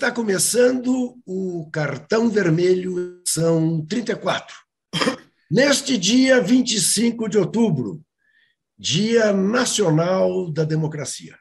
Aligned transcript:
Está 0.00 0.10
começando 0.10 1.20
o 1.26 1.68
cartão 1.70 2.30
vermelho, 2.30 3.20
são 3.28 3.84
34. 3.84 4.56
Neste 5.50 5.98
dia 5.98 6.40
25 6.40 7.28
de 7.28 7.36
outubro, 7.36 8.02
Dia 8.78 9.30
Nacional 9.30 10.50
da 10.50 10.64
Democracia. 10.64 11.38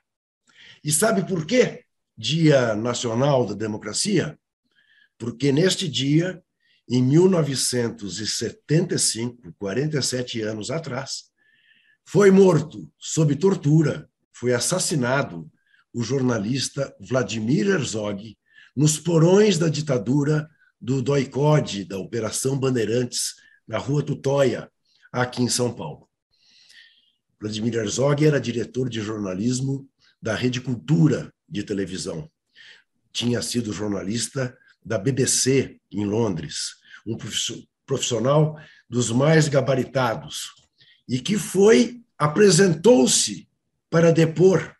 E 0.83 0.91
sabe 0.91 1.25
por 1.25 1.45
quê? 1.45 1.85
Dia 2.17 2.75
Nacional 2.75 3.45
da 3.45 3.53
Democracia? 3.53 4.37
Porque 5.17 5.53
neste 5.53 5.87
dia, 5.87 6.43
em 6.89 7.01
1975, 7.01 9.53
47 9.57 10.41
anos 10.41 10.69
atrás, 10.69 11.29
foi 12.05 12.29
morto 12.29 12.91
sob 12.97 13.37
tortura, 13.37 14.09
foi 14.33 14.53
assassinado 14.53 15.49
o 15.93 16.03
jornalista 16.03 16.93
Vladimir 16.99 17.69
Herzog 17.69 18.37
nos 18.79 18.97
porões 18.97 19.57
da 19.57 19.67
ditadura 19.67 20.49
do 20.79 21.01
DOI-CODE, 21.01 21.83
da 21.83 21.97
Operação 21.97 22.57
Bandeirantes, 22.57 23.35
na 23.67 23.77
Rua 23.77 24.01
Tutóia, 24.01 24.71
aqui 25.11 25.43
em 25.43 25.49
São 25.49 25.73
Paulo. 25.73 26.07
Vladimir 27.41 27.75
Herzog 27.75 28.25
era 28.25 28.39
diretor 28.39 28.87
de 28.87 29.01
jornalismo 29.01 29.85
da 30.21 30.33
Rede 30.33 30.61
Cultura 30.61 31.29
de 31.47 31.61
televisão. 31.61 32.31
Tinha 33.11 33.41
sido 33.41 33.73
jornalista 33.73 34.57
da 34.81 34.97
BBC 34.97 35.77
em 35.91 36.05
Londres, 36.05 36.75
um 37.05 37.17
profissional 37.85 38.57
dos 38.89 39.11
mais 39.11 39.49
gabaritados 39.49 40.53
e 41.05 41.19
que 41.19 41.37
foi 41.37 42.01
apresentou-se 42.17 43.45
para 43.89 44.13
depor 44.13 44.73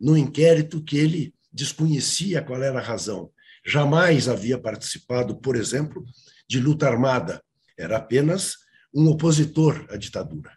no 0.00 0.16
inquérito 0.16 0.80
que 0.80 0.96
ele 0.96 1.34
desconhecia 1.52 2.40
qual 2.40 2.62
era 2.62 2.78
a 2.78 2.82
razão. 2.82 3.32
Jamais 3.64 4.28
havia 4.28 4.58
participado, 4.58 5.38
por 5.40 5.56
exemplo, 5.56 6.04
de 6.48 6.58
luta 6.60 6.88
armada. 6.88 7.42
Era 7.78 7.98
apenas 7.98 8.56
um 8.94 9.06
opositor 9.08 9.86
à 9.90 9.96
ditadura. 9.96 10.56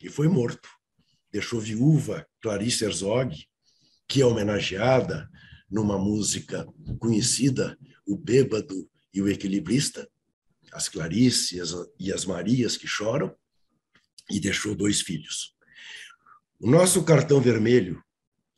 E 0.00 0.08
foi 0.08 0.28
morto. 0.28 0.68
Deixou 1.30 1.60
viúva 1.60 2.26
Clarice 2.40 2.84
Herzog, 2.84 3.36
que 4.08 4.22
é 4.22 4.26
homenageada 4.26 5.28
numa 5.70 5.98
música 5.98 6.66
conhecida, 6.98 7.78
O 8.06 8.16
Bêbado 8.16 8.88
e 9.12 9.20
o 9.20 9.28
Equilibrista, 9.28 10.08
as 10.72 10.88
Clarice 10.88 11.60
e 11.98 12.12
as 12.12 12.24
Marias 12.24 12.76
que 12.76 12.86
choram, 12.86 13.34
e 14.30 14.40
deixou 14.40 14.74
dois 14.74 15.00
filhos. 15.00 15.54
O 16.58 16.70
nosso 16.70 17.04
cartão 17.04 17.40
vermelho 17.40 18.02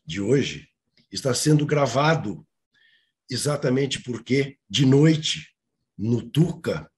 de 0.06 0.20
hoje 0.20 0.68
está 1.11 1.34
sendo 1.34 1.66
gravado 1.66 2.46
exatamente 3.31 4.03
porque, 4.03 4.59
de 4.69 4.84
noite, 4.84 5.55
no 5.97 6.23
Tuca, 6.23 6.91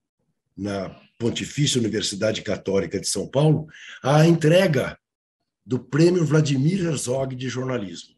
na 0.56 0.88
Pontifícia 1.18 1.80
Universidade 1.80 2.42
Católica 2.42 2.98
de 2.98 3.08
São 3.08 3.28
Paulo, 3.28 3.66
a 4.02 4.26
entrega 4.26 4.98
do 5.64 5.78
Prêmio 5.78 6.24
Vladimir 6.24 6.84
Herzog 6.84 7.36
de 7.36 7.48
Jornalismo, 7.48 8.16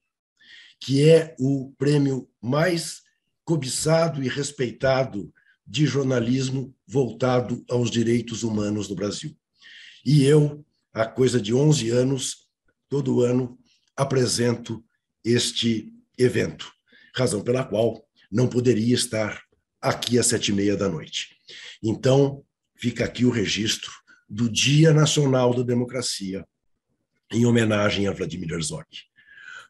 que 0.81 1.09
é 1.09 1.35
o 1.39 1.73
prêmio 1.77 2.29
mais 2.41 3.03
cobiçado 3.45 4.23
e 4.23 4.29
respeitado 4.29 5.33
de 5.67 5.87
jornalismo 5.87 6.75
voltado 6.87 7.65
aos 7.69 7.91
direitos 7.91 8.43
humanos 8.43 8.89
no 8.89 8.95
Brasil. 8.95 9.37
E 10.05 10.25
eu, 10.25 10.65
há 10.93 11.07
coisa 11.07 11.41
de 11.41 11.55
11 11.55 11.91
anos, 11.91 12.49
todo 12.89 13.23
ano, 13.23 13.59
apresento 13.97 14.85
este 15.25 15.93
evento, 16.19 16.71
razão 17.15 17.43
pela 17.43 17.65
qual 17.65 18.05
não 18.31 18.49
poderia 18.49 18.95
estar 18.95 19.41
aqui 19.81 20.19
às 20.19 20.27
sete 20.27 20.49
e 20.49 20.55
meia 20.55 20.77
da 20.77 20.89
noite. 20.89 21.37
Então, 21.83 22.43
fica 22.77 23.05
aqui 23.05 23.25
o 23.25 23.31
registro 23.31 23.91
do 24.29 24.49
Dia 24.49 24.93
Nacional 24.93 25.55
da 25.55 25.63
Democracia, 25.63 26.45
em 27.31 27.47
homenagem 27.47 28.09
a 28.09 28.13
Vladimir 28.13 28.53
Herzog. 28.53 28.87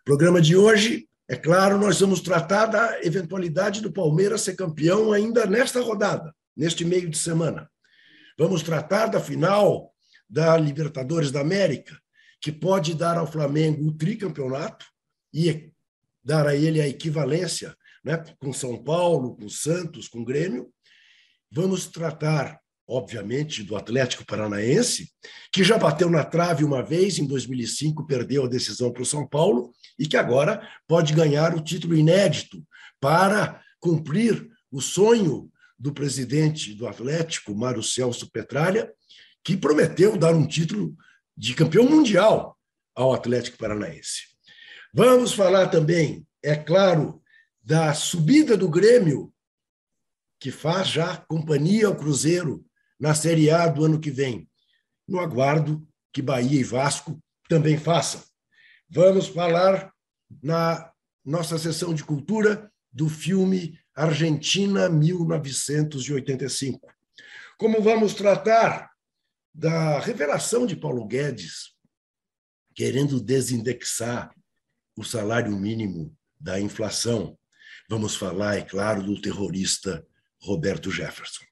Programa 0.05 0.41
de 0.41 0.57
hoje, 0.57 1.09
é 1.29 1.37
claro, 1.37 1.79
nós 1.79 2.01
vamos 2.01 2.21
tratar 2.21 2.67
da 2.67 3.05
eventualidade 3.05 3.81
do 3.81 3.93
Palmeiras 3.93 4.43
ser 4.43 4.55
campeão 4.55 5.13
ainda 5.13 5.47
nesta 5.47 5.81
rodada, 5.81 6.35
neste 6.57 6.85
meio 6.85 7.09
de 7.11 7.19
semana. 7.19 7.71
Vamos 8.39 8.63
tratar 8.63 9.07
da 9.07 9.21
final 9.21 9.93
da 10.29 10.57
Libertadores 10.57 11.31
da 11.31 11.41
América, 11.41 11.99
que 12.41 12.53
pode 12.53 12.95
dar 12.95 13.17
ao 13.17 13.31
Flamengo 13.31 13.87
o 13.87 13.93
tricampeonato 13.93 14.87
e 15.33 15.73
dar 16.25 16.47
a 16.47 16.57
ele 16.57 16.81
a 16.81 16.89
equivalência 16.89 17.77
né, 18.05 18.23
com 18.39 18.53
São 18.53 18.83
Paulo, 18.83 19.37
com 19.37 19.49
Santos, 19.49 20.09
com 20.09 20.25
Grêmio. 20.25 20.71
Vamos 21.51 21.87
tratar, 21.87 22.59
obviamente, 22.87 23.63
do 23.63 23.77
Atlético 23.77 24.25
Paranaense, 24.25 25.11
que 25.53 25.63
já 25.63 25.79
bateu 25.79 26.11
na 26.11 26.25
trave 26.25 26.65
uma 26.65 26.83
vez, 26.83 27.19
em 27.19 27.27
2005, 27.27 28.07
perdeu 28.07 28.45
a 28.45 28.49
decisão 28.49 28.93
para 28.93 29.03
o 29.03 29.07
São 29.07 29.27
Paulo, 29.27 29.73
e 29.99 30.07
que 30.07 30.17
agora 30.17 30.69
pode 30.87 31.13
ganhar 31.13 31.55
o 31.55 31.63
título 31.63 31.97
inédito 31.97 32.65
para 33.01 33.63
cumprir 33.79 34.49
o 34.71 34.81
sonho 34.81 35.51
do 35.79 35.93
presidente 35.93 36.75
do 36.75 36.87
Atlético, 36.87 37.55
Mário 37.55 37.83
Celso 37.83 38.31
Petralha, 38.31 38.93
que 39.45 39.57
prometeu 39.57 40.17
dar 40.17 40.35
um 40.35 40.47
título 40.47 40.97
de 41.37 41.55
campeão 41.55 41.85
mundial 41.85 42.57
ao 42.95 43.13
Atlético 43.13 43.59
Paranaense. 43.59 44.34
Vamos 44.97 45.35
falar 45.35 45.71
também, 45.71 46.25
é 46.41 46.55
claro, 46.55 47.21
da 47.61 47.93
subida 47.95 48.57
do 48.57 48.69
Grêmio, 48.69 49.35
que 50.39 50.53
faz 50.53 50.87
já 50.87 51.17
companhia 51.17 51.89
ao 51.89 51.97
Cruzeiro 51.97 52.65
na 52.97 53.13
Série 53.13 53.51
A 53.51 53.67
do 53.67 53.85
ano 53.85 53.99
que 53.99 54.13
vem. 54.13 54.49
No 55.09 55.19
aguardo 55.19 55.85
que 56.13 56.23
Bahia 56.23 56.61
e 56.61 56.63
Vasco 56.63 57.21
também 57.49 57.77
façam. 57.77 58.23
Vamos 58.89 59.27
falar 59.27 59.93
na 60.41 60.93
nossa 61.25 61.59
sessão 61.59 61.93
de 61.93 62.05
cultura 62.05 62.73
do 62.93 63.09
filme 63.09 63.77
Argentina 63.97 64.89
1985. 64.89 66.89
Como 67.59 67.83
vamos 67.83 68.15
tratar 68.15 68.93
da 69.53 69.99
revelação 69.99 70.65
de 70.65 70.77
Paulo 70.77 71.05
Guedes, 71.05 71.75
querendo 72.77 73.21
desindexar 73.21 74.33
o 74.97 75.05
salário 75.05 75.57
mínimo 75.57 76.17
da 76.39 76.61
inflação. 76.61 77.39
Vamos 77.89 78.17
falar, 78.17 78.57
é 78.57 78.63
claro, 78.63 79.03
do 79.03 79.21
terrorista 79.21 80.07
Roberto 80.41 80.91
Jefferson. 80.91 81.45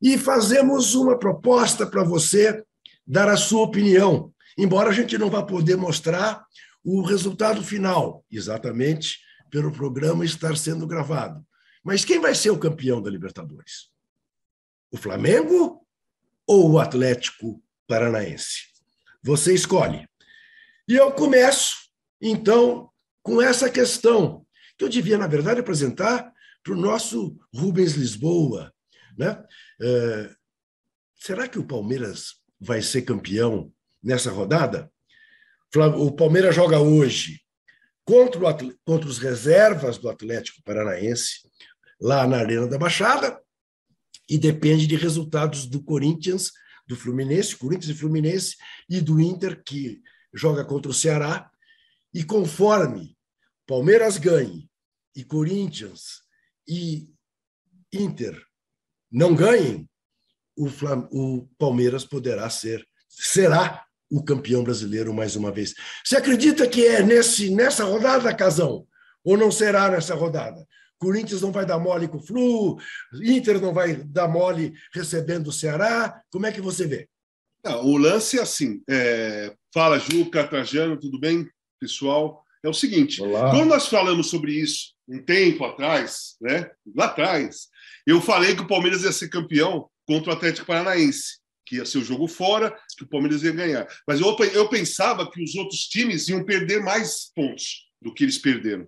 E 0.00 0.18
fazemos 0.18 0.94
uma 0.94 1.18
proposta 1.18 1.86
para 1.86 2.04
você 2.04 2.62
dar 3.06 3.28
a 3.28 3.36
sua 3.36 3.62
opinião, 3.62 4.32
embora 4.56 4.90
a 4.90 4.92
gente 4.92 5.16
não 5.16 5.30
vá 5.30 5.42
poder 5.42 5.76
mostrar 5.76 6.44
o 6.82 7.02
resultado 7.02 7.62
final, 7.62 8.24
exatamente 8.30 9.18
pelo 9.50 9.72
programa 9.72 10.24
estar 10.24 10.56
sendo 10.56 10.86
gravado. 10.86 11.44
Mas 11.82 12.04
quem 12.04 12.20
vai 12.20 12.34
ser 12.34 12.50
o 12.50 12.58
campeão 12.58 13.00
da 13.00 13.10
Libertadores? 13.10 13.90
O 14.90 14.96
Flamengo 14.96 15.86
ou 16.46 16.72
o 16.72 16.78
Atlético 16.78 17.62
Paranaense? 17.86 18.64
Você 19.22 19.54
escolhe. 19.54 20.06
E 20.88 20.94
eu 20.94 21.12
começo, 21.12 21.83
então, 22.26 22.88
com 23.22 23.40
essa 23.40 23.68
questão, 23.68 24.46
que 24.78 24.84
eu 24.84 24.88
devia, 24.88 25.18
na 25.18 25.26
verdade, 25.26 25.60
apresentar 25.60 26.32
para 26.62 26.72
o 26.72 26.76
nosso 26.76 27.38
Rubens 27.54 27.92
Lisboa. 27.92 28.72
Né? 29.18 29.44
É, 29.80 30.30
será 31.16 31.46
que 31.46 31.58
o 31.58 31.66
Palmeiras 31.66 32.36
vai 32.58 32.80
ser 32.80 33.02
campeão 33.02 33.70
nessa 34.02 34.30
rodada? 34.30 34.90
O 35.98 36.12
Palmeiras 36.12 36.54
joga 36.54 36.80
hoje 36.80 37.40
contra, 38.04 38.38
o, 38.38 38.74
contra 38.84 39.08
os 39.08 39.18
reservas 39.18 39.98
do 39.98 40.08
Atlético 40.08 40.62
Paranaense, 40.64 41.48
lá 42.00 42.26
na 42.26 42.38
Arena 42.38 42.66
da 42.66 42.78
Baixada, 42.78 43.40
e 44.28 44.38
depende 44.38 44.86
de 44.86 44.96
resultados 44.96 45.66
do 45.66 45.82
Corinthians, 45.82 46.50
do 46.86 46.96
Fluminense, 46.96 47.56
Corinthians 47.56 47.94
e 47.94 47.98
Fluminense, 47.98 48.56
e 48.88 49.00
do 49.00 49.20
Inter, 49.20 49.62
que 49.62 50.00
joga 50.32 50.64
contra 50.64 50.90
o 50.90 50.94
Ceará. 50.94 51.50
E 52.14 52.22
conforme 52.22 53.16
Palmeiras 53.66 54.16
ganhe 54.18 54.70
e 55.16 55.24
Corinthians 55.24 56.22
e 56.66 57.12
Inter 57.92 58.40
não 59.10 59.34
ganhem, 59.34 59.88
o, 60.56 60.68
Flam 60.68 61.08
o 61.10 61.48
Palmeiras 61.58 62.04
poderá 62.04 62.48
ser, 62.48 62.86
será 63.08 63.84
o 64.10 64.22
campeão 64.22 64.62
brasileiro 64.62 65.12
mais 65.12 65.34
uma 65.34 65.50
vez. 65.50 65.74
Você 66.04 66.16
acredita 66.16 66.68
que 66.68 66.86
é 66.86 67.02
nesse, 67.02 67.50
nessa 67.50 67.84
rodada, 67.84 68.34
Casão? 68.34 68.86
Ou 69.24 69.36
não 69.36 69.50
será 69.50 69.90
nessa 69.90 70.14
rodada? 70.14 70.64
Corinthians 70.98 71.42
não 71.42 71.50
vai 71.50 71.66
dar 71.66 71.78
mole 71.78 72.06
com 72.06 72.18
o 72.18 72.22
Flu, 72.22 72.78
Inter 73.22 73.60
não 73.60 73.74
vai 73.74 73.96
dar 73.96 74.28
mole 74.28 74.72
recebendo 74.92 75.48
o 75.48 75.52
Ceará. 75.52 76.22
Como 76.30 76.46
é 76.46 76.52
que 76.52 76.60
você 76.60 76.86
vê? 76.86 77.08
Não, 77.64 77.84
o 77.84 77.96
lance 77.96 78.38
é 78.38 78.42
assim. 78.42 78.82
É... 78.88 79.54
Fala, 79.72 79.98
Juca, 79.98 80.46
Trajano, 80.46 80.98
tudo 80.98 81.18
bem, 81.18 81.48
pessoal? 81.80 82.44
É 82.64 82.68
o 82.68 82.74
seguinte: 82.74 83.20
Olá. 83.22 83.50
quando 83.50 83.68
nós 83.68 83.88
falamos 83.88 84.28
sobre 84.28 84.52
isso 84.52 84.94
um 85.08 85.22
tempo 85.22 85.64
atrás, 85.64 86.36
né? 86.40 86.70
Lá 86.94 87.06
atrás, 87.06 87.68
eu 88.06 88.20
falei 88.20 88.54
que 88.54 88.62
o 88.62 88.66
Palmeiras 88.66 89.02
ia 89.02 89.12
ser 89.12 89.28
campeão 89.28 89.88
contra 90.06 90.30
o 90.30 90.32
Atlético 90.34 90.66
Paranaense, 90.66 91.38
que 91.66 91.76
ia 91.76 91.84
ser 91.84 91.98
o 91.98 92.04
jogo 92.04 92.26
fora, 92.26 92.74
que 92.96 93.04
o 93.04 93.08
Palmeiras 93.08 93.42
ia 93.42 93.52
ganhar. 93.52 93.86
Mas 94.06 94.20
eu, 94.20 94.36
eu 94.52 94.68
pensava 94.68 95.30
que 95.30 95.42
os 95.42 95.54
outros 95.54 95.80
times 95.88 96.28
iam 96.28 96.44
perder 96.44 96.82
mais 96.82 97.30
pontos 97.34 97.86
do 98.00 98.12
que 98.12 98.24
eles 98.24 98.38
perderam. 98.38 98.86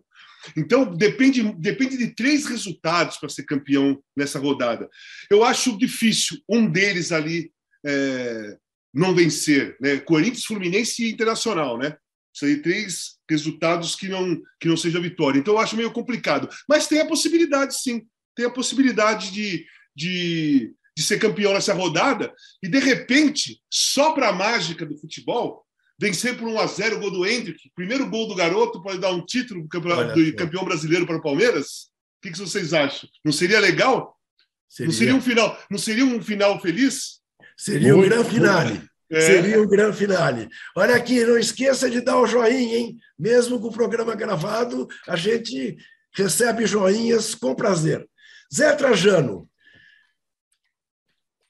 Então, 0.56 0.84
depende, 0.94 1.42
depende 1.54 1.96
de 1.96 2.14
três 2.14 2.46
resultados 2.46 3.16
para 3.16 3.28
ser 3.28 3.44
campeão 3.44 4.00
nessa 4.16 4.38
rodada. 4.38 4.88
Eu 5.30 5.42
acho 5.42 5.76
difícil 5.76 6.38
um 6.48 6.70
deles 6.70 7.10
ali 7.10 7.50
é, 7.84 8.56
não 8.94 9.14
vencer. 9.14 9.76
Né? 9.80 9.98
Corinthians, 9.98 10.44
Fluminense 10.44 11.04
e 11.04 11.10
Internacional, 11.10 11.78
né? 11.78 11.96
São 12.36 12.60
três 12.60 13.16
resultados 13.28 13.94
que 13.94 14.08
não, 14.08 14.38
que 14.60 14.68
não 14.68 14.76
seja 14.76 15.00
vitória. 15.00 15.38
Então, 15.38 15.54
eu 15.54 15.58
acho 15.58 15.74
meio 15.74 15.90
complicado. 15.90 16.50
Mas 16.68 16.86
tem 16.86 17.00
a 17.00 17.06
possibilidade, 17.06 17.80
sim. 17.80 18.06
Tem 18.34 18.44
a 18.44 18.50
possibilidade 18.50 19.32
de, 19.32 19.64
de, 19.96 20.74
de 20.94 21.02
ser 21.02 21.18
campeão 21.18 21.54
nessa 21.54 21.72
rodada. 21.72 22.30
E, 22.62 22.68
de 22.68 22.78
repente, 22.78 23.58
só 23.72 24.12
para 24.12 24.28
a 24.28 24.34
mágica 24.34 24.84
do 24.84 24.98
futebol, 24.98 25.64
vencer 25.98 26.36
por 26.36 26.46
1 26.46 26.60
a 26.60 26.66
0 26.66 26.96
o 26.96 27.00
gol 27.00 27.10
do 27.10 27.26
Hendrick, 27.26 27.70
primeiro 27.74 28.10
gol 28.10 28.28
do 28.28 28.34
garoto 28.34 28.82
pode 28.82 28.98
dar 28.98 29.12
um 29.12 29.24
título 29.24 29.62
do 29.62 29.68
campeão, 29.68 30.14
do 30.14 30.36
campeão 30.36 30.64
brasileiro 30.66 31.06
para 31.06 31.16
o 31.16 31.22
Palmeiras? 31.22 31.88
O 32.18 32.28
que, 32.28 32.38
vocês 32.38 32.74
acham? 32.74 33.08
Não 33.24 33.32
seria 33.32 33.60
legal? 33.60 34.14
Seria. 34.68 34.88
Não 34.88 34.94
seria 34.94 35.14
um 35.14 35.22
final, 35.22 35.58
não 35.70 35.78
seria 35.78 36.04
um 36.04 36.20
final 36.20 36.60
feliz? 36.60 37.22
Seria 37.56 37.96
um 37.96 38.02
grande 38.02 38.28
finale. 38.28 38.82
É. 39.10 39.20
Seria 39.20 39.62
um 39.62 39.68
grande 39.68 39.96
finale. 39.96 40.48
Olha 40.74 40.96
aqui, 40.96 41.24
não 41.24 41.38
esqueça 41.38 41.88
de 41.88 42.00
dar 42.00 42.18
o 42.18 42.26
joinha, 42.26 42.76
hein? 42.76 42.98
Mesmo 43.18 43.60
com 43.60 43.68
o 43.68 43.72
programa 43.72 44.16
gravado, 44.16 44.88
a 45.06 45.14
gente 45.14 45.76
recebe 46.12 46.66
joinhas 46.66 47.34
com 47.34 47.54
prazer. 47.54 48.08
Zé 48.52 48.74
Trajano, 48.74 49.48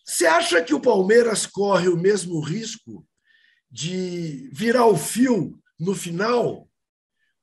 você 0.05 0.27
acha 0.27 0.63
que 0.63 0.75
o 0.75 0.81
Palmeiras 0.81 1.47
corre 1.47 1.89
o 1.89 1.97
mesmo 1.97 2.41
risco 2.41 3.07
de 3.71 4.51
virar 4.53 4.87
o 4.87 4.97
fio 4.97 5.59
no 5.79 5.95
final, 5.95 6.69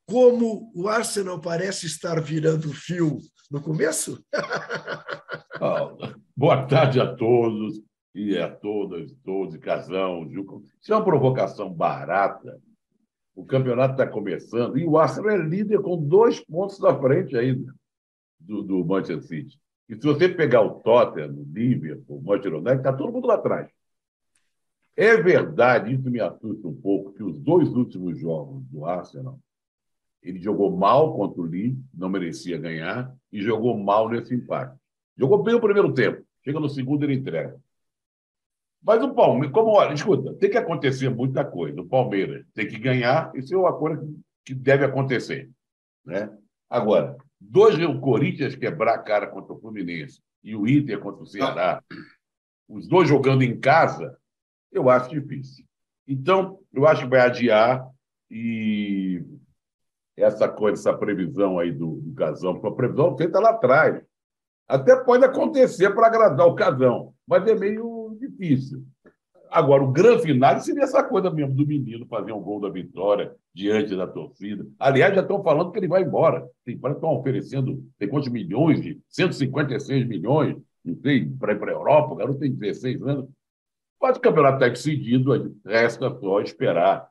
como 0.06 0.72
o 0.76 0.88
Arsenal 0.88 1.40
parece 1.40 1.88
estar 1.88 2.22
virando 2.22 2.70
o 2.70 2.74
fio 2.74 3.20
no 3.50 3.62
começo? 3.62 4.24
Boa 6.36 6.68
tarde 6.68 7.00
a 7.00 7.16
todos 7.16 7.82
e 8.14 8.38
a 8.38 8.50
todas, 8.50 9.12
todos, 9.24 9.58
Casão, 9.58 10.30
Juca. 10.30 10.62
Isso 10.82 10.94
é 10.94 10.96
uma 10.96 11.04
provocação 11.04 11.72
barata. 11.74 12.62
O 13.36 13.44
campeonato 13.44 13.94
está 13.94 14.08
começando 14.08 14.78
e 14.78 14.86
o 14.86 14.98
Arsenal 14.98 15.32
é 15.32 15.38
líder 15.38 15.82
com 15.82 15.98
dois 15.98 16.40
pontos 16.40 16.80
da 16.80 16.96
frente 17.00 17.36
ainda 17.36 17.74
do, 18.40 18.62
do 18.62 18.86
Manchester 18.86 19.22
City. 19.24 19.60
E 19.90 19.96
se 19.96 20.02
você 20.02 20.30
pegar 20.30 20.62
o 20.62 20.80
Tottenham, 20.82 21.34
o 21.34 21.48
Liverpool, 21.52 22.20
o 22.20 22.22
Manchester 22.22 22.54
United, 22.54 22.78
está 22.78 22.94
todo 22.94 23.12
mundo 23.12 23.28
lá 23.28 23.36
atrás. 23.36 23.70
É 24.96 25.18
verdade, 25.18 25.94
isso 25.94 26.10
me 26.10 26.20
assusta 26.20 26.68
um 26.68 26.76
pouco, 26.76 27.14
que 27.14 27.24
os 27.24 27.38
dois 27.40 27.70
últimos 27.70 28.20
jogos 28.20 28.64
do 28.66 28.86
Arsenal, 28.86 29.40
ele 30.22 30.40
jogou 30.40 30.76
mal 30.76 31.16
contra 31.16 31.42
o 31.42 31.46
Leeds, 31.46 31.84
não 31.94 32.10
merecia 32.10 32.60
ganhar, 32.60 33.14
e 33.32 33.42
jogou 33.42 33.76
mal 33.78 34.08
nesse 34.08 34.36
empate. 34.36 34.78
Jogou 35.18 35.42
bem 35.42 35.56
o 35.56 35.62
primeiro 35.62 35.92
tempo, 35.94 36.24
chega 36.44 36.60
no 36.60 36.70
segundo 36.70 37.04
ele 37.04 37.16
entrega. 37.16 37.60
Mas 38.84 39.02
o 39.02 39.14
Palmeiras, 39.14 39.54
como 39.54 39.72
olha, 39.72 39.94
escuta, 39.94 40.34
tem 40.34 40.50
que 40.50 40.58
acontecer 40.58 41.10
muita 41.10 41.46
coisa. 41.46 41.80
O 41.80 41.88
Palmeiras 41.88 42.46
tem 42.54 42.68
que 42.68 42.78
ganhar, 42.78 43.32
isso 43.34 43.54
é 43.54 43.58
uma 43.58 43.74
coisa 43.74 44.06
que 44.44 44.54
deve 44.54 44.84
acontecer. 44.84 45.50
Né? 46.06 46.30
Agora, 46.70 47.16
dois 47.40 47.78
o 47.80 48.00
Corinthians 48.00 48.56
quebrar 48.56 48.96
a 48.96 49.00
cara 49.00 49.28
contra 49.28 49.54
o 49.54 49.60
Fluminense 49.60 50.22
e 50.44 50.54
o 50.54 50.68
Inter 50.68 51.00
contra 51.00 51.24
o 51.24 51.26
Ceará, 51.26 51.82
os 52.68 52.88
dois 52.88 53.08
jogando 53.08 53.42
em 53.42 53.58
casa, 53.58 54.18
eu 54.70 54.90
acho 54.90 55.10
difícil. 55.10 55.66
Então, 56.06 56.60
eu 56.74 56.86
acho 56.86 57.04
que 57.04 57.10
vai 57.10 57.22
adiar 57.22 57.88
e 58.30 59.24
essa 60.18 60.50
coisa, 60.50 60.80
essa 60.80 60.98
previsão 60.98 61.58
aí 61.58 61.72
do, 61.72 62.02
do 62.02 62.14
Casão, 62.14 62.54
uma 62.54 62.76
previsão 62.76 63.16
feita 63.16 63.40
lá 63.40 63.52
atrás. 63.52 64.04
Até 64.68 64.96
pode 65.04 65.24
acontecer 65.24 65.92
para 65.92 66.08
agradar 66.08 66.48
o 66.48 66.56
Casão, 66.56 67.14
mas 67.26 67.48
é 67.48 67.56
meio 67.56 67.93
difícil. 68.44 68.84
Agora, 69.50 69.84
o 69.84 69.92
grande 69.92 70.24
final 70.24 70.60
seria 70.60 70.84
essa 70.84 71.04
coisa 71.04 71.30
mesmo 71.30 71.54
do 71.54 71.66
menino 71.66 72.08
fazer 72.08 72.32
um 72.32 72.42
gol 72.42 72.60
da 72.60 72.70
vitória 72.70 73.36
diante 73.54 73.96
da 73.96 74.08
torcida. 74.08 74.66
Aliás, 74.80 75.14
já 75.14 75.22
estão 75.22 75.44
falando 75.44 75.72
que 75.72 75.78
ele 75.78 75.88
vai 75.88 76.02
embora. 76.02 76.50
Tem, 76.66 76.76
estão 76.76 77.16
oferecendo 77.16 77.88
tem 78.00 78.10
quantos 78.10 78.30
milhões 78.30 78.82
de 78.82 79.00
156 79.10 80.08
milhões, 80.08 80.58
não 80.84 80.96
sei, 80.96 81.30
para 81.30 81.54
ir 81.54 81.60
para 81.60 81.72
a 81.72 81.76
Europa. 81.76 82.14
O 82.14 82.16
garoto 82.16 82.40
tem 82.40 82.52
16 82.52 83.02
anos. 83.04 83.30
Mas 84.02 84.18
o 84.18 84.20
campeonato 84.20 84.56
está 84.56 84.68
decidido, 84.68 85.56
resta 85.64 86.10
só 86.20 86.42
esperar. 86.42 87.08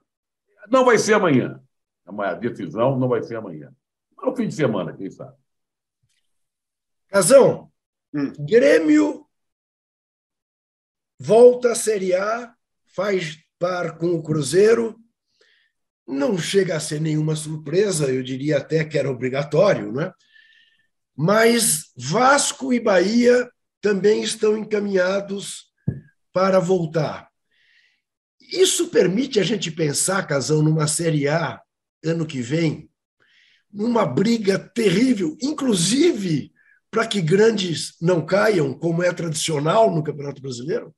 Não 0.69 0.85
vai 0.85 0.99
ser 0.99 1.15
amanhã. 1.15 1.61
A 2.05 2.35
decisão 2.35 2.99
não 2.99 3.09
vai 3.09 3.23
ser 3.23 3.37
amanhã. 3.37 3.73
Mas 4.17 4.27
no 4.27 4.37
fim 4.37 4.49
de 4.49 4.55
semana, 4.55 4.93
quem 4.93 5.09
sabe. 5.09 5.37
Casão, 7.09 7.71
hum. 8.13 8.33
Grêmio 8.41 9.22
volta 11.25 11.71
à 11.71 11.75
Série 11.77 12.15
A, 12.15 12.53
faz 12.97 13.39
par 13.57 13.97
com 13.97 14.13
o 14.13 14.23
Cruzeiro. 14.23 14.99
Não 16.05 16.37
chega 16.37 16.77
a 16.77 16.81
ser 16.81 17.01
nenhuma 17.01 17.37
surpresa, 17.37 18.11
eu 18.11 18.25
diria 18.25 18.59
até 18.59 18.85
que 18.85 18.99
era 18.99 19.11
obrigatório, 19.11 19.93
né? 19.93 20.13
Mas 21.17 21.93
Vasco 21.97 22.73
e 22.73 22.81
Bahia 22.81 23.49
também 23.81 24.23
estão 24.23 24.59
encaminhados 24.59 25.67
para 26.33 26.59
voltar. 26.59 27.29
Isso 28.41 28.89
permite 28.89 29.39
a 29.39 29.45
gente 29.45 29.71
pensar, 29.71 30.27
Casão, 30.27 30.61
numa 30.61 30.89
Série 30.89 31.29
A 31.29 31.61
ano 32.05 32.27
que 32.27 32.43
vem, 32.43 32.91
numa 33.73 34.05
briga 34.05 34.59
terrível, 34.59 35.37
inclusive 35.41 36.53
para 36.91 37.07
que 37.07 37.23
grandes 37.23 37.95
não 38.01 38.27
caiam, 38.27 38.75
como 38.75 39.05
é 39.05 39.13
tradicional 39.13 39.95
no 39.95 40.03
Campeonato 40.03 40.43
Brasileiro? 40.43 40.93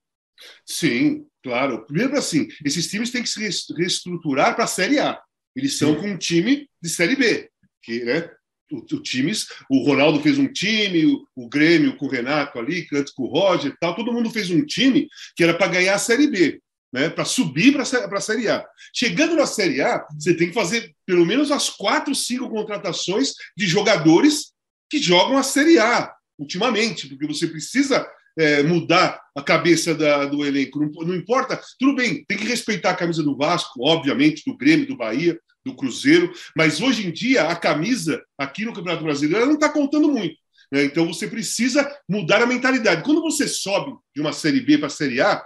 Sim, 0.67 1.27
claro. 1.43 1.85
Primeiro, 1.87 2.17
assim, 2.17 2.49
esses 2.65 2.89
times 2.89 3.11
têm 3.11 3.23
que 3.23 3.29
se 3.29 3.75
reestruturar 3.77 4.55
para 4.55 4.65
a 4.65 4.69
Série 4.69 4.99
A. 4.99 5.21
Eles 5.55 5.79
são 5.79 5.95
Sim. 5.95 6.01
com 6.01 6.07
um 6.09 6.19
time 6.19 6.69
de 6.83 6.89
Série 6.89 7.17
B, 7.17 7.49
que, 7.83 8.05
né, 8.05 8.29
o, 8.71 8.79
o, 8.79 9.03
times, 9.03 9.47
o 9.71 9.85
Ronaldo 9.85 10.21
fez 10.21 10.39
um 10.39 10.51
time, 10.51 11.07
o, 11.07 11.27
o 11.37 11.49
Grêmio 11.49 11.97
com 11.97 12.07
o 12.07 12.11
Renato 12.11 12.59
ali, 12.59 12.87
antes 12.93 13.13
com 13.13 13.25
o 13.25 13.29
Roger 13.29 13.73
e 13.73 13.77
tal, 13.79 13.95
todo 13.95 14.13
mundo 14.13 14.31
fez 14.31 14.51
um 14.51 14.65
time 14.65 15.09
que 15.37 15.45
era 15.45 15.55
para 15.55 15.69
ganhar 15.69 15.95
a 15.95 15.99
Série 15.99 16.27
B, 16.27 16.61
né, 16.93 17.09
para 17.09 17.25
subir 17.25 17.73
para 17.73 17.83
a 17.83 18.21
Série 18.21 18.49
A. 18.49 18.65
Chegando 18.93 19.37
na 19.37 19.47
Série 19.47 19.81
A, 19.81 20.05
você 20.19 20.35
tem 20.35 20.49
que 20.49 20.55
fazer 20.55 20.93
pelo 21.07 21.25
menos 21.25 21.51
as 21.51 21.71
quatro, 21.71 22.15
cinco 22.15 22.49
contratações 22.49 23.35
de 23.57 23.67
jogadores 23.67 24.53
que 24.91 24.99
jogam 24.99 25.37
a 25.37 25.43
Série 25.43 25.79
A 25.79 26.13
ultimamente, 26.39 27.09
porque 27.09 27.27
você 27.27 27.47
precisa 27.47 28.07
é, 28.37 28.63
mudar 28.63 29.21
a 29.35 29.43
cabeça 29.43 29.95
da, 29.95 30.25
do 30.25 30.45
elenco. 30.45 30.81
Não, 30.81 30.91
não, 31.07 31.15
importa, 31.15 31.61
tudo 31.79 31.95
bem, 31.95 32.25
tem 32.27 32.39
que 32.39 32.47
respeitar 32.47 32.91
a 32.91 32.97
camisa 32.97 33.23
do 33.23 33.37
Vasco, 33.37 33.81
obviamente, 33.83 34.43
do 34.47 34.57
Grêmio, 34.57 34.87
do 34.87 34.97
Bahia, 34.97 35.39
do 35.65 35.75
Cruzeiro, 35.75 36.33
mas 36.57 36.81
hoje 36.81 37.07
em 37.07 37.11
dia 37.11 37.49
a 37.49 37.57
camisa 37.57 38.23
aqui 38.37 38.65
no 38.65 38.73
Campeonato 38.73 39.03
Brasileiro 39.03 39.47
não 39.47 39.55
está 39.55 39.69
contando 39.71 40.09
muito. 40.09 40.37
Né? 40.71 40.85
Então 40.85 41.07
você 41.07 41.27
precisa 41.27 41.91
mudar 42.09 42.43
a 42.43 42.47
mentalidade. 42.47 43.03
Quando 43.03 43.23
você 43.23 43.49
sobe 43.49 43.93
de 44.15 44.21
uma 44.21 44.33
Série 44.33 44.61
B 44.61 44.77
para 44.77 44.89
a 44.89 44.91
Série 44.91 45.21
A, 45.21 45.43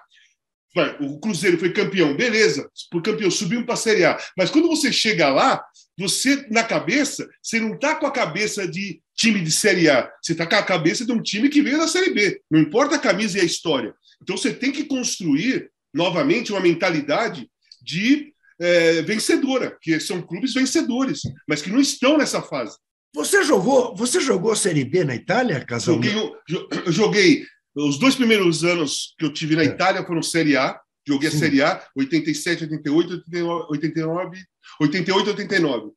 o 1.01 1.19
Cruzeiro 1.19 1.59
foi 1.59 1.73
campeão, 1.73 2.17
beleza, 2.17 2.69
por 2.91 3.03
campeão, 3.03 3.31
subiu 3.31 3.65
para 3.65 3.75
a 3.75 3.77
Série 3.77 4.05
A. 4.05 4.19
Mas 4.37 4.51
quando 4.51 4.69
você 4.69 4.93
chega 4.93 5.29
lá, 5.29 5.63
você, 5.99 6.47
na 6.51 6.63
cabeça, 6.63 7.29
você 7.43 7.59
não 7.59 7.75
está 7.75 7.97
com 7.97 8.07
a 8.07 8.13
cabeça 8.13 8.67
de 8.67 9.01
time 9.17 9.41
de 9.41 9.51
Série 9.51 9.91
A, 9.91 10.09
você 10.23 10.33
está 10.33 10.47
com 10.47 10.55
a 10.55 10.63
cabeça 10.63 11.05
de 11.05 11.13
um 11.13 11.21
time 11.21 11.49
que 11.49 11.63
veio 11.63 11.79
da 11.79 11.89
Série 11.89 12.13
B. 12.13 12.41
Não 12.51 12.61
importa 12.61 12.97
a 12.97 13.01
camisa 13.01 13.39
e 13.39 13.41
a 13.41 13.45
história. 13.45 13.95
Então 14.23 14.37
você 14.37 14.53
tem 14.53 14.71
que 14.71 14.85
construir 14.85 15.71
novamente 15.93 16.53
uma 16.53 16.61
mentalidade 16.61 17.49
de 17.83 18.33
é, 18.61 19.03
vencedora, 19.03 19.77
que 19.81 19.99
são 19.99 20.23
clubes 20.23 20.55
vencedores, 20.55 21.23
mas 21.49 21.63
que 21.63 21.71
não 21.71 21.81
estão 21.81 22.19
nessa 22.19 22.43
fase. 22.43 22.77
Você 23.15 23.43
jogou, 23.43 23.97
você 23.97 24.21
jogou 24.21 24.55
Série 24.55 24.85
B 24.85 25.03
na 25.03 25.15
Itália, 25.15 25.65
Casal? 25.65 25.95
Joguei, 25.95 26.15
eu 26.15 26.93
joguei 26.93 27.45
os 27.87 27.99
dois 27.99 28.15
primeiros 28.15 28.65
anos 28.65 29.15
que 29.19 29.25
eu 29.25 29.33
tive 29.33 29.57
na 29.57 29.63
é. 29.63 29.67
Itália 29.67 30.05
foram 30.05 30.23
Série 30.23 30.57
A. 30.57 30.79
Joguei 31.07 31.31
Sim. 31.31 31.37
a 31.37 31.41
Série 31.41 31.63
A, 31.63 31.89
87, 31.97 32.65
88, 32.65 33.25
89, 33.71 34.45
88, 34.81 35.31
89. 35.31 35.91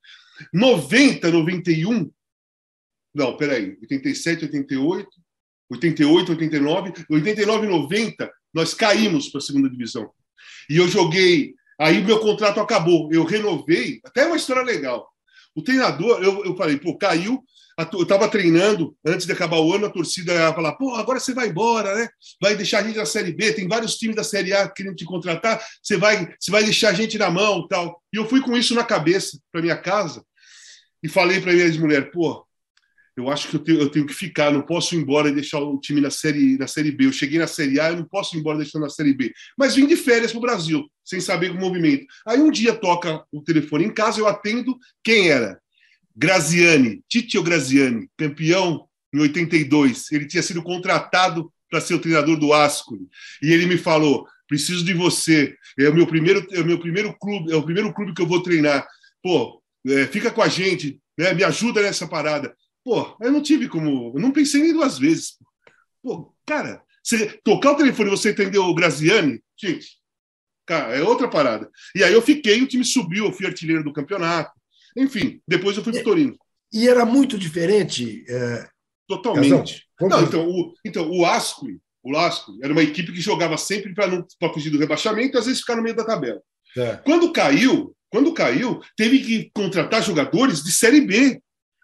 90, 0.54 1.32
91. 1.32 2.12
Não, 3.14 3.36
peraí. 3.36 3.78
87, 3.82 4.46
88, 4.46 5.10
88, 5.70 6.32
89. 6.32 6.94
89, 7.10 7.68
90, 7.68 8.32
nós 8.54 8.74
caímos 8.74 9.30
para 9.30 9.40
a 9.40 9.42
segunda 9.42 9.70
divisão. 9.70 10.10
E 10.70 10.78
eu 10.78 10.88
joguei 10.88 11.56
Aí 11.82 12.04
meu 12.04 12.20
contrato 12.20 12.60
acabou, 12.60 13.12
eu 13.12 13.24
renovei, 13.24 14.00
até 14.06 14.28
uma 14.28 14.36
história 14.36 14.62
legal. 14.62 15.10
O 15.56 15.64
treinador, 15.64 16.22
eu, 16.22 16.46
eu 16.46 16.56
falei, 16.56 16.78
pô, 16.78 16.96
caiu, 16.96 17.44
eu 17.78 18.04
estava 18.04 18.28
treinando 18.28 18.96
antes 19.06 19.26
de 19.26 19.32
acabar 19.32 19.60
o 19.60 19.74
ano, 19.74 19.86
a 19.86 19.90
torcida 19.90 20.34
ia 20.34 20.54
falar: 20.54 20.74
pô, 20.74 20.96
agora 20.96 21.20
você 21.20 21.34
vai 21.34 21.50
embora, 21.50 21.96
né? 21.96 22.10
Vai 22.42 22.56
deixar 22.56 22.80
a 22.80 22.84
gente 22.84 22.98
na 22.98 23.06
Série 23.06 23.34
B, 23.34 23.54
tem 23.54 23.68
vários 23.68 23.96
times 23.96 24.16
da 24.16 24.24
Série 24.24 24.54
A 24.54 24.68
querendo 24.70 24.96
te 24.96 25.06
contratar, 25.06 25.64
você 25.82 25.98
vai, 25.98 26.34
você 26.40 26.52
vai 26.52 26.64
deixar 26.64 26.90
a 26.90 26.94
gente 26.94 27.18
na 27.18 27.30
mão 27.30 27.68
tal. 27.68 28.02
E 28.14 28.18
eu 28.18 28.28
fui 28.28 28.42
com 28.42 28.56
isso 28.58 28.76
na 28.76 28.84
cabeça 28.84 29.40
para 29.52 29.62
minha 29.62 29.78
casa 29.78 30.24
e 31.04 31.10
falei 31.10 31.40
para 31.40 31.54
minha 31.54 31.66
ex-mulher: 31.66 32.12
pô, 32.12 32.46
eu 33.16 33.30
acho 33.30 33.50
que 33.50 33.56
eu 33.56 33.60
tenho, 33.60 33.80
eu 33.80 33.90
tenho, 33.90 34.06
que 34.06 34.14
ficar, 34.14 34.52
não 34.52 34.62
posso 34.62 34.96
ir 34.96 35.00
embora 35.00 35.30
e 35.30 35.34
deixar 35.34 35.60
o 35.60 35.80
time 35.80 36.00
na 36.02 36.10
série, 36.10 36.58
na 36.58 36.68
série 36.68 36.92
B. 36.92 37.06
Eu 37.06 37.14
cheguei 37.14 37.38
na 37.38 37.48
Série 37.48 37.80
A, 37.80 37.90
eu 37.90 37.98
não 37.98 38.06
posso 38.06 38.36
ir 38.36 38.40
embora 38.40 38.58
deixando 38.58 38.84
na 38.84 38.90
Série 38.90 39.14
B. 39.14 39.32
Mas 39.58 39.76
vim 39.76 39.86
de 39.86 39.96
férias 39.96 40.32
para 40.32 40.40
o 40.40 40.42
Brasil, 40.42 40.90
sem 41.04 41.20
saber 41.20 41.52
o 41.52 41.60
movimento. 41.60 42.06
Aí 42.26 42.40
um 42.40 42.50
dia 42.50 42.74
toca 42.74 43.24
o 43.32 43.42
telefone 43.42 43.86
em 43.86 43.94
casa, 43.94 44.20
eu 44.20 44.28
atendo. 44.28 44.78
Quem 45.04 45.30
era? 45.30 45.61
Graziani, 46.16 47.04
Titio 47.08 47.44
Graziani, 47.44 48.10
campeão 48.18 48.88
em 49.14 49.20
82. 49.20 50.12
Ele 50.12 50.26
tinha 50.26 50.44
sido 50.44 50.62
contratado 50.64 51.52
para 51.70 51.82
ser 51.82 51.96
o 51.96 52.00
treinador 52.00 52.38
do 52.38 52.54
Ascoli. 52.54 53.08
E 53.42 53.52
ele 53.52 53.66
me 53.66 53.78
falou: 53.78 54.28
preciso 54.48 54.84
de 54.84 54.94
você. 54.94 55.56
É 55.80 55.90
o 55.90 55.94
meu 55.94 56.06
primeiro, 56.06 56.46
é 56.52 56.60
o 56.60 56.66
meu 56.66 56.80
primeiro 56.80 57.18
clube, 57.18 57.52
é 57.52 57.56
o 57.56 57.64
primeiro 57.64 57.94
clube 57.94 58.14
que 58.14 58.22
eu 58.22 58.28
vou 58.28 58.44
treinar. 58.44 58.86
Pô, 59.24 59.62
é, 59.88 60.06
fica 60.08 60.30
com 60.30 60.42
a 60.42 60.48
gente, 60.48 61.00
né? 61.18 61.34
Me 61.34 61.44
ajuda 61.44 61.82
nessa 61.82 62.08
parada. 62.08 62.56
Pô, 62.84 63.16
eu 63.22 63.32
não 63.32 63.42
tive 63.42 63.68
como. 63.68 64.12
Eu 64.16 64.22
não 64.22 64.32
pensei 64.32 64.62
nem 64.62 64.74
duas 64.74 65.00
vezes. 65.00 65.38
Pô, 66.04 66.36
cara, 66.46 66.82
você 67.04 67.40
tocar 67.44 67.72
o 67.72 67.78
telefone 67.78 68.10
e 68.10 68.12
você 68.12 68.32
entendeu 68.32 68.64
o 68.64 68.76
Graziani, 68.76 69.42
gente, 69.58 69.98
cara, 70.66 70.96
é 70.96 71.02
outra 71.02 71.28
parada. 71.28 71.70
E 71.96 72.04
aí 72.04 72.14
eu 72.14 72.22
fiquei, 72.22 72.62
o 72.62 72.68
time 72.68 72.84
subiu, 72.84 73.26
eu 73.26 73.32
fui 73.32 73.46
artilheiro 73.46 73.84
do 73.84 73.94
campeonato. 73.94 74.52
Enfim, 74.96 75.42
depois 75.48 75.78
eu 75.78 75.84
fui 75.84 75.94
para 75.94 76.02
o 76.02 76.06
Torino. 76.06 76.36
E 76.74 76.88
era 76.88 77.06
muito 77.06 77.38
diferente. 77.38 78.24
É... 78.28 78.68
Totalmente. 79.08 79.86
Não, 80.00 80.24
então, 80.24 80.50
o, 80.50 80.74
então, 80.86 81.12
o 81.12 81.26
Ascoli, 81.26 81.80
o 82.02 82.18
Ascoli 82.18 82.60
era 82.64 82.72
uma 82.72 82.82
equipe 82.82 83.12
que 83.12 83.20
jogava 83.20 83.58
sempre 83.58 83.94
para 83.94 84.54
fugir 84.54 84.70
do 84.70 84.80
rebaixamento, 84.80 85.38
às 85.38 85.46
vezes 85.46 85.60
ficar 85.60 85.76
no 85.76 85.84
meio 85.84 85.96
da 85.96 86.06
tabela. 86.06 86.42
É. 86.78 86.96
Quando 87.04 87.32
caiu, 87.34 87.94
quando 88.10 88.34
caiu, 88.34 88.80
teve 88.96 89.20
que 89.20 89.52
contratar 89.54 90.02
jogadores 90.02 90.64
de 90.64 90.72
Série 90.72 91.02
B 91.02 91.42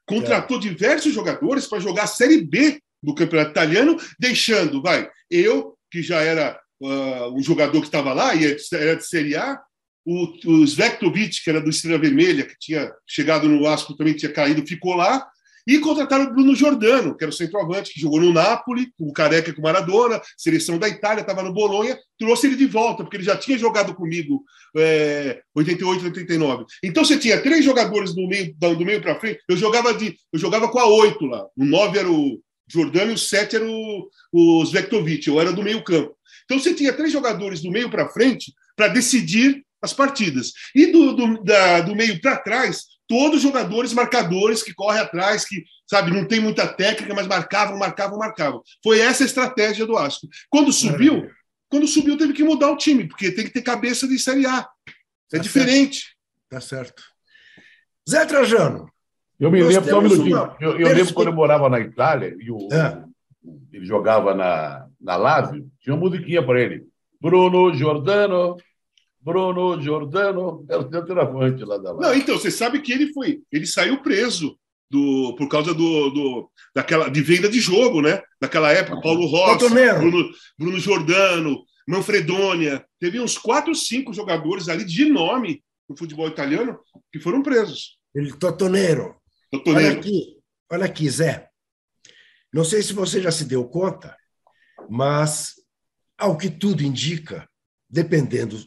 contratou 0.08 0.58
é. 0.58 0.62
diversos 0.62 1.14
jogadores 1.14 1.68
para 1.68 1.80
jogar 1.80 2.04
a 2.04 2.08
Série 2.08 2.42
B 2.42 2.82
do 3.04 3.14
Campeonato 3.14 3.52
Italiano, 3.52 3.98
deixando, 4.18 4.82
vai, 4.82 5.08
eu, 5.30 5.78
que 5.92 6.02
já 6.02 6.22
era 6.22 6.60
uh, 6.82 7.38
um 7.38 7.44
jogador 7.44 7.80
que 7.82 7.88
estava 7.88 8.14
lá, 8.14 8.34
e 8.34 8.58
era 8.74 8.96
de 8.96 9.06
Série 9.06 9.36
A, 9.36 9.60
o, 10.08 10.64
o 10.64 10.66
que 10.66 11.50
era 11.50 11.60
do 11.60 11.70
Estrela 11.70 12.00
Vermelha, 12.00 12.46
que 12.46 12.56
tinha 12.58 12.90
chegado 13.06 13.50
no 13.50 13.68
Asco, 13.68 13.96
também 13.98 14.14
tinha 14.14 14.32
caído, 14.32 14.66
ficou 14.66 14.96
lá, 14.96 15.28
e 15.68 15.80
contrataram 15.80 16.24
o 16.24 16.34
Bruno 16.34 16.56
Giordano, 16.56 17.14
que 17.14 17.26
era 17.26 17.30
o 17.30 17.36
centroavante, 17.36 17.92
que 17.92 18.00
jogou 18.00 18.22
no 18.22 18.32
Napoli, 18.32 18.88
o 18.98 19.12
Careca 19.12 19.52
com 19.52 19.60
o 19.60 19.64
Maradona, 19.64 20.22
seleção 20.38 20.80
da 20.80 20.88
Itália, 20.88 21.20
estava 21.20 21.44
no 21.44 21.52
Bolonha, 21.52 22.00
trouxe 22.18 22.48
ele 22.48 22.56
de 22.56 22.66
volta, 22.68 23.04
porque 23.04 23.18
ele 23.18 23.26
já 23.26 23.36
tinha 23.36 23.58
jogado 23.58 23.94
comigo 23.94 24.46
é, 24.78 25.42
88, 25.54 26.06
89. 26.06 26.64
Então 26.82 27.04
você 27.04 27.20
tinha 27.20 27.42
três 27.42 27.66
jogadores 27.66 28.16
do 28.16 28.26
meio, 28.30 28.56
do 28.56 28.86
meio 28.86 29.02
para 29.02 29.20
frente, 29.20 29.42
eu 29.50 29.58
jogava, 29.58 29.94
de, 29.94 30.16
eu 30.32 30.40
jogava 30.40 30.70
com 30.70 30.80
a 30.80 30.86
oito 30.86 31.26
lá. 31.26 31.46
O 31.58 31.66
nove 31.66 32.00
era 32.00 32.10
o 32.10 32.40
Giordano 32.66 33.12
e 33.12 33.16
o 33.16 33.18
sete 33.18 33.58
era 33.58 33.66
o, 33.66 34.10
o 34.32 34.66
Zvektovic, 34.66 35.28
eu 35.28 35.42
era 35.42 35.52
do 35.52 35.64
meio 35.64 35.84
campo. 35.84 36.16
Então 36.46 36.58
você 36.58 36.74
tinha 36.74 36.94
três 36.94 37.12
jogadores 37.12 37.62
do 37.62 37.70
meio 37.70 37.90
para 37.90 38.08
frente 38.08 38.54
para 38.74 38.88
decidir 38.88 39.66
as 39.81 39.93
partidas. 39.93 40.51
E 40.74 40.88
do, 40.88 41.13
do, 41.13 41.43
da, 41.43 41.81
do 41.81 41.96
meio 41.96 42.19
para 42.22 42.38
trás, 42.38 42.86
todos 43.07 43.41
jogadores 43.41 43.93
marcadores 43.93 44.62
que 44.62 44.74
correm 44.74 45.01
atrás, 45.01 45.46
que 45.46 45.63
sabe 45.89 46.12
não 46.12 46.25
tem 46.25 46.39
muita 46.39 46.67
técnica, 46.67 47.13
mas 47.13 47.27
marcavam, 47.27 47.77
marcavam, 47.77 48.17
marcavam. 48.17 48.62
Foi 48.84 49.00
essa 49.00 49.24
a 49.24 49.25
estratégia 49.25 49.86
do 49.86 49.98
Asco. 49.98 50.27
Quando 50.50 50.74
subiu, 50.74 51.29
quando 51.69 51.88
subiu 51.88 52.17
teve 52.17 52.34
que 52.34 52.43
mudar 52.43 52.72
o 52.72 52.77
time, 52.77 53.07
porque 53.07 53.31
tem 53.31 53.46
que 53.46 53.51
ter 53.51 53.62
cabeça 53.62 54.07
de 54.07 54.19
Série 54.19 54.46
A. 54.46 54.67
É 55.31 55.38
tá 55.38 55.43
diferente. 55.43 56.00
Certo. 56.00 56.17
Tá 56.50 56.62
certo. 56.62 57.03
Zé 58.10 58.25
Trajano. 58.25 58.89
Eu 59.39 59.51
me 59.51 59.62
lembro, 59.62 59.89
só 59.89 60.00
um 60.00 60.01
minutinho. 60.01 60.55
Eu, 60.60 60.79
eu 60.79 60.88
lembro 60.88 61.13
quando 61.13 61.27
eu 61.27 61.34
morava 61.34 61.69
na 61.69 61.79
Itália 61.79 62.36
e 62.39 62.50
o, 62.50 62.69
é. 62.72 63.03
ele 63.72 63.86
jogava 63.86 64.34
na, 64.34 64.88
na 65.00 65.15
Lazio, 65.15 65.69
tinha 65.79 65.93
uma 65.93 66.01
musiquinha 66.01 66.43
para 66.43 66.60
ele. 66.60 66.88
Bruno 67.22 67.74
Giordano, 67.74 68.55
Bruno 69.27 69.81
Giordano 69.81 70.65
é 70.69 70.77
o 70.77 70.89
centroavante 70.89 71.65
lá 71.65 71.77
da 71.77 71.93
Não, 71.93 72.13
então, 72.13 72.39
você 72.39 72.50
sabe 72.50 72.81
que 72.81 72.93
ele 72.93 73.12
foi. 73.12 73.41
Ele 73.51 73.67
saiu 73.67 74.01
preso 74.01 74.57
do, 74.89 75.36
por 75.38 75.50
causa 75.50 75.74
do, 75.74 76.10
do, 76.12 76.51
daquela, 76.74 77.10
de 77.10 77.22
venda 77.22 77.50
de 77.50 77.60
jogo, 77.60 78.01
né? 78.01 78.22
Naquela 78.39 78.72
época, 78.72 79.01
Paulo 79.01 79.25
Rossi, 79.25 79.67
Bruno, 79.67 80.29
Bruno 80.57 80.79
Giordano, 80.79 81.62
Manfredonia. 81.86 82.86
Teve 82.98 83.19
uns 83.19 83.38
quatro, 83.38 83.75
cinco 83.75 84.13
jogadores 84.13 84.69
ali 84.69 84.86
de 84.86 85.03
nome 85.03 85.62
no 85.89 85.98
futebol 85.98 86.29
italiano 86.29 86.79
que 87.12 87.19
foram 87.19 87.43
presos. 87.43 87.98
Ele 88.15 88.31
Totonero. 88.31 89.13
Totonero. 89.51 89.88
Olha 89.88 90.00
aqui, 90.00 90.38
olha 90.72 90.86
aqui, 90.86 91.10
Zé. 91.10 91.50
Não 92.53 92.63
sei 92.63 92.81
se 92.81 92.93
você 92.93 93.22
já 93.22 93.29
se 93.29 93.43
deu 93.43 93.67
conta, 93.67 94.15
mas 94.89 95.55
ao 96.17 96.38
que 96.38 96.50
tudo 96.50 96.81
indica, 96.81 97.46
dependendo 97.89 98.57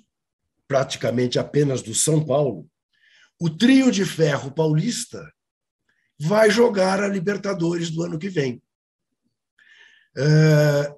praticamente 0.71 1.37
apenas 1.37 1.83
do 1.83 1.93
São 1.93 2.25
Paulo, 2.25 2.65
o 3.41 3.51
trio 3.51 3.91
de 3.91 4.05
ferro 4.05 4.53
paulista 4.53 5.21
vai 6.17 6.49
jogar 6.49 7.03
a 7.03 7.09
Libertadores 7.09 7.91
do 7.91 8.05
ano 8.05 8.17
que 8.17 8.29
vem. 8.29 8.63
É, 10.17 10.95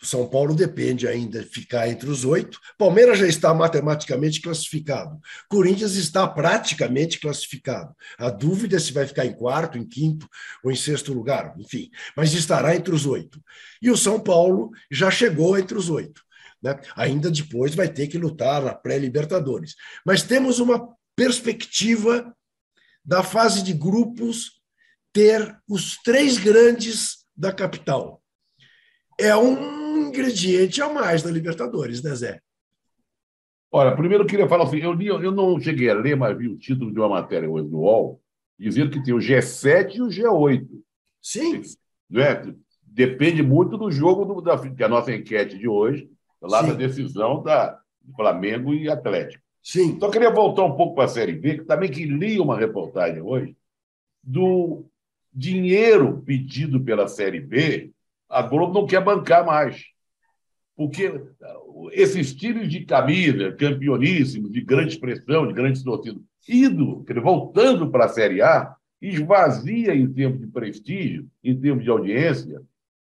São 0.00 0.26
Paulo 0.26 0.54
depende 0.54 1.06
ainda 1.06 1.40
de 1.40 1.50
ficar 1.50 1.86
entre 1.86 2.08
os 2.08 2.24
oito. 2.24 2.58
Palmeiras 2.78 3.18
já 3.18 3.26
está 3.26 3.52
matematicamente 3.52 4.40
classificado. 4.40 5.20
Corinthians 5.46 5.96
está 5.96 6.26
praticamente 6.26 7.20
classificado. 7.20 7.94
A 8.16 8.30
dúvida 8.30 8.78
é 8.78 8.80
se 8.80 8.90
vai 8.90 9.06
ficar 9.06 9.26
em 9.26 9.34
quarto, 9.34 9.76
em 9.76 9.86
quinto 9.86 10.26
ou 10.64 10.72
em 10.72 10.76
sexto 10.76 11.12
lugar, 11.12 11.54
enfim, 11.58 11.90
mas 12.16 12.32
estará 12.32 12.74
entre 12.74 12.94
os 12.94 13.04
oito. 13.04 13.38
E 13.82 13.90
o 13.90 13.98
São 13.98 14.18
Paulo 14.18 14.70
já 14.90 15.10
chegou 15.10 15.58
entre 15.58 15.76
os 15.76 15.90
oito. 15.90 16.22
Né? 16.62 16.78
Ainda 16.94 17.30
depois 17.30 17.74
vai 17.74 17.88
ter 17.88 18.06
que 18.06 18.18
lutar 18.18 18.62
na 18.62 18.74
pré-Libertadores. 18.74 19.74
Mas 20.04 20.22
temos 20.22 20.58
uma 20.58 20.94
perspectiva 21.16 22.34
da 23.04 23.22
fase 23.22 23.62
de 23.62 23.72
grupos 23.72 24.60
ter 25.12 25.56
os 25.68 25.96
três 26.02 26.38
grandes 26.38 27.26
da 27.36 27.52
capital. 27.52 28.22
É 29.18 29.36
um 29.36 30.08
ingrediente 30.08 30.80
a 30.80 30.88
mais 30.88 31.22
da 31.22 31.30
Libertadores, 31.30 32.02
né, 32.02 32.14
Zé? 32.14 32.40
Olha, 33.72 33.94
primeiro 33.94 34.24
eu 34.24 34.26
queria 34.26 34.48
falar 34.48 34.64
assim: 34.64 34.78
eu, 34.78 34.92
li, 34.92 35.06
eu 35.06 35.30
não 35.30 35.60
cheguei 35.60 35.88
a 35.90 35.94
ler, 35.94 36.16
mas 36.16 36.36
vi 36.36 36.48
o 36.48 36.58
título 36.58 36.92
de 36.92 36.98
uma 36.98 37.08
matéria 37.08 37.48
hoje 37.48 37.68
no 37.68 37.78
UOL, 37.78 38.20
dizendo 38.58 38.90
que 38.90 39.02
tem 39.02 39.14
o 39.14 39.18
G7 39.18 39.96
e 39.96 40.02
o 40.02 40.08
G8. 40.08 40.66
Sim. 41.22 41.62
é? 42.16 42.52
Depende 42.82 43.42
muito 43.42 43.78
do 43.78 43.90
jogo 43.90 44.24
do, 44.24 44.40
da, 44.40 44.58
que 44.58 44.82
a 44.82 44.88
nossa 44.88 45.12
enquete 45.12 45.56
de 45.56 45.68
hoje 45.68 46.10
lá 46.40 46.62
Sim. 46.62 46.68
da 46.68 46.74
decisão 46.74 47.42
da 47.42 47.78
Flamengo 48.16 48.74
e 48.74 48.88
Atlético. 48.88 49.42
Sim. 49.62 49.98
Só 50.00 50.10
queria 50.10 50.30
voltar 50.30 50.64
um 50.64 50.76
pouco 50.76 50.94
para 50.94 51.04
a 51.04 51.08
Série 51.08 51.32
B, 51.32 51.58
que 51.58 51.64
também 51.64 51.90
que 51.90 52.04
li 52.04 52.40
uma 52.40 52.58
reportagem 52.58 53.20
hoje 53.20 53.56
do 54.22 54.84
dinheiro 55.32 56.22
pedido 56.22 56.80
pela 56.80 57.08
Série 57.08 57.40
B, 57.40 57.90
a 58.28 58.42
Globo 58.42 58.72
não 58.72 58.86
quer 58.86 59.02
bancar 59.02 59.44
mais. 59.44 59.84
Porque 60.76 61.12
esses 61.92 62.34
times 62.34 62.68
de 62.68 62.84
camisa, 62.84 63.52
campeoníssimos, 63.52 64.50
de 64.50 64.60
grande 64.62 64.94
expressão, 64.94 65.46
de 65.46 65.52
grande 65.52 65.82
torcida, 65.84 66.18
indo, 66.48 67.04
voltando 67.22 67.90
para 67.90 68.06
a 68.06 68.08
Série 68.08 68.40
A, 68.40 68.74
esvazia 69.00 69.94
em 69.94 70.10
termos 70.10 70.40
de 70.40 70.46
prestígio, 70.46 71.26
em 71.44 71.58
termos 71.58 71.84
de 71.84 71.90
audiência, 71.90 72.62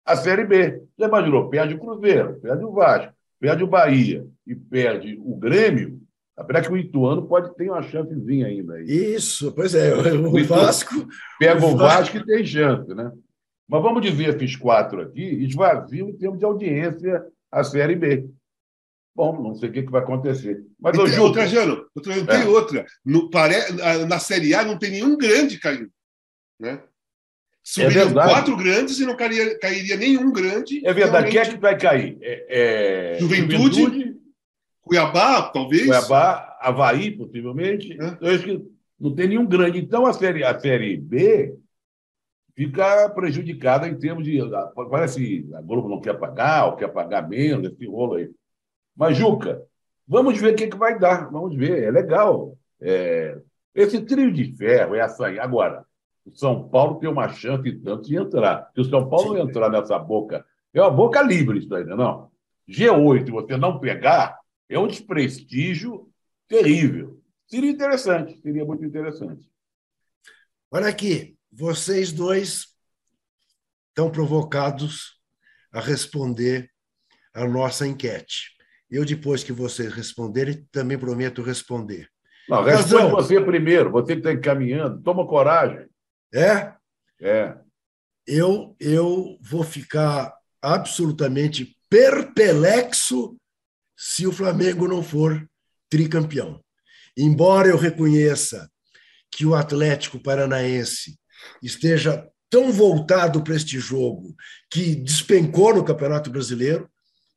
a 0.05 0.17
Série 0.17 0.45
B. 0.45 0.83
Você 0.97 1.07
imaginou? 1.07 1.49
Perde 1.49 1.75
o 1.75 1.79
Cruzeiro, 1.79 2.39
perde 2.41 2.65
o 2.65 2.73
Vasco, 2.73 3.14
perde 3.45 3.63
o 3.63 3.67
Bahia 3.67 4.27
e 4.47 4.55
perde 4.55 5.21
o 5.23 5.37
Grêmio. 5.37 6.01
Apesar 6.35 6.63
que 6.63 6.73
o 6.73 6.79
Ituano 6.79 7.29
pode 7.29 7.55
ter 7.55 7.69
uma 7.69 7.83
chancezinha 7.83 8.47
ainda. 8.47 8.77
Aí. 8.77 8.87
Isso, 8.87 9.53
pois 9.53 9.75
é. 9.75 9.95
O, 9.95 10.35
o 10.35 10.45
Vasco. 10.45 11.07
Pega 11.39 11.67
o, 11.67 11.77
Vasco 11.77 12.17
e 12.17 12.25
tem 12.25 12.43
chance, 12.43 12.95
né? 12.95 13.13
Mas 13.69 13.83
vamos 13.83 14.01
dizer 14.01 14.35
esses 14.35 14.57
quatro 14.57 15.03
aqui, 15.03 15.23
esvaziam 15.45 16.09
em 16.09 16.17
termos 16.17 16.39
de 16.39 16.45
audiência 16.47 17.23
a 17.53 17.63
Série 17.63 17.97
B. 17.97 18.31
Bom, 19.15 19.43
não 19.43 19.55
sei 19.55 19.69
o 19.69 19.73
que, 19.73 19.83
que 19.83 19.93
vai 19.93 20.01
acontecer. 20.01 20.65
Mas, 20.81 20.99
ô, 20.99 21.07
Ju, 21.07 21.31
Trajano, 21.31 21.85
tem 22.03 22.43
é. 22.43 22.47
outra. 22.47 22.87
No, 23.05 23.29
pare... 23.29 23.57
Na 24.09 24.19
Série 24.19 24.55
A 24.55 24.65
não 24.65 24.79
tem 24.79 24.91
nenhum 24.91 25.19
grande 25.19 25.59
caindo. 25.59 25.91
Né? 26.59 26.83
Subiriam 27.67 28.11
é 28.11 28.13
quatro 28.13 28.55
grandes 28.59 29.01
e 29.01 29.07
não 29.07 29.17
cairia, 29.17 29.59
cairia 29.59 29.97
nenhum 29.97 30.31
grande. 30.31 30.87
É 30.87 30.93
verdade. 30.93 31.31
Quem 31.31 31.41
é 31.41 31.45
que 31.47 31.57
vai 31.57 31.79
cair? 31.79 32.19
É, 32.21 33.15
é... 33.15 33.19
Juventude, 33.19 33.81
Juventude, 33.81 34.17
Cuiabá, 34.83 35.49
talvez. 35.49 35.87
Cuiabá, 35.87 36.59
Havaí, 36.61 37.13
possivelmente. 37.13 37.93
É. 37.93 37.95
Então, 37.95 38.29
acho 38.29 38.45
que 38.45 38.63
não 39.01 39.15
tem 39.15 39.29
nenhum 39.29 39.47
grande. 39.47 39.79
Então, 39.79 40.05
a 40.05 40.13
série, 40.13 40.45
a 40.45 40.59
série 40.61 40.99
B 40.99 41.57
fica 42.55 43.09
prejudicada 43.09 43.89
em 43.89 43.99
termos 43.99 44.25
de. 44.25 44.39
Parece 44.91 45.49
a 45.55 45.63
Globo 45.63 45.89
não 45.89 46.03
quer 46.03 46.19
pagar, 46.19 46.67
ou 46.67 46.77
quer 46.77 46.89
pagar 46.89 47.27
menos, 47.27 47.73
esse 47.73 47.87
rolo 47.87 48.17
aí. 48.17 48.31
Mas, 48.95 49.17
Juca, 49.17 49.63
vamos 50.07 50.39
ver 50.39 50.53
o 50.53 50.57
que, 50.57 50.67
que 50.67 50.77
vai 50.77 50.99
dar. 50.99 51.31
Vamos 51.31 51.57
ver, 51.57 51.83
é 51.83 51.91
legal. 51.91 52.59
É... 52.79 53.39
Esse 53.75 54.03
trio 54.03 54.31
de 54.31 54.55
ferro, 54.55 54.95
essa 54.95 55.29
aí. 55.29 55.39
Agora, 55.39 55.87
o 56.25 56.35
São 56.35 56.69
Paulo 56.69 56.99
tem 56.99 57.09
uma 57.09 57.29
chance 57.29 57.69
e 57.69 57.79
tanto 57.79 58.09
de 58.09 58.17
entrar. 58.17 58.71
Se 58.75 58.81
o 58.81 58.85
São 58.85 59.09
Paulo 59.09 59.37
Sim. 59.37 59.43
entrar 59.43 59.69
nessa 59.69 59.99
boca, 59.99 60.45
é 60.73 60.81
uma 60.81 60.91
boca 60.91 61.23
livre 61.23 61.59
isso 61.59 61.75
ainda, 61.75 61.95
não. 61.95 62.31
G8, 62.69 63.31
você 63.31 63.57
não 63.57 63.79
pegar, 63.79 64.39
é 64.69 64.79
um 64.79 64.87
desprestígio 64.87 66.09
terrível. 66.49 67.21
Seria 67.47 67.71
interessante, 67.71 68.41
seria 68.41 68.65
muito 68.65 68.85
interessante. 68.85 69.49
Olha 70.71 70.89
aqui, 70.89 71.37
vocês 71.53 72.11
dois 72.11 72.67
estão 73.89 74.11
provocados 74.11 75.21
a 75.73 75.81
responder 75.81 76.71
a 77.35 77.47
nossa 77.47 77.87
enquete. 77.87 78.55
Eu, 78.91 79.05
depois 79.05 79.45
que 79.45 79.53
vocês 79.53 79.93
responderem, 79.93 80.67
também 80.73 80.99
prometo 80.99 81.43
responder. 81.43 82.09
Não, 82.49 82.63
responde 82.63 83.11
você 83.11 83.41
primeiro, 83.41 83.91
você 83.91 84.15
que 84.15 84.21
está 84.21 84.33
encaminhando. 84.33 85.03
Toma 85.03 85.27
coragem. 85.27 85.87
É? 86.33 86.73
É. 87.21 87.57
Eu, 88.27 88.75
eu 88.81 89.39
vou 89.41 89.63
ficar 89.63 90.35
absolutamente 90.61 91.77
perplexo 91.89 93.37
se 93.97 94.27
o 94.27 94.33
Flamengo 94.33 94.89
não 94.89 95.03
for 95.03 95.49
tricampeão. 95.89 96.61
Embora 97.17 97.69
eu 97.69 97.77
reconheça 97.77 98.69
que 99.31 99.47
o 99.47 99.55
Atlético 99.55 100.19
Paranaense 100.19 101.19
esteja 101.63 102.29
tão 102.51 102.73
voltado 102.73 103.43
para 103.43 103.55
este 103.55 103.79
jogo 103.79 104.35
que 104.71 104.95
despencou 104.95 105.75
no 105.75 105.85
Campeonato 105.85 106.31
Brasileiro, 106.31 106.91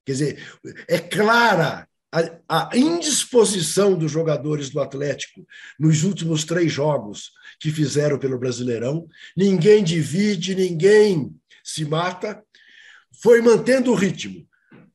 quer 0.06 0.12
dizer, 0.13 0.60
é 0.88 1.00
clara 1.00 1.88
a, 2.12 2.70
a, 2.70 2.78
indisposição 2.78 3.98
dos 3.98 4.12
jogadores 4.12 4.70
do 4.70 4.80
Atlético 4.80 5.46
nos 5.80 6.04
últimos 6.04 6.46
três 6.46 6.72
jogos 6.72 7.32
que 7.60 7.72
fizeram 7.72 8.18
pelo 8.18 8.40
Brasileirão. 8.40 9.08
Ninguém 9.36 9.84
divide, 9.84 10.56
ninguém 10.56 11.36
se 11.64 11.84
mata. 11.86 12.42
Foi 13.22 13.42
mantendo 13.42 13.92
o 13.92 13.96
ritmo. 13.96 14.48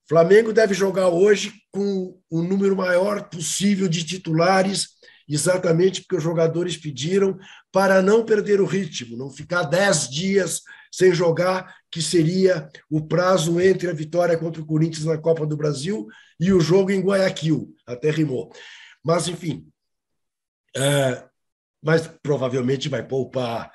Flamengo 0.08 0.52
deve 0.52 0.74
jogar 0.74 1.08
hoje 1.08 1.52
com 1.70 2.18
o 2.30 2.42
número 2.42 2.76
maior 2.76 3.28
possível 3.28 3.88
de 3.88 4.04
titulares, 4.04 4.88
exatamente 5.28 6.02
porque 6.02 6.16
os 6.16 6.22
jogadores 6.22 6.76
pediram 6.76 7.38
para 7.70 8.02
não 8.02 8.24
perder 8.24 8.60
o 8.60 8.66
ritmo, 8.66 9.16
não 9.16 9.30
ficar 9.30 9.62
dez 9.64 10.08
dias 10.08 10.62
sem 10.92 11.14
jogar, 11.14 11.74
que 11.90 12.02
seria 12.02 12.68
o 12.90 13.00
prazo 13.00 13.58
entre 13.58 13.88
a 13.88 13.94
vitória 13.94 14.36
contra 14.36 14.60
o 14.60 14.66
Corinthians 14.66 15.06
na 15.06 15.16
Copa 15.16 15.46
do 15.46 15.56
Brasil 15.56 16.06
e 16.38 16.52
o 16.52 16.60
jogo 16.60 16.90
em 16.90 17.00
Guayaquil. 17.00 17.74
Até 17.86 18.10
rimou. 18.10 18.52
Mas, 19.02 19.26
enfim. 19.26 19.66
É, 20.76 21.24
mas 21.82 22.06
provavelmente 22.22 22.88
vai 22.88 23.02
poupar 23.02 23.72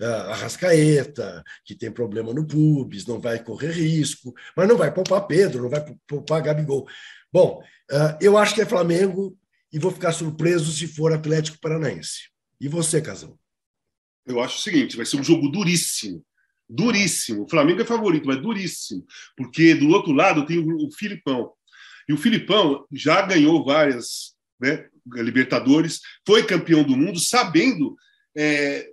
a 0.00 0.32
Arrascaeta, 0.32 1.44
que 1.64 1.74
tem 1.74 1.92
problema 1.92 2.34
no 2.34 2.46
pubis, 2.46 3.06
não 3.06 3.20
vai 3.20 3.42
correr 3.42 3.70
risco, 3.70 4.34
mas 4.56 4.66
não 4.66 4.76
vai 4.76 4.92
poupar 4.92 5.26
Pedro, 5.28 5.62
não 5.62 5.70
vai 5.70 5.84
poupar 6.08 6.42
Gabigol. 6.42 6.88
Bom, 7.32 7.62
eu 8.20 8.36
acho 8.36 8.54
que 8.54 8.62
é 8.62 8.66
Flamengo 8.66 9.38
e 9.72 9.78
vou 9.78 9.92
ficar 9.92 10.12
surpreso 10.12 10.72
se 10.72 10.88
for 10.88 11.12
Atlético 11.12 11.60
Paranaense. 11.60 12.30
E 12.60 12.66
você, 12.66 13.00
Casão? 13.00 13.38
Eu 14.28 14.40
acho 14.40 14.58
o 14.58 14.60
seguinte: 14.60 14.96
vai 14.96 15.06
ser 15.06 15.16
um 15.16 15.24
jogo 15.24 15.48
duríssimo. 15.48 16.24
Duríssimo. 16.68 17.44
O 17.44 17.48
Flamengo 17.48 17.80
é 17.80 17.84
favorito, 17.84 18.26
mas 18.26 18.40
duríssimo. 18.40 19.04
Porque 19.36 19.74
do 19.74 19.88
outro 19.88 20.12
lado 20.12 20.44
tem 20.44 20.58
o 20.58 20.90
Filipão. 20.92 21.52
E 22.08 22.12
o 22.12 22.18
Filipão 22.18 22.86
já 22.92 23.22
ganhou 23.22 23.64
várias 23.64 24.34
né, 24.60 24.86
Libertadores, 25.06 26.00
foi 26.26 26.44
campeão 26.44 26.82
do 26.82 26.96
mundo, 26.96 27.18
sabendo 27.18 27.96
é, 28.36 28.90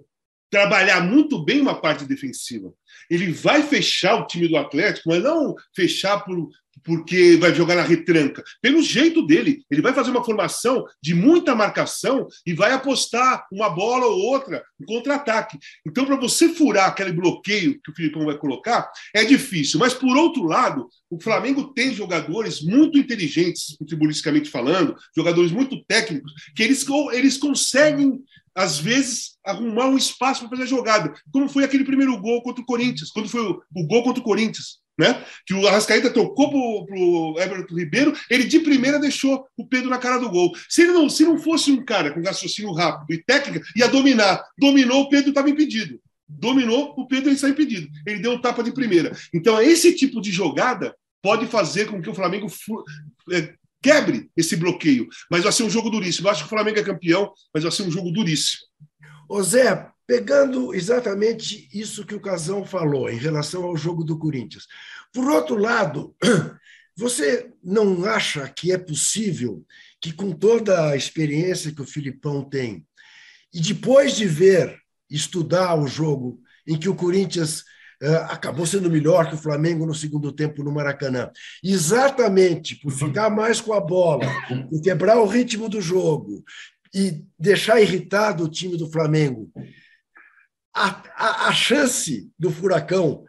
trabalhar 0.49 1.01
muito 1.01 1.43
bem 1.43 1.59
uma 1.59 1.79
parte 1.79 2.05
defensiva. 2.05 2.73
Ele 3.09 3.31
vai 3.31 3.61
fechar 3.63 4.15
o 4.15 4.27
time 4.27 4.47
do 4.47 4.57
Atlético, 4.57 5.09
mas 5.09 5.21
não 5.21 5.55
fechar 5.75 6.23
por, 6.23 6.49
porque 6.83 7.37
vai 7.37 7.53
jogar 7.53 7.75
na 7.75 7.81
retranca. 7.81 8.43
Pelo 8.61 8.81
jeito 8.81 9.25
dele, 9.25 9.63
ele 9.69 9.81
vai 9.81 9.93
fazer 9.93 10.11
uma 10.11 10.23
formação 10.23 10.85
de 11.01 11.13
muita 11.13 11.55
marcação 11.55 12.27
e 12.45 12.53
vai 12.53 12.71
apostar 12.71 13.45
uma 13.51 13.69
bola 13.69 14.05
ou 14.05 14.19
outra 14.19 14.63
no 14.79 14.85
contra-ataque. 14.85 15.57
Então, 15.85 16.05
para 16.05 16.15
você 16.15 16.49
furar 16.49 16.89
aquele 16.89 17.11
bloqueio 17.11 17.79
que 17.81 17.91
o 17.91 17.95
Filipão 17.95 18.25
vai 18.25 18.37
colocar, 18.37 18.89
é 19.13 19.23
difícil. 19.23 19.79
Mas, 19.79 19.93
por 19.93 20.15
outro 20.15 20.43
lado, 20.43 20.87
o 21.09 21.21
Flamengo 21.21 21.73
tem 21.73 21.93
jogadores 21.93 22.61
muito 22.61 22.97
inteligentes, 22.97 23.75
futebolisticamente 23.77 24.49
falando, 24.49 24.95
jogadores 25.15 25.51
muito 25.51 25.83
técnicos, 25.85 26.31
que 26.55 26.63
eles, 26.63 26.85
eles 27.13 27.37
conseguem 27.37 28.21
às 28.55 28.79
vezes, 28.79 29.37
arrumar 29.45 29.87
um 29.87 29.97
espaço 29.97 30.39
para 30.39 30.51
fazer 30.51 30.63
a 30.63 30.65
jogada. 30.65 31.13
Como 31.29 31.49
foi 31.49 31.65
aquele 31.65 31.83
primeiro 31.83 32.17
gol 32.21 32.41
contra 32.41 32.63
o 32.63 32.65
Corinthians, 32.65 33.11
quando 33.11 33.27
foi 33.27 33.41
o, 33.41 33.61
o 33.75 33.85
gol 33.85 34.01
contra 34.01 34.21
o 34.21 34.23
Corinthians. 34.23 34.79
Né? 34.97 35.25
Que 35.45 35.53
o 35.53 35.67
Arrascaeta 35.67 36.09
tocou 36.09 36.85
para 36.85 36.97
o 36.97 37.35
Everton 37.37 37.75
Ribeiro, 37.75 38.13
ele 38.29 38.45
de 38.45 38.59
primeira 38.59 38.97
deixou 38.97 39.45
o 39.57 39.67
Pedro 39.67 39.89
na 39.89 39.97
cara 39.97 40.17
do 40.19 40.29
gol. 40.29 40.53
Se 40.69 40.83
ele 40.83 40.93
não, 40.93 41.09
se 41.09 41.23
não 41.23 41.37
fosse 41.37 41.71
um 41.71 41.83
cara 41.83 42.11
com 42.11 42.21
raciocínio 42.21 42.71
rápido 42.71 43.13
e 43.13 43.23
técnica, 43.23 43.65
ia 43.75 43.87
dominar. 43.87 44.41
Dominou, 44.57 45.01
o 45.01 45.09
Pedro 45.09 45.29
estava 45.29 45.49
impedido. 45.49 45.99
Dominou, 46.27 46.93
o 46.97 47.07
Pedro 47.07 47.31
está 47.31 47.49
impedido. 47.49 47.87
Ele 48.05 48.19
deu 48.19 48.31
um 48.31 48.41
tapa 48.41 48.63
de 48.63 48.71
primeira. 48.71 49.11
Então, 49.33 49.61
esse 49.61 49.93
tipo 49.93 50.21
de 50.21 50.31
jogada 50.31 50.95
pode 51.21 51.45
fazer 51.47 51.87
com 51.87 52.01
que 52.01 52.09
o 52.09 52.15
Flamengo 52.15 52.47
é, 53.31 53.53
quebre 53.81 54.29
esse 54.35 54.55
bloqueio. 54.55 55.07
Mas 55.29 55.43
vai 55.43 55.51
ser 55.51 55.63
um 55.63 55.69
jogo 55.69 55.89
duríssimo. 55.89 56.27
Eu 56.27 56.31
acho 56.31 56.41
que 56.41 56.47
o 56.47 56.49
Flamengo 56.49 56.79
é 56.79 56.83
campeão, 56.83 57.31
mas 57.53 57.63
vai 57.63 57.71
ser 57.71 57.83
um 57.83 57.91
jogo 57.91 58.11
duríssimo. 58.11 58.61
Ô 59.27 59.41
Zé, 59.41 59.87
pegando 60.07 60.73
exatamente 60.73 61.67
isso 61.73 62.05
que 62.05 62.15
o 62.15 62.21
Casão 62.21 62.63
falou 62.63 63.09
em 63.09 63.17
relação 63.17 63.63
ao 63.63 63.75
jogo 63.75 64.03
do 64.03 64.17
Corinthians. 64.17 64.67
Por 65.13 65.29
outro 65.29 65.55
lado, 65.55 66.15
você 66.95 67.51
não 67.63 68.05
acha 68.05 68.47
que 68.49 68.71
é 68.71 68.77
possível 68.77 69.65
que, 69.99 70.11
com 70.11 70.31
toda 70.31 70.89
a 70.89 70.95
experiência 70.95 71.73
que 71.73 71.81
o 71.81 71.87
Filipão 71.87 72.43
tem, 72.43 72.85
e 73.53 73.59
depois 73.59 74.15
de 74.15 74.25
ver, 74.25 74.77
estudar 75.09 75.75
o 75.75 75.87
jogo 75.87 76.39
em 76.67 76.77
que 76.77 76.89
o 76.89 76.95
Corinthians 76.95 77.63
é, 78.01 78.15
acabou 78.15 78.65
sendo 78.65 78.89
melhor 78.89 79.29
que 79.29 79.35
o 79.35 79.41
Flamengo 79.41 79.85
no 79.85 79.95
segundo 79.95 80.31
tempo 80.31 80.63
no 80.63 80.71
Maracanã. 80.71 81.31
Exatamente 81.63 82.75
por 82.75 82.91
ficar 82.91 83.29
mais 83.29 83.61
com 83.61 83.73
a 83.73 83.79
bola, 83.79 84.25
por 84.69 84.81
quebrar 84.81 85.17
o 85.19 85.25
ritmo 85.25 85.69
do 85.69 85.81
jogo 85.81 86.43
e 86.93 87.23
deixar 87.39 87.81
irritado 87.81 88.43
o 88.43 88.49
time 88.49 88.77
do 88.77 88.91
Flamengo. 88.91 89.51
A, 90.75 90.89
a, 91.15 91.47
a 91.47 91.53
chance 91.53 92.29
do 92.37 92.51
Furacão 92.51 93.23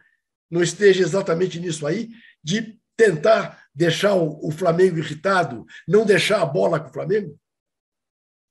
não 0.51 0.61
esteja 0.61 1.01
exatamente 1.01 1.59
nisso 1.59 1.87
aí, 1.87 2.09
de 2.43 2.77
tentar 2.97 3.63
deixar 3.73 4.15
o, 4.15 4.45
o 4.45 4.51
Flamengo 4.51 4.97
irritado, 4.97 5.65
não 5.87 6.05
deixar 6.05 6.41
a 6.41 6.45
bola 6.45 6.79
com 6.79 6.89
o 6.89 6.93
Flamengo? 6.93 7.37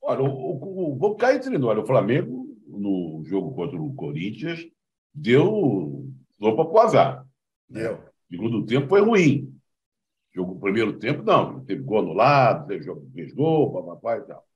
Olha, 0.01 0.23
o, 0.23 0.93
o, 0.93 0.97
vou 0.97 1.17
cair 1.17 1.37
entre 1.37 1.59
nós. 1.59 1.77
O 1.79 1.87
Flamengo, 1.87 2.57
no 2.67 3.23
jogo 3.27 3.55
contra 3.55 3.77
o 3.77 3.95
Corinthians, 3.95 4.65
deu 5.13 6.09
sopa 6.39 6.65
para 6.65 6.75
o 6.75 6.81
azar. 6.81 7.27
Né? 7.69 7.91
O 7.91 8.01
segundo 8.31 8.65
tempo 8.65 8.89
foi 8.89 9.01
ruim. 9.01 9.53
Jogo 10.33 10.61
primeiro 10.61 10.99
tempo, 10.99 11.23
não. 11.23 11.65
Teve 11.65 11.83
gol 11.83 12.01
anulado, 12.01 12.69
teve 12.69 12.85
jogo, 12.85 13.11
fez 13.13 13.33
gol, 13.33 13.73
papapá 13.73 14.19
e 14.19 14.21
tal. 14.23 14.47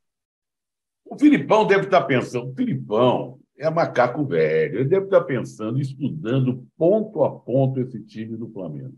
O 1.05 1.18
Filipão 1.18 1.66
deve 1.66 1.87
estar 1.87 2.03
pensando, 2.03 2.50
o 2.50 2.55
Filipão 2.55 3.39
é 3.61 3.68
macaco 3.68 4.25
velho, 4.25 4.79
ele 4.79 4.88
deve 4.88 5.05
estar 5.05 5.20
pensando, 5.20 5.79
estudando 5.79 6.66
ponto 6.79 7.23
a 7.23 7.31
ponto 7.31 7.79
esse 7.79 8.01
time 8.01 8.35
do 8.35 8.49
Flamengo. 8.49 8.94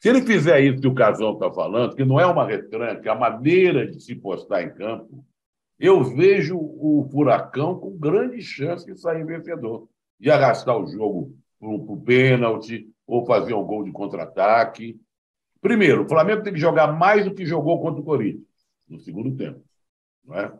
Se 0.00 0.08
ele 0.08 0.20
fizer 0.22 0.60
isso 0.60 0.80
que 0.80 0.88
o 0.88 0.94
Casão 0.94 1.34
está 1.34 1.50
falando, 1.52 1.94
que 1.94 2.04
não 2.04 2.18
é 2.18 2.26
uma 2.26 2.44
retranca, 2.44 3.08
é 3.08 3.12
a 3.12 3.14
maneira 3.14 3.86
de 3.88 4.02
se 4.02 4.16
postar 4.16 4.62
em 4.64 4.74
campo, 4.74 5.24
eu 5.78 6.02
vejo 6.02 6.58
o 6.58 7.08
Furacão 7.12 7.78
com 7.78 7.96
grande 7.96 8.42
chance 8.42 8.84
de 8.84 8.98
sair 8.98 9.24
vencedor 9.24 9.88
de 10.18 10.28
arrastar 10.28 10.76
o 10.76 10.86
jogo 10.86 11.36
para 11.60 11.68
o 11.68 12.00
pênalti 12.00 12.90
ou 13.06 13.24
fazer 13.24 13.54
um 13.54 13.64
gol 13.64 13.84
de 13.84 13.92
contra-ataque. 13.92 15.00
Primeiro, 15.60 16.04
o 16.04 16.08
Flamengo 16.08 16.42
tem 16.42 16.52
que 16.52 16.58
jogar 16.58 16.88
mais 16.92 17.24
do 17.24 17.34
que 17.34 17.46
jogou 17.46 17.80
contra 17.80 18.00
o 18.00 18.04
Corinthians 18.04 18.44
no 18.88 18.98
segundo 18.98 19.36
tempo. 19.36 19.62
Não 20.24 20.34
é? 20.36 20.52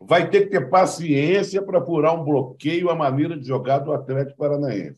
Vai 0.00 0.30
ter 0.30 0.42
que 0.42 0.50
ter 0.50 0.70
paciência 0.70 1.60
para 1.60 1.84
furar 1.84 2.14
um 2.14 2.24
bloqueio 2.24 2.88
à 2.90 2.94
maneira 2.94 3.36
de 3.36 3.46
jogar 3.46 3.78
do 3.80 3.92
Atlético 3.92 4.38
Paranaense. 4.38 4.96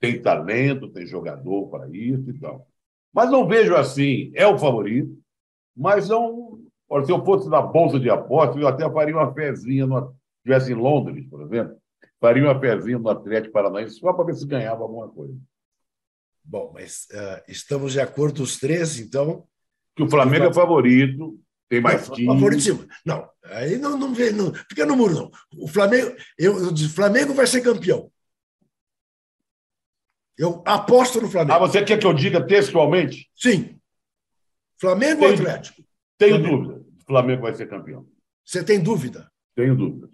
Tem 0.00 0.20
talento, 0.20 0.88
tem 0.88 1.06
jogador 1.06 1.68
para 1.68 1.88
isso 1.88 2.30
e 2.30 2.38
tal. 2.38 2.66
Mas 3.12 3.30
não 3.30 3.46
vejo 3.46 3.76
assim, 3.76 4.30
é 4.34 4.46
o 4.46 4.58
favorito, 4.58 5.16
mas 5.76 6.08
não. 6.08 6.58
Se 7.04 7.12
eu 7.12 7.24
fosse 7.24 7.48
na 7.48 7.62
bolsa 7.62 8.00
de 8.00 8.10
apostas, 8.10 8.60
eu 8.60 8.66
até 8.66 8.88
faria 8.90 9.16
uma 9.16 9.32
fezinha, 9.32 9.86
se 9.86 9.92
estivesse 10.38 10.72
em 10.72 10.74
Londres, 10.74 11.24
por 11.28 11.42
exemplo, 11.42 11.76
faria 12.20 12.42
uma 12.42 12.58
pezinha 12.58 12.98
no 12.98 13.08
Atlético 13.08 13.52
Paranaense 13.52 13.94
só 13.94 14.12
para 14.12 14.24
ver 14.24 14.34
se 14.34 14.46
ganhava 14.46 14.82
alguma 14.82 15.08
coisa. 15.08 15.36
Bom, 16.44 16.72
mas 16.74 17.06
uh, 17.12 17.42
estamos 17.46 17.92
de 17.92 18.00
acordo 18.00 18.42
os 18.42 18.58
três, 18.58 18.98
então. 18.98 19.44
Que 19.94 20.02
o 20.02 20.10
Flamengo 20.10 20.46
é 20.46 20.52
favorito, 20.52 21.38
tem 21.70 21.80
mais 21.80 22.08
não, 22.08 22.16
time. 22.16 22.26
Favoritíssimo. 22.26 22.88
Não, 23.06 23.30
aí 23.44 23.78
não, 23.78 23.96
não, 23.96 24.12
vê, 24.12 24.32
não 24.32 24.52
fica 24.52 24.84
no 24.84 24.96
muro, 24.96 25.14
não. 25.14 25.30
O 25.56 25.68
Flamengo, 25.68 26.16
eu, 26.36 26.52
o 26.56 26.88
Flamengo 26.88 27.32
vai 27.32 27.46
ser 27.46 27.60
campeão. 27.60 28.10
Eu 30.36 30.64
aposto 30.66 31.20
no 31.20 31.30
Flamengo. 31.30 31.52
Ah, 31.52 31.58
você 31.60 31.84
quer 31.84 31.96
que 31.96 32.06
eu 32.06 32.12
diga 32.12 32.44
textualmente? 32.44 33.30
Sim. 33.36 33.78
Flamengo 34.80 35.24
ou 35.24 35.32
Atlético? 35.32 35.82
Tenho 36.18 36.40
Flamengo. 36.40 36.62
dúvida. 36.64 36.86
O 37.02 37.04
Flamengo 37.06 37.42
vai 37.42 37.54
ser 37.54 37.68
campeão. 37.68 38.06
Você 38.44 38.64
tem 38.64 38.80
dúvida? 38.80 39.30
Tenho 39.54 39.76
dúvida. 39.76 40.10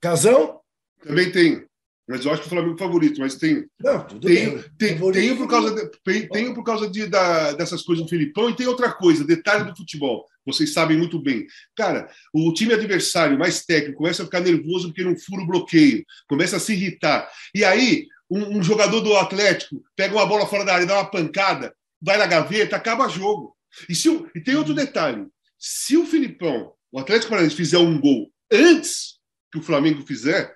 Casão? 0.00 0.60
Também 1.02 1.32
tenho. 1.32 1.66
Mas 2.06 2.26
eu 2.26 2.32
acho 2.32 2.42
que 2.42 2.48
o 2.48 2.50
Flamengo 2.50 2.74
é 2.74 2.78
favorito, 2.78 3.20
mas 3.20 3.36
tem. 3.36 3.66
Não, 3.80 4.04
tudo 4.04 4.26
tenho, 4.26 4.54
bem. 4.54 4.64
Tem, 4.76 5.12
tenho 5.12 5.36
por 5.38 5.48
causa, 5.48 5.74
de, 5.74 6.28
tenho 6.28 6.54
por 6.54 6.64
causa 6.64 6.90
de, 6.90 7.06
da, 7.06 7.52
dessas 7.52 7.82
coisas 7.82 8.04
do 8.04 8.10
Filipão 8.10 8.50
e 8.50 8.56
tem 8.56 8.66
outra 8.66 8.92
coisa, 8.92 9.24
detalhe 9.24 9.64
do 9.64 9.76
futebol. 9.76 10.26
Vocês 10.52 10.72
sabem 10.72 10.96
muito 10.96 11.18
bem. 11.18 11.46
Cara, 11.76 12.08
o 12.32 12.52
time 12.52 12.72
adversário 12.72 13.38
mais 13.38 13.64
técnico 13.64 13.98
começa 13.98 14.22
a 14.22 14.24
ficar 14.24 14.40
nervoso 14.40 14.88
porque 14.88 15.04
não 15.04 15.16
fura 15.16 15.42
o 15.42 15.46
bloqueio, 15.46 16.04
começa 16.28 16.56
a 16.56 16.60
se 16.60 16.72
irritar. 16.72 17.30
E 17.54 17.64
aí, 17.64 18.06
um, 18.30 18.58
um 18.58 18.62
jogador 18.62 19.00
do 19.00 19.16
Atlético 19.16 19.82
pega 19.96 20.14
uma 20.14 20.26
bola 20.26 20.46
fora 20.46 20.64
da 20.64 20.74
área, 20.74 20.86
dá 20.86 20.94
uma 20.94 21.10
pancada, 21.10 21.74
vai 22.00 22.16
na 22.16 22.26
gaveta, 22.26 22.76
acaba 22.76 23.08
jogo. 23.08 23.56
E, 23.88 23.94
se 23.94 24.08
o, 24.08 24.28
e 24.34 24.40
tem 24.40 24.56
outro 24.56 24.74
detalhe: 24.74 25.26
se 25.58 25.96
o 25.96 26.06
Filipão, 26.06 26.72
o 26.92 26.98
Atlético 26.98 27.30
Paranaense, 27.30 27.56
fizer 27.56 27.78
um 27.78 28.00
gol 28.00 28.30
antes 28.50 29.18
que 29.52 29.58
o 29.58 29.62
Flamengo 29.62 30.06
fizer, 30.06 30.54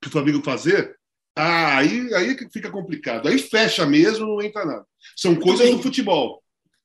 que 0.00 0.08
o 0.08 0.10
Flamengo 0.10 0.42
fazer, 0.42 0.96
ah, 1.34 1.78
aí, 1.78 2.12
aí 2.14 2.36
fica 2.50 2.70
complicado. 2.70 3.28
Aí 3.28 3.38
fecha 3.38 3.86
mesmo, 3.86 4.26
não 4.26 4.42
entra 4.42 4.64
nada. 4.64 4.86
São 5.16 5.34
coisas 5.34 5.70
do 5.70 5.82
futebol. 5.82 6.41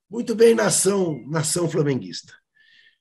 Muito 0.09 0.33
bem, 0.33 0.55
nação, 0.55 1.21
nação 1.27 1.69
flamenguista. 1.69 2.33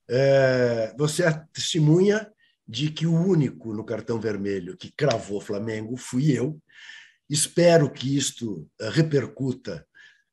É, 0.09 0.93
você 0.99 1.25
é 1.25 1.33
testemunha 1.53 2.29
de 2.67 2.91
que 2.91 3.07
o 3.07 3.15
único 3.15 3.73
no 3.73 3.85
cartão 3.85 4.21
vermelho 4.21 4.77
que 4.77 4.91
cravou 4.91 5.41
Flamengo 5.41 5.97
fui 5.97 6.37
eu. 6.37 6.61
Espero 7.31 7.91
que 7.91 8.17
isto 8.17 8.69
eh, 8.81 8.89
repercuta 8.91 9.87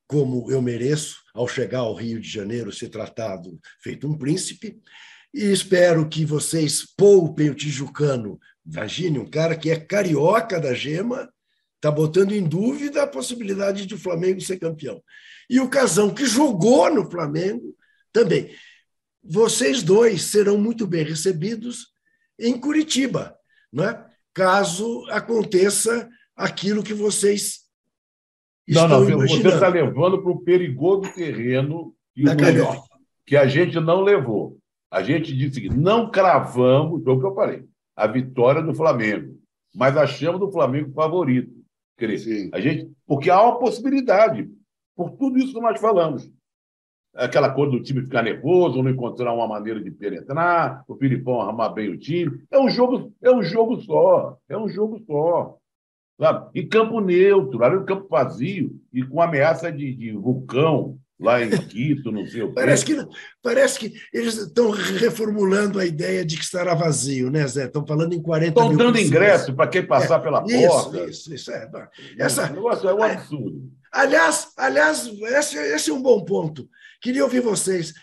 como 0.08 0.52
eu 0.52 0.62
mereço 0.62 1.18
ao 1.34 1.48
chegar 1.48 1.80
ao 1.80 1.96
Rio 1.96 2.20
de 2.20 2.30
Janeiro 2.30 2.72
ser 2.72 2.90
tratado 2.90 3.60
feito 3.82 4.08
um 4.08 4.18
príncipe. 4.18 4.80
E 5.34 5.52
espero 5.52 6.08
que 6.08 6.26
vocês 6.26 6.84
poupem 6.96 7.50
o 7.50 7.56
tijucano. 7.56 8.40
Imagine, 8.66 9.20
um 9.20 9.30
cara 9.30 9.56
que 9.56 9.72
é 9.72 9.80
carioca 9.80 10.60
da 10.60 10.74
gema, 10.74 11.32
está 11.84 11.92
botando 11.92 12.32
em 12.32 12.42
dúvida 12.42 13.04
a 13.04 13.08
possibilidade 13.08 13.86
de 13.86 13.94
o 13.94 14.00
Flamengo 14.00 14.40
ser 14.40 14.58
campeão. 14.58 15.04
E 15.50 15.60
o 15.60 15.68
Casão, 15.68 16.14
que 16.14 16.26
jogou 16.26 16.90
no 16.90 17.12
Flamengo, 17.12 17.76
também. 18.14 18.56
Vocês 19.22 19.84
dois 19.84 20.24
serão 20.24 20.58
muito 20.58 20.88
bem 20.88 21.04
recebidos 21.04 21.88
em 22.40 22.58
Curitiba, 22.58 23.38
é? 23.78 24.06
caso 24.34 25.06
aconteça 25.10 26.10
aquilo 26.36 26.84
que 26.84 26.94
vocês 26.94 27.64
não, 28.66 28.88
não, 28.88 29.06
você 29.06 29.46
está 29.50 29.68
levando 29.68 30.22
para 30.22 30.32
o 30.32 30.42
perigoso 30.42 31.14
terreno 31.14 31.94
que, 32.16 32.24
o, 32.24 32.84
que 33.26 33.36
a 33.36 33.46
gente 33.46 33.78
não 33.82 34.02
levou. 34.02 34.58
A 34.90 35.04
gente 35.04 35.36
disse 35.36 35.60
que 35.60 35.68
não 35.68 36.10
cravamos, 36.10 37.04
foi 37.04 37.14
o 37.14 37.20
que 37.20 37.26
eu 37.26 37.36
falei, 37.36 37.66
a 37.94 38.08
vitória 38.08 38.62
do 38.62 38.74
Flamengo, 38.74 39.38
mas 39.76 39.98
achamos 39.98 40.42
o 40.42 40.52
Flamengo 40.52 40.94
favorito. 40.94 41.63
A 42.54 42.60
gente, 42.60 42.92
porque 43.06 43.30
há 43.30 43.42
uma 43.42 43.60
possibilidade, 43.60 44.50
por 44.96 45.12
tudo 45.12 45.38
isso 45.38 45.54
que 45.54 45.62
nós 45.62 45.80
falamos. 45.80 46.30
Aquela 47.16 47.52
coisa 47.52 47.72
do 47.72 47.84
time 47.84 48.02
ficar 48.02 48.24
nervoso, 48.24 48.82
não 48.82 48.90
encontrar 48.90 49.34
uma 49.34 49.48
maneira 49.48 49.82
de 49.82 49.92
penetrar, 49.92 50.84
o 50.88 50.96
Filipão 50.96 51.42
arrumar 51.42 51.70
bem 51.70 51.90
o 51.90 51.98
time. 51.98 52.44
É 52.50 52.60
um 52.60 52.70
jogo, 52.70 53.14
é 53.22 53.32
um 53.32 53.44
jogo 53.44 53.80
só, 53.82 54.38
é 54.50 54.58
um 54.58 54.68
jogo 54.68 55.00
só. 55.06 55.58
Sabe? 56.20 56.50
E 56.60 56.66
campo 56.66 57.00
neutro, 57.00 57.64
ali 57.64 57.76
no 57.76 57.86
campo 57.86 58.08
vazio, 58.10 58.80
e 58.92 59.04
com 59.04 59.22
ameaça 59.22 59.72
de, 59.72 59.94
de 59.94 60.12
vulcão 60.12 61.00
lá 61.20 61.42
em 61.42 61.50
Quito, 61.50 62.12
não 62.12 62.26
sei 62.26 62.42
o 62.42 62.48
quê. 62.50 62.54
Parece 62.56 62.86
que, 62.86 63.08
parece 63.42 63.80
que 63.80 63.94
eles 64.14 64.36
estão 64.36 64.70
reformulando 64.72 65.80
a 65.80 65.86
ideia 65.86 66.26
de 66.26 66.38
que 66.38 66.44
estará 66.44 66.74
vazio, 66.74 67.30
né, 67.30 67.48
Zé? 67.48 67.66
Estão 67.66 67.86
falando 67.86 68.14
em 68.14 68.22
40 68.22 68.50
estão 68.50 68.64
mil. 68.64 68.72
Estão 68.74 68.92
dando 68.92 69.00
ingresso 69.00 69.54
para 69.54 69.68
quem 69.68 69.86
passar 69.86 70.20
é, 70.20 70.24
pela 70.24 70.44
isso, 70.46 70.68
porta. 70.68 71.10
Isso, 71.10 71.34
isso. 71.34 71.52
É, 71.52 71.70
Essa, 72.18 72.52
o 72.52 72.56
negócio 72.56 72.90
é 72.90 72.94
um 72.94 73.04
absurdo. 73.04 73.72
Aliás, 73.92 74.48
aliás 74.58 75.08
esse, 75.08 75.58
esse 75.58 75.90
é 75.90 75.94
um 75.94 76.02
bom 76.02 76.24
ponto. 76.26 76.68
Queria 77.02 77.24
ouvir 77.24 77.42
vocês. 77.42 77.94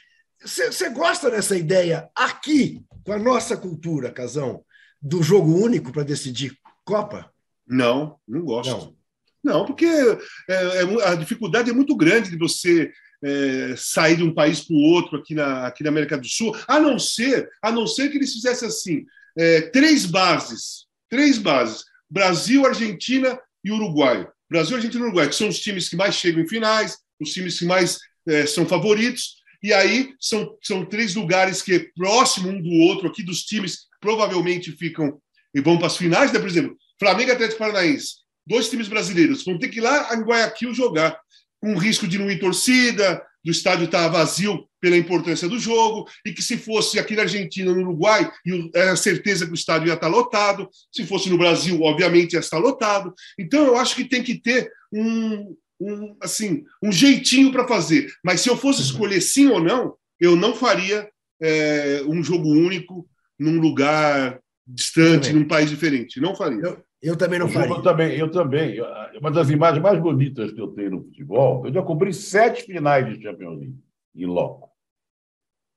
Você 0.42 0.88
gosta 0.90 1.31
dessa 1.31 1.57
ideia 1.57 2.09
aqui, 2.14 2.83
com 3.05 3.12
a 3.12 3.18
nossa 3.18 3.57
cultura, 3.57 4.11
Casão, 4.11 4.64
do 5.03 5.23
jogo 5.23 5.55
único 5.55 5.92
para 5.92 6.03
decidir 6.03 6.57
Copa? 6.85 7.31
Não, 7.66 8.16
não 8.27 8.42
gosto. 8.44 8.70
Não, 8.70 8.96
não 9.42 9.64
porque 9.64 9.87
é, 9.87 10.18
é, 10.48 11.09
a 11.09 11.14
dificuldade 11.14 11.70
é 11.70 11.72
muito 11.72 11.96
grande 11.96 12.31
de 12.31 12.38
você 12.38 12.90
é, 13.22 13.74
sair 13.76 14.16
de 14.16 14.22
um 14.22 14.35
país 14.35 14.61
para 14.61 14.74
o 14.74 14.81
outro 14.81 15.18
aqui 15.18 15.35
na, 15.35 15.66
aqui 15.66 15.83
na 15.83 15.90
América 15.90 16.16
do 16.16 16.29
Sul, 16.29 16.57
a 16.66 16.81
não 16.81 16.98
ser, 16.98 17.48
a 17.62 17.70
não 17.70 17.87
ser 17.87 18.11
que 18.11 18.16
eles 18.16 18.33
fizessem 18.33 18.68
assim, 18.68 19.05
é, 19.37 19.62
três 19.62 20.07
bases, 20.07 20.87
três 21.09 21.38
bases, 21.38 21.85
Brasil, 22.09 22.66
Argentina 22.66 23.38
e 23.64 23.70
Uruguai. 23.70 24.26
Brasil, 24.50 24.76
Argentina 24.76 25.05
e 25.05 25.07
Uruguai, 25.07 25.29
que 25.29 25.35
são 25.35 25.48
os 25.48 25.61
times 25.61 25.88
que 25.88 25.96
mais 25.96 26.14
chegam 26.14 26.42
em 26.42 26.48
finais, 26.48 26.98
os 27.20 27.33
times 27.33 27.59
que 27.59 27.64
mais 27.64 27.98
é, 28.26 28.46
são 28.46 28.66
favoritos, 28.66 29.40
e 29.62 29.72
aí 29.72 30.14
são, 30.18 30.57
são 30.62 30.85
três 30.87 31.14
lugares 31.14 31.62
que 31.62 31.74
é 31.74 31.87
próximo 31.94 32.48
um 32.48 32.61
do 32.61 32.70
outro 32.87 33.09
aqui, 33.09 33.22
dos 33.22 33.42
times 33.44 33.76
que 33.76 33.87
provavelmente 34.00 34.72
ficam 34.72 35.20
e 35.55 35.61
vão 35.61 35.76
para 35.76 35.88
as 35.88 35.96
finais, 35.96 36.33
né? 36.33 36.38
por 36.38 36.48
exemplo, 36.48 36.76
Flamengo 36.98 37.33
Atlético 37.33 37.59
Paranaense, 37.59 38.19
dois 38.46 38.68
times 38.68 38.88
brasileiros, 38.88 39.44
vão 39.44 39.59
ter 39.59 39.68
que 39.68 39.79
ir 39.79 39.83
lá 39.83 40.14
em 40.14 40.22
Guayaquil 40.22 40.74
jogar, 40.74 41.18
com 41.61 41.76
risco 41.76 42.09
de 42.09 42.18
não 42.18 42.31
ir 42.31 42.38
torcida, 42.38 43.22
do 43.44 43.50
estádio 43.50 43.87
estar 43.87 44.09
vazio 44.09 44.66
pela 44.81 44.96
importância 44.96 45.48
do 45.48 45.59
jogo, 45.59 46.07
e 46.24 46.33
que 46.33 46.42
se 46.42 46.57
fosse 46.57 46.98
aqui 46.98 47.14
na 47.14 47.22
Argentina, 47.22 47.72
no 47.72 47.81
Uruguai, 47.81 48.31
era 48.74 48.96
certeza 48.96 49.46
que 49.46 49.53
o 49.53 49.55
estádio 49.55 49.88
ia 49.88 49.94
estar 49.94 50.09
lotado, 50.09 50.68
se 50.90 51.07
fosse 51.07 51.29
no 51.29 51.38
Brasil, 51.38 51.81
obviamente 51.83 52.35
ia 52.35 52.40
estar 52.40 52.59
lotado. 52.59 53.12
Então, 53.38 53.66
eu 53.66 53.76
acho 53.76 53.94
que 53.94 54.05
tem 54.05 54.22
que 54.22 54.35
ter 54.35 54.70
um, 54.92 55.57
um 55.81 56.16
assim, 56.20 56.64
um 56.83 56.90
jeitinho 56.90 57.53
para 57.53 57.68
fazer. 57.68 58.11
Mas 58.24 58.40
se 58.40 58.48
eu 58.48 58.57
fosse 58.57 58.83
escolher 58.83 59.20
sim 59.20 59.48
ou 59.48 59.62
não, 59.62 59.94
eu 60.18 60.37
não 60.37 60.55
faria 60.55 61.09
é, 61.40 62.03
um 62.07 62.22
jogo 62.22 62.48
único 62.48 63.09
num 63.38 63.59
lugar 63.59 64.38
distante, 64.66 65.33
num 65.33 65.48
país 65.48 65.70
diferente. 65.70 66.20
Não 66.20 66.35
faria. 66.35 66.61
Eu, 66.61 66.85
eu 67.02 67.16
também 67.16 67.38
não 67.38 67.48
faria. 67.48 67.74
Eu 67.74 67.82
também, 67.82 68.16
eu 68.16 68.30
também. 68.30 68.76
Uma 69.18 69.30
das 69.30 69.50
imagens 69.50 69.82
mais 69.82 70.00
bonitas 70.00 70.52
que 70.52 70.60
eu 70.60 70.68
tenho 70.68 70.90
no 70.90 71.02
futebol, 71.04 71.66
eu 71.66 71.72
já 71.72 71.82
cobri 71.82 72.12
sete 72.12 72.62
finais 72.64 73.06
de 73.06 73.22
Champions 73.22 73.58
League 73.58 73.78
em 74.14 74.26
loco. 74.26 74.70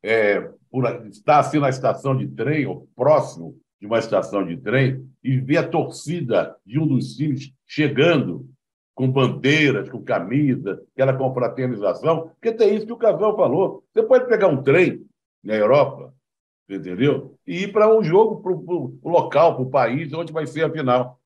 É, 0.04 0.42
por 0.70 0.86
estar 1.08 1.40
assim 1.40 1.60
na 1.60 1.70
estação 1.70 2.16
de 2.16 2.28
trem, 2.28 2.66
ou 2.66 2.90
próximo 2.96 3.58
de 3.80 3.88
uma 3.88 4.00
estação 4.00 4.46
de 4.46 4.58
trem, 4.58 5.08
e 5.24 5.38
ver 5.38 5.58
a 5.58 5.68
torcida 5.68 6.56
de 6.66 6.80
um 6.80 6.88
dos 6.88 7.16
times 7.16 7.54
chegando 7.66 8.50
com 8.94 9.10
bandeiras, 9.10 9.90
com 9.90 10.04
camisa, 10.04 10.82
aquela 10.94 11.14
confraternização, 11.14 12.30
porque 12.30 12.52
tem 12.52 12.76
isso 12.76 12.86
que 12.86 12.94
o 12.94 12.98
Casal 12.98 13.36
falou. 13.36 13.84
Você 13.94 14.04
pode 14.04 14.28
pegar 14.28 14.48
um 14.48 14.62
trem 14.62 15.06
na 15.44 15.56
Europa, 15.56 16.14
entendeu? 16.70 17.38
E 17.46 17.64
ir 17.64 17.72
para 17.72 17.94
um 17.94 18.04
jogo, 18.04 18.42
para 18.42 18.52
o 18.52 19.10
local, 19.10 19.56
para 19.56 19.64
o 19.64 19.70
país, 19.70 20.14
onde 20.14 20.34
vai 20.34 20.46
ser 20.48 20.64
a 20.66 20.72
final. 20.72 21.20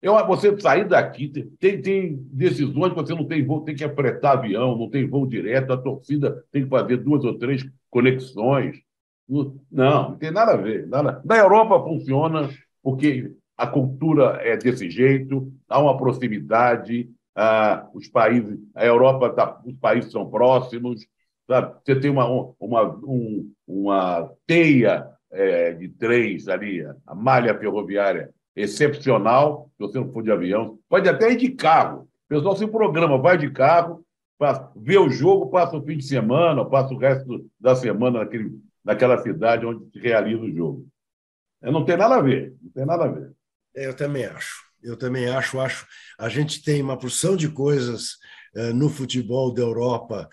Eu, 0.00 0.14
você 0.26 0.58
sair 0.60 0.86
daqui, 0.86 1.28
tem, 1.58 1.82
tem 1.82 2.16
decisões 2.30 2.92
que 2.92 3.00
você 3.00 3.14
não 3.14 3.26
tem 3.26 3.44
voo, 3.44 3.64
tem 3.64 3.74
que 3.74 3.82
apretar 3.82 4.38
avião, 4.38 4.76
não 4.78 4.88
tem 4.88 5.08
voo 5.08 5.26
direto, 5.26 5.72
a 5.72 5.76
torcida 5.76 6.44
tem 6.52 6.62
que 6.62 6.68
fazer 6.68 6.98
duas 6.98 7.24
ou 7.24 7.36
três 7.36 7.68
conexões. 7.90 8.80
Não, 9.28 10.10
não 10.10 10.16
tem 10.16 10.30
nada 10.30 10.52
a 10.52 10.56
ver. 10.56 10.86
Nada. 10.86 11.20
Na 11.24 11.36
Europa 11.36 11.82
funciona 11.82 12.48
porque 12.82 13.32
a 13.56 13.66
cultura 13.66 14.38
é 14.40 14.56
desse 14.56 14.88
jeito, 14.88 15.52
há 15.68 15.80
uma 15.80 15.96
proximidade, 15.96 17.10
ah, 17.34 17.88
os 17.92 18.08
países, 18.08 18.58
a 18.74 18.86
Europa, 18.86 19.30
tá, 19.30 19.60
os 19.64 19.74
países 19.74 20.12
são 20.12 20.30
próximos? 20.30 21.06
Você 21.48 21.98
tem 21.98 22.10
uma, 22.10 22.26
uma, 22.60 22.94
um, 23.04 23.50
uma 23.66 24.30
teia 24.46 25.08
é, 25.30 25.72
de 25.72 25.88
trens 25.88 26.46
ali, 26.46 26.84
a 27.06 27.14
malha 27.14 27.58
ferroviária 27.58 28.30
excepcional, 28.54 29.70
se 29.76 29.78
você 29.78 29.98
não 29.98 30.12
for 30.12 30.22
de 30.22 30.30
avião, 30.30 30.78
pode 30.88 31.08
até 31.08 31.32
ir 31.32 31.36
de 31.36 31.50
carro. 31.50 32.02
O 32.02 32.28
pessoal 32.28 32.56
se 32.56 32.66
programa, 32.66 33.16
vai 33.16 33.38
de 33.38 33.50
carro, 33.50 34.04
vê 34.76 34.98
o 34.98 35.08
jogo, 35.08 35.48
passa 35.48 35.76
o 35.76 35.82
fim 35.82 35.96
de 35.96 36.04
semana, 36.04 36.64
passa 36.64 36.92
o 36.92 36.98
resto 36.98 37.48
da 37.58 37.74
semana 37.74 38.20
naquele, 38.20 38.52
naquela 38.84 39.22
cidade 39.22 39.64
onde 39.64 39.90
se 39.90 39.98
realiza 39.98 40.42
o 40.42 40.54
jogo. 40.54 40.88
Não 41.62 41.84
tem 41.84 41.96
nada 41.96 42.16
a 42.16 42.20
ver, 42.20 42.54
não 42.60 42.70
tem 42.70 42.84
nada 42.84 43.04
a 43.04 43.08
ver. 43.08 43.32
Eu 43.74 43.94
também 43.94 44.26
acho. 44.26 44.68
Eu 44.82 44.96
também 44.96 45.28
acho, 45.28 45.58
acho. 45.58 45.86
A 46.18 46.28
gente 46.28 46.62
tem 46.62 46.82
uma 46.82 46.96
porção 46.96 47.36
de 47.36 47.48
coisas 47.48 48.12
uh, 48.54 48.72
no 48.74 48.88
futebol 48.88 49.52
da 49.52 49.62
Europa 49.62 50.28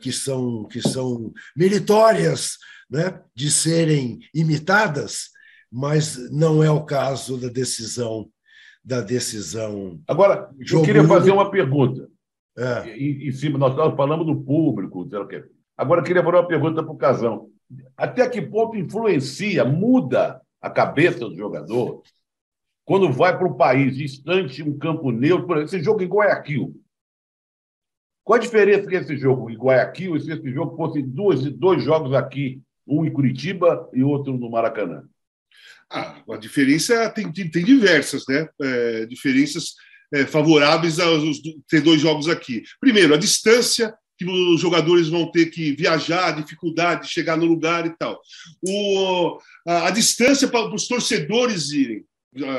que 0.00 0.12
são 0.12 0.64
que 0.64 0.80
são 0.80 1.32
meritórias, 1.56 2.58
né, 2.90 3.20
de 3.34 3.50
serem 3.50 4.18
imitadas, 4.34 5.30
mas 5.70 6.30
não 6.30 6.62
é 6.62 6.70
o 6.70 6.84
caso 6.84 7.38
da 7.38 7.48
decisão 7.48 8.30
da 8.84 9.00
decisão. 9.00 10.00
Agora, 10.06 10.48
eu 10.70 10.82
queria 10.82 11.02
fazer 11.02 11.32
uma 11.32 11.50
pergunta. 11.50 12.08
É. 12.56 12.96
Em, 12.96 13.28
em, 13.28 13.32
cima, 13.32 13.58
nós 13.58 13.74
falamos 13.96 14.24
do 14.24 14.36
público, 14.36 15.06
agora 15.76 16.00
eu 16.00 16.04
queria 16.04 16.22
fazer 16.22 16.36
uma 16.36 16.46
pergunta 16.46 16.82
para 16.84 16.92
o 16.92 16.96
Casão. 16.96 17.48
Até 17.96 18.28
que 18.28 18.40
ponto 18.40 18.76
influencia, 18.76 19.64
muda 19.64 20.40
a 20.62 20.70
cabeça 20.70 21.18
do 21.18 21.36
jogador 21.36 22.02
quando 22.84 23.12
vai 23.12 23.36
para 23.36 23.48
um 23.48 23.54
país 23.54 23.96
distante, 23.96 24.62
um 24.62 24.78
campo 24.78 25.10
neutro, 25.10 25.46
por 25.46 25.56
exemplo, 25.56 25.74
esse 25.74 25.84
jogo 25.84 26.02
em 26.02 26.06
Guayaquil. 26.06 26.72
Qual 28.26 28.36
a 28.36 28.42
diferença 28.42 28.88
que 28.88 28.96
esse 28.96 29.16
jogo 29.16 29.48
em 29.48 29.56
Guayaquil 29.56 30.16
e 30.16 30.20
se 30.20 30.32
esse 30.32 30.50
jogo 30.50 30.76
fosse 30.76 31.00
dois, 31.00 31.44
dois 31.52 31.84
jogos 31.84 32.12
aqui, 32.12 32.60
um 32.84 33.06
em 33.06 33.12
Curitiba 33.12 33.88
e 33.94 34.02
outro 34.02 34.36
no 34.36 34.50
Maracanã? 34.50 35.04
Ah, 35.88 36.20
a 36.32 36.36
diferença 36.36 37.08
tem, 37.10 37.32
tem, 37.32 37.48
tem 37.48 37.64
diversas, 37.64 38.24
né? 38.28 38.48
É, 38.60 39.06
diferenças 39.06 39.74
é, 40.12 40.26
favoráveis 40.26 40.98
a 40.98 41.04
ter 41.68 41.80
dois 41.80 42.00
jogos 42.00 42.28
aqui. 42.28 42.64
Primeiro, 42.80 43.14
a 43.14 43.16
distância 43.16 43.94
que 44.18 44.24
os 44.24 44.60
jogadores 44.60 45.06
vão 45.06 45.30
ter 45.30 45.46
que 45.46 45.76
viajar, 45.76 46.32
dificuldade 46.32 47.02
de 47.02 47.12
chegar 47.12 47.36
no 47.36 47.46
lugar 47.46 47.86
e 47.86 47.96
tal. 47.96 48.20
O, 48.60 49.38
a, 49.68 49.86
a 49.86 49.90
distância 49.92 50.48
para 50.48 50.74
os 50.74 50.88
torcedores 50.88 51.70
irem 51.70 52.04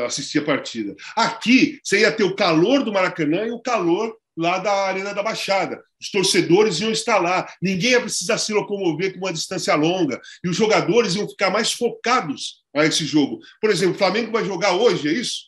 assistir 0.05 0.39
a 0.39 0.45
partida. 0.45 0.95
Aqui, 1.13 1.77
você 1.83 1.99
ia 1.99 2.11
ter 2.13 2.23
o 2.23 2.35
calor 2.37 2.85
do 2.85 2.93
Maracanã 2.93 3.45
e 3.45 3.51
o 3.51 3.59
calor 3.59 4.15
lá 4.37 4.59
da 4.59 4.71
Arena 4.85 5.13
da 5.13 5.23
Baixada. 5.23 5.81
Os 5.99 6.11
torcedores 6.11 6.79
iam 6.79 6.91
estar 6.91 7.17
lá, 7.17 7.47
ninguém 7.61 7.91
ia 7.91 8.01
precisar 8.01 8.37
se 8.37 8.53
locomover 8.53 9.13
com 9.13 9.19
uma 9.19 9.33
distância 9.33 9.73
longa, 9.75 10.21
e 10.43 10.49
os 10.49 10.55
jogadores 10.55 11.15
iam 11.15 11.27
ficar 11.27 11.49
mais 11.49 11.73
focados 11.73 12.63
a 12.75 12.85
esse 12.85 13.03
jogo. 13.03 13.39
Por 13.59 13.71
exemplo, 13.71 13.95
o 13.95 13.97
Flamengo 13.97 14.31
vai 14.31 14.45
jogar 14.45 14.73
hoje, 14.73 15.09
é 15.09 15.13
isso? 15.13 15.45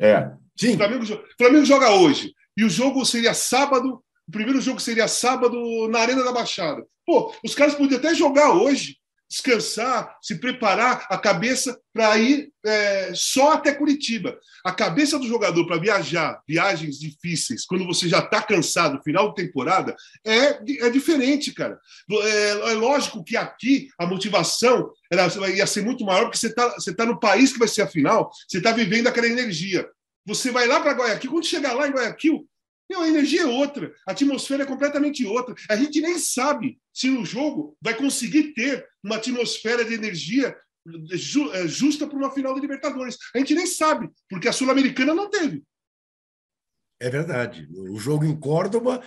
É. 0.00 0.30
Sim. 0.58 0.74
O 0.74 0.78
Flamengo, 0.78 1.04
o 1.04 1.36
Flamengo 1.38 1.64
joga 1.64 1.90
hoje. 1.90 2.34
E 2.56 2.64
o 2.64 2.70
jogo 2.70 3.04
seria 3.04 3.34
sábado, 3.34 4.02
o 4.26 4.32
primeiro 4.32 4.60
jogo 4.60 4.80
seria 4.80 5.08
sábado 5.08 5.88
na 5.88 6.00
Arena 6.00 6.24
da 6.24 6.32
Baixada. 6.32 6.84
Pô, 7.06 7.34
os 7.44 7.54
caras 7.54 7.74
podiam 7.74 7.98
até 7.98 8.14
jogar 8.14 8.52
hoje 8.52 8.96
descansar, 9.34 10.16
se 10.22 10.36
preparar 10.36 11.06
a 11.10 11.18
cabeça 11.18 11.76
para 11.92 12.16
ir 12.18 12.52
é, 12.64 13.12
só 13.14 13.54
até 13.54 13.74
Curitiba. 13.74 14.38
A 14.64 14.72
cabeça 14.72 15.18
do 15.18 15.26
jogador 15.26 15.66
para 15.66 15.80
viajar, 15.80 16.40
viagens 16.46 16.98
difíceis, 16.98 17.66
quando 17.66 17.84
você 17.84 18.08
já 18.08 18.20
está 18.20 18.40
cansado, 18.40 19.02
final 19.02 19.30
de 19.30 19.42
temporada, 19.42 19.96
é, 20.24 20.86
é 20.86 20.90
diferente, 20.90 21.52
cara. 21.52 21.78
É, 22.10 22.50
é, 22.50 22.72
lógico 22.74 23.24
que 23.24 23.36
aqui 23.36 23.88
a 23.98 24.06
motivação 24.06 24.90
era, 25.10 25.26
ia 25.50 25.66
ser 25.66 25.82
muito 25.82 26.04
maior, 26.04 26.24
porque 26.24 26.38
você 26.38 26.48
está 26.48 26.68
você 26.68 26.94
tá 26.94 27.04
no 27.04 27.18
país 27.18 27.52
que 27.52 27.58
vai 27.58 27.68
ser 27.68 27.82
a 27.82 27.88
final, 27.88 28.30
você 28.48 28.58
está 28.58 28.70
vivendo 28.70 29.08
aquela 29.08 29.26
energia. 29.26 29.88
Você 30.26 30.50
vai 30.50 30.66
lá 30.66 30.80
para 30.80 30.92
Guayaquil, 30.92 31.30
quando 31.30 31.44
chegar 31.44 31.74
lá 31.74 31.88
em 31.88 31.92
Guayaquil, 31.92 32.46
meu, 32.88 33.00
a 33.00 33.08
energia 33.08 33.42
é 33.42 33.46
outra, 33.46 33.92
a 34.06 34.12
atmosfera 34.12 34.62
é 34.62 34.66
completamente 34.66 35.24
outra. 35.24 35.54
A 35.70 35.76
gente 35.76 36.00
nem 36.00 36.18
sabe 36.18 36.78
se 36.92 37.08
no 37.08 37.24
jogo 37.24 37.76
vai 37.80 37.94
conseguir 37.94 38.52
ter 38.54 38.86
uma 39.02 39.16
atmosfera 39.16 39.84
de 39.84 39.94
energia 39.94 40.56
é, 41.54 41.66
justa 41.66 42.06
para 42.06 42.16
uma 42.16 42.30
final 42.30 42.54
de 42.54 42.60
Libertadores. 42.60 43.16
A 43.34 43.38
gente 43.38 43.54
nem 43.54 43.66
sabe, 43.66 44.10
porque 44.28 44.48
a 44.48 44.52
Sul-Americana 44.52 45.14
não 45.14 45.30
teve. 45.30 45.62
É 47.00 47.08
verdade. 47.08 47.68
O 47.72 47.98
jogo 47.98 48.24
em 48.24 48.38
Córdoba 48.38 49.02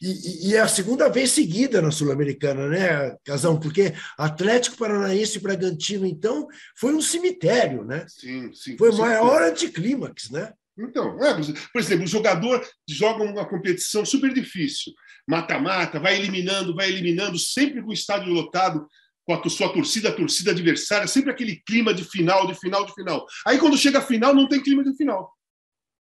e, 0.00 0.50
e, 0.50 0.54
é 0.54 0.60
a 0.60 0.68
segunda 0.68 1.08
vez 1.08 1.30
seguida 1.30 1.80
na 1.80 1.90
Sul-Americana, 1.90 2.68
né, 2.68 3.16
Casão? 3.24 3.58
Porque 3.58 3.94
Atlético 4.18 4.76
Paranaense 4.76 5.38
e 5.38 5.40
Bragantino, 5.40 6.06
então, 6.06 6.46
foi 6.76 6.94
um 6.94 7.00
cemitério, 7.00 7.84
né? 7.84 8.04
Sim, 8.08 8.52
sim. 8.52 8.76
Foi 8.76 8.90
o 8.90 8.98
maior 8.98 9.42
anticlímax, 9.42 10.30
né? 10.30 10.52
Então, 10.78 11.18
é, 11.24 11.34
por 11.72 11.80
exemplo, 11.80 12.04
o 12.04 12.08
jogador 12.08 12.66
joga 12.88 13.24
uma 13.24 13.48
competição 13.48 14.04
super 14.04 14.32
difícil, 14.32 14.92
mata-mata, 15.26 15.98
vai 15.98 16.16
eliminando, 16.16 16.74
vai 16.74 16.88
eliminando, 16.88 17.38
sempre 17.38 17.82
com 17.82 17.90
o 17.90 17.94
estádio 17.94 18.32
lotado, 18.32 18.86
com 19.24 19.34
a 19.34 19.48
sua 19.48 19.72
torcida, 19.72 20.10
a 20.10 20.12
torcida 20.12 20.50
adversária, 20.50 21.08
sempre 21.08 21.30
aquele 21.30 21.56
clima 21.66 21.94
de 21.94 22.04
final, 22.04 22.46
de 22.46 22.54
final, 22.54 22.84
de 22.84 22.92
final. 22.94 23.26
Aí 23.46 23.58
quando 23.58 23.76
chega 23.76 23.98
a 23.98 24.02
final, 24.02 24.34
não 24.34 24.48
tem 24.48 24.62
clima 24.62 24.84
de 24.84 24.94
final. 24.96 25.32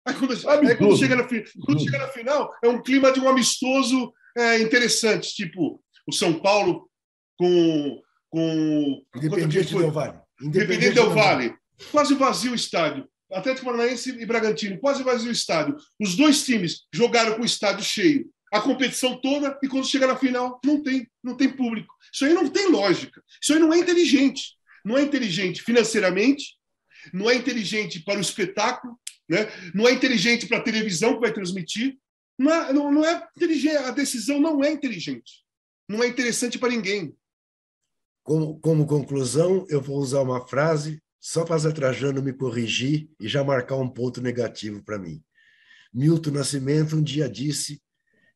Aí 0.07 0.13
quando, 0.13 0.33
aí, 0.33 0.75
quando, 0.75 0.97
chega, 0.97 1.15
na, 1.15 1.23
quando 1.23 1.83
chega 1.83 1.97
na 1.97 2.07
final, 2.09 2.53
é 2.63 2.67
um 2.67 2.81
clima 2.81 3.11
de 3.11 3.19
um 3.19 3.27
amistoso 3.27 4.13
é, 4.37 4.59
interessante, 4.59 5.33
tipo 5.33 5.81
o 6.07 6.11
São 6.11 6.39
Paulo 6.39 6.89
com. 7.37 8.01
com 8.29 9.03
Independente 9.15 9.73
do 9.73 9.91
Vale. 9.91 10.19
Independente 10.41 10.95
do 10.95 11.09
Vale. 11.09 11.55
Quase 11.91 12.13
vazio 12.13 12.51
o 12.51 12.55
estádio. 12.55 13.07
Atlético 13.31 13.65
Paranaense 13.65 14.09
e 14.11 14.25
Bragantino, 14.25 14.79
quase 14.79 15.03
vazio 15.03 15.29
o 15.29 15.33
estádio. 15.33 15.75
Os 15.99 16.15
dois 16.15 16.43
times 16.45 16.85
jogaram 16.93 17.35
com 17.35 17.41
o 17.41 17.45
estádio 17.45 17.83
cheio 17.83 18.29
a 18.55 18.61
competição 18.61 19.19
toda 19.19 19.57
e 19.61 19.67
quando 19.67 19.87
chega 19.87 20.07
na 20.07 20.15
final 20.15 20.59
não 20.63 20.81
tem, 20.81 21.09
não 21.23 21.35
tem 21.35 21.49
público. 21.49 21.93
Isso 22.11 22.25
aí 22.25 22.33
não 22.33 22.49
tem 22.49 22.69
lógica. 22.69 23.21
Isso 23.41 23.53
aí 23.53 23.59
não 23.59 23.73
é 23.73 23.77
inteligente. 23.77 24.55
Não 24.83 24.97
é 24.97 25.01
inteligente 25.01 25.61
financeiramente, 25.63 26.57
não 27.11 27.29
é 27.29 27.35
inteligente 27.35 28.03
para 28.03 28.19
o 28.19 28.21
espetáculo, 28.21 28.97
né? 29.27 29.47
não 29.73 29.87
é 29.87 29.91
inteligente 29.91 30.47
para 30.47 30.59
a 30.59 30.63
televisão 30.63 31.15
que 31.15 31.21
vai 31.21 31.33
transmitir. 31.33 31.97
Não 32.37 32.53
é, 32.53 32.73
não, 32.73 32.91
não 32.91 33.05
é 33.05 33.27
inteligente. 33.35 33.77
A 33.77 33.91
decisão 33.91 34.39
não 34.39 34.63
é 34.63 34.71
inteligente. 34.71 35.43
Não 35.89 36.03
é 36.03 36.07
interessante 36.07 36.59
para 36.59 36.69
ninguém. 36.69 37.15
Como, 38.23 38.59
como 38.59 38.87
conclusão, 38.87 39.65
eu 39.69 39.81
vou 39.81 39.97
usar 39.97 40.21
uma 40.21 40.47
frase 40.47 41.01
só 41.25 41.43
para 41.43 41.57
Zé 41.57 41.71
Trajano 41.71 42.21
me 42.21 42.31
corrigir 42.31 43.09
e 43.19 43.27
já 43.27 43.43
marcar 43.43 43.77
um 43.77 43.89
ponto 43.89 44.21
negativo 44.21 44.83
para 44.83 44.99
mim. 44.99 45.23
Milton 45.91 46.29
Nascimento 46.29 46.95
um 46.95 47.01
dia 47.01 47.27
disse 47.27 47.81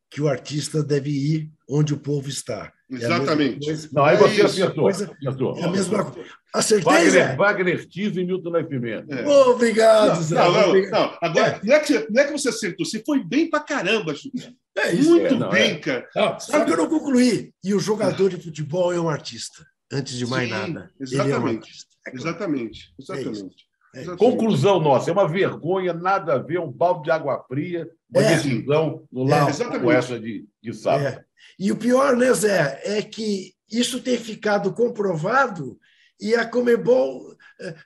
que 0.10 0.20
o 0.20 0.28
artista 0.28 0.84
deve 0.84 1.12
ir 1.12 1.52
onde 1.70 1.94
o 1.94 2.00
povo 2.00 2.28
está. 2.28 2.74
Exatamente. 2.90 3.70
É 3.70 3.76
não, 3.92 4.04
aí 4.04 4.18
você 4.18 4.42
é 4.42 4.46
acertou. 4.46 4.86
Coisa, 4.86 5.16
É 5.22 5.64
a 5.66 5.70
mesma 5.70 6.04
coisa. 6.04 6.30
Acertei, 6.52 6.92
Wagner, 6.92 7.12
Zé? 7.12 7.36
Wagner 7.36 7.88
Tiso 7.88 8.20
e 8.20 8.26
Milton 8.26 8.50
Nascimento. 8.50 9.14
É. 9.14 9.28
Obrigado, 9.28 10.16
não, 10.16 10.24
Zé. 10.24 10.36
Não, 10.36 10.52
não, 10.52 10.90
não. 10.90 11.18
Agora, 11.22 11.48
é. 11.48 11.60
Não, 11.64 11.76
é 11.76 11.80
que, 11.82 12.08
não 12.10 12.22
é 12.24 12.26
que 12.26 12.32
você 12.32 12.50
acertou, 12.50 12.84
você 12.84 13.04
foi 13.06 13.24
bem 13.24 13.48
pra 13.52 13.60
caramba, 13.60 14.16
Júlio. 14.16 14.52
É 14.76 14.92
isso. 14.96 15.12
Muito 15.12 15.36
é, 15.36 15.38
não, 15.38 15.50
bem, 15.52 15.74
é. 15.74 15.78
cara. 15.78 16.10
Não, 16.16 16.40
sabe 16.40 16.66
que 16.66 16.72
eu 16.72 16.78
não 16.78 16.90
concluí. 16.90 17.54
E 17.64 17.72
o 17.76 17.80
jogador 17.80 18.32
de 18.32 18.42
futebol 18.42 18.92
é 18.92 19.00
um 19.00 19.08
artista, 19.08 19.64
antes 19.94 20.18
de 20.18 20.26
mais 20.26 20.50
Sim, 20.50 20.56
nada. 20.56 20.92
Exatamente. 21.00 21.14
Ele 21.14 21.32
é 21.32 21.40
um 21.40 21.56
artista. 21.56 21.90
Exatamente, 22.14 22.94
exatamente. 23.00 23.68
É 23.94 24.02
exatamente. 24.02 24.20
Conclusão 24.20 24.80
nossa, 24.80 25.10
é 25.10 25.14
uma 25.14 25.28
vergonha, 25.28 25.94
nada 25.94 26.34
a 26.34 26.38
ver, 26.38 26.60
um 26.60 26.72
balde 26.72 27.04
de 27.04 27.12
água 27.12 27.44
fria, 27.48 27.90
uma 28.14 28.24
é. 28.24 28.36
decisão 28.36 29.08
no 29.12 29.24
lar 29.24 29.50
é, 29.50 29.80
com 29.80 29.92
essa 29.92 30.20
de, 30.20 30.48
de 30.62 30.74
sábado. 30.74 31.08
É. 31.08 31.26
E 31.58 31.72
o 31.72 31.78
pior, 31.78 32.16
né, 32.16 32.34
Zé, 32.34 32.82
é 32.84 33.02
que 33.02 33.54
isso 33.72 34.02
tem 34.02 34.18
ficado 34.18 34.74
comprovado 34.74 35.80
e 36.20 36.36
a 36.36 36.46
Comebol. 36.46 37.36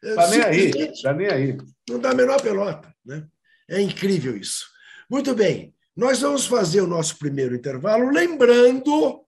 Está 0.01 0.29
nem 0.29 0.41
aí, 0.41 0.69
está 0.69 1.13
nem 1.13 1.27
aí. 1.27 1.57
Não 1.89 1.99
dá 1.99 2.11
a 2.11 2.15
menor 2.15 2.41
pelota. 2.41 2.93
Né? 3.05 3.25
É 3.69 3.81
incrível 3.81 4.35
isso. 4.37 4.65
Muito 5.09 5.33
bem, 5.35 5.73
nós 5.95 6.21
vamos 6.21 6.45
fazer 6.45 6.81
o 6.81 6.87
nosso 6.87 7.17
primeiro 7.17 7.55
intervalo, 7.55 8.09
lembrando 8.09 9.23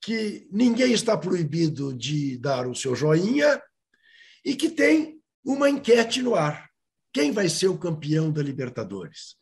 que 0.00 0.46
ninguém 0.50 0.92
está 0.92 1.16
proibido 1.16 1.92
de 1.92 2.38
dar 2.38 2.66
o 2.66 2.74
seu 2.74 2.94
joinha 2.94 3.60
e 4.44 4.54
que 4.54 4.70
tem 4.70 5.20
uma 5.44 5.68
enquete 5.68 6.22
no 6.22 6.34
ar. 6.34 6.68
Quem 7.12 7.32
vai 7.32 7.48
ser 7.48 7.68
o 7.68 7.78
campeão 7.78 8.30
da 8.30 8.42
Libertadores? 8.42 9.36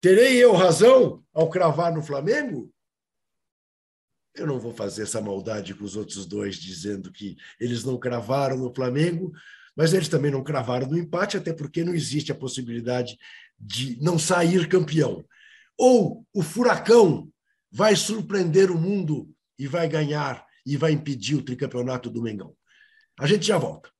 Terei 0.00 0.36
eu 0.36 0.54
razão 0.54 1.24
ao 1.32 1.48
cravar 1.48 1.94
no 1.94 2.02
Flamengo? 2.02 2.72
Eu 4.34 4.46
não 4.46 4.60
vou 4.60 4.72
fazer 4.72 5.02
essa 5.02 5.20
maldade 5.20 5.74
com 5.74 5.84
os 5.84 5.96
outros 5.96 6.26
dois, 6.26 6.56
dizendo 6.56 7.10
que 7.10 7.36
eles 7.58 7.84
não 7.84 7.98
cravaram 7.98 8.58
no 8.58 8.74
Flamengo, 8.74 9.32
mas 9.74 9.92
eles 9.94 10.08
também 10.08 10.30
não 10.30 10.44
cravaram 10.44 10.88
no 10.88 10.98
empate, 10.98 11.36
até 11.36 11.52
porque 11.52 11.82
não 11.82 11.94
existe 11.94 12.30
a 12.30 12.34
possibilidade 12.34 13.16
de 13.58 13.98
não 14.02 14.18
sair 14.18 14.68
campeão. 14.68 15.24
Ou 15.78 16.26
o 16.34 16.42
furacão 16.42 17.30
vai 17.70 17.96
surpreender 17.96 18.70
o 18.70 18.78
mundo 18.78 19.30
e 19.58 19.66
vai 19.66 19.88
ganhar 19.88 20.46
e 20.64 20.76
vai 20.76 20.92
impedir 20.92 21.36
o 21.36 21.42
tricampeonato 21.42 22.10
do 22.10 22.22
Mengão. 22.22 22.54
A 23.18 23.26
gente 23.26 23.46
já 23.46 23.56
volta. 23.56 23.90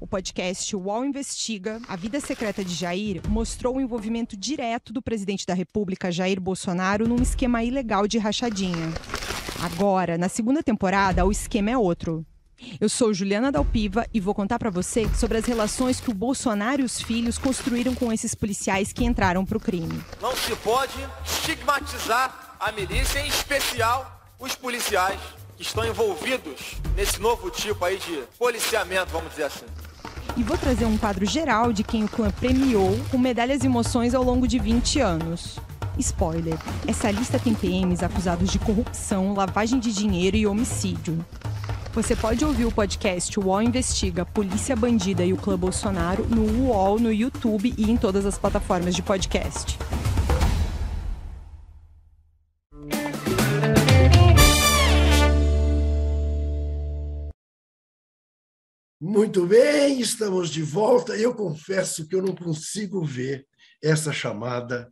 O 0.00 0.06
podcast 0.06 0.76
UOL 0.76 1.04
Investiga, 1.04 1.80
A 1.88 1.96
Vida 1.96 2.20
Secreta 2.20 2.64
de 2.64 2.74
Jair, 2.74 3.22
mostrou 3.28 3.76
o 3.76 3.80
envolvimento 3.80 4.36
direto 4.36 4.92
do 4.92 5.00
presidente 5.00 5.46
da 5.46 5.54
República, 5.54 6.12
Jair 6.12 6.40
Bolsonaro, 6.40 7.08
num 7.08 7.22
esquema 7.22 7.64
ilegal 7.64 8.06
de 8.06 8.18
rachadinha. 8.18 8.92
Agora, 9.62 10.18
na 10.18 10.28
segunda 10.28 10.62
temporada, 10.62 11.24
o 11.24 11.32
esquema 11.32 11.70
é 11.70 11.78
outro. 11.78 12.24
Eu 12.80 12.88
sou 12.88 13.14
Juliana 13.14 13.50
Dalpiva 13.50 14.06
e 14.12 14.20
vou 14.20 14.34
contar 14.34 14.58
para 14.58 14.70
você 14.70 15.08
sobre 15.14 15.38
as 15.38 15.44
relações 15.46 16.00
que 16.00 16.10
o 16.10 16.14
Bolsonaro 16.14 16.82
e 16.82 16.84
os 16.84 17.00
filhos 17.00 17.38
construíram 17.38 17.94
com 17.94 18.12
esses 18.12 18.34
policiais 18.34 18.92
que 18.92 19.04
entraram 19.04 19.44
pro 19.44 19.58
crime. 19.58 20.00
Não 20.20 20.36
se 20.36 20.54
pode 20.56 20.98
estigmatizar 21.24 22.56
a 22.60 22.70
milícia, 22.72 23.20
em 23.20 23.28
especial 23.28 24.13
os 24.38 24.54
policiais 24.54 25.20
que 25.56 25.62
estão 25.62 25.84
envolvidos 25.84 26.76
nesse 26.96 27.20
novo 27.20 27.50
tipo 27.50 27.84
aí 27.84 27.98
de 27.98 28.22
policiamento, 28.38 29.12
vamos 29.12 29.30
dizer 29.30 29.44
assim. 29.44 29.66
E 30.36 30.42
vou 30.42 30.58
trazer 30.58 30.84
um 30.84 30.98
quadro 30.98 31.24
geral 31.24 31.72
de 31.72 31.84
quem 31.84 32.04
o 32.04 32.08
clã 32.08 32.30
premiou 32.30 32.98
com 33.10 33.18
medalhas 33.18 33.62
e 33.62 33.66
emoções 33.66 34.14
ao 34.14 34.22
longo 34.22 34.48
de 34.48 34.58
20 34.58 35.00
anos. 35.00 35.58
Spoiler: 35.98 36.58
essa 36.88 37.10
lista 37.10 37.38
tem 37.38 37.54
PMs 37.54 38.02
acusados 38.02 38.50
de 38.50 38.58
corrupção, 38.58 39.32
lavagem 39.34 39.78
de 39.78 39.92
dinheiro 39.92 40.36
e 40.36 40.46
homicídio. 40.46 41.24
Você 41.92 42.16
pode 42.16 42.44
ouvir 42.44 42.64
o 42.64 42.72
podcast 42.72 43.38
UOL 43.38 43.62
Investiga, 43.62 44.26
Polícia 44.26 44.74
Bandida 44.74 45.24
e 45.24 45.32
o 45.32 45.36
Clã 45.36 45.56
Bolsonaro 45.56 46.26
no 46.28 46.64
UOL, 46.64 46.98
no 46.98 47.12
YouTube 47.12 47.72
e 47.78 47.88
em 47.88 47.96
todas 47.96 48.26
as 48.26 48.36
plataformas 48.36 48.96
de 48.96 49.02
podcast. 49.02 49.78
Muito 59.06 59.46
bem, 59.46 60.00
estamos 60.00 60.48
de 60.48 60.62
volta. 60.62 61.14
Eu 61.14 61.34
confesso 61.34 62.08
que 62.08 62.14
eu 62.14 62.22
não 62.22 62.34
consigo 62.34 63.04
ver 63.04 63.46
essa 63.82 64.14
chamada 64.14 64.90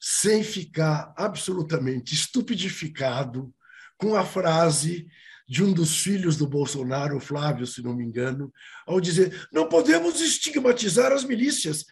sem 0.00 0.42
ficar 0.42 1.14
absolutamente 1.16 2.12
estupidificado 2.12 3.54
com 3.96 4.16
a 4.16 4.26
frase 4.26 5.06
de 5.46 5.62
um 5.62 5.72
dos 5.72 6.02
filhos 6.02 6.36
do 6.36 6.44
Bolsonaro, 6.44 7.20
Flávio, 7.20 7.68
se 7.68 7.80
não 7.82 7.94
me 7.94 8.02
engano, 8.02 8.52
ao 8.84 9.00
dizer: 9.00 9.48
não 9.52 9.68
podemos 9.68 10.20
estigmatizar 10.20 11.12
as 11.12 11.22
milícias. 11.22 11.84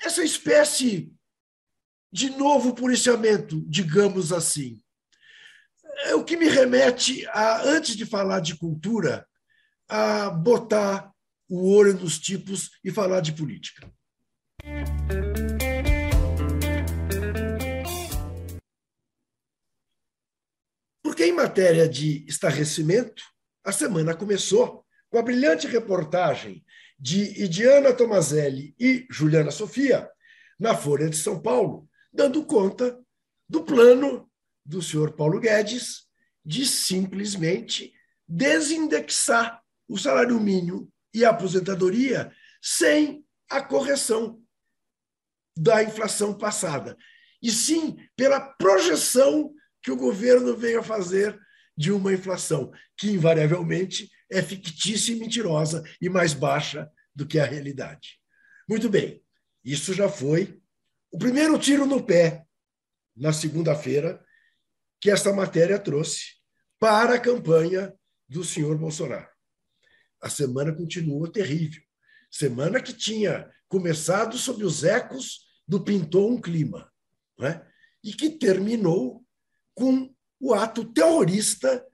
Essa 0.00 0.22
espécie 0.22 1.12
de 2.12 2.30
novo 2.30 2.76
policiamento, 2.76 3.60
digamos 3.66 4.32
assim. 4.32 4.80
É 6.04 6.14
o 6.14 6.22
que 6.22 6.36
me 6.36 6.46
remete 6.46 7.26
a, 7.26 7.60
antes 7.64 7.96
de 7.96 8.06
falar 8.06 8.38
de 8.38 8.56
cultura, 8.56 9.26
a 9.88 10.30
botar 10.30 11.12
o 11.48 11.70
olho 11.74 11.94
nos 11.94 12.18
tipos 12.18 12.70
e 12.82 12.90
falar 12.90 13.20
de 13.20 13.32
política. 13.32 13.90
Porque, 21.02 21.24
em 21.24 21.32
matéria 21.32 21.88
de 21.88 22.24
estarrecimento, 22.26 23.22
a 23.64 23.72
semana 23.72 24.14
começou 24.14 24.84
com 25.08 25.18
a 25.18 25.22
brilhante 25.22 25.66
reportagem 25.66 26.64
de 26.98 27.42
Idiana 27.42 27.92
Tomazelli 27.92 28.74
e 28.78 29.06
Juliana 29.10 29.50
Sofia, 29.50 30.10
na 30.58 30.76
Folha 30.76 31.08
de 31.08 31.16
São 31.16 31.40
Paulo, 31.40 31.88
dando 32.12 32.44
conta 32.44 32.98
do 33.48 33.64
plano 33.64 34.30
do 34.64 34.80
senhor 34.80 35.12
Paulo 35.12 35.38
Guedes 35.38 36.04
de 36.44 36.66
simplesmente 36.66 37.92
desindexar 38.26 39.63
o 39.88 39.98
salário 39.98 40.38
mínimo 40.40 40.90
e 41.12 41.24
a 41.24 41.30
aposentadoria 41.30 42.32
sem 42.62 43.24
a 43.48 43.62
correção 43.62 44.42
da 45.56 45.82
inflação 45.82 46.36
passada, 46.36 46.96
e 47.40 47.50
sim 47.50 47.96
pela 48.16 48.40
projeção 48.40 49.54
que 49.82 49.90
o 49.90 49.96
governo 49.96 50.56
veio 50.56 50.80
a 50.80 50.82
fazer 50.82 51.38
de 51.76 51.92
uma 51.92 52.12
inflação 52.12 52.72
que, 52.96 53.10
invariavelmente, 53.10 54.10
é 54.30 54.42
fictícia 54.42 55.12
e 55.12 55.16
mentirosa 55.16 55.84
e 56.00 56.08
mais 56.08 56.32
baixa 56.32 56.90
do 57.14 57.26
que 57.26 57.38
a 57.38 57.44
realidade. 57.44 58.18
Muito 58.68 58.88
bem, 58.88 59.22
isso 59.62 59.92
já 59.92 60.08
foi 60.08 60.60
o 61.10 61.18
primeiro 61.18 61.58
tiro 61.58 61.86
no 61.86 62.02
pé, 62.02 62.44
na 63.16 63.32
segunda-feira, 63.32 64.24
que 65.00 65.10
esta 65.10 65.32
matéria 65.32 65.78
trouxe 65.78 66.34
para 66.80 67.14
a 67.14 67.20
campanha 67.20 67.94
do 68.28 68.42
senhor 68.42 68.76
Bolsonaro. 68.76 69.33
A 70.24 70.30
semana 70.30 70.72
continua 70.72 71.30
terrível. 71.30 71.82
Semana 72.30 72.80
que 72.80 72.94
tinha 72.94 73.46
começado 73.68 74.38
sob 74.38 74.64
os 74.64 74.82
ecos 74.82 75.40
do 75.68 75.84
Pintou 75.84 76.32
um 76.32 76.40
Clima, 76.40 76.90
né? 77.38 77.62
e 78.02 78.10
que 78.14 78.30
terminou 78.30 79.22
com 79.74 80.10
o 80.40 80.54
ato 80.54 80.82
terrorista 80.82 81.84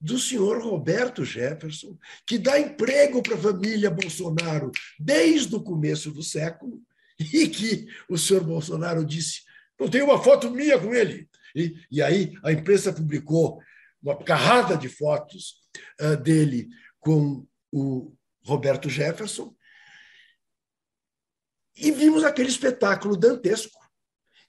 do 0.00 0.18
senhor 0.18 0.62
Roberto 0.62 1.26
Jefferson, 1.26 1.98
que 2.26 2.38
dá 2.38 2.58
emprego 2.58 3.22
para 3.22 3.34
a 3.34 3.40
família 3.40 3.90
Bolsonaro 3.90 4.72
desde 4.98 5.54
o 5.54 5.62
começo 5.62 6.10
do 6.10 6.22
século, 6.22 6.82
e 7.20 7.46
que 7.48 7.86
o 8.08 8.16
senhor 8.16 8.42
Bolsonaro 8.44 9.04
disse: 9.04 9.42
não 9.78 9.90
tem 9.90 10.00
uma 10.00 10.22
foto 10.22 10.50
minha 10.50 10.78
com 10.78 10.94
ele. 10.94 11.28
E, 11.54 11.74
e 11.90 12.02
aí 12.02 12.32
a 12.42 12.50
imprensa 12.50 12.94
publicou 12.94 13.60
uma 14.02 14.16
carrada 14.24 14.74
de 14.74 14.88
fotos 14.88 15.56
uh, 16.00 16.16
dele 16.16 16.68
com 16.98 17.46
o 17.76 18.16
Roberto 18.44 18.88
Jefferson, 18.88 19.52
e 21.76 21.90
vimos 21.90 22.22
aquele 22.22 22.48
espetáculo 22.48 23.16
dantesco 23.16 23.76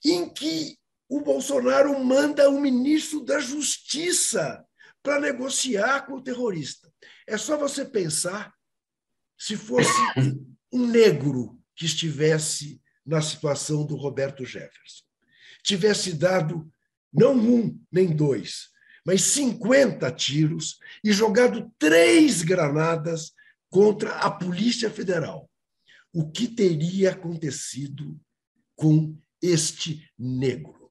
em 0.04 0.32
que 0.32 0.78
o 1.10 1.22
Bolsonaro 1.22 1.98
manda 2.04 2.48
o 2.52 2.62
ministro 2.62 3.26
da 3.26 3.40
Justiça 3.40 4.64
para 5.02 5.20
negociar 5.20 6.06
com 6.06 6.14
o 6.14 6.22
terrorista. 6.22 6.92
É 7.26 7.36
só 7.36 7.58
você 7.58 7.84
pensar 7.84 8.54
se 9.36 9.58
fosse 9.58 9.90
um 10.72 10.86
negro 10.86 11.60
que 11.76 11.86
estivesse 11.86 12.80
na 13.04 13.24
situação 13.24 13.88
do 13.88 13.96
Roberto 13.96 14.46
Jefferson, 14.46 15.04
tivesse 15.64 16.14
dado 16.14 16.72
não 17.12 17.36
um 17.36 17.80
nem 17.92 18.16
dois, 18.16 18.70
mas 19.06 19.22
50 19.22 20.12
tiros 20.12 20.80
e 21.04 21.12
jogado 21.12 21.72
três 21.78 22.42
granadas 22.42 23.32
contra 23.70 24.16
a 24.16 24.32
Polícia 24.32 24.90
Federal. 24.90 25.50
O 26.12 26.32
que 26.32 26.48
teria 26.48 27.12
acontecido 27.12 28.20
com 28.76 29.18
este 29.42 30.10
negro? 30.18 30.86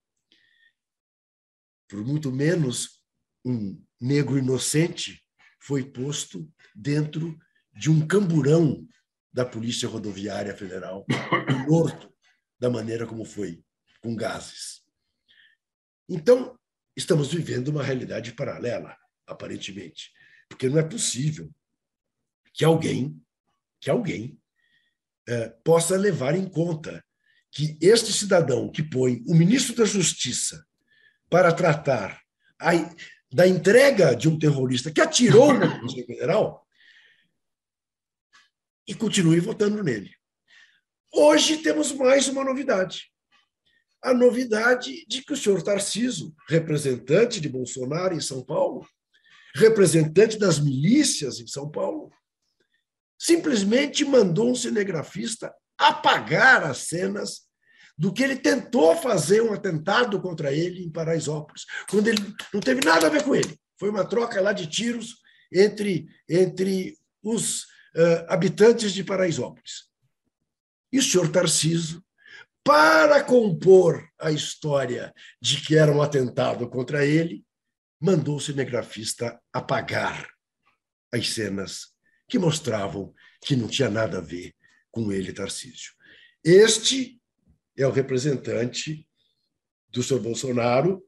por 1.94 2.05
muito 2.05 2.33
menos 2.33 3.00
um 3.44 3.81
negro 4.00 4.37
inocente 4.37 5.24
foi 5.61 5.85
posto 5.85 6.53
dentro 6.74 7.38
de 7.72 7.88
um 7.88 8.05
camburão 8.05 8.85
da 9.33 9.44
Polícia 9.44 9.88
Rodoviária 9.88 10.57
Federal, 10.57 11.07
morto 11.68 12.12
da 12.59 12.68
maneira 12.68 13.07
como 13.07 13.24
foi, 13.24 13.62
com 14.03 14.16
gases. 14.16 14.83
Então, 16.09 16.59
estamos 16.97 17.33
vivendo 17.33 17.69
uma 17.69 17.83
realidade 17.83 18.33
paralela, 18.33 18.97
aparentemente, 19.27 20.13
porque 20.49 20.69
não 20.69 20.79
é 20.79 20.83
possível 20.83 21.51
que 22.53 22.65
alguém, 22.65 23.21
que 23.81 23.91
alguém 23.91 24.39
eh, 25.27 25.49
possa 25.65 25.97
levar 25.97 26.35
em 26.35 26.49
conta 26.49 27.05
que 27.51 27.79
este 27.81 28.13
cidadão 28.13 28.71
que 28.71 28.83
põe 28.83 29.23
o 29.27 29.35
ministro 29.35 29.75
da 29.75 29.85
Justiça 29.85 30.67
para 31.31 31.53
tratar 31.53 32.21
a, 32.61 32.71
da 33.33 33.47
entrega 33.47 34.15
de 34.15 34.29
um 34.29 34.39
terrorista 34.39 34.93
que 34.93 35.01
atirou 35.01 35.53
no 35.53 35.81
Conselho 35.81 36.07
Federal 36.07 36.67
e 38.87 38.95
continue 38.95 39.40
votando 39.40 39.83
nele. 39.83 40.15
Hoje 41.13 41.59
temos 41.59 41.92
mais 41.92 42.29
uma 42.29 42.45
novidade. 42.45 43.11
A 44.05 44.13
novidade 44.13 45.07
de 45.09 45.23
que 45.23 45.33
o 45.33 45.37
senhor 45.37 45.63
Tarciso, 45.63 46.35
representante 46.46 47.40
de 47.40 47.48
Bolsonaro 47.48 48.15
em 48.15 48.21
São 48.21 48.44
Paulo, 48.44 48.87
representante 49.55 50.38
das 50.38 50.59
milícias 50.61 51.40
em 51.40 51.46
São 51.46 51.71
Paulo, 51.71 52.11
simplesmente 53.19 54.05
mandou 54.05 54.50
um 54.50 54.55
cinegrafista 54.55 55.50
apagar 55.79 56.65
as 56.65 56.79
cenas 56.79 57.44
do 57.96 58.13
que 58.13 58.23
ele 58.23 58.37
tentou 58.37 58.94
fazer 58.94 59.40
um 59.40 59.55
atentado 59.55 60.21
contra 60.21 60.52
ele 60.52 60.85
em 60.85 60.90
Paraisópolis, 60.90 61.65
quando 61.88 62.09
ele 62.09 62.21
não 62.52 62.61
teve 62.61 62.85
nada 62.85 63.07
a 63.07 63.11
ver 63.11 63.23
com 63.23 63.35
ele. 63.35 63.59
Foi 63.81 63.88
uma 63.88 64.05
troca 64.05 64.38
lá 64.40 64.52
de 64.52 64.67
tiros 64.67 65.15
entre, 65.50 66.07
entre 66.29 66.98
os 67.23 67.63
uh, 67.63 68.27
habitantes 68.29 68.92
de 68.92 69.02
Paraisópolis. 69.02 69.85
E 70.92 70.98
o 70.98 71.02
senhor 71.02 71.31
Tarciso, 71.31 72.04
para 72.65 73.23
compor 73.23 74.08
a 74.19 74.33
história 74.33 75.12
de 75.40 75.60
que 75.60 75.77
era 75.77 75.92
um 75.92 76.00
atentado 76.00 76.69
contra 76.69 77.04
ele, 77.04 77.44
mandou 78.00 78.37
o 78.37 78.40
cinegrafista 78.40 79.38
apagar 79.52 80.29
as 81.12 81.29
cenas 81.29 81.92
que 82.29 82.38
mostravam 82.38 83.15
que 83.42 83.54
não 83.54 83.69
tinha 83.69 83.90
nada 83.90 84.19
a 84.19 84.23
ver 84.23 84.54
com 84.90 85.12
ele, 85.12 85.33
Tarcísio. 85.33 85.92
Este 86.42 87.21
é 87.77 87.87
o 87.87 87.90
representante 87.90 89.06
do 89.90 90.02
senhor 90.02 90.21
Bolsonaro 90.21 91.04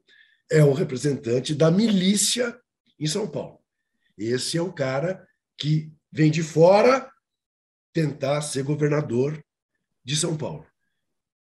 é 0.49 0.63
o 0.63 0.73
representante 0.73 1.53
da 1.53 1.69
milícia 1.69 2.57
em 2.99 3.05
São 3.05 3.29
Paulo. 3.29 3.59
Esse 4.17 4.57
é 4.57 4.61
o 4.61 4.71
cara 4.71 5.27
que 5.57 5.91
vem 6.11 6.31
de 6.31 6.41
fora 6.41 7.11
tentar 7.93 8.41
ser 8.41 8.63
governador 8.63 9.43
de 10.05 10.15
São 10.15 10.37
Paulo. 10.37 10.65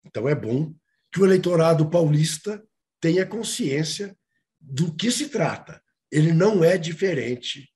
Então 0.08 0.28
é 0.28 0.36
bom 0.36 0.74
que 1.12 1.20
o 1.20 1.26
eleitorado 1.26 1.90
paulista 1.90 2.64
tenha 3.00 3.26
consciência 3.26 4.18
do 4.60 4.94
que 4.94 5.12
se 5.12 5.30
trata. 5.30 5.82
Ele 6.12 6.32
não 6.32 6.64
é 6.64 6.78
diferente, 6.78 7.72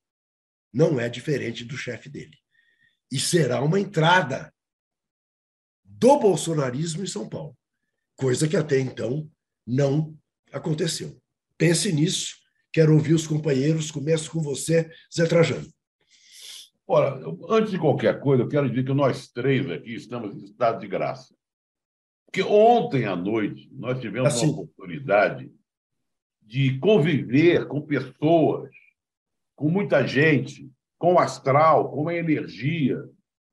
não 0.72 0.98
é 0.98 1.08
diferente 1.08 1.64
do 1.64 1.76
chefe 1.76 2.08
dele. 2.08 2.36
E 3.10 3.18
será 3.20 3.62
uma 3.62 3.78
entrada 3.78 4.52
do 5.84 6.18
bolsonarismo 6.18 7.02
em 7.02 7.06
São 7.06 7.28
Paulo, 7.28 7.56
coisa 8.16 8.48
que 8.48 8.56
até 8.56 8.80
então 8.80 9.30
não 9.66 10.18
aconteceu. 10.50 11.20
Pense 11.56 11.92
nisso. 11.92 12.36
Quero 12.72 12.94
ouvir 12.94 13.12
os 13.12 13.26
companheiros. 13.26 13.90
Começo 13.90 14.30
com 14.30 14.40
você, 14.40 14.90
Zé 15.14 15.26
Trajano. 15.26 15.70
Ora, 16.86 17.20
antes 17.48 17.70
de 17.70 17.78
qualquer 17.78 18.18
coisa, 18.18 18.42
eu 18.42 18.48
quero 18.48 18.68
dizer 18.68 18.84
que 18.84 18.92
nós 18.92 19.28
três 19.28 19.70
aqui 19.70 19.94
estamos 19.94 20.34
em 20.34 20.44
estado 20.44 20.80
de 20.80 20.88
graça. 20.88 21.34
Porque 22.32 22.48
ontem 22.48 23.04
à 23.04 23.14
noite 23.14 23.68
nós 23.74 24.00
tivemos 24.00 24.34
assim. 24.34 24.46
uma 24.46 24.62
oportunidade 24.62 25.52
de 26.40 26.78
conviver 26.78 27.68
com 27.68 27.82
pessoas, 27.82 28.70
com 29.54 29.68
muita 29.68 30.06
gente, 30.06 30.72
com 30.98 31.18
astral, 31.18 31.90
com 31.90 32.10
energia, 32.10 33.04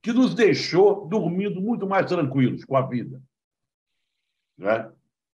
que 0.02 0.14
nos 0.14 0.34
deixou 0.34 1.06
dormindo 1.10 1.60
muito 1.60 1.86
mais 1.86 2.06
tranquilos 2.06 2.64
com 2.64 2.78
a 2.78 2.88
vida. 2.88 3.22
Né? 4.58 4.90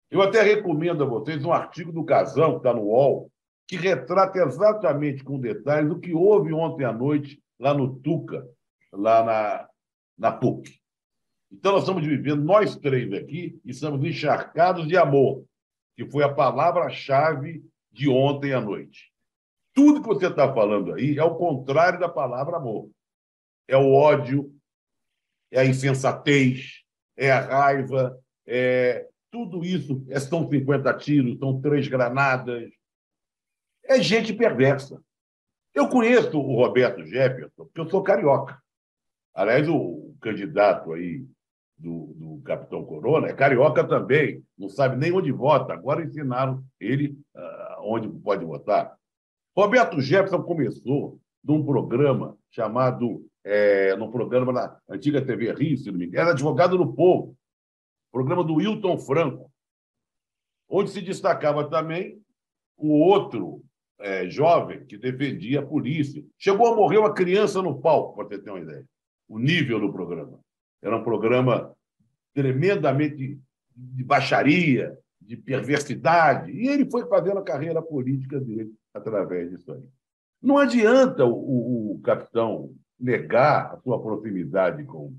Eu 0.09 0.21
até 0.21 0.41
recomendo 0.41 1.03
a 1.03 1.07
vocês 1.07 1.43
um 1.43 1.51
artigo 1.51 1.91
do 1.91 2.05
Casão, 2.05 2.51
que 2.51 2.57
está 2.57 2.73
no 2.73 2.83
UOL, 2.83 3.29
que 3.67 3.75
retrata 3.75 4.39
exatamente 4.39 5.21
com 5.21 5.37
detalhes 5.37 5.91
o 5.91 5.99
que 5.99 6.13
houve 6.13 6.53
ontem 6.53 6.85
à 6.85 6.93
noite 6.93 7.43
lá 7.59 7.73
no 7.73 7.93
Tuca, 7.99 8.47
lá 8.93 9.21
na, 9.21 9.69
na 10.17 10.31
PUC. 10.31 10.81
Então, 11.53 11.73
nós 11.73 11.83
estamos 11.83 12.05
vivendo, 12.05 12.43
nós 12.43 12.75
três 12.75 13.13
aqui, 13.13 13.59
e 13.63 13.69
estamos 13.71 14.03
encharcados 14.03 14.87
de 14.87 14.97
amor, 14.97 15.45
que 15.95 16.05
foi 16.05 16.23
a 16.23 16.33
palavra-chave 16.33 17.63
de 17.91 18.09
ontem 18.09 18.53
à 18.53 18.59
noite. 18.59 19.11
Tudo 19.73 20.01
que 20.01 20.07
você 20.07 20.27
está 20.27 20.51
falando 20.51 20.93
aí 20.93 21.17
é 21.17 21.23
o 21.23 21.35
contrário 21.35 21.99
da 21.99 22.09
palavra 22.09 22.57
amor. 22.57 22.89
É 23.67 23.77
o 23.77 23.93
ódio, 23.93 24.53
é 25.51 25.59
a 25.59 25.65
insensatez, 25.65 26.81
é 27.15 27.31
a 27.31 27.39
raiva, 27.39 28.19
é 28.45 29.07
tudo 29.31 29.63
isso. 29.63 30.03
É, 30.09 30.19
são 30.19 30.49
50 30.49 30.93
tiros, 30.95 31.37
são 31.37 31.61
três 31.61 31.87
granadas. 31.87 32.71
É 33.85 34.01
gente 34.01 34.33
perversa. 34.33 35.01
Eu 35.73 35.87
conheço 35.87 36.37
o 36.37 36.55
Roberto 36.55 37.03
Jefferson, 37.05 37.65
porque 37.65 37.79
eu 37.79 37.89
sou 37.89 38.03
carioca. 38.03 38.61
Aliás, 39.33 39.67
o 39.69 40.15
candidato 40.19 40.93
aí 40.93 41.25
do, 41.77 42.13
do 42.15 42.41
Capitão 42.43 42.83
Corona 42.85 43.27
é 43.27 43.33
carioca 43.33 43.83
também, 43.83 44.43
não 44.57 44.69
sabe 44.69 44.95
nem 44.95 45.11
onde 45.11 45.31
vota. 45.31 45.73
Agora 45.73 46.03
ensinaram 46.03 46.63
ele 46.79 47.17
uh, 47.35 47.81
onde 47.81 48.07
pode 48.07 48.45
votar. 48.45 48.95
Roberto 49.55 50.01
Jefferson 50.01 50.41
começou 50.41 51.19
num 51.43 51.63
programa 51.63 52.37
chamado, 52.49 53.25
é, 53.43 53.95
num 53.95 54.09
programa 54.09 54.51
na 54.51 54.77
antiga 54.89 55.21
TV 55.21 55.53
Rio, 55.53 55.77
se 55.77 55.91
não 55.91 55.99
me 55.99 56.05
engano, 56.05 56.21
era 56.21 56.31
advogado 56.31 56.77
do 56.77 56.93
povo, 56.93 57.35
programa 58.11 58.43
do 58.43 58.55
Wilton 58.55 58.97
Franco, 58.97 59.51
onde 60.69 60.89
se 60.89 61.01
destacava 61.01 61.69
também 61.69 62.21
o 62.77 62.93
outro 62.99 63.61
é, 63.99 64.29
jovem 64.29 64.85
que 64.85 64.97
defendia 64.97 65.59
a 65.59 65.65
polícia. 65.65 66.23
Chegou 66.37 66.67
a 66.67 66.75
morrer 66.75 66.97
uma 66.97 67.13
criança 67.13 67.61
no 67.61 67.79
palco, 67.79 68.15
para 68.15 68.27
você 68.27 68.41
ter 68.41 68.49
uma 68.49 68.59
ideia. 68.59 68.85
O 69.27 69.39
nível 69.39 69.79
do 69.79 69.91
programa. 69.91 70.39
Era 70.83 70.97
um 70.97 71.03
programa 71.03 71.73
tremendamente 72.33 73.39
de 73.75 74.03
baixaria, 74.03 74.97
de 75.19 75.37
perversidade. 75.37 76.51
E 76.51 76.67
ele 76.67 76.89
foi 76.89 77.07
fazendo 77.07 77.39
a 77.39 77.43
carreira 77.43 77.81
política 77.81 78.39
dele 78.39 78.73
através 78.93 79.49
disso 79.49 79.71
aí. 79.71 79.83
Não 80.41 80.57
adianta 80.57 81.25
o, 81.25 81.93
o 81.93 82.01
capitão 82.01 82.75
negar 82.99 83.73
a 83.73 83.77
sua 83.77 84.01
proximidade 84.01 84.83
com, 84.83 85.15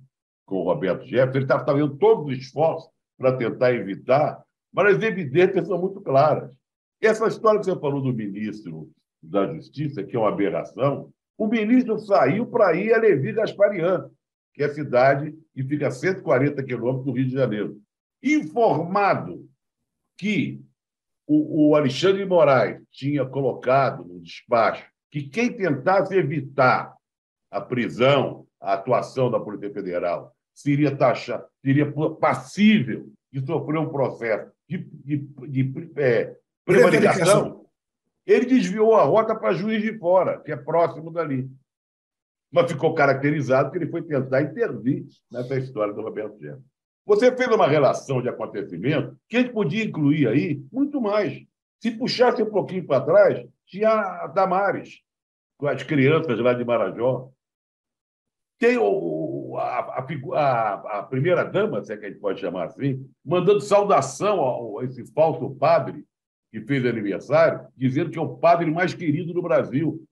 com 0.47 0.57
o 0.57 0.65
Roberto 0.65 1.05
Jefferson, 1.05 1.39
ele 1.39 1.45
está 1.45 1.65
fazendo 1.65 1.97
todos 1.97 2.33
os 2.33 2.39
esforços 2.39 2.91
para 3.19 3.37
tentar 3.37 3.73
evitar, 3.73 4.43
mas 4.73 4.97
as 4.97 5.03
evidências 5.03 5.67
são 5.67 5.79
muito 5.79 6.01
claras. 6.01 6.55
Essa 7.01 7.27
história 7.27 7.61
que 7.61 7.67
você 7.67 7.79
falou 7.79 8.03
do 8.03 8.12
ministro 8.12 8.91
da 9.23 9.47
Justiça, 9.53 10.03
que 10.03 10.17
é 10.17 10.19
uma 10.19 10.29
aberração, 10.29 11.11
o 11.37 11.47
ministro 11.47 11.99
saiu 11.99 12.47
para 12.47 12.75
ir 12.75 12.93
a 12.93 12.99
Levi 12.99 13.33
Gasparian, 13.33 14.11
que 14.55 14.63
é 14.63 14.67
a 14.67 14.75
cidade 14.75 15.35
que 15.53 15.65
fica 15.65 15.89
a 15.89 15.91
140 15.91 16.63
quilômetros 16.63 17.05
do 17.05 17.13
Rio 17.13 17.27
de 17.27 17.35
Janeiro. 17.35 17.81
Informado 18.23 19.47
que 20.17 20.63
o, 21.27 21.71
o 21.71 21.77
Alexandre 21.77 22.23
de 22.23 22.29
Moraes 22.29 22.81
tinha 22.91 23.27
colocado 23.27 24.05
no 24.05 24.21
despacho 24.21 24.87
que 25.11 25.25
quem 25.25 25.53
tentasse 25.53 26.15
evitar 26.15 26.95
a 27.51 27.61
prisão, 27.61 28.47
a 28.61 28.75
atuação 28.75 29.31
da 29.31 29.39
Polícia 29.39 29.73
Federal, 29.73 30.35
seria 30.53 30.97
taxa, 30.97 31.45
seria 31.65 31.93
passível 32.21 33.13
de 33.33 33.45
sofrer 33.45 33.79
um 33.79 33.89
processo 33.89 34.51
de, 34.69 34.79
de, 34.79 35.19
de 35.49 35.91
é, 35.97 36.37
prevaricação, 36.65 37.65
ele 38.27 38.47
desviou 38.47 38.95
a 38.95 39.05
rota 39.05 39.35
para 39.35 39.53
Juiz 39.53 39.83
de 39.83 39.99
Fora, 39.99 40.41
que 40.41 40.51
é 40.51 40.57
próximo 40.57 41.11
dali. 41.11 41.49
Mas 42.55 42.71
ficou 42.71 42.95
caracterizado 42.95 43.73
que 43.73 43.79
ele 43.79 43.91
foi 43.91 44.01
tentar 44.01 44.41
intervir 44.43 45.05
nessa 45.29 45.59
história 45.59 45.93
do 45.93 46.01
Roberto 46.01 46.39
Jefferson. 46.39 46.63
Você 47.05 47.37
fez 47.37 47.49
uma 47.51 47.67
relação 47.67 48.23
de 48.23 48.29
acontecimento 48.29 49.19
que 49.29 49.37
a 49.37 49.41
gente 49.41 49.53
podia 49.53 49.85
incluir 49.85 50.29
aí 50.29 50.63
muito 50.73 51.01
mais. 51.01 51.43
Se 51.83 51.91
puxasse 51.91 52.41
um 52.43 52.51
pouquinho 52.51 52.87
para 52.87 53.05
trás, 53.05 53.45
tinha 53.67 53.91
a 53.91 54.29
Damares, 54.29 55.01
com 55.59 55.67
as 55.67 55.83
crianças 55.83 56.39
lá 56.39 56.55
de 56.55 56.65
Marajó. 56.65 57.29
Tem 58.59 58.79
o, 58.79 59.57
a, 59.59 60.03
a, 60.35 60.99
a 60.99 61.03
primeira-dama, 61.03 61.83
se 61.83 61.93
é 61.93 61.97
que 61.97 62.07
a 62.07 62.09
gente 62.09 62.21
pode 62.21 62.41
chamar 62.41 62.67
assim, 62.67 63.05
mandando 63.25 63.61
saudação 63.61 64.79
a 64.79 64.85
esse 64.85 65.05
falso 65.13 65.51
padre 65.57 66.07
que 66.53 66.61
fez 66.61 66.87
aniversário, 66.87 67.67
dizendo 67.77 68.11
que 68.11 68.19
é 68.19 68.23
o 68.23 68.37
padre 68.37 68.71
mais 68.71 68.95
querido 68.95 69.35
do 69.35 69.43
Brasil. 69.43 70.07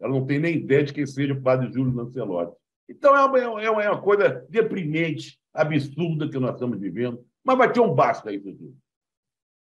Ela 0.00 0.12
não 0.12 0.26
tem 0.26 0.38
nem 0.38 0.56
ideia 0.56 0.84
de 0.84 0.92
quem 0.92 1.06
seja 1.06 1.32
o 1.32 1.42
padre 1.42 1.72
Júlio 1.72 1.94
Lancelotti. 1.94 2.56
Então, 2.88 3.14
é 3.16 3.24
uma, 3.24 3.62
é 3.62 3.90
uma 3.90 4.00
coisa 4.00 4.46
deprimente, 4.48 5.38
absurda 5.52 6.28
que 6.28 6.38
nós 6.38 6.54
estamos 6.54 6.78
vivendo, 6.78 7.24
mas 7.44 7.58
vai 7.58 7.72
ter 7.72 7.80
um 7.80 7.94
basta 7.94 8.32
isso 8.32 8.52
tudo. 8.52 8.76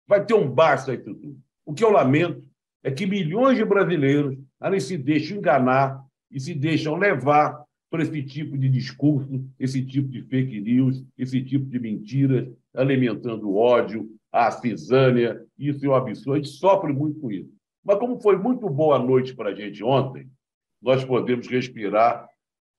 Vai 0.08 0.26
ter 0.26 0.34
um 0.34 0.50
basta 0.50 0.94
isso 0.94 1.14
tudo. 1.14 1.38
O 1.66 1.74
que 1.74 1.84
eu 1.84 1.90
lamento 1.90 2.44
é 2.84 2.92
que 2.92 3.06
milhões 3.06 3.58
de 3.58 3.66
brasileiros 3.66 4.38
ainda 4.60 4.80
se 4.80 4.98
deixam 4.98 5.38
enganar 5.38 6.02
e 6.32 6.40
se 6.40 6.54
deixam 6.54 6.96
levar 6.96 7.64
por 7.90 8.00
esse 8.00 8.22
tipo 8.24 8.58
de 8.58 8.70
discurso, 8.70 9.46
esse 9.60 9.84
tipo 9.84 10.08
de 10.10 10.22
fake 10.24 10.60
news, 10.60 11.04
esse 11.18 11.42
tipo 11.44 11.66
de 11.66 11.80
mentiras, 11.80 12.48
alimentando 12.76 13.56
ódio, 13.56 14.10
a 14.32 14.52
cisânia, 14.52 15.44
isso 15.58 15.86
é 15.86 15.90
um 15.90 15.96
absurdo. 15.96 16.34
A 16.34 16.36
gente 16.38 16.50
sofre 16.50 16.94
muito 16.94 17.20
com 17.20 17.32
isso. 17.32 17.50
Mas 17.88 18.00
como 18.00 18.20
foi 18.20 18.36
muito 18.36 18.70
boa 18.70 19.00
noite 19.00 19.34
para 19.34 19.52
a 19.52 19.56
gente 19.56 19.82
ontem, 19.82 20.30
nós 20.82 21.06
podemos 21.06 21.48
respirar 21.48 22.28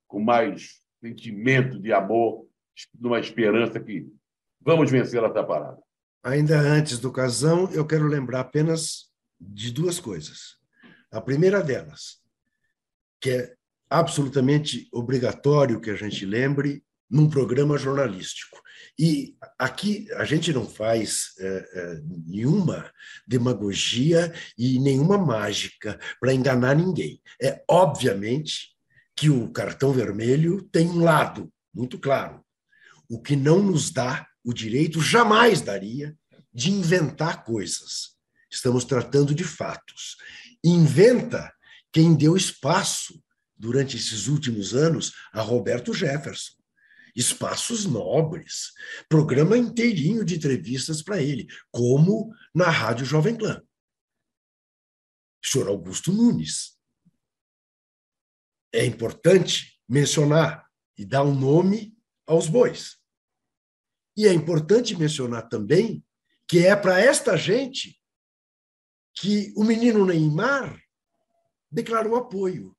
com 0.07 0.21
mais 0.21 0.83
sentimento 1.01 1.81
de 1.81 1.95
amor, 1.95 2.47
numa 3.01 3.19
esperança 3.19 3.81
que 3.81 4.07
vamos 4.61 4.91
vencer 4.91 5.25
essa 5.25 5.43
parada. 5.43 5.79
Ainda 6.23 6.61
antes 6.61 6.99
do 6.99 7.11
casão, 7.11 7.71
eu 7.73 7.87
quero 7.87 8.07
lembrar 8.07 8.41
apenas 8.41 9.11
de 9.41 9.73
duas 9.73 9.99
coisas. 9.99 10.59
A 11.11 11.23
primeira 11.23 11.63
delas, 11.63 12.21
que 13.19 13.31
é 13.31 13.55
absolutamente 13.89 14.91
obrigatório 14.93 15.81
que 15.81 15.89
a 15.89 15.97
gente 15.97 16.27
lembre 16.27 16.85
num 17.11 17.29
programa 17.29 17.79
jornalístico. 17.79 18.61
E 18.99 19.37
aqui 19.59 20.09
a 20.15 20.25
gente 20.25 20.53
não 20.53 20.69
faz 20.69 21.33
é, 21.39 21.47
é, 21.47 22.01
nenhuma 22.27 22.93
demagogia 23.27 24.33
e 24.57 24.79
nenhuma 24.79 25.17
mágica 25.17 25.99
para 26.21 26.35
enganar 26.35 26.75
ninguém. 26.75 27.21
É 27.41 27.63
obviamente 27.69 28.71
que 29.17 29.31
o 29.31 29.51
cartão 29.51 29.93
vermelho 29.93 30.63
tem 30.63 30.89
um 30.89 31.03
lado 31.03 31.53
muito 31.75 31.99
claro, 31.99 32.45
o 33.09 33.21
que 33.21 33.37
não 33.37 33.63
nos 33.63 33.91
dá 33.91 34.27
o 34.45 34.53
direito, 34.53 35.01
jamais 35.01 35.61
daria, 35.61 36.17
de 36.53 36.71
inventar 36.71 37.45
coisas. 37.45 38.17
Estamos 38.51 38.85
tratando 38.85 39.35
de 39.35 39.45
fatos. 39.45 40.17
Inventa 40.65 41.53
quem 41.93 42.15
deu 42.15 42.37
espaço 42.37 43.23
durante 43.57 43.97
esses 43.97 44.27
últimos 44.27 44.75
anos 44.75 45.13
a 45.33 45.41
Roberto 45.41 45.93
Jefferson 45.93 46.58
espaços 47.19 47.85
nobres, 47.85 48.73
programa 49.09 49.59
inteirinho 49.59 50.25
de 50.25 50.37
entrevistas 50.37 51.03
para 51.03 51.21
ele, 51.21 51.49
como 51.71 52.33
na 52.55 52.71
Rádio 52.71 53.05
Jovem 53.05 53.37
Clã. 53.37 53.61
Senhor 55.45 55.69
Augusto 55.69 56.13
Nunes. 56.13 56.79
É 58.73 58.85
importante 58.85 59.81
mencionar 59.89 60.69
e 60.97 61.05
dar 61.05 61.25
um 61.25 61.35
nome 61.35 61.97
aos 62.27 62.47
bois. 62.47 62.99
E 64.17 64.27
é 64.27 64.33
importante 64.33 64.97
mencionar 64.97 65.49
também 65.49 66.05
que 66.47 66.67
é 66.67 66.77
para 66.77 67.01
esta 67.01 67.37
gente 67.37 68.01
que 69.15 69.53
o 69.57 69.65
menino 69.65 70.07
Neymar 70.07 70.81
declarou 71.71 72.17
apoio, 72.17 72.78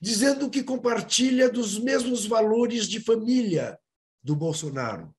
dizendo 0.00 0.50
que 0.50 0.62
compartilha 0.62 1.48
dos 1.48 1.78
mesmos 1.78 2.26
valores 2.26 2.88
de 2.88 3.00
família 3.00 3.78
do 4.22 4.34
Bolsonaro. 4.34 5.14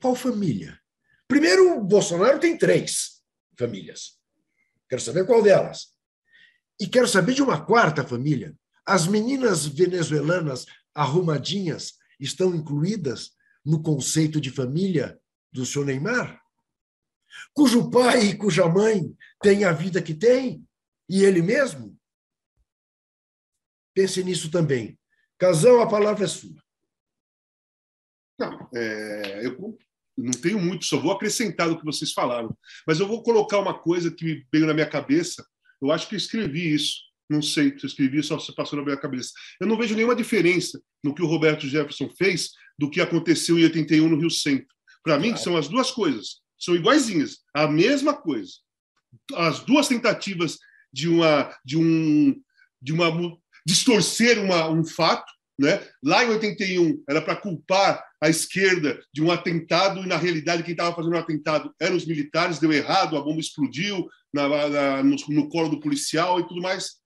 Qual 0.00 0.14
família? 0.14 0.78
Primeiro, 1.28 1.78
o 1.78 1.84
Bolsonaro 1.84 2.38
tem 2.38 2.56
três 2.56 3.22
famílias. 3.58 4.18
Quero 4.88 5.00
saber 5.00 5.26
qual 5.26 5.42
delas. 5.42 5.94
E 6.80 6.86
quero 6.86 7.08
saber 7.08 7.34
de 7.34 7.42
uma 7.42 7.64
quarta 7.64 8.04
família. 8.04 8.54
As 8.84 9.06
meninas 9.06 9.66
venezuelanas 9.66 10.66
arrumadinhas 10.94 11.94
estão 12.18 12.54
incluídas 12.54 13.32
no 13.64 13.82
conceito 13.82 14.40
de 14.40 14.50
família 14.50 15.18
do 15.52 15.64
senhor 15.64 15.86
Neymar? 15.86 16.40
Cujo 17.54 17.90
pai 17.90 18.26
e 18.26 18.36
cuja 18.36 18.68
mãe 18.68 19.14
têm 19.40 19.64
a 19.64 19.72
vida 19.72 20.02
que 20.02 20.14
tem? 20.14 20.64
E 21.08 21.22
ele 21.24 21.42
mesmo? 21.42 21.96
Pense 23.94 24.22
nisso 24.24 24.50
também. 24.50 24.98
Casão, 25.38 25.80
a 25.80 25.88
palavra 25.88 26.24
é 26.24 26.28
sua. 26.28 26.56
Não, 28.38 28.68
é, 28.74 29.46
eu 29.46 29.76
não 30.16 30.32
tenho 30.32 30.60
muito, 30.60 30.84
só 30.84 30.98
vou 30.98 31.12
acrescentar 31.12 31.70
o 31.70 31.78
que 31.78 31.84
vocês 31.84 32.12
falaram. 32.12 32.56
Mas 32.86 33.00
eu 33.00 33.06
vou 33.06 33.22
colocar 33.22 33.58
uma 33.58 33.78
coisa 33.78 34.10
que 34.10 34.44
veio 34.52 34.66
na 34.66 34.74
minha 34.74 34.88
cabeça. 34.88 35.44
Eu 35.80 35.90
acho 35.90 36.08
que 36.08 36.14
eu 36.14 36.18
escrevi 36.18 36.74
isso. 36.74 37.00
Não 37.28 37.40
sei 37.40 37.76
se 37.78 37.84
eu 37.84 37.88
escrevi, 37.88 38.22
só 38.22 38.38
se 38.38 38.54
passou 38.54 38.78
na 38.78 38.84
minha 38.84 38.96
cabeça. 38.96 39.32
Eu 39.60 39.66
não 39.66 39.76
vejo 39.76 39.94
nenhuma 39.94 40.14
diferença 40.14 40.80
no 41.02 41.14
que 41.14 41.22
o 41.22 41.26
Roberto 41.26 41.66
Jefferson 41.66 42.10
fez 42.10 42.50
do 42.78 42.90
que 42.90 43.00
aconteceu 43.00 43.58
em 43.58 43.64
81 43.64 44.08
no 44.08 44.18
Rio 44.18 44.30
Centro. 44.30 44.68
Para 45.02 45.18
mim, 45.18 45.36
são 45.36 45.56
as 45.56 45.68
duas 45.68 45.90
coisas. 45.90 46.40
São 46.58 46.74
iguaizinhas. 46.74 47.38
A 47.54 47.66
mesma 47.66 48.14
coisa. 48.14 48.52
As 49.34 49.60
duas 49.60 49.88
tentativas 49.88 50.58
de 50.92 51.08
uma, 51.08 51.56
de 51.64 51.78
um, 51.78 52.40
de 52.80 52.92
uma 52.92 53.10
distorcer 53.66 54.42
uma, 54.42 54.68
um 54.68 54.84
fato. 54.84 55.30
Né? 55.58 55.80
Lá 56.02 56.24
em 56.24 56.30
81 56.30 57.04
era 57.08 57.20
para 57.20 57.36
culpar 57.36 58.02
a 58.20 58.28
esquerda 58.28 59.00
de 59.12 59.22
um 59.22 59.30
atentado 59.30 60.00
e 60.00 60.06
na 60.06 60.16
realidade 60.16 60.62
quem 60.62 60.72
estava 60.72 60.94
fazendo 60.94 61.14
o 61.14 61.18
atentado 61.18 61.72
eram 61.80 61.96
os 61.96 62.06
militares, 62.06 62.58
deu 62.58 62.72
errado, 62.72 63.16
a 63.16 63.20
bomba 63.20 63.40
explodiu 63.40 64.08
na, 64.32 64.48
na, 64.68 65.02
no, 65.02 65.16
no 65.28 65.48
colo 65.48 65.68
do 65.68 65.80
policial 65.80 66.40
e 66.40 66.46
tudo 66.46 66.62
mais. 66.62 67.02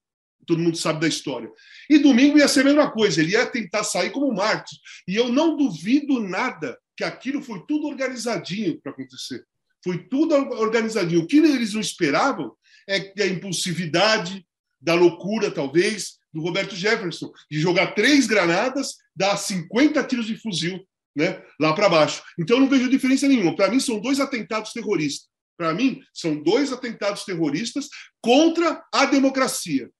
Todo 0.46 0.62
mundo 0.62 0.76
sabe 0.76 1.00
da 1.00 1.08
história. 1.08 1.50
E 1.90 1.98
domingo 1.98 2.38
ia 2.38 2.46
ser 2.46 2.60
a 2.60 2.64
mesma 2.64 2.90
coisa, 2.90 3.20
ele 3.20 3.32
ia 3.32 3.46
tentar 3.46 3.82
sair 3.82 4.10
como 4.10 4.32
Marte. 4.32 4.76
E 5.08 5.16
eu 5.16 5.28
não 5.28 5.56
duvido 5.56 6.20
nada 6.20 6.78
que 6.96 7.02
aquilo 7.02 7.42
foi 7.42 7.64
tudo 7.66 7.88
organizadinho 7.88 8.80
para 8.80 8.92
acontecer. 8.92 9.44
Foi 9.82 9.98
tudo 10.08 10.34
organizadinho. 10.34 11.22
O 11.22 11.26
que 11.26 11.36
eles 11.36 11.74
não 11.74 11.80
esperavam 11.80 12.52
é 12.88 13.00
que 13.00 13.22
a 13.22 13.26
impulsividade, 13.26 14.46
da 14.80 14.94
loucura, 14.94 15.50
talvez, 15.50 16.18
do 16.36 16.42
Roberto 16.42 16.76
Jefferson, 16.76 17.32
de 17.50 17.58
jogar 17.58 17.94
três 17.94 18.26
granadas, 18.26 18.96
dar 19.14 19.36
50 19.36 20.04
tiros 20.04 20.26
de 20.26 20.36
fuzil 20.36 20.86
né, 21.16 21.42
lá 21.58 21.72
para 21.74 21.88
baixo. 21.88 22.22
Então, 22.38 22.58
eu 22.58 22.60
não 22.60 22.68
vejo 22.68 22.90
diferença 22.90 23.26
nenhuma. 23.26 23.56
Para 23.56 23.70
mim, 23.70 23.80
são 23.80 23.98
dois 23.98 24.20
atentados 24.20 24.72
terroristas. 24.72 25.28
Para 25.56 25.72
mim, 25.72 26.02
são 26.12 26.42
dois 26.42 26.70
atentados 26.70 27.24
terroristas 27.24 27.88
contra 28.20 28.84
a 28.92 29.06
democracia. 29.06 29.90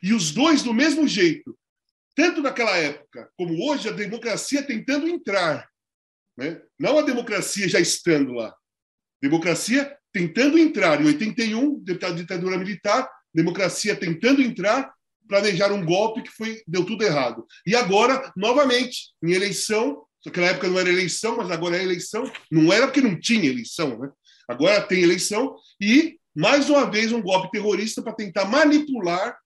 E 0.00 0.14
os 0.14 0.30
dois, 0.30 0.62
do 0.62 0.72
mesmo 0.72 1.08
jeito, 1.08 1.58
tanto 2.14 2.40
naquela 2.40 2.76
época 2.76 3.28
como 3.36 3.68
hoje, 3.68 3.88
a 3.88 3.92
democracia 3.92 4.62
tentando 4.62 5.08
entrar. 5.08 5.68
Né? 6.36 6.62
Não 6.78 6.96
a 6.96 7.02
democracia 7.02 7.68
já 7.68 7.80
estando 7.80 8.32
lá. 8.34 8.54
Democracia 9.20 9.96
tentando 10.12 10.56
entrar. 10.56 11.00
Em 11.00 11.06
81, 11.06 11.82
ditadura 11.82 12.56
militar, 12.56 13.10
democracia 13.34 13.96
tentando 13.96 14.40
entrar 14.40 14.94
planejaram 15.28 15.76
um 15.76 15.84
golpe 15.84 16.22
que 16.22 16.30
foi 16.30 16.62
deu 16.66 16.84
tudo 16.84 17.04
errado. 17.04 17.46
E 17.66 17.74
agora, 17.74 18.32
novamente, 18.36 19.12
em 19.22 19.32
eleição, 19.32 20.04
naquela 20.24 20.48
época 20.48 20.68
não 20.68 20.78
era 20.78 20.88
eleição, 20.88 21.36
mas 21.36 21.50
agora 21.50 21.76
é 21.76 21.82
eleição, 21.82 22.30
não 22.50 22.72
era 22.72 22.86
porque 22.86 23.00
não 23.00 23.18
tinha 23.18 23.48
eleição, 23.48 23.98
né? 23.98 24.10
Agora 24.48 24.82
tem 24.82 25.02
eleição 25.02 25.56
e 25.80 26.18
mais 26.34 26.68
uma 26.68 26.90
vez 26.90 27.12
um 27.12 27.22
golpe 27.22 27.50
terrorista 27.50 28.02
para 28.02 28.14
tentar 28.14 28.44
manipular 28.46 29.36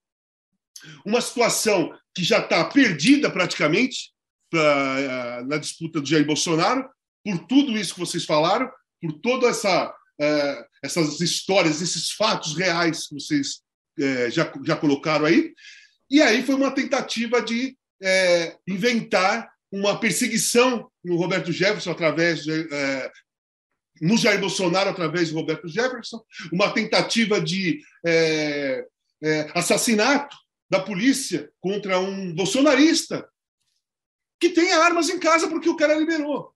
uma 1.05 1.21
situação 1.21 1.93
que 2.15 2.23
já 2.23 2.39
está 2.39 2.65
perdida 2.65 3.31
praticamente 3.31 4.13
pra, 4.51 4.97
eh, 4.99 5.45
na 5.45 5.59
disputa 5.59 6.01
do 6.01 6.09
Jair 6.09 6.25
Bolsonaro, 6.25 6.89
por 7.25 7.39
tudo 7.47 7.77
isso 7.77 7.95
que 7.95 8.01
vocês 8.01 8.25
falaram, 8.25 8.71
por 9.01 9.13
toda 9.21 9.49
essa 9.49 9.93
uh, 10.21 10.65
essas 10.83 11.21
histórias, 11.21 11.81
esses 11.81 12.11
fatos 12.13 12.57
reais 12.57 13.07
que 13.07 13.15
vocês 13.15 13.61
é, 13.99 14.31
já, 14.31 14.53
já 14.65 14.77
colocaram 14.77 15.27
aí. 15.27 15.53
E 16.11 16.23
aí 16.23 16.45
foi 16.45 16.55
uma 16.55 16.71
tentativa 16.71 17.43
de 17.43 17.77
é, 18.03 18.57
inventar 18.67 19.51
uma 19.71 19.99
perseguição 19.99 20.91
no 21.05 21.17
Roberto 21.17 21.53
Jefferson 21.53 21.91
através 21.91 22.45
de, 22.45 22.69
é, 22.73 23.13
no 24.01 24.17
Jair 24.17 24.41
Bolsonaro 24.41 24.91
através 24.91 25.29
de 25.29 25.35
Roberto 25.35 25.69
Jefferson, 25.69 26.25
uma 26.53 26.73
tentativa 26.73 27.41
de 27.41 27.81
é, 28.05 28.87
é, 29.23 29.51
assassinato 29.55 30.37
da 30.69 30.81
polícia 30.81 31.51
contra 31.61 31.99
um 31.99 32.35
bolsonarista 32.35 33.29
que 34.41 34.51
tem 34.51 34.73
armas 34.73 35.09
em 35.09 35.19
casa 35.19 35.49
porque 35.49 35.69
o 35.69 35.77
cara 35.77 35.95
liberou, 35.95 36.55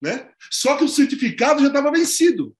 né? 0.00 0.30
Só 0.50 0.76
que 0.76 0.84
o 0.84 0.88
certificado 0.88 1.60
já 1.60 1.68
estava 1.68 1.90
vencido, 1.90 2.56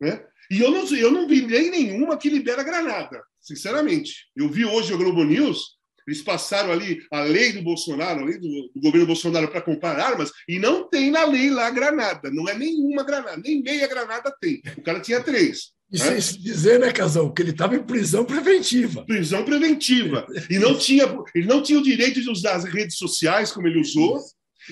né? 0.00 0.26
E 0.50 0.60
eu 0.60 0.70
não, 0.70 0.84
eu 0.96 1.10
não 1.10 1.28
vi 1.28 1.42
nem 1.42 1.70
nenhuma 1.70 2.16
que 2.16 2.30
libera 2.30 2.62
granada, 2.62 3.22
sinceramente. 3.40 4.26
Eu 4.34 4.48
vi 4.48 4.64
hoje 4.64 4.92
o 4.92 4.98
Globo 4.98 5.24
News, 5.24 5.76
eles 6.06 6.22
passaram 6.22 6.72
ali 6.72 7.00
a 7.12 7.20
lei 7.20 7.52
do 7.52 7.62
Bolsonaro, 7.62 8.20
a 8.20 8.24
lei 8.24 8.38
do, 8.38 8.70
do 8.74 8.80
governo 8.80 9.06
Bolsonaro 9.06 9.48
para 9.48 9.60
comprar 9.60 9.98
armas, 9.98 10.30
e 10.48 10.58
não 10.58 10.88
tem 10.88 11.10
na 11.10 11.24
lei 11.26 11.50
lá 11.50 11.68
granada. 11.70 12.30
Não 12.30 12.48
é 12.48 12.56
nenhuma 12.56 13.04
granada, 13.04 13.36
nem 13.44 13.62
meia 13.62 13.86
granada 13.86 14.34
tem. 14.40 14.62
O 14.76 14.82
cara 14.82 15.00
tinha 15.00 15.22
três. 15.22 15.72
E 15.92 15.98
né? 15.98 16.20
sem 16.20 16.40
dizer, 16.40 16.78
né, 16.78 16.92
Casão, 16.92 17.32
que 17.32 17.42
ele 17.42 17.50
estava 17.50 17.76
em 17.76 17.82
prisão 17.82 18.24
preventiva. 18.24 19.04
Prisão 19.04 19.44
preventiva. 19.44 20.26
E 20.48 20.58
não 20.58 20.78
tinha, 20.78 21.04
ele 21.34 21.46
não 21.46 21.62
tinha 21.62 21.78
o 21.78 21.82
direito 21.82 22.20
de 22.20 22.30
usar 22.30 22.56
as 22.56 22.64
redes 22.64 22.96
sociais 22.96 23.52
como 23.52 23.66
ele 23.66 23.80
usou, 23.80 24.18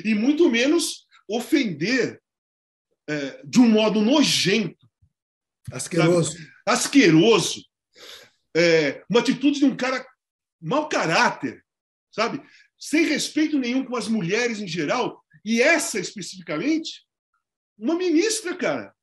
e 0.04 0.14
muito 0.14 0.48
menos 0.50 1.06
ofender 1.28 2.18
é, 3.08 3.40
de 3.44 3.60
um 3.60 3.68
modo 3.68 4.00
nojento 4.00 4.85
Asqueroso. 5.72 6.32
Sabe? 6.32 6.50
Asqueroso. 6.66 7.64
É, 8.56 9.04
uma 9.10 9.20
atitude 9.20 9.58
de 9.58 9.64
um 9.64 9.76
cara 9.76 10.04
mau 10.60 10.88
caráter, 10.88 11.62
sabe? 12.10 12.42
Sem 12.78 13.04
respeito 13.06 13.58
nenhum 13.58 13.84
com 13.84 13.96
as 13.96 14.08
mulheres 14.08 14.60
em 14.60 14.66
geral. 14.66 15.22
E 15.44 15.60
essa 15.60 15.98
especificamente, 15.98 17.02
uma 17.78 17.94
ministra, 17.94 18.56
cara. 18.56 18.94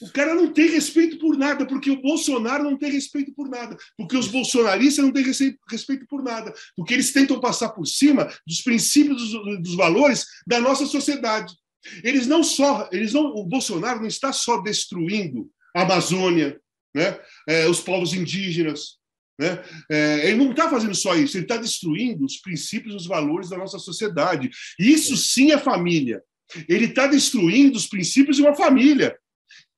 O 0.00 0.10
cara 0.12 0.34
não 0.34 0.52
tem 0.52 0.68
respeito 0.68 1.18
por 1.18 1.36
nada, 1.36 1.66
porque 1.66 1.90
o 1.90 2.00
Bolsonaro 2.00 2.64
não 2.64 2.78
tem 2.78 2.90
respeito 2.90 3.34
por 3.34 3.48
nada, 3.48 3.76
porque 3.96 4.16
os 4.16 4.28
bolsonaristas 4.28 5.04
não 5.04 5.12
têm 5.12 5.24
respeito 5.68 6.06
por 6.06 6.22
nada, 6.22 6.54
porque 6.74 6.94
eles 6.94 7.12
tentam 7.12 7.40
passar 7.40 7.70
por 7.70 7.86
cima 7.86 8.32
dos 8.46 8.62
princípios, 8.62 9.30
dos, 9.30 9.62
dos 9.62 9.74
valores 9.74 10.26
da 10.46 10.60
nossa 10.60 10.86
sociedade. 10.86 11.54
Eles 12.02 12.26
não 12.26 12.42
só, 12.42 12.88
eles 12.92 13.12
não, 13.12 13.26
o 13.34 13.44
Bolsonaro 13.44 14.00
não 14.00 14.06
está 14.06 14.32
só 14.32 14.58
destruindo 14.60 15.50
a 15.74 15.82
Amazônia, 15.82 16.60
né? 16.94 17.18
É, 17.48 17.68
os 17.68 17.80
povos 17.80 18.12
indígenas. 18.12 18.98
Né? 19.38 19.62
É, 19.90 20.28
ele 20.28 20.36
não 20.36 20.50
está 20.50 20.68
fazendo 20.68 20.94
só 20.94 21.14
isso, 21.14 21.36
ele 21.36 21.44
está 21.44 21.56
destruindo 21.56 22.24
os 22.24 22.36
princípios 22.36 22.92
e 22.92 22.96
os 22.96 23.06
valores 23.06 23.48
da 23.48 23.56
nossa 23.56 23.78
sociedade. 23.78 24.50
Isso 24.78 25.16
sim 25.16 25.52
é 25.52 25.58
família. 25.58 26.22
Ele 26.68 26.86
está 26.86 27.06
destruindo 27.06 27.76
os 27.78 27.86
princípios 27.86 28.36
de 28.36 28.42
uma 28.42 28.54
família. 28.54 29.16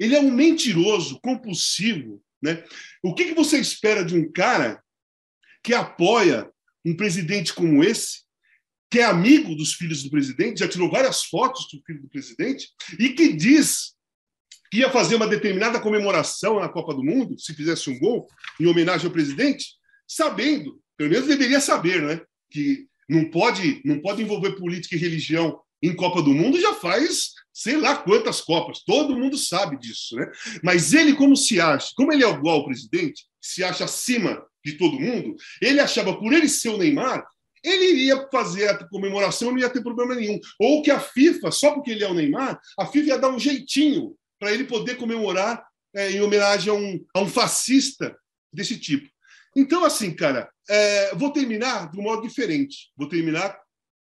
Ele 0.01 0.17
é 0.17 0.21
um 0.21 0.33
mentiroso, 0.33 1.21
compulsivo. 1.21 2.23
Né? 2.43 2.65
O 3.03 3.15
que, 3.15 3.27
que 3.27 3.35
você 3.35 3.59
espera 3.59 4.05
de 4.05 4.17
um 4.17 4.31
cara 4.33 4.83
que 5.63 5.75
apoia 5.75 6.51
um 6.85 6.97
presidente 6.97 7.55
como 7.55 7.85
esse, 7.85 8.23
que 8.91 8.99
é 8.99 9.05
amigo 9.05 9.55
dos 9.55 9.75
filhos 9.75 10.03
do 10.03 10.11
presidente, 10.11 10.59
já 10.59 10.69
tirou 10.69 10.91
várias 10.91 11.23
fotos 11.25 11.69
do 11.73 11.81
filho 11.87 12.03
do 12.03 12.09
presidente, 12.09 12.69
e 12.99 13.11
que 13.11 13.33
diz 13.33 13.95
ia 14.73 14.91
fazer 14.91 15.17
uma 15.17 15.27
determinada 15.27 15.81
comemoração 15.81 16.61
na 16.61 16.69
Copa 16.69 16.95
do 16.95 17.05
Mundo, 17.05 17.39
se 17.39 17.55
fizesse 17.55 17.91
um 17.91 17.99
gol, 17.99 18.27
em 18.61 18.67
homenagem 18.67 19.07
ao 19.07 19.13
presidente, 19.13 19.75
sabendo, 20.07 20.81
pelo 20.97 21.11
menos 21.11 21.27
deveria 21.27 21.61
saber, 21.61 22.03
né, 22.03 22.21
que 22.51 22.87
não 23.09 23.31
pode, 23.31 23.83
não 23.85 24.01
pode 24.01 24.23
envolver 24.23 24.53
política 24.53 24.97
e 24.97 24.99
religião 24.99 25.61
em 25.83 25.95
Copa 25.95 26.23
do 26.23 26.33
Mundo 26.33 26.61
já 26.61 26.75
faz 26.75 27.33
sei 27.53 27.77
lá 27.77 27.97
quantas 27.97 28.41
Copas. 28.41 28.83
Todo 28.85 29.17
mundo 29.17 29.37
sabe 29.37 29.79
disso, 29.79 30.17
né? 30.17 30.31
Mas 30.63 30.93
ele, 30.93 31.15
como 31.15 31.37
se 31.37 31.61
acha, 31.61 31.93
como 31.95 32.13
ele 32.13 32.25
é 32.25 32.31
igual 32.31 32.59
ao 32.59 32.65
presidente, 32.65 33.27
se 33.41 33.63
acha 33.63 33.85
acima 33.85 34.43
de 34.65 34.73
todo 34.75 34.99
mundo, 34.99 35.37
ele 35.61 35.81
achava, 35.81 36.17
por 36.17 36.33
ele 36.33 36.49
ser 36.49 36.71
o 36.71 36.79
Neymar, 36.79 37.25
ele 37.63 37.93
iria 37.93 38.29
fazer 38.31 38.69
a 38.69 38.89
comemoração, 38.89 39.51
não 39.51 39.59
ia 39.59 39.69
ter 39.69 39.83
problema 39.83 40.15
nenhum. 40.15 40.41
Ou 40.59 40.83
que 40.83 40.91
a 40.91 40.99
FIFA, 40.99 41.51
só 41.51 41.73
porque 41.73 41.91
ele 41.93 42.03
é 42.03 42.09
o 42.09 42.15
Neymar, 42.15 42.61
a 42.79 42.87
FIFA 42.87 43.09
ia 43.09 43.19
dar 43.19 43.31
um 43.31 43.39
jeitinho 43.39 44.17
para 44.43 44.53
ele 44.53 44.65
poder 44.65 44.97
comemorar 44.97 45.65
é, 45.95 46.11
em 46.11 46.21
homenagem 46.21 46.69
a 46.69 46.75
um, 46.75 47.07
a 47.15 47.21
um 47.21 47.29
fascista 47.29 48.13
desse 48.53 48.77
tipo. 48.77 49.09
Então, 49.55 49.85
assim, 49.85 50.13
cara, 50.13 50.51
é, 50.69 51.15
vou 51.15 51.31
terminar 51.31 51.89
de 51.93 52.01
um 52.01 52.03
modo 52.03 52.27
diferente. 52.27 52.91
Vou 52.97 53.09
terminar 53.09 53.57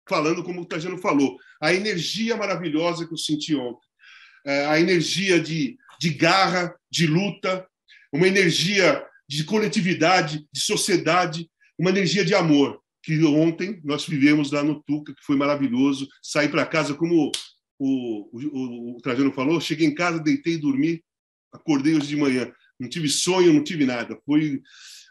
falando 0.10 0.44
como 0.44 0.62
o 0.62 0.66
Tajano 0.66 0.98
falou, 0.98 1.38
a 1.62 1.72
energia 1.76 2.36
maravilhosa 2.36 3.06
que 3.06 3.14
eu 3.14 3.18
senti 3.20 3.56
ontem, 3.56 3.86
é, 4.44 4.66
a 4.66 4.80
energia 4.80 5.40
de, 5.40 5.78
de 6.00 6.10
garra, 6.10 6.74
de 6.90 7.06
luta, 7.06 7.68
uma 8.12 8.28
energia 8.28 9.06
de 9.30 9.44
coletividade, 9.44 10.48
de 10.52 10.60
sociedade, 10.60 11.48
uma 11.78 11.92
energia 11.92 12.26
de 12.26 12.34
amor 12.34 12.82
que 13.04 13.24
ontem 13.24 13.80
nós 13.84 14.08
vivemos 14.08 14.52
lá 14.52 14.64
no 14.64 14.82
Tuca, 14.82 15.14
que 15.14 15.24
foi 15.24 15.36
maravilhoso. 15.36 16.08
Saí 16.20 16.50
para 16.50 16.66
casa, 16.66 16.96
como 16.96 17.32
o, 17.84 18.30
o, 18.32 18.96
o, 18.96 19.02
Trajano 19.02 19.34
falou, 19.34 19.60
cheguei 19.60 19.88
em 19.88 19.96
casa, 19.96 20.20
deitei 20.20 20.54
e 20.54 20.58
dormi, 20.58 21.04
acordei 21.52 21.96
hoje 21.96 22.08
de 22.08 22.16
manhã. 22.16 22.54
Não 22.80 22.88
tive 22.88 23.10
sonho, 23.10 23.52
não 23.52 23.64
tive 23.64 23.86
nada. 23.86 24.20
Foi 24.24 24.62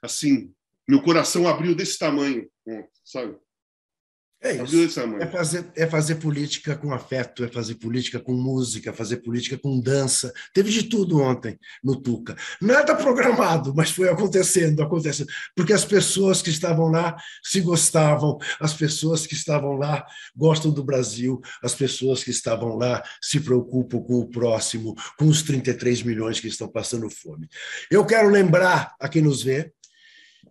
assim, 0.05 0.53
meu 0.89 1.03
coração 1.03 1.49
abriu 1.49 1.75
desse 1.75 1.99
tamanho 1.99 2.49
ontem, 2.65 2.89
sabe? 3.05 3.37
É 4.43 4.55
isso. 4.55 5.01
É 5.21 5.27
fazer, 5.27 5.71
é 5.77 5.87
fazer 5.87 6.15
política 6.15 6.75
com 6.75 6.95
afeto, 6.95 7.45
é 7.45 7.49
fazer 7.49 7.75
política 7.75 8.19
com 8.19 8.33
música, 8.33 8.91
fazer 8.91 9.19
política 9.19 9.59
com 9.59 9.79
dança. 9.79 10.33
Teve 10.55 10.71
de 10.71 10.85
tudo 10.85 11.21
ontem 11.21 11.59
no 11.85 12.01
Tuca. 12.01 12.35
Nada 12.59 12.95
programado, 12.95 13.75
mas 13.75 13.91
foi 13.91 14.09
acontecendo, 14.09 14.83
acontecendo. 14.83 15.29
Porque 15.55 15.75
as 15.75 15.85
pessoas 15.85 16.41
que 16.41 16.49
estavam 16.49 16.89
lá 16.89 17.17
se 17.43 17.61
gostavam, 17.61 18.39
as 18.59 18.73
pessoas 18.73 19.27
que 19.27 19.35
estavam 19.35 19.73
lá 19.75 20.07
gostam 20.35 20.71
do 20.71 20.83
Brasil, 20.83 21.39
as 21.63 21.75
pessoas 21.75 22.25
que 22.25 22.31
estavam 22.31 22.77
lá 22.77 23.03
se 23.21 23.41
preocupam 23.41 24.01
com 24.01 24.21
o 24.21 24.31
próximo, 24.31 24.95
com 25.19 25.27
os 25.27 25.43
33 25.43 26.03
milhões 26.03 26.41
que 26.41 26.49
estão 26.49 26.67
passando 26.67 27.11
fome. 27.11 27.47
Eu 27.91 28.07
quero 28.07 28.31
lembrar 28.31 28.95
a 28.99 29.07
quem 29.07 29.21
nos 29.21 29.43
vê 29.43 29.71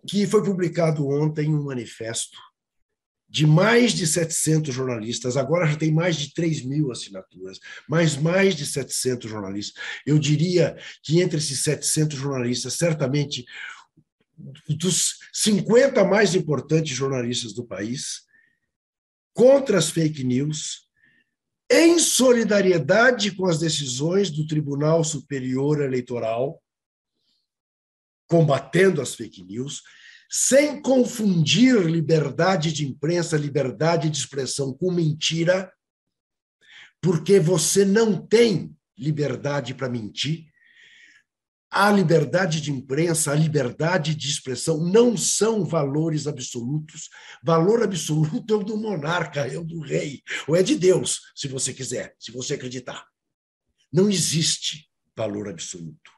que 0.06 0.26
foi 0.26 0.44
publicado 0.44 1.08
ontem 1.08 1.52
um 1.52 1.64
manifesto 1.64 2.38
de 3.30 3.46
mais 3.46 3.92
de 3.92 4.08
700 4.08 4.74
jornalistas, 4.74 5.36
agora 5.36 5.64
já 5.64 5.76
tem 5.76 5.92
mais 5.92 6.16
de 6.16 6.34
3 6.34 6.64
mil 6.64 6.90
assinaturas, 6.90 7.60
mas 7.88 8.16
mais 8.16 8.56
de 8.56 8.66
700 8.66 9.30
jornalistas. 9.30 9.80
Eu 10.04 10.18
diria 10.18 10.76
que 11.00 11.20
entre 11.20 11.38
esses 11.38 11.62
700 11.62 12.18
jornalistas, 12.18 12.74
certamente 12.74 13.44
dos 14.68 15.20
50 15.32 16.02
mais 16.04 16.34
importantes 16.34 16.96
jornalistas 16.96 17.52
do 17.52 17.64
país, 17.64 18.22
contra 19.32 19.78
as 19.78 19.90
fake 19.90 20.24
news, 20.24 20.88
em 21.70 22.00
solidariedade 22.00 23.30
com 23.36 23.46
as 23.46 23.60
decisões 23.60 24.28
do 24.28 24.44
Tribunal 24.44 25.04
Superior 25.04 25.80
Eleitoral, 25.82 26.60
combatendo 28.26 29.00
as 29.00 29.14
fake 29.14 29.44
news, 29.44 29.82
sem 30.30 30.80
confundir 30.80 31.74
liberdade 31.86 32.72
de 32.72 32.86
imprensa, 32.86 33.36
liberdade 33.36 34.08
de 34.08 34.16
expressão 34.16 34.72
com 34.72 34.92
mentira, 34.92 35.72
porque 37.00 37.40
você 37.40 37.84
não 37.84 38.24
tem 38.24 38.72
liberdade 38.96 39.74
para 39.74 39.88
mentir. 39.88 40.48
A 41.68 41.90
liberdade 41.90 42.60
de 42.60 42.70
imprensa, 42.70 43.32
a 43.32 43.34
liberdade 43.34 44.14
de 44.14 44.28
expressão 44.28 44.78
não 44.78 45.16
são 45.16 45.64
valores 45.64 46.28
absolutos. 46.28 47.08
Valor 47.42 47.82
absoluto 47.82 48.54
é 48.54 48.56
o 48.56 48.62
do 48.62 48.76
monarca, 48.76 49.46
é 49.46 49.58
o 49.58 49.64
do 49.64 49.80
rei, 49.80 50.22
ou 50.46 50.54
é 50.54 50.62
de 50.62 50.76
Deus, 50.76 51.20
se 51.34 51.48
você 51.48 51.72
quiser, 51.72 52.14
se 52.18 52.30
você 52.30 52.54
acreditar. 52.54 53.04
Não 53.92 54.08
existe 54.08 54.88
valor 55.16 55.48
absoluto. 55.48 56.10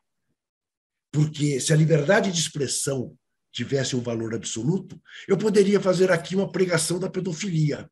Porque 1.11 1.61
se 1.61 1.73
a 1.73 1.77
liberdade 1.77 2.31
de 2.33 2.39
expressão 2.39 3.17
tivesse 3.53 3.95
um 3.95 4.01
valor 4.01 4.35
absoluto, 4.35 5.01
eu 5.29 5.37
poderia 5.37 5.81
fazer 5.81 6.11
aqui 6.11 6.35
uma 6.35 6.51
pregação 6.51 6.99
da 6.99 7.11
pedofilia. 7.11 7.89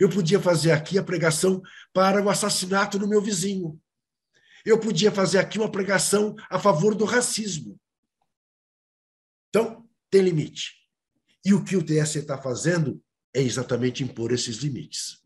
Eu 0.00 0.08
podia 0.08 0.40
fazer 0.40 0.72
aqui 0.72 0.98
a 0.98 1.02
pregação 1.02 1.62
para 1.92 2.22
o 2.22 2.28
assassinato 2.28 2.98
do 2.98 3.06
meu 3.06 3.20
vizinho. 3.20 3.80
Eu 4.64 4.80
podia 4.80 5.12
fazer 5.12 5.38
aqui 5.38 5.58
uma 5.58 5.70
pregação 5.70 6.34
a 6.50 6.58
favor 6.58 6.94
do 6.94 7.04
racismo. 7.04 7.78
Então, 9.48 9.88
tem 10.10 10.22
limite. 10.22 10.74
E 11.44 11.54
o 11.54 11.62
que 11.62 11.76
o 11.76 11.84
TSE 11.84 12.18
está 12.18 12.36
fazendo 12.36 13.00
é 13.32 13.40
exatamente 13.40 14.02
impor 14.02 14.32
esses 14.32 14.56
limites. 14.56 15.22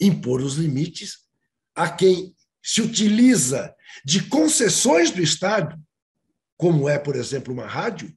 Impor 0.00 0.40
os 0.40 0.56
limites 0.56 1.28
a 1.74 1.88
quem 1.90 2.34
se 2.62 2.82
utiliza 2.82 3.74
de 4.04 4.24
concessões 4.28 5.10
do 5.10 5.22
Estado 5.22 5.80
como 6.58 6.88
é, 6.88 6.98
por 6.98 7.16
exemplo, 7.16 7.54
uma 7.54 7.66
rádio, 7.66 8.12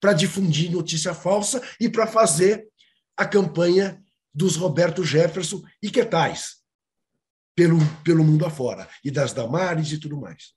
para 0.00 0.12
difundir 0.12 0.70
notícia 0.70 1.14
falsa 1.14 1.62
e 1.80 1.88
para 1.88 2.06
fazer 2.06 2.68
a 3.16 3.24
campanha 3.24 4.02
dos 4.34 4.56
Roberto 4.56 5.04
Jefferson 5.04 5.62
e 5.80 5.90
que 5.90 6.04
tais 6.04 6.56
pelo, 7.54 7.78
pelo 8.02 8.24
mundo 8.24 8.44
afora, 8.44 8.88
e 9.04 9.10
das 9.10 9.32
Damares 9.32 9.92
e 9.92 9.98
tudo 9.98 10.20
mais. 10.20 10.54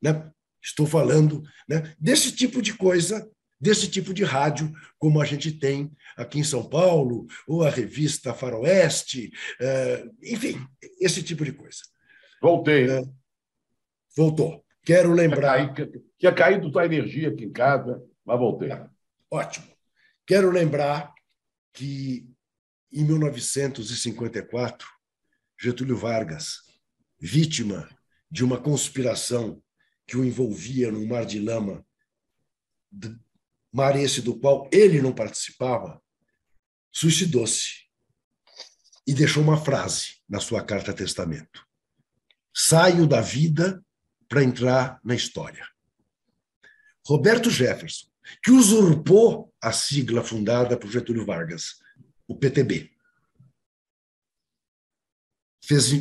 Né? 0.00 0.30
Estou 0.62 0.86
falando 0.86 1.42
né, 1.68 1.94
desse 1.98 2.32
tipo 2.32 2.62
de 2.62 2.74
coisa, 2.74 3.28
desse 3.60 3.88
tipo 3.88 4.14
de 4.14 4.24
rádio, 4.24 4.72
como 4.98 5.20
a 5.20 5.24
gente 5.24 5.52
tem 5.52 5.92
aqui 6.16 6.38
em 6.38 6.44
São 6.44 6.66
Paulo, 6.68 7.26
ou 7.46 7.64
a 7.64 7.70
revista 7.70 8.32
Faroeste, 8.32 9.30
uh, 9.60 10.16
enfim, 10.22 10.64
esse 11.00 11.22
tipo 11.22 11.44
de 11.44 11.52
coisa. 11.52 11.80
Voltei. 12.40 12.88
Uh, 12.88 13.14
voltou. 14.16 14.61
Quero 14.84 15.12
lembrar. 15.12 15.74
Tinha 16.18 16.34
caído 16.34 16.70
tua 16.70 16.84
energia 16.84 17.28
aqui 17.28 17.44
em 17.44 17.52
casa, 17.52 18.02
mas 18.24 18.38
voltei. 18.38 18.72
É, 18.72 18.88
ótimo. 19.30 19.66
Quero 20.26 20.50
lembrar 20.50 21.12
que 21.72 22.28
em 22.92 23.04
1954, 23.04 24.86
Getúlio 25.58 25.96
Vargas, 25.96 26.58
vítima 27.18 27.88
de 28.30 28.44
uma 28.44 28.60
conspiração 28.60 29.62
que 30.06 30.16
o 30.16 30.24
envolvia 30.24 30.90
num 30.90 31.06
mar 31.06 31.24
de 31.24 31.38
lama, 31.38 31.86
mar 33.72 33.96
esse 33.96 34.20
do 34.20 34.38
qual 34.38 34.68
ele 34.72 35.00
não 35.00 35.14
participava, 35.14 36.02
suicidou-se 36.90 37.86
e 39.06 39.14
deixou 39.14 39.42
uma 39.42 39.56
frase 39.56 40.20
na 40.28 40.40
sua 40.40 40.62
carta 40.62 40.92
testamento: 40.92 41.66
Saio 42.54 43.06
da 43.06 43.20
vida 43.20 43.82
para 44.32 44.42
entrar 44.42 44.98
na 45.04 45.14
história. 45.14 45.68
Roberto 47.06 47.50
Jefferson, 47.50 48.06
que 48.42 48.50
usurpou 48.50 49.52
a 49.60 49.72
sigla 49.72 50.24
fundada 50.24 50.74
por 50.74 50.90
Getúlio 50.90 51.26
Vargas, 51.26 51.82
o 52.26 52.34
PTB, 52.34 52.90
fez 55.62 55.92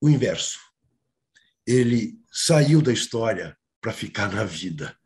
o 0.00 0.08
inverso. 0.08 0.58
Ele 1.64 2.20
saiu 2.32 2.82
da 2.82 2.92
história 2.92 3.56
para 3.80 3.92
ficar 3.92 4.32
na 4.32 4.42
vida, 4.42 4.98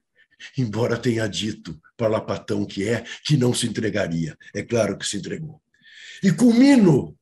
embora 0.57 0.97
tenha 0.97 1.29
dito, 1.29 1.79
parlapatão 1.95 2.65
que 2.65 2.89
é, 2.89 3.05
que 3.23 3.37
não 3.37 3.53
se 3.53 3.67
entregaria. 3.67 4.35
É 4.55 4.63
claro 4.63 4.97
que 4.97 5.07
se 5.07 5.19
entregou. 5.19 5.63
E 6.23 6.33
culmino 6.33 7.15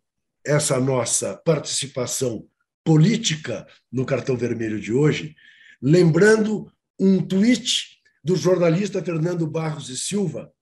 essa 0.47 0.79
nossa 0.79 1.37
participação 1.39 2.49
política 2.85 3.67
no 3.91 4.05
cartão 4.05 4.37
vermelho 4.37 4.81
de 4.81 4.93
hoje, 4.93 5.37
lembrando 5.81 6.73
um 6.99 7.27
tweet 7.27 8.01
do 8.23 8.37
jornalista 8.37 9.03
Fernando 9.03 9.47
Barros 9.47 9.89
e 9.89 9.97
Silva, 9.97 10.53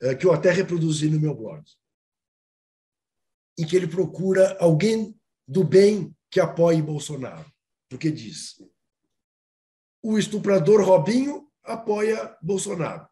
eh, 0.00 0.14
que 0.14 0.26
eu 0.26 0.32
até 0.32 0.50
reproduzi 0.50 1.08
no 1.08 1.20
meu 1.20 1.34
blog, 1.34 1.62
em 3.58 3.66
que 3.66 3.76
ele 3.76 3.86
procura 3.86 4.56
alguém 4.58 5.14
do 5.46 5.62
bem 5.62 6.14
que 6.30 6.40
apoie 6.40 6.80
Bolsonaro, 6.80 7.50
porque 7.88 8.10
diz: 8.10 8.54
o 10.02 10.18
estuprador 10.18 10.82
Robinho 10.82 11.48
apoia 11.62 12.36
Bolsonaro, 12.42 13.06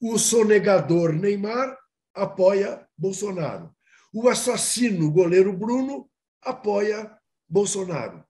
o 0.00 0.18
sonegador 0.18 1.12
Neymar 1.12 1.78
apoia 2.14 2.86
Bolsonaro, 2.96 3.74
o 4.12 4.28
assassino 4.28 5.10
goleiro 5.10 5.52
Bruno 5.52 6.10
apoia 6.42 7.19
Bolsonaro, 7.50 8.24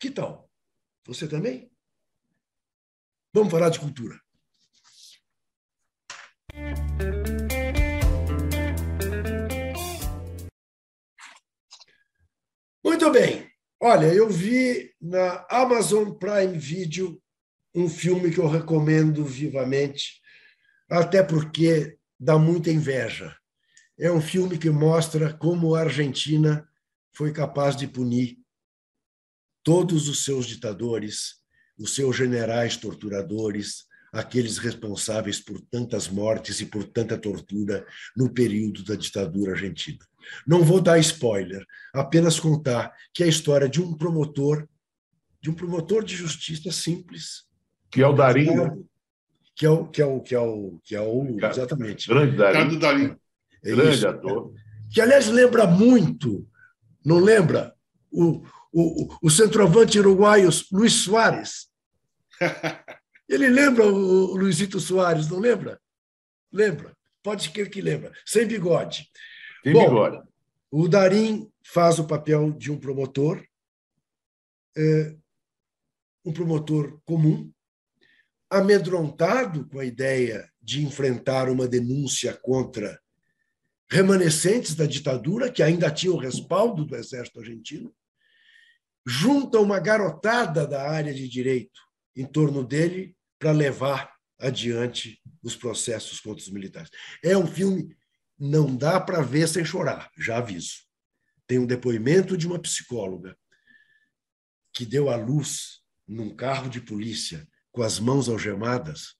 que 0.00 0.10
tal? 0.10 0.50
Você 1.06 1.28
também? 1.28 1.70
Vamos 3.32 3.52
falar 3.52 3.68
de 3.68 3.78
cultura. 3.78 4.20
Muito 12.82 13.12
bem. 13.12 13.48
Olha, 13.80 14.12
eu 14.12 14.28
vi 14.28 14.92
na 15.00 15.46
Amazon 15.48 16.10
Prime 16.10 16.58
Video 16.58 17.22
um 17.72 17.88
filme 17.88 18.32
que 18.32 18.38
eu 18.38 18.48
recomendo 18.48 19.24
vivamente, 19.24 20.20
até 20.90 21.22
porque 21.22 21.96
dá 22.18 22.36
muita 22.38 22.70
inveja. 22.70 23.36
É 23.96 24.10
um 24.10 24.20
filme 24.20 24.58
que 24.58 24.70
mostra 24.70 25.32
como 25.32 25.76
a 25.76 25.82
Argentina 25.82 26.68
foi 27.12 27.32
capaz 27.32 27.76
de 27.76 27.86
punir 27.86 28.43
todos 29.64 30.08
os 30.08 30.24
seus 30.24 30.46
ditadores, 30.46 31.36
os 31.78 31.94
seus 31.94 32.14
generais 32.16 32.76
torturadores, 32.76 33.86
aqueles 34.12 34.58
responsáveis 34.58 35.40
por 35.40 35.60
tantas 35.60 36.06
mortes 36.06 36.60
e 36.60 36.66
por 36.66 36.84
tanta 36.84 37.18
tortura 37.18 37.84
no 38.16 38.32
período 38.32 38.84
da 38.84 38.94
ditadura 38.94 39.52
argentina. 39.52 39.98
Não 40.46 40.62
vou 40.62 40.80
dar 40.80 40.98
spoiler, 40.98 41.66
apenas 41.92 42.38
contar 42.38 42.92
que 43.12 43.22
é 43.22 43.26
a 43.26 43.28
história 43.28 43.68
de 43.68 43.80
um 43.80 43.94
promotor, 43.94 44.68
de 45.42 45.50
um 45.50 45.54
promotor 45.54 46.04
de 46.04 46.14
justiça 46.14 46.70
simples, 46.70 47.44
que 47.90 48.02
é 48.02 48.06
o 48.06 48.12
Darim, 48.12 48.86
que 49.56 49.66
é 49.66 49.70
o 49.70 49.86
que 49.86 50.00
é 50.00 50.06
o 50.06 50.20
que 50.20 50.34
é 50.34 50.40
o 50.40 50.80
que 50.82 50.94
é 50.94 51.00
o 51.00 51.36
exatamente. 51.42 52.08
Grande 52.08 52.36
Darim. 52.36 52.78
Darim. 52.78 53.16
É 53.64 53.70
Grande 53.70 54.06
ator. 54.06 54.52
Que 54.92 55.00
aliás 55.00 55.26
lembra 55.26 55.66
muito, 55.66 56.46
não 57.04 57.18
lembra 57.18 57.74
o 58.10 58.44
o, 58.74 59.16
o 59.22 59.30
centroavante 59.30 59.98
uruguaio 59.98 60.50
Luiz 60.72 60.92
Soares. 60.94 61.68
Ele 63.28 63.48
lembra 63.48 63.86
o 63.86 64.36
Luizito 64.36 64.80
Soares, 64.80 65.28
não 65.28 65.38
lembra? 65.38 65.80
Lembra. 66.52 66.94
Pode 67.22 67.50
ser 67.50 67.70
que 67.70 67.80
lembra. 67.80 68.12
Sem 68.26 68.46
bigode. 68.46 69.08
Tem 69.62 69.72
Bom, 69.72 69.88
bigode. 69.88 70.22
O 70.70 70.88
Darim 70.88 71.48
faz 71.62 71.98
o 71.98 72.06
papel 72.06 72.52
de 72.52 72.70
um 72.70 72.78
promotor, 72.78 73.42
é, 74.76 75.14
um 76.24 76.32
promotor 76.32 77.00
comum, 77.04 77.50
amedrontado 78.50 79.66
com 79.68 79.78
a 79.78 79.84
ideia 79.84 80.50
de 80.60 80.84
enfrentar 80.84 81.48
uma 81.48 81.68
denúncia 81.68 82.34
contra 82.34 83.00
remanescentes 83.88 84.74
da 84.74 84.84
ditadura, 84.84 85.50
que 85.50 85.62
ainda 85.62 85.90
tinham 85.90 86.16
o 86.16 86.20
respaldo 86.20 86.84
do 86.84 86.96
exército 86.96 87.40
argentino, 87.40 87.94
junta 89.06 89.58
uma 89.58 89.78
garotada 89.78 90.66
da 90.66 90.88
área 90.88 91.12
de 91.12 91.28
direito 91.28 91.80
em 92.16 92.24
torno 92.24 92.64
dele 92.64 93.16
para 93.38 93.52
levar 93.52 94.14
adiante 94.38 95.20
os 95.42 95.54
processos 95.56 96.20
contra 96.20 96.42
os 96.42 96.50
militares. 96.50 96.90
É 97.22 97.36
um 97.36 97.46
filme 97.46 97.96
não 98.38 98.74
dá 98.74 99.00
para 99.00 99.22
ver 99.22 99.48
sem 99.48 99.64
chorar, 99.64 100.10
já 100.18 100.38
aviso. 100.38 100.84
Tem 101.46 101.58
um 101.58 101.66
depoimento 101.66 102.36
de 102.36 102.46
uma 102.46 102.58
psicóloga 102.58 103.36
que 104.72 104.84
deu 104.84 105.08
à 105.08 105.16
luz 105.16 105.82
num 106.06 106.34
carro 106.34 106.68
de 106.68 106.80
polícia 106.80 107.46
com 107.70 107.82
as 107.82 107.98
mãos 107.98 108.28
algemadas, 108.28 109.14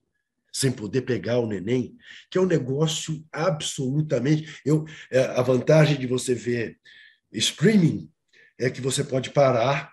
sem 0.52 0.70
poder 0.70 1.02
pegar 1.02 1.38
o 1.38 1.46
neném, 1.46 1.96
que 2.30 2.38
é 2.38 2.40
um 2.40 2.46
negócio 2.46 3.24
absolutamente. 3.32 4.60
Eu, 4.64 4.84
é, 5.10 5.24
a 5.24 5.42
vantagem 5.42 5.98
de 5.98 6.06
você 6.06 6.34
ver 6.34 6.78
streaming 7.32 8.10
é 8.58 8.70
que 8.70 8.80
você 8.80 9.02
pode 9.02 9.30
parar 9.30 9.90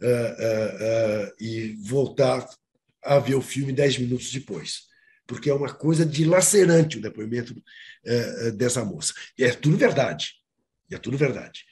uh, 0.00 0.06
uh, 0.06 1.28
uh, 1.28 1.32
e 1.40 1.76
voltar 1.82 2.46
a 3.02 3.18
ver 3.18 3.34
o 3.34 3.42
filme 3.42 3.72
dez 3.72 3.98
minutos 3.98 4.30
depois, 4.30 4.82
porque 5.26 5.50
é 5.50 5.54
uma 5.54 5.72
coisa 5.72 6.06
dilacerante 6.06 6.98
o 6.98 7.02
depoimento 7.02 7.54
dessa 8.56 8.84
moça. 8.84 9.12
E 9.36 9.44
é 9.44 9.52
tudo 9.52 9.76
verdade, 9.76 10.34
é 10.90 10.98
tudo 10.98 11.16
verdade. 11.16 11.64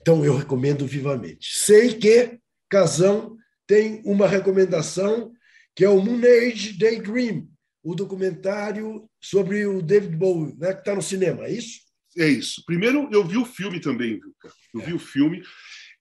Então 0.00 0.24
eu 0.24 0.36
recomendo 0.36 0.86
vivamente. 0.86 1.58
Sei 1.58 1.94
que 1.94 2.38
Casão 2.68 3.36
tem 3.66 4.00
uma 4.04 4.28
recomendação 4.28 5.32
que 5.74 5.84
é 5.84 5.88
o 5.88 6.00
Moon 6.00 6.20
Age 6.24 6.72
Daydream, 6.78 7.48
o 7.82 7.94
documentário 7.94 9.08
sobre 9.20 9.66
o 9.66 9.82
David 9.82 10.16
Bowie, 10.16 10.56
né, 10.58 10.72
que 10.72 10.80
está 10.80 10.94
no 10.94 11.02
cinema, 11.02 11.44
é 11.44 11.52
isso? 11.52 11.80
É 12.18 12.26
isso. 12.28 12.62
Primeiro, 12.64 13.08
eu 13.12 13.24
vi 13.24 13.36
o 13.36 13.44
filme 13.44 13.80
também, 13.80 14.18
Vilca. 14.18 14.52
Eu 14.74 14.80
vi 14.80 14.94
o 14.94 14.98
filme. 14.98 15.42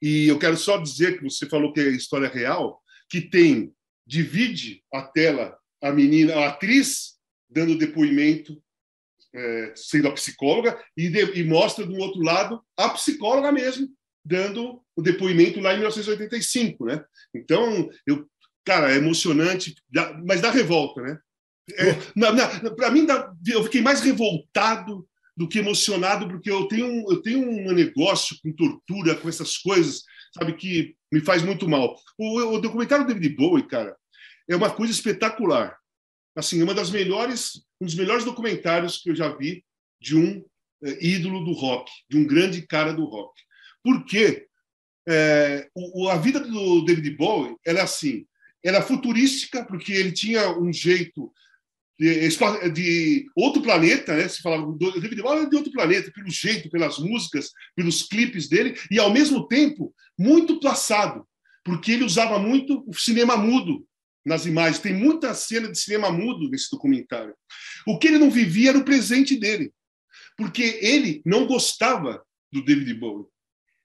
E 0.02 0.28
eu 0.28 0.38
quero 0.40 0.58
só 0.58 0.78
dizer 0.78 1.18
que 1.18 1.24
você 1.24 1.48
falou 1.48 1.74
que 1.74 1.80
é 1.80 1.90
história 1.90 2.28
real, 2.28 2.82
que 3.10 3.22
tem, 3.22 3.74
divide 4.06 4.84
a 4.94 5.02
tela 5.02 5.58
a 5.82 5.92
menina, 5.92 6.36
a 6.36 6.48
atriz, 6.50 7.16
dando 7.50 7.78
depoimento, 7.78 8.62
é, 9.34 9.74
sendo 9.76 10.08
a 10.08 10.14
psicóloga, 10.14 10.82
e, 10.98 11.10
de, 11.10 11.40
e 11.40 11.44
mostra 11.44 11.86
do 11.86 11.96
outro 11.96 12.22
lado 12.22 12.62
a 12.78 12.90
psicóloga 12.90 13.52
mesmo, 13.52 13.88
dando 14.24 14.82
o 14.96 15.02
depoimento 15.02 15.60
lá 15.60 15.74
em 15.74 15.78
1985, 15.78 16.86
né? 16.86 17.04
Então, 17.34 17.88
eu, 18.08 18.28
cara, 18.64 18.92
é 18.92 18.98
emocionante, 18.98 19.76
mas 20.26 20.42
dá 20.42 20.50
revolta, 20.50 21.02
né? 21.02 21.20
É, 21.74 21.94
Para 22.76 22.92
mim, 22.92 23.06
dá, 23.06 23.32
eu 23.48 23.64
fiquei 23.64 23.82
mais 23.82 24.02
revoltado 24.02 25.08
do 25.36 25.48
que 25.48 25.60
emocionado, 25.60 26.28
porque 26.28 26.50
eu 26.50 26.68
tenho, 26.68 27.12
eu 27.12 27.22
tenho 27.22 27.40
um 27.40 27.74
negócio 27.74 28.38
com 28.42 28.54
tortura, 28.54 29.16
com 29.16 29.28
essas 29.28 29.58
coisas, 29.58 30.04
sabe, 30.34 30.54
que 30.54 30.96
me 31.12 31.20
faz 31.20 31.44
muito 31.44 31.68
mal. 31.68 31.96
O, 32.18 32.40
o 32.56 32.62
documentário 32.62 33.06
do 33.06 33.14
David 33.14 33.36
Bowie, 33.36 33.68
cara, 33.68 33.96
é 34.50 34.56
uma 34.56 34.72
coisa 34.72 34.94
espetacular. 34.94 35.78
Assim, 36.36 36.60
é 36.62 36.64
uma 36.64 36.74
das 36.74 36.90
melhores, 36.90 37.66
um 37.82 37.86
dos 37.86 37.96
melhores 37.96 38.24
documentários 38.24 38.98
que 38.98 39.10
eu 39.10 39.16
já 39.16 39.30
vi 39.36 39.64
de 40.00 40.16
um 40.16 40.44
é, 40.84 41.06
ídolo 41.06 41.44
do 41.44 41.54
rock, 41.54 41.92
de 42.10 42.18
um 42.18 42.26
grande 42.26 42.62
cara 42.62 42.94
do 42.94 43.06
rock. 43.06 43.34
Porque 43.84 44.48
é, 45.08 45.70
o, 45.76 46.10
a 46.10 46.18
vida 46.18 46.40
do 46.40 46.84
David 46.84 47.12
Bowie 47.12 47.56
era 47.66 47.84
assim, 47.84 48.26
era 48.64 48.82
futurística, 48.82 49.64
porque 49.66 49.94
ele 49.94 50.12
tinha 50.12 50.50
um 50.58 50.72
jeito 50.74 51.32
de, 51.98 52.30
de, 52.72 53.26
outro 53.36 53.62
planeta, 53.62 54.16
né? 54.16 54.28
Se 54.28 54.42
falava 54.42 54.66
do 54.66 55.00
David 55.00 55.22
Bowie 55.22 55.50
de 55.50 55.56
outro 55.56 55.72
planeta, 55.72 56.12
pelo 56.12 56.30
jeito, 56.30 56.70
pelas 56.70 57.00
músicas, 57.00 57.52
pelos 57.76 58.04
clipes 58.04 58.50
dele, 58.50 58.78
e 58.92 59.00
ao 59.00 59.12
mesmo 59.12 59.48
tempo 59.48 59.94
muito 60.18 60.60
plaçado, 60.60 61.26
porque 61.64 61.94
ele 61.94 62.04
usava 62.04 62.38
muito 62.38 62.84
o 62.88 62.94
cinema 62.94 63.38
mudo 63.38 63.86
nas 64.26 64.46
imagens. 64.46 64.80
Tem 64.80 64.94
muita 64.94 65.34
cena 65.34 65.72
de 65.72 65.80
cinema 65.80 66.12
mudo 66.12 66.50
nesse 66.50 66.70
documentário. 66.70 67.34
O 67.88 67.98
que 67.98 68.08
ele 68.08 68.20
não 68.20 68.30
vivia 68.30 68.70
era 68.70 68.78
o 68.78 68.86
presente 68.86 69.38
dele, 69.38 69.72
porque 70.38 70.80
ele 70.82 71.22
não 71.26 71.48
gostava 71.48 72.22
do 72.52 72.64
David 72.64 72.94
Bowie. 72.96 73.26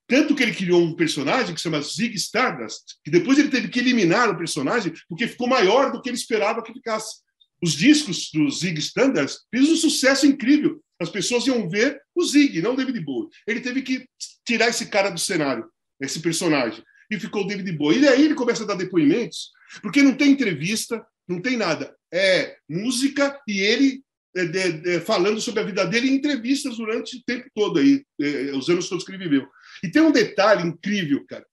Tanto 0.08 0.34
que 0.34 0.42
ele 0.42 0.54
criou 0.54 0.82
um 0.82 0.96
personagem 0.96 1.54
que 1.54 1.60
se 1.60 1.62
chama 1.62 1.80
Zig 1.80 2.16
Stardust, 2.16 2.96
que 3.04 3.12
depois 3.12 3.38
ele 3.38 3.48
teve 3.48 3.68
que 3.68 3.78
eliminar 3.78 4.28
o 4.28 4.36
personagem 4.36 4.92
porque 5.08 5.28
ficou 5.28 5.46
maior 5.46 5.92
do 5.92 6.02
que 6.02 6.08
ele 6.08 6.16
esperava 6.16 6.62
que 6.64 6.72
ficasse 6.72 7.20
os 7.62 7.72
discos 7.72 8.30
do 8.32 8.50
Zig 8.50 8.78
Standards 8.78 9.40
fez 9.50 9.68
um 9.68 9.76
sucesso 9.76 10.26
incrível. 10.26 10.82
As 11.00 11.10
pessoas 11.10 11.46
iam 11.46 11.68
ver 11.68 12.00
o 12.14 12.24
Zig, 12.24 12.60
não 12.60 12.74
o 12.74 12.76
David 12.76 13.00
Bowie. 13.00 13.28
Ele 13.46 13.60
teve 13.60 13.82
que 13.82 14.06
tirar 14.46 14.68
esse 14.68 14.86
cara 14.86 15.10
do 15.10 15.20
cenário, 15.20 15.68
esse 16.00 16.20
personagem, 16.20 16.82
e 17.10 17.18
ficou 17.18 17.42
o 17.42 17.46
David 17.46 17.70
Bowie. 17.72 18.00
E 18.00 18.08
aí 18.08 18.24
ele 18.24 18.34
começa 18.34 18.64
a 18.64 18.66
dar 18.66 18.74
depoimentos, 18.74 19.50
porque 19.82 20.02
não 20.02 20.14
tem 20.14 20.32
entrevista, 20.32 21.04
não 21.28 21.40
tem 21.40 21.56
nada. 21.56 21.94
É 22.12 22.56
música 22.68 23.40
e 23.46 23.60
ele 23.60 24.02
é, 24.36 24.42
é, 24.42 24.94
é, 24.94 25.00
falando 25.00 25.40
sobre 25.40 25.60
a 25.60 25.64
vida 25.64 25.84
dele 25.86 26.08
em 26.08 26.14
entrevistas 26.14 26.76
durante 26.76 27.16
o 27.16 27.22
tempo 27.24 27.48
todo 27.54 27.78
aí, 27.78 28.04
é, 28.20 28.52
os 28.54 28.68
anos 28.68 28.88
todos 28.88 29.04
que 29.04 29.10
ele 29.10 29.24
viveu. 29.24 29.46
E 29.82 29.90
tem 29.90 30.02
um 30.02 30.12
detalhe 30.12 30.66
incrível, 30.66 31.24
cara 31.26 31.44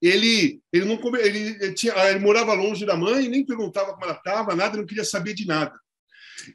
ele 0.00 0.60
ele 0.72 0.84
não 0.84 0.98
ele, 1.16 1.56
ele, 1.60 1.74
tinha, 1.74 1.92
ele 2.08 2.20
morava 2.20 2.54
longe 2.54 2.86
da 2.86 2.96
mãe, 2.96 3.28
nem 3.28 3.44
perguntava 3.44 3.92
como 3.92 4.04
ela 4.04 4.14
estava, 4.14 4.56
nada, 4.56 4.76
não 4.76 4.86
queria 4.86 5.04
saber 5.04 5.34
de 5.34 5.46
nada. 5.46 5.78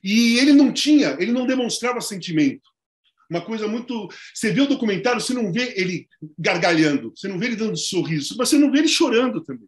E 0.04 0.38
ele 0.40 0.54
não 0.54 0.74
tinha, 0.74 1.16
ele 1.20 1.32
não 1.32 1.46
demonstrava 1.46 2.02
sentimento. 2.02 2.70
Uma 3.30 3.42
coisa 3.42 3.68
muito. 3.68 4.08
Você 4.34 4.52
vê 4.52 4.62
o 4.62 4.68
documentário, 4.68 5.20
você 5.20 5.34
não 5.34 5.52
vê 5.52 5.74
ele 5.76 6.08
gargalhando, 6.38 7.12
você 7.16 7.28
não 7.28 7.40
vê 7.40 7.48
ele 7.48 7.56
dando 7.56 7.78
sorriso, 7.78 8.36
mas 8.38 8.50
você 8.50 8.58
não 8.58 8.72
vê 8.72 8.80
ele 8.80 8.88
chorando 8.88 9.44
também. 9.44 9.68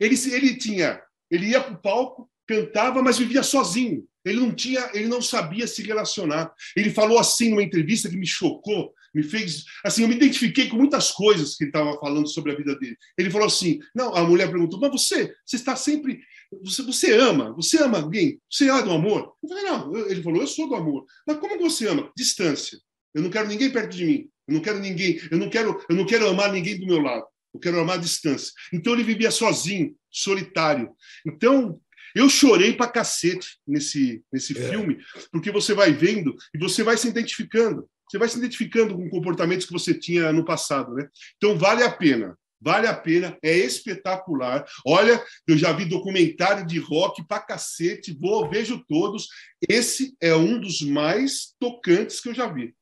Ele, 0.00 0.14
ele 0.32 0.56
tinha, 0.56 1.00
ele 1.30 1.48
ia 1.48 1.60
para 1.60 1.74
o 1.74 1.80
palco, 1.80 2.30
cantava, 2.46 3.02
mas 3.02 3.18
vivia 3.18 3.42
sozinho. 3.42 4.06
Ele 4.24 4.40
não 4.40 4.54
tinha, 4.54 4.90
ele 4.94 5.08
não 5.08 5.20
sabia 5.20 5.66
se 5.66 5.82
relacionar. 5.82 6.52
Ele 6.76 6.90
falou 6.90 7.18
assim 7.18 7.50
numa 7.50 7.62
entrevista 7.62 8.08
que 8.08 8.16
me 8.16 8.26
chocou 8.26 8.94
me 9.14 9.22
fez. 9.22 9.64
Assim, 9.84 10.02
eu 10.02 10.08
me 10.08 10.14
identifiquei 10.14 10.68
com 10.68 10.76
muitas 10.76 11.10
coisas 11.10 11.56
que 11.56 11.64
ele 11.64 11.70
estava 11.70 11.98
falando 11.98 12.28
sobre 12.28 12.52
a 12.52 12.56
vida 12.56 12.76
dele. 12.78 12.96
Ele 13.16 13.30
falou 13.30 13.46
assim: 13.46 13.80
não, 13.94 14.14
a 14.14 14.24
mulher 14.24 14.50
perguntou, 14.50 14.80
mas 14.80 14.90
você, 14.90 15.34
você 15.44 15.56
está 15.56 15.76
sempre. 15.76 16.20
Você, 16.62 16.82
você 16.82 17.12
ama? 17.14 17.52
Você 17.54 17.82
ama 17.82 17.98
alguém? 17.98 18.38
Você 18.50 18.68
é 18.68 18.82
do 18.82 18.90
amor? 18.90 19.32
Eu 19.42 19.48
falei, 19.48 19.64
não. 19.64 19.96
Ele 20.06 20.22
falou, 20.22 20.40
eu 20.40 20.46
sou 20.46 20.68
do 20.68 20.74
amor. 20.74 21.06
Mas 21.26 21.38
como 21.38 21.58
você 21.58 21.88
ama? 21.88 22.10
Distância. 22.16 22.78
Eu 23.14 23.22
não 23.22 23.30
quero 23.30 23.48
ninguém 23.48 23.70
perto 23.70 23.94
de 23.96 24.04
mim. 24.04 24.28
Eu 24.46 24.54
não 24.54 24.60
quero 24.60 24.78
ninguém. 24.78 25.20
Eu 25.30 25.38
não 25.38 25.48
quero, 25.48 25.84
eu 25.88 25.96
não 25.96 26.04
quero 26.04 26.28
amar 26.28 26.52
ninguém 26.52 26.78
do 26.78 26.86
meu 26.86 27.00
lado. 27.00 27.24
Eu 27.54 27.60
quero 27.60 27.80
amar 27.80 27.96
a 27.96 28.00
distância. 28.00 28.52
Então 28.72 28.92
ele 28.92 29.02
vivia 29.02 29.30
sozinho, 29.30 29.94
solitário. 30.10 30.90
Então 31.26 31.80
eu 32.14 32.28
chorei 32.28 32.72
pra 32.74 32.88
cacete 32.88 33.58
nesse, 33.66 34.22
nesse 34.32 34.56
é. 34.56 34.68
filme, 34.68 34.98
porque 35.30 35.50
você 35.50 35.74
vai 35.74 35.92
vendo 35.92 36.34
e 36.54 36.58
você 36.58 36.82
vai 36.82 36.96
se 36.96 37.08
identificando. 37.08 37.88
Você 38.12 38.18
vai 38.18 38.28
se 38.28 38.36
identificando 38.36 38.94
com 38.94 39.08
comportamentos 39.08 39.64
que 39.64 39.72
você 39.72 39.94
tinha 39.94 40.30
no 40.34 40.44
passado, 40.44 40.92
né? 40.92 41.08
Então 41.38 41.56
vale 41.56 41.82
a 41.82 41.90
pena. 41.90 42.36
Vale 42.60 42.86
a 42.86 42.94
pena, 42.94 43.36
é 43.42 43.56
espetacular. 43.56 44.64
Olha, 44.86 45.20
eu 45.48 45.56
já 45.56 45.72
vi 45.72 45.84
documentário 45.84 46.64
de 46.64 46.78
rock 46.78 47.26
pra 47.26 47.40
cacete, 47.40 48.16
vou, 48.16 48.48
vejo 48.48 48.84
todos. 48.86 49.26
Esse 49.68 50.14
é 50.20 50.32
um 50.36 50.60
dos 50.60 50.80
mais 50.82 51.54
tocantes 51.58 52.20
que 52.20 52.28
eu 52.28 52.34
já 52.34 52.46
vi. 52.46 52.72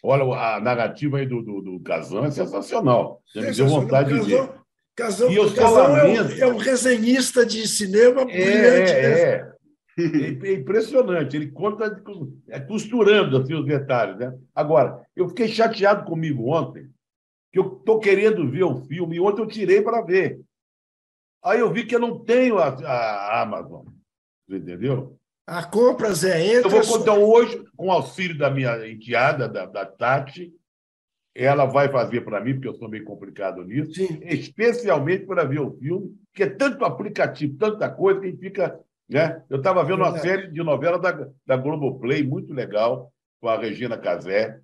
Olha, 0.00 0.22
a 0.38 0.60
narrativa 0.60 1.18
aí 1.18 1.26
do, 1.26 1.42
do, 1.42 1.60
do 1.62 1.80
Casão 1.80 2.24
é 2.24 2.30
sensacional. 2.30 3.20
Já 3.34 3.40
me 3.40 3.50
deu 3.50 3.66
vontade 3.66 4.12
de 4.12 4.26
ver. 4.26 4.48
Casão, 4.94 5.28
e 5.28 5.34
eu 5.34 5.48
é, 5.48 6.04
um, 6.04 6.38
é 6.38 6.46
um 6.46 6.56
resenhista 6.56 7.44
de 7.44 7.66
cinema 7.66 8.20
é, 8.20 8.24
brilhante. 8.24 8.92
É, 8.92 9.20
é. 9.22 9.53
É 9.98 10.52
impressionante. 10.52 11.36
Ele 11.36 11.50
conta 11.50 12.02
é, 12.48 12.60
costurando 12.60 13.36
assim, 13.36 13.54
os 13.54 13.64
detalhes. 13.64 14.18
Né? 14.18 14.36
Agora, 14.54 15.04
eu 15.14 15.28
fiquei 15.28 15.48
chateado 15.48 16.04
comigo 16.04 16.50
ontem, 16.50 16.88
que 17.52 17.58
eu 17.58 17.78
estou 17.78 18.00
querendo 18.00 18.50
ver 18.50 18.64
o 18.64 18.84
filme, 18.84 19.16
e 19.16 19.20
ontem 19.20 19.42
eu 19.42 19.46
tirei 19.46 19.82
para 19.82 20.02
ver. 20.02 20.40
Aí 21.42 21.60
eu 21.60 21.72
vi 21.72 21.84
que 21.84 21.94
eu 21.94 22.00
não 22.00 22.18
tenho 22.18 22.58
a, 22.58 22.68
a 22.68 23.42
Amazon. 23.42 23.86
Entendeu? 24.48 25.18
A 25.46 25.62
compras 25.62 26.24
é 26.24 26.56
entra. 26.56 26.70
Eu 26.70 26.82
vou 26.82 26.98
contar 26.98 27.14
hoje, 27.14 27.64
com 27.76 27.88
o 27.88 27.92
auxílio 27.92 28.36
da 28.36 28.50
minha 28.50 28.88
enteada, 28.88 29.48
da, 29.48 29.66
da 29.66 29.84
Tati, 29.84 30.52
ela 31.34 31.64
vai 31.64 31.90
fazer 31.90 32.22
para 32.22 32.40
mim, 32.40 32.54
porque 32.54 32.68
eu 32.68 32.76
sou 32.76 32.88
meio 32.88 33.04
complicado 33.04 33.64
nisso, 33.64 33.92
Sim. 33.92 34.20
especialmente 34.22 35.26
para 35.26 35.44
ver 35.44 35.60
o 35.60 35.76
filme, 35.78 36.16
que 36.32 36.44
é 36.44 36.48
tanto 36.48 36.84
aplicativo, 36.84 37.58
tanta 37.58 37.90
coisa 37.90 38.20
que 38.20 38.26
a 38.26 38.30
gente 38.30 38.40
fica. 38.40 38.80
Né? 39.08 39.42
Eu 39.50 39.58
estava 39.58 39.84
vendo 39.84 40.02
uma 40.02 40.18
série 40.18 40.48
de 40.48 40.62
novela 40.62 40.98
da, 40.98 41.28
da 41.46 41.56
Globoplay, 41.56 42.22
muito 42.22 42.52
legal, 42.52 43.12
com 43.40 43.48
a 43.48 43.58
Regina 43.58 43.98
Casé, 43.98 44.60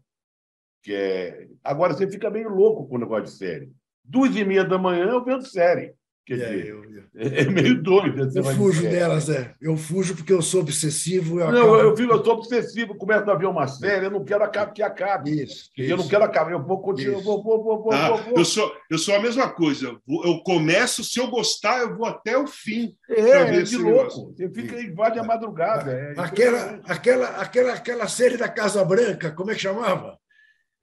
que 0.82 0.94
é. 0.94 1.48
Agora 1.62 1.92
você 1.92 2.10
fica 2.10 2.30
meio 2.30 2.48
louco 2.48 2.88
com 2.88 2.96
o 2.96 2.98
negócio 2.98 3.24
de 3.24 3.32
série. 3.32 3.72
Duas 4.02 4.34
e 4.34 4.44
meia 4.44 4.64
da 4.64 4.78
manhã 4.78 5.06
eu 5.06 5.24
vendo 5.24 5.46
série. 5.46 5.94
Quer 6.30 6.38
é, 6.38 6.48
dizer, 6.48 6.66
eu, 6.68 6.84
eu, 6.84 7.02
é 7.16 7.44
meio 7.46 7.82
doido. 7.82 8.30
Eu 8.32 8.44
fujo 8.44 8.82
dizer. 8.82 8.90
delas, 8.90 9.28
é. 9.28 9.52
Eu 9.60 9.76
fujo 9.76 10.14
porque 10.14 10.32
eu 10.32 10.40
sou 10.40 10.60
obsessivo. 10.60 11.40
Eu 11.40 11.50
não, 11.50 11.74
acabo... 11.74 11.76
eu, 11.78 11.96
fico, 11.96 12.12
eu 12.12 12.24
sou 12.24 12.34
obsessivo, 12.34 12.94
começo 12.94 13.28
a 13.28 13.34
ver 13.34 13.46
uma 13.46 13.66
série, 13.66 14.06
eu 14.06 14.12
não 14.12 14.24
quero 14.24 14.48
que 14.72 14.80
acabe. 14.80 15.42
Isso, 15.42 15.70
eu 15.76 15.86
isso. 15.86 15.96
não 15.96 16.06
quero 16.06 16.22
acabar, 16.22 16.52
eu 16.52 16.64
vou 16.64 16.80
continuar. 16.80 17.18
Eu, 17.18 17.20
vou, 17.20 17.42
vou, 17.42 17.82
vou, 17.82 17.92
ah, 17.92 18.10
vou, 18.10 18.18
vou, 18.18 18.34
Eu, 18.36 18.44
sou, 18.44 18.72
eu 18.88 18.96
sou 18.96 19.16
a 19.16 19.18
mesma 19.20 19.50
coisa. 19.50 19.88
Eu 20.08 20.40
começo, 20.44 21.02
se 21.02 21.18
eu 21.18 21.28
gostar, 21.28 21.80
eu 21.80 21.96
vou 21.96 22.06
até 22.06 22.38
o 22.38 22.46
fim. 22.46 22.94
É, 23.08 23.60
de 23.62 23.76
louco. 23.76 24.32
Você 24.32 24.48
fica 24.48 24.80
invade 24.80 25.18
a 25.18 25.24
madrugada. 25.24 25.90
É, 25.90 26.14
aquela, 26.16 26.80
aquela, 26.86 27.26
aquela, 27.26 27.72
aquela 27.72 28.06
série 28.06 28.36
da 28.36 28.48
Casa 28.48 28.84
Branca, 28.84 29.32
como 29.32 29.50
é 29.50 29.54
que 29.56 29.62
chamava? 29.62 30.16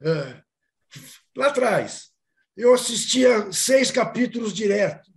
É, 0.02 0.34
lá 1.34 1.46
atrás. 1.46 2.08
Eu 2.54 2.74
assistia 2.74 3.50
seis 3.50 3.90
capítulos 3.90 4.52
direto. 4.52 5.08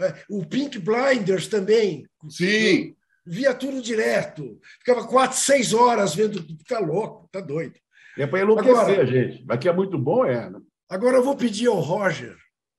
É, 0.00 0.24
o 0.28 0.44
Pink 0.44 0.78
Blinders 0.78 1.48
também. 1.48 2.06
Sim. 2.28 2.94
Via 3.24 3.54
tudo 3.54 3.82
direto. 3.82 4.60
Ficava 4.78 5.06
quatro, 5.06 5.36
seis 5.36 5.72
horas 5.72 6.14
vendo. 6.14 6.44
Tá 6.68 6.78
louco, 6.78 7.28
tá 7.32 7.40
doido. 7.40 7.74
É 8.16 8.26
para 8.26 8.40
enlouquecer, 8.40 8.76
agora, 8.76 9.06
gente. 9.06 9.44
Mas 9.44 9.58
que 9.58 9.68
é 9.68 9.72
muito 9.72 9.98
bom, 9.98 10.24
é. 10.24 10.48
Né? 10.48 10.60
Agora 10.88 11.16
eu 11.16 11.24
vou 11.24 11.36
pedir 11.36 11.66
ao 11.66 11.80
Roger 11.80 12.36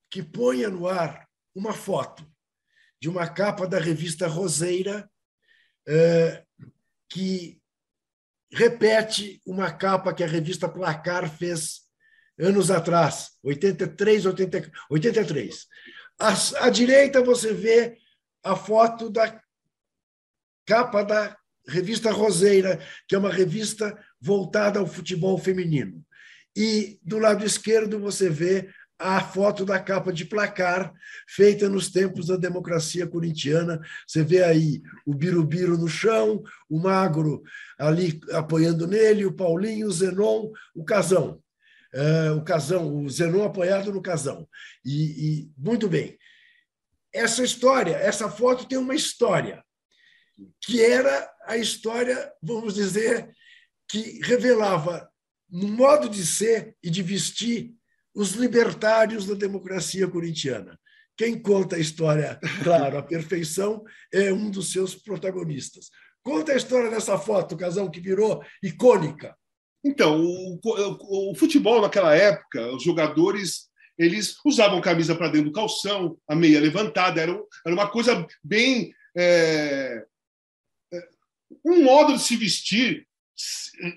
que 0.10 0.24
ponha 0.24 0.70
no 0.70 0.88
ar 0.88 1.28
uma 1.54 1.74
foto 1.74 2.26
de 3.00 3.10
uma 3.10 3.28
capa 3.28 3.68
da 3.68 3.80
revista 3.80 4.28
Roseira 4.28 5.10
é, 5.88 6.44
que 7.10 7.60
repete 8.52 9.42
uma 9.46 9.72
capa 9.72 10.14
que 10.14 10.24
a 10.24 10.28
revista 10.28 10.68
Placar 10.70 11.30
fez 11.30 11.82
anos 12.40 12.70
atrás, 12.72 13.32
83, 13.44 14.26
80, 14.26 14.72
83. 14.90 15.68
À, 16.20 16.34
à 16.66 16.70
direita 16.70 17.22
você 17.22 17.54
vê 17.54 17.98
a 18.44 18.56
foto 18.56 19.10
da 19.10 19.40
capa 20.66 21.04
da 21.04 21.38
revista 21.68 22.12
Roseira, 22.12 22.80
que 23.08 23.16
é 23.16 23.18
uma 23.18 23.32
revista 23.32 23.98
voltada 24.20 24.80
ao 24.80 24.88
futebol 24.88 25.38
feminino. 25.38 26.04
E 26.56 27.00
do 27.04 27.20
lado 27.20 27.46
esquerdo 27.46 28.00
você 28.00 28.30
vê 28.30 28.70
a 29.00 29.22
foto 29.22 29.64
da 29.64 29.80
capa 29.80 30.12
de 30.12 30.26
placar, 30.26 30.92
feita 31.28 31.70
nos 31.70 31.90
tempos 31.90 32.28
da 32.28 32.36
democracia 32.36 33.06
corintiana. 33.06 33.80
Você 34.08 34.24
vê 34.24 34.44
aí 34.44 34.82
o 35.06 35.14
Birubiru 35.14 35.78
no 35.78 35.88
chão, 35.88 36.42
o 36.68 36.80
Magro 36.80 37.44
ali 37.78 38.20
apoiando 38.32 38.88
nele, 38.88 39.26
o 39.26 39.34
Paulinho, 39.34 39.88
o 39.88 39.92
Zenon, 39.92 40.52
o 40.74 40.84
Casão 40.84 41.40
uh, 41.98 42.38
o 42.38 42.44
Casão, 42.44 43.04
o 43.04 43.10
Zenon 43.10 43.44
apoiado 43.44 43.92
no 43.92 44.02
Casão. 44.02 44.48
E, 44.86 44.94
e, 44.94 45.52
muito 45.58 45.90
bem. 45.90 46.18
Essa 47.14 47.44
história, 47.44 47.96
essa 47.96 48.30
foto 48.30 48.68
tem 48.68 48.78
uma 48.78 48.96
história, 48.96 49.64
que 50.62 50.82
era 50.82 51.30
a 51.46 51.58
história, 51.58 52.32
vamos 52.42 52.76
dizer, 52.76 53.30
que 53.90 54.20
revelava 54.24 55.10
no 55.50 55.68
modo 55.68 56.10
de 56.10 56.26
ser 56.26 56.76
e 56.84 56.90
de 56.90 57.02
vestir 57.02 57.74
os 58.14 58.32
libertários 58.32 59.26
da 59.26 59.34
democracia 59.34 60.08
corintiana. 60.08 60.78
Quem 61.16 61.42
conta 61.42 61.78
a 61.78 61.80
história, 61.80 62.40
claro, 62.64 62.98
a 62.98 63.04
perfeição, 63.04 63.84
é 64.14 64.32
um 64.32 64.52
dos 64.52 64.72
seus 64.72 64.94
protagonistas. 64.94 65.90
Conta 66.22 66.52
a 66.52 66.58
história 66.58 66.90
dessa 66.92 67.18
foto, 67.18 67.58
Casão, 67.58 67.90
que 67.90 68.00
virou 68.00 68.44
icônica. 68.62 69.36
Então, 69.88 70.22
o, 70.22 70.60
o, 70.62 71.32
o, 71.32 71.36
futebol 71.36 71.82
naquela 71.82 72.14
época, 72.14 72.76
os 72.76 72.84
jogadores 72.84 73.68
eles 73.98 74.36
usavam 74.46 74.82
camisa 74.82 75.16
para 75.16 75.30
dentro 75.30 75.50
do 75.50 75.54
calção, 75.54 76.18
a 76.28 76.36
meia 76.36 76.60
levantada, 76.60 77.22
era, 77.22 77.32
era 77.66 77.74
uma 77.74 77.90
coisa 77.90 78.28
bem. 78.44 78.94
É, 79.16 80.04
é, 80.94 81.08
um 81.66 81.84
modo 81.84 82.14
de 82.14 82.22
se 82.22 82.36
vestir 82.36 83.08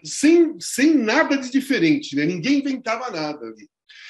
sem, 0.05 0.59
sem 0.61 0.95
nada 0.95 1.37
de 1.37 1.51
diferente, 1.51 2.15
né? 2.15 2.25
ninguém 2.25 2.61
inventava 2.61 3.11
nada 3.11 3.45
ali. 3.45 3.69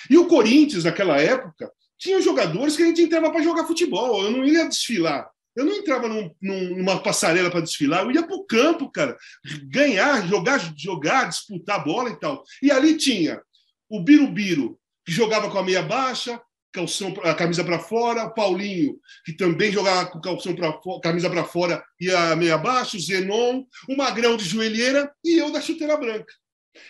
E 0.08 0.18
o 0.18 0.28
Corinthians, 0.28 0.84
naquela 0.84 1.18
época, 1.18 1.72
tinha 1.98 2.20
jogadores 2.20 2.76
que 2.76 2.82
a 2.82 2.86
gente 2.86 3.02
entrava 3.02 3.30
para 3.32 3.42
jogar 3.42 3.66
futebol, 3.66 4.22
eu 4.22 4.30
não 4.30 4.44
ia 4.44 4.68
desfilar. 4.68 5.28
Eu 5.56 5.64
não 5.64 5.72
entrava 5.72 6.08
num, 6.08 6.32
numa 6.40 7.02
passarela 7.02 7.50
para 7.50 7.60
desfilar, 7.60 8.04
eu 8.04 8.12
ia 8.12 8.26
para 8.26 8.36
o 8.36 8.44
campo, 8.44 8.90
cara, 8.90 9.16
ganhar, 9.64 10.26
jogar, 10.26 10.58
jogar, 10.76 11.28
disputar 11.28 11.84
bola 11.84 12.10
e 12.10 12.18
tal. 12.18 12.44
E 12.62 12.70
ali 12.70 12.96
tinha 12.96 13.42
o 13.88 14.00
Birubiru, 14.00 14.78
que 15.04 15.12
jogava 15.12 15.50
com 15.50 15.58
a 15.58 15.64
meia 15.64 15.82
baixa, 15.82 16.40
calção, 16.72 17.12
a 17.24 17.34
camisa 17.34 17.64
para 17.64 17.78
fora, 17.78 18.24
o 18.24 18.34
Paulinho, 18.34 18.98
que 19.24 19.32
também 19.32 19.72
jogava 19.72 20.06
com 20.06 20.20
calção 20.20 20.54
pra, 20.54 20.72
camisa 21.02 21.28
para 21.28 21.44
fora 21.44 21.82
e 21.98 22.10
a 22.10 22.36
meia 22.36 22.56
baixa, 22.56 22.96
o 22.96 23.00
Zenon, 23.00 23.64
o 23.88 23.96
Magrão 23.96 24.36
de 24.36 24.44
joelheira 24.44 25.12
e 25.24 25.38
eu 25.38 25.50
da 25.50 25.60
chuteira 25.60 25.96
branca. 25.96 26.32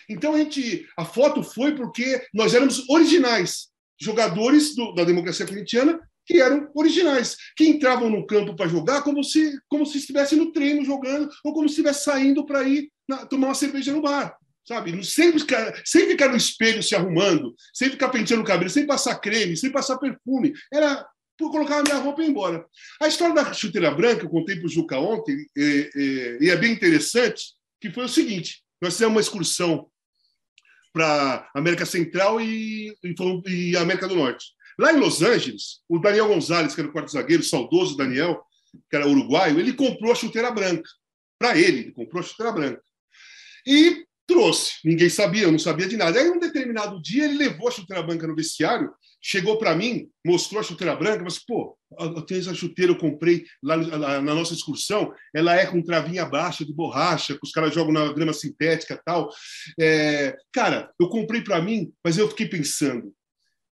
Então 0.07 0.35
a 0.35 0.37
gente, 0.37 0.87
a 0.95 1.03
foto 1.03 1.43
foi 1.43 1.75
porque 1.75 2.23
nós 2.33 2.53
éramos 2.53 2.87
originais, 2.89 3.69
jogadores 3.99 4.75
do, 4.75 4.93
da 4.93 5.03
democracia 5.03 5.47
corintiana 5.47 5.99
que 6.31 6.41
eram 6.41 6.71
originais, 6.73 7.35
que 7.57 7.67
entravam 7.67 8.09
no 8.09 8.25
campo 8.25 8.55
para 8.55 8.69
jogar 8.69 9.01
como 9.01 9.21
se, 9.21 9.59
como 9.67 9.85
se 9.85 9.97
estivesse 9.97 10.33
no 10.35 10.53
treino 10.53 10.85
jogando 10.85 11.29
ou 11.43 11.53
como 11.53 11.67
se 11.67 11.73
estivesse 11.73 12.05
saindo 12.05 12.45
para 12.45 12.63
ir 12.63 12.89
na, 13.05 13.25
tomar 13.25 13.47
uma 13.47 13.53
cerveja 13.53 13.91
no 13.91 14.01
bar. 14.01 14.37
Sabe? 14.65 15.03
Sem 15.03 15.37
ficar, 15.37 15.81
sem 15.83 16.07
ficar 16.07 16.29
no 16.29 16.37
espelho 16.37 16.81
se 16.81 16.95
arrumando, 16.95 17.53
sem 17.73 17.89
ficar 17.89 18.07
penteando 18.09 18.43
o 18.43 18.45
cabelo, 18.45 18.69
sem 18.69 18.85
passar 18.85 19.19
creme, 19.19 19.57
sem 19.57 19.71
passar 19.71 19.97
perfume. 19.97 20.53
Era 20.71 21.05
por 21.37 21.51
colocar 21.51 21.79
a 21.79 21.83
minha 21.83 21.97
roupa 21.97 22.21
e 22.21 22.25
ir 22.25 22.29
embora. 22.29 22.65
A 23.01 23.07
história 23.07 23.35
da 23.35 23.51
chuteira 23.51 23.91
branca, 23.91 24.23
eu 24.23 24.29
contei 24.29 24.55
para 24.55 24.67
o 24.67 24.69
Juca 24.69 24.99
ontem, 24.99 25.35
e, 25.57 25.89
e, 25.95 26.45
e 26.45 26.49
é 26.49 26.55
bem 26.55 26.71
interessante, 26.71 27.55
que 27.81 27.91
foi 27.91 28.05
o 28.05 28.09
seguinte: 28.09 28.63
nós 28.79 28.93
fizemos 28.93 29.15
uma 29.15 29.21
excursão 29.21 29.89
para 30.93 31.49
América 31.55 31.85
Central 31.85 32.39
e, 32.39 32.95
e, 33.03 33.71
e 33.71 33.77
América 33.77 34.07
do 34.07 34.15
Norte. 34.15 34.45
Lá 34.81 34.91
em 34.91 34.97
Los 34.97 35.21
Angeles, 35.21 35.81
o 35.87 35.99
Daniel 35.99 36.29
Gonzalez, 36.29 36.73
que 36.73 36.81
era 36.81 36.89
o 36.89 36.91
quarto 36.91 37.11
zagueiro, 37.11 37.43
saudoso 37.43 37.95
Daniel, 37.95 38.41
que 38.89 38.95
era 38.95 39.07
uruguaio, 39.07 39.59
ele 39.59 39.73
comprou 39.73 40.11
a 40.11 40.15
chuteira 40.15 40.49
branca. 40.49 40.89
Para 41.37 41.55
ele, 41.55 41.81
ele 41.81 41.91
comprou 41.91 42.19
a 42.19 42.25
chuteira 42.25 42.51
branca. 42.51 42.81
E 43.63 44.03
trouxe. 44.25 44.73
Ninguém 44.83 45.07
sabia, 45.07 45.43
eu 45.43 45.51
não 45.51 45.59
sabia 45.59 45.87
de 45.87 45.95
nada. 45.95 46.19
Aí, 46.19 46.27
um 46.31 46.39
determinado 46.39 46.99
dia, 46.99 47.25
ele 47.25 47.37
levou 47.37 47.67
a 47.67 47.71
chuteira 47.71 48.01
branca 48.01 48.25
no 48.25 48.35
vestiário, 48.35 48.91
chegou 49.21 49.59
para 49.59 49.75
mim, 49.75 50.09
mostrou 50.25 50.59
a 50.59 50.63
chuteira 50.63 50.95
branca, 50.95 51.23
mas, 51.23 51.37
pô, 51.37 51.77
eu 51.99 52.21
tenho 52.23 52.39
essa 52.39 52.55
chuteira, 52.55 52.91
eu 52.91 52.97
comprei 52.97 53.45
lá 53.61 53.77
na 53.77 54.33
nossa 54.33 54.55
excursão, 54.55 55.13
ela 55.31 55.55
é 55.55 55.67
com 55.67 55.83
travinha 55.83 56.25
baixa 56.25 56.65
de 56.65 56.73
borracha, 56.73 57.35
que 57.35 57.43
os 57.43 57.51
caras 57.51 57.71
jogam 57.71 57.93
na 57.93 58.11
grama 58.11 58.33
sintética 58.33 58.99
tal. 59.05 59.29
É, 59.79 60.35
cara, 60.51 60.91
eu 60.99 61.07
comprei 61.07 61.41
para 61.41 61.61
mim, 61.61 61.91
mas 62.03 62.17
eu 62.17 62.27
fiquei 62.29 62.47
pensando, 62.47 63.13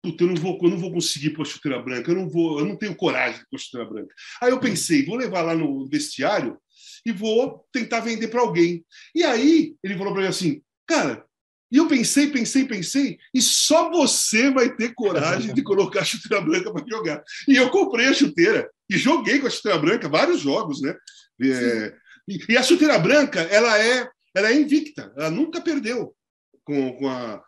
Puta, 0.03 0.25
eu 0.25 0.27
não 0.27 0.35
vou, 0.35 0.59
eu 0.61 0.69
não 0.69 0.77
vou 0.77 0.91
conseguir 0.91 1.29
pôr 1.29 1.47
chuteira 1.47 1.81
branca, 1.81 2.11
eu 2.11 2.15
não 2.15 2.29
vou, 2.29 2.59
eu 2.59 2.65
não 2.65 2.75
tenho 2.75 2.93
coragem 2.93 3.39
de 3.39 3.47
pôr 3.49 3.57
chuteira 3.57 3.89
branca. 3.89 4.13
Aí 4.41 4.51
eu 4.51 4.59
pensei, 4.59 5.05
vou 5.05 5.15
levar 5.15 5.41
lá 5.41 5.55
no 5.55 5.87
vestiário 5.87 6.57
e 7.05 7.11
vou 7.13 7.65
tentar 7.71 8.01
vender 8.01 8.27
para 8.27 8.41
alguém. 8.41 8.85
E 9.15 9.23
aí 9.23 9.75
ele 9.81 9.97
falou 9.97 10.11
para 10.13 10.23
mim 10.23 10.27
assim, 10.27 10.61
cara, 10.85 11.25
E 11.71 11.77
eu 11.77 11.87
pensei, 11.87 12.27
pensei, 12.27 12.65
pensei, 12.65 13.17
e 13.33 13.41
só 13.41 13.89
você 13.89 14.51
vai 14.51 14.75
ter 14.75 14.93
coragem 14.93 15.55
de 15.55 15.63
colocar 15.63 16.01
a 16.01 16.05
chuteira 16.05 16.39
branca 16.39 16.71
para 16.71 16.85
jogar. 16.87 17.23
E 17.47 17.55
eu 17.55 17.71
comprei 17.71 18.05
a 18.05 18.13
chuteira 18.13 18.69
e 18.87 18.95
joguei 18.95 19.39
com 19.39 19.47
a 19.47 19.49
chuteira 19.49 19.79
branca 19.79 20.07
vários 20.07 20.41
jogos, 20.41 20.81
né? 20.83 20.95
É, 21.41 21.95
e, 22.27 22.55
a 22.55 22.61
chuteira 22.61 22.99
branca, 22.99 23.41
ela 23.41 23.79
é, 23.79 24.07
ela 24.35 24.51
é 24.51 24.53
invicta, 24.53 25.11
ela 25.17 25.31
nunca 25.31 25.61
perdeu 25.61 26.13
com, 26.63 26.93
com 26.93 27.09
a, 27.09 27.43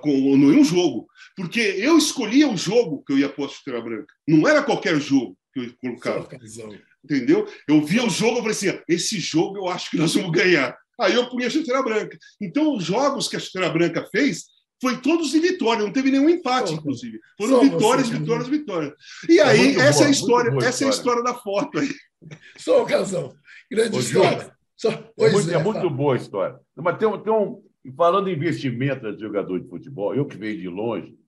com, 0.00 0.10
em 0.10 0.58
um 0.58 0.64
jogo. 0.64 1.06
Porque 1.36 1.60
eu 1.60 1.96
escolhia 1.98 2.48
o 2.48 2.56
jogo 2.56 3.02
que 3.06 3.12
eu 3.12 3.18
ia 3.18 3.28
pôr 3.28 3.46
a 3.46 3.48
chuteira 3.48 3.80
branca. 3.80 4.12
Não 4.26 4.46
era 4.48 4.62
qualquer 4.62 5.00
jogo 5.00 5.36
que 5.52 5.60
eu 5.60 5.74
colocava. 5.80 6.28
Entendeu? 7.04 7.46
Eu 7.66 7.84
via 7.84 8.04
o 8.04 8.10
jogo 8.10 8.38
e 8.38 8.42
falei 8.42 8.52
assim: 8.52 8.80
esse 8.88 9.18
jogo 9.18 9.58
eu 9.58 9.68
acho 9.68 9.90
que 9.90 9.96
nós 9.96 10.14
vamos 10.14 10.32
ganhar. 10.32 10.76
Aí 11.00 11.14
eu 11.14 11.28
punha 11.28 11.46
a 11.46 11.50
chuteira 11.50 11.82
branca. 11.82 12.18
Então, 12.40 12.74
os 12.74 12.84
jogos 12.84 13.28
que 13.28 13.36
a 13.36 13.40
chuteira 13.40 13.70
branca 13.70 14.06
fez 14.10 14.46
foi 14.80 15.00
todos 15.00 15.30
de 15.30 15.40
vitória, 15.40 15.82
não 15.82 15.92
teve 15.92 16.10
nenhum 16.10 16.28
empate, 16.28 16.72
inclusive. 16.72 17.18
Foram 17.36 17.60
vitórias, 17.60 18.08
vitórias, 18.08 18.48
vitórias. 18.48 18.92
E 19.28 19.38
é 19.38 19.42
aí, 19.42 19.76
é 19.76 19.80
essa, 19.80 19.98
boa, 19.98 20.04
é 20.04 20.08
a 20.08 20.10
história, 20.10 20.50
essa 20.58 20.68
história. 20.68 20.84
é 20.84 20.88
a 20.88 20.90
história 20.90 21.22
da 21.22 21.34
foto 21.34 21.78
aí. 21.78 21.90
Só 22.56 22.82
ocasião. 22.82 23.34
Grande 23.70 23.96
Ô, 23.96 24.00
história. 24.00 24.52
Só... 24.76 24.90
É, 24.90 25.30
muito, 25.30 25.50
é, 25.50 25.54
é 25.54 25.62
muito 25.62 25.90
boa 25.90 26.14
a 26.14 26.16
história. 26.16 26.58
Mas 26.76 26.98
tem, 26.98 27.22
tem 27.22 27.32
um. 27.32 27.62
Falando 27.96 28.28
em 28.28 28.34
investimento 28.34 29.12
de 29.12 29.20
jogador 29.20 29.60
de 29.60 29.68
futebol, 29.68 30.14
eu 30.14 30.26
que 30.26 30.36
venho 30.36 30.58
de 30.58 30.68
longe, 30.68 31.18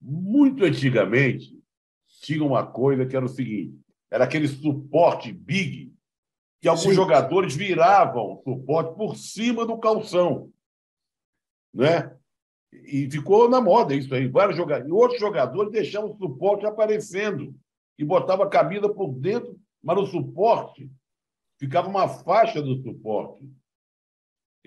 muito 0.00 0.64
antigamente 0.64 1.56
tinha 2.20 2.44
uma 2.44 2.66
coisa 2.66 3.06
que 3.06 3.16
era 3.16 3.24
o 3.24 3.28
seguinte: 3.28 3.78
era 4.10 4.24
aquele 4.24 4.48
suporte 4.48 5.32
big 5.32 5.92
que 6.60 6.68
alguns 6.68 6.84
Sim. 6.84 6.94
jogadores 6.94 7.54
viravam 7.54 8.34
o 8.34 8.42
suporte 8.42 8.96
por 8.96 9.16
cima 9.16 9.66
do 9.66 9.78
calção. 9.78 10.50
Né? 11.72 12.16
E 12.72 13.10
ficou 13.10 13.48
na 13.48 13.60
moda 13.60 13.94
isso 13.94 14.14
aí. 14.14 14.26
Vários 14.26 14.56
jogadores, 14.56 14.88
e 14.88 14.92
outros 14.92 15.20
jogadores 15.20 15.72
deixavam 15.72 16.10
o 16.10 16.16
suporte 16.16 16.66
aparecendo 16.66 17.54
e 17.98 18.04
botavam 18.04 18.46
a 18.46 18.50
camisa 18.50 18.88
por 18.88 19.12
dentro, 19.12 19.58
mas 19.82 19.96
no 19.96 20.06
suporte 20.06 20.90
ficava 21.58 21.88
uma 21.88 22.08
faixa 22.08 22.60
do 22.60 22.82
suporte. 22.82 23.44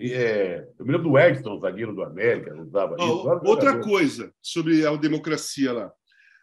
É, 0.00 0.66
eu 0.78 0.86
me 0.86 0.92
lembro 0.92 1.10
do 1.10 1.18
Edson, 1.18 1.60
zagueiro 1.60 1.94
do 1.94 2.02
América, 2.02 2.54
usava 2.58 2.96
oh, 2.98 3.04
isso. 3.04 3.40
Outra 3.44 3.78
coisa 3.80 4.32
sobre 4.40 4.86
a 4.86 4.96
democracia 4.96 5.72
lá. 5.72 5.92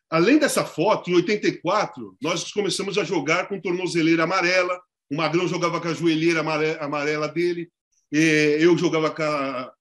Além 0.10 0.38
dessa 0.38 0.64
foto, 0.64 1.10
em 1.10 1.16
84, 1.16 2.16
nós 2.22 2.52
começamos 2.52 2.98
a 2.98 3.04
jogar 3.04 3.48
com 3.48 3.60
tornozeleira 3.60 4.24
amarela, 4.24 4.80
o 5.10 5.16
Magrão 5.16 5.48
jogava 5.48 5.82
com 5.82 5.88
a 5.88 5.94
joelheira 5.94 6.42
amarela 6.80 7.28
dele, 7.28 7.70
eu 8.12 8.78
jogava 8.78 9.10
com 9.10 9.24
a 9.24 9.72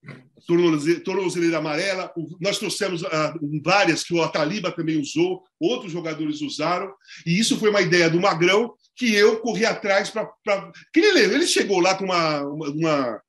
tornozeleira 1.05 1.59
amarela. 1.59 2.13
Nós 2.41 2.59
trouxemos 2.59 3.05
ah, 3.05 3.35
várias 3.63 4.03
que 4.03 4.15
o 4.15 4.23
Ataliba 4.23 4.73
também 4.73 4.99
usou, 4.99 5.43
outros 5.61 5.93
jogadores 5.93 6.41
usaram, 6.41 6.93
e 7.27 7.39
isso 7.39 7.59
foi 7.59 7.71
uma 7.71 7.83
ideia 7.83 8.09
do 8.09 8.21
Magrão 8.21 8.73
que 8.97 9.15
eu 9.15 9.39
corri 9.41 9.67
atrás 9.67 10.11
para. 10.11 10.27
Pra... 10.43 10.73
Ele, 10.95 11.35
ele 11.35 11.47
chegou 11.47 11.79
lá 11.79 11.95
com 11.95 12.05
uma, 12.05 12.41
uma, 12.43 12.69
uma 12.71 13.23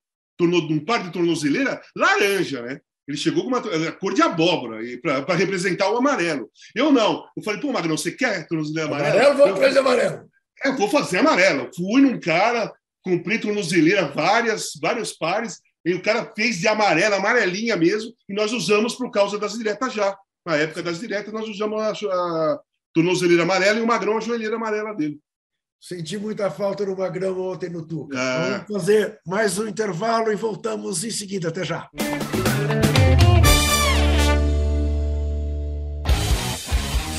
um 0.45 0.83
par 0.83 1.03
de 1.03 1.11
tornozeleira 1.11 1.81
laranja, 1.95 2.61
né? 2.61 2.79
Ele 3.07 3.17
chegou 3.17 3.43
com 3.43 3.49
uma 3.49 3.61
cor 3.93 4.13
de 4.13 4.21
abóbora 4.21 4.79
para 5.01 5.35
representar 5.35 5.89
o 5.89 5.97
amarelo. 5.97 6.49
Eu 6.75 6.91
não. 6.91 7.23
Eu 7.37 7.43
falei, 7.43 7.61
pô, 7.61 7.71
Magrão, 7.71 7.97
você 7.97 8.11
quer 8.11 8.45
tornozeleira 8.47 8.89
amarela? 8.89 9.09
Amarelo, 9.09 9.37
vou 9.37 9.47
atrás 9.47 9.73
de 9.73 9.79
amarelo. 9.79 10.29
É, 10.63 10.71
vou 10.73 10.89
fazer 10.89 11.19
amarelo. 11.19 11.69
Fui 11.73 12.01
num 12.01 12.19
cara, 12.19 12.71
comprei 13.01 13.39
tornozeleira, 13.39 14.09
várias, 14.09 14.71
vários 14.81 15.13
pares, 15.13 15.61
e 15.85 15.93
o 15.93 16.01
cara 16.01 16.33
fez 16.35 16.59
de 16.59 16.67
amarela, 16.67 17.15
amarelinha 17.15 17.77
mesmo, 17.77 18.13
e 18.27 18.33
nós 18.33 18.51
usamos 18.51 18.93
por 18.93 19.09
causa 19.09 19.39
das 19.39 19.53
diretas 19.53 19.93
já. 19.93 20.17
Na 20.45 20.57
época 20.57 20.83
das 20.83 20.99
diretas, 20.99 21.31
nós 21.31 21.47
usamos 21.47 21.81
a, 21.81 21.91
a 21.91 22.59
tornozeleira 22.93 23.43
amarela 23.43 23.79
e 23.79 23.81
o 23.81 23.87
Magrão 23.87 24.17
a 24.17 24.21
joelheira 24.21 24.57
amarela 24.57 24.93
dele. 24.93 25.17
Senti 25.79 26.17
muita 26.17 26.49
falta 26.49 26.85
no 26.85 26.97
Magrão 26.97 27.39
ontem 27.39 27.69
no 27.69 27.85
Tuca. 27.85 28.17
Ah. 28.19 28.65
Vamos 28.67 28.83
fazer 28.83 29.19
mais 29.25 29.57
um 29.57 29.67
intervalo 29.67 30.31
e 30.31 30.35
voltamos 30.35 31.03
em 31.03 31.11
seguida. 31.11 31.49
Até 31.49 31.63
já. 31.63 31.89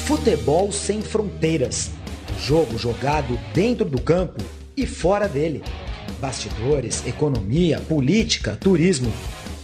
Futebol 0.07 0.73
sem 0.73 1.03
fronteiras 1.03 1.91
Jogo 2.41 2.79
jogado 2.79 3.39
dentro 3.53 3.85
do 3.85 4.01
campo 4.01 4.43
e 4.77 4.87
fora 4.87 5.29
dele. 5.29 5.63
Bastidores, 6.21 7.05
economia, 7.07 7.81
política, 7.81 8.57
turismo. 8.57 9.13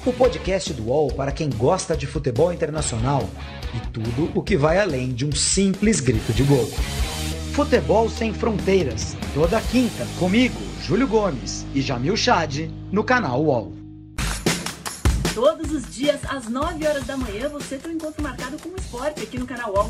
O 0.05 0.13
podcast 0.13 0.73
do 0.73 0.89
UOL 0.89 1.13
para 1.13 1.33
quem 1.33 1.49
gosta 1.49 1.97
de 1.97 2.07
futebol 2.07 2.53
internacional 2.53 3.29
e 3.75 3.91
tudo 3.91 4.31
o 4.35 4.43
que 4.43 4.57
vai 4.57 4.79
além 4.79 5.13
de 5.13 5.25
um 5.25 5.33
simples 5.33 6.01
grito 6.01 6.33
de 6.33 6.43
gol. 6.43 6.69
Futebol 7.55 8.11
Sem 8.11 8.35
Fronteiras, 8.35 9.17
toda 9.33 9.61
quinta, 9.61 10.05
comigo, 10.19 10.61
Júlio 10.83 11.07
Gomes 11.07 11.65
e 11.73 11.81
Jamil 11.81 12.17
Chad, 12.17 12.69
no 12.91 13.05
canal 13.05 13.45
UOL. 13.45 13.73
Todos 15.33 15.71
os 15.71 15.95
dias, 15.95 16.19
às 16.29 16.49
9 16.49 16.85
horas 16.85 17.05
da 17.05 17.17
manhã, 17.17 17.49
você 17.49 17.77
tem 17.77 17.93
um 17.93 17.95
encontro 17.95 18.21
marcado 18.21 18.59
com 18.59 18.71
o 18.71 18.77
esporte 18.77 19.23
aqui 19.23 19.39
no 19.39 19.47
canal 19.47 19.73
UOL. 19.73 19.89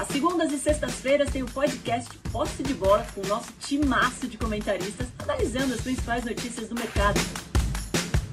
Às 0.00 0.08
segundas 0.08 0.50
e 0.50 0.58
sextas-feiras 0.58 1.30
tem 1.30 1.44
o 1.44 1.46
podcast 1.46 2.10
Posse 2.32 2.60
de 2.64 2.74
Bola 2.74 3.06
com 3.14 3.20
o 3.20 3.26
nosso 3.28 3.52
timaço 3.60 4.26
de 4.26 4.36
comentaristas 4.36 5.06
analisando 5.20 5.74
as 5.74 5.82
principais 5.82 6.24
notícias 6.24 6.68
do 6.68 6.74
mercado. 6.74 7.20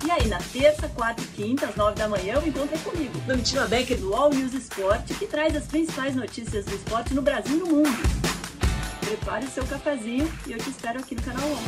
E 0.03 0.09
aí, 0.09 0.27
na 0.27 0.39
terça, 0.39 0.89
quarta 0.95 1.21
e 1.21 1.27
quinta, 1.27 1.67
às 1.67 1.75
nove 1.75 1.93
da 1.93 2.09
manhã, 2.09 2.33
eu 2.33 2.47
encontro 2.47 2.79
comigo, 2.79 3.19
Domitila 3.27 3.67
Becker 3.67 3.99
do 3.99 4.15
All 4.15 4.31
News 4.31 4.55
Esporte, 4.55 5.13
que 5.13 5.27
traz 5.27 5.55
as 5.55 5.67
principais 5.67 6.15
notícias 6.15 6.65
do 6.65 6.73
esporte 6.73 7.13
no 7.13 7.21
Brasil 7.21 7.57
e 7.57 7.59
no 7.59 7.67
mundo. 7.67 8.36
Prepare 9.07 9.45
o 9.45 9.49
seu 9.49 9.65
cafezinho 9.65 10.27
e 10.45 10.51
eu 10.51 10.57
te 10.57 10.69
espero 10.69 10.99
aqui 10.99 11.15
no 11.15 11.21
canal 11.21 11.47
11. 11.49 11.61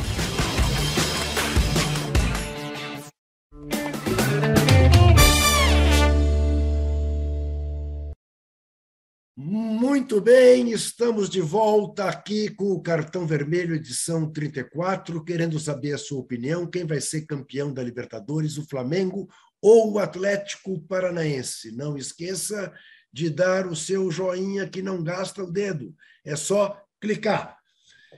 Muito 9.34 10.20
bem, 10.20 10.70
estamos 10.70 11.30
de 11.30 11.40
volta 11.40 12.10
aqui 12.10 12.50
com 12.50 12.72
o 12.72 12.82
Cartão 12.82 13.26
Vermelho, 13.26 13.74
edição 13.74 14.30
34, 14.30 15.24
querendo 15.24 15.58
saber 15.58 15.94
a 15.94 15.98
sua 15.98 16.20
opinião, 16.20 16.66
quem 16.66 16.84
vai 16.84 17.00
ser 17.00 17.24
campeão 17.24 17.72
da 17.72 17.82
Libertadores, 17.82 18.58
o 18.58 18.68
Flamengo 18.68 19.26
ou 19.62 19.94
o 19.94 19.98
Atlético 19.98 20.78
Paranaense. 20.82 21.74
Não 21.74 21.96
esqueça 21.96 22.70
de 23.10 23.30
dar 23.30 23.66
o 23.66 23.74
seu 23.74 24.10
joinha 24.10 24.68
que 24.68 24.82
não 24.82 25.02
gasta 25.02 25.42
o 25.42 25.50
dedo, 25.50 25.94
é 26.22 26.36
só 26.36 26.78
clicar. 27.00 27.58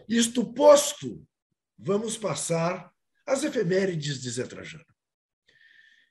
Isto 0.08 0.52
posto, 0.52 1.26
vamos 1.78 2.16
passar 2.16 2.92
às 3.26 3.44
efemérides 3.44 4.20
de 4.20 4.30
Zé 4.30 4.46
Trajano. 4.46 4.84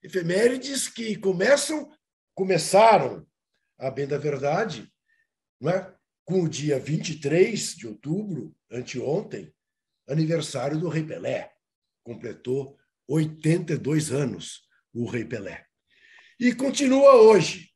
Efemérides 0.01 0.87
que 0.87 1.15
começam, 1.17 1.91
começaram, 2.33 3.27
a 3.77 3.91
bem 3.91 4.07
da 4.07 4.17
verdade, 4.17 4.91
é? 5.63 5.93
com 6.25 6.43
o 6.43 6.49
dia 6.49 6.79
23 6.79 7.75
de 7.75 7.87
outubro, 7.87 8.55
anteontem, 8.71 9.53
aniversário 10.07 10.79
do 10.79 10.87
Rei 10.87 11.03
Pelé. 11.03 11.51
Completou 12.03 12.77
82 13.07 14.11
anos 14.11 14.61
o 14.93 15.05
Rei 15.05 15.25
Pelé. 15.25 15.65
E 16.39 16.53
continua 16.53 17.15
hoje. 17.15 17.71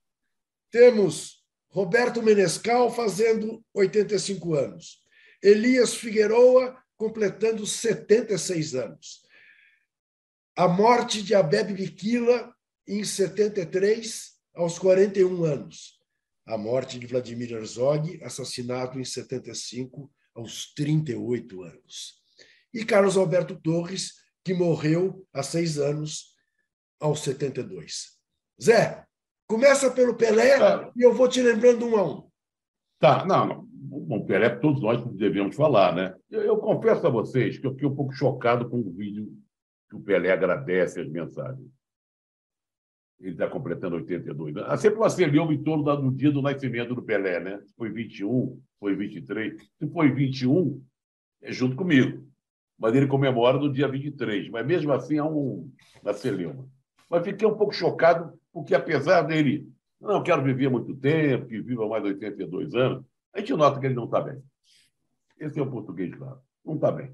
Temos 0.72 1.45
Roberto 1.76 2.24
Menescal 2.24 2.90
fazendo 2.90 3.64
85 3.74 4.56
anos. 4.56 5.04
Elias 5.44 5.94
Figueroa 5.94 6.82
completando 6.96 7.68
76 7.68 8.74
anos. 8.74 9.22
A 10.56 10.68
morte 10.68 11.22
de 11.22 11.36
Abebe 11.36 11.74
Bikila 11.74 12.56
em 12.88 13.04
73, 13.04 14.32
aos 14.56 14.80
41 14.80 15.44
anos 15.44 15.96
a 16.46 16.58
morte 16.58 17.00
de 17.00 17.08
Vladimir 17.08 17.54
Herzog, 17.54 18.24
assassinado 18.24 19.00
em 19.00 19.04
75, 19.04 20.12
aos 20.36 20.74
38 20.76 21.64
anos. 21.64 22.22
E 22.74 22.86
Carlos 22.86 23.18
Alberto 23.18 23.60
Torres, 23.60 24.14
que 24.44 24.54
morreu 24.54 25.28
há 25.34 25.42
seis 25.42 25.80
anos, 25.80 26.36
aos 27.00 27.22
72. 27.22 28.20
Zé, 28.62 29.05
começa 29.48 29.91
pelo 29.91 30.16
Pelé 30.16 30.58
tá. 30.58 30.91
e 30.96 31.02
eu 31.02 31.14
vou 31.14 31.28
te 31.28 31.41
lembrando 31.41 31.86
um 31.86 31.98
a 31.98 32.04
um. 32.04 32.30
Tá, 33.00 33.26
não, 33.26 33.48
não. 33.48 33.66
Bom, 34.08 34.26
Pelé, 34.26 34.50
todos 34.50 34.82
nós 34.82 35.04
devemos 35.16 35.56
falar, 35.56 35.96
né? 35.96 36.16
Eu, 36.30 36.41
eu 36.41 36.58
confesso 36.58 37.06
a 37.08 37.10
vocês 37.10 37.58
que 37.58 37.66
eu 37.66 37.72
fiquei 37.72 37.88
um 37.88 37.96
pouco 37.96 38.14
chocado 38.14 38.70
com 38.70 38.80
o 38.80 38.91
vídeo 38.91 39.32
que 39.89 39.96
o 39.96 40.02
Pelé 40.02 40.32
agradece 40.32 41.00
as 41.00 41.10
mensagens 41.10 41.70
ele 43.20 43.32
está 43.32 43.48
completando 43.48 43.96
82 43.96 44.58
anos. 44.58 44.70
Há 44.70 44.78
sempre 44.78 45.00
uma 45.00 45.10
celeuma 45.10 45.54
em 45.54 45.64
torno 45.64 45.84
do 45.84 46.12
dia 46.12 46.32
do 46.32 46.41
nascimento 46.41 46.93
do 46.93 47.02
Pelé, 47.02 47.39
né? 47.39 47.62
Se 47.62 47.74
foi 47.76 47.89
21, 47.89 48.60
foi 48.80 48.96
23. 48.96 49.62
Se 49.78 49.88
foi 49.89 50.12
21, 50.12 50.84
é 51.41 51.52
junto 51.52 51.76
comigo. 51.76 52.26
Mas 52.78 52.93
ele 52.93 53.08
comemora 53.08 53.58
no 53.58 53.72
dia 53.72 53.88
23. 53.88 54.50
Mas 54.50 54.66
mesmo 54.66 54.91
assim 54.91 55.18
há 55.18 55.26
um, 55.26 55.72
celeuma. 56.14 56.68
Mas 57.10 57.24
fiquei 57.24 57.48
um 57.48 57.56
pouco 57.56 57.74
chocado, 57.74 58.38
porque 58.56 58.74
apesar 58.74 59.24
dele, 59.24 59.70
não 59.99 60.24
quero 60.24 60.41
viver 60.41 60.70
muito 60.70 60.95
tempo, 60.95 61.45
que 61.45 61.60
viva 61.60 61.89
mais 61.89 62.01
de 62.01 62.12
82 62.12 62.74
anos, 62.74 63.03
a 63.34 63.39
gente 63.39 63.53
nota 63.53 63.82
que 63.82 63.86
ele 63.86 63.95
não 63.95 64.06
está 64.06 64.22
bem. 64.22 64.41
Esse 65.38 65.60
é 65.60 65.62
o 65.62 65.70
português 65.70 66.16
claro. 66.16 66.39
Não 66.64 66.76
está 66.76 66.89
bem. 66.89 67.14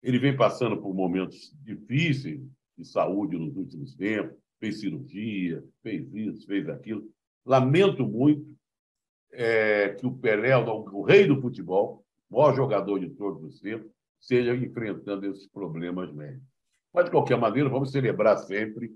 Ele 0.00 0.16
vem 0.16 0.36
passando 0.36 0.80
por 0.80 0.94
momentos 0.94 1.52
difíceis 1.60 2.40
de 2.78 2.84
saúde 2.84 3.36
nos 3.36 3.56
últimos 3.56 3.96
tempos, 3.96 4.38
fez 4.60 4.78
cirurgia, 4.78 5.60
fez 5.82 6.14
isso, 6.14 6.46
fez 6.46 6.68
aquilo. 6.68 7.04
Lamento 7.44 8.06
muito 8.06 8.46
é, 9.32 9.88
que 9.88 10.06
o 10.06 10.12
Pelé, 10.12 10.56
o, 10.56 11.02
rei 11.02 11.26
do 11.26 11.40
futebol, 11.40 12.04
o 12.30 12.38
maior 12.38 12.54
jogador 12.54 13.00
de 13.00 13.10
todos 13.10 13.42
os 13.42 13.58
tempos, 13.58 13.90
esteja 14.20 14.54
enfrentando 14.54 15.26
esses 15.26 15.48
problemas 15.48 16.12
médicos. 16.12 16.46
Mas, 16.92 17.06
de 17.06 17.10
qualquer 17.10 17.36
maneira, 17.36 17.68
vamos 17.68 17.90
celebrar 17.90 18.38
sempre 18.38 18.94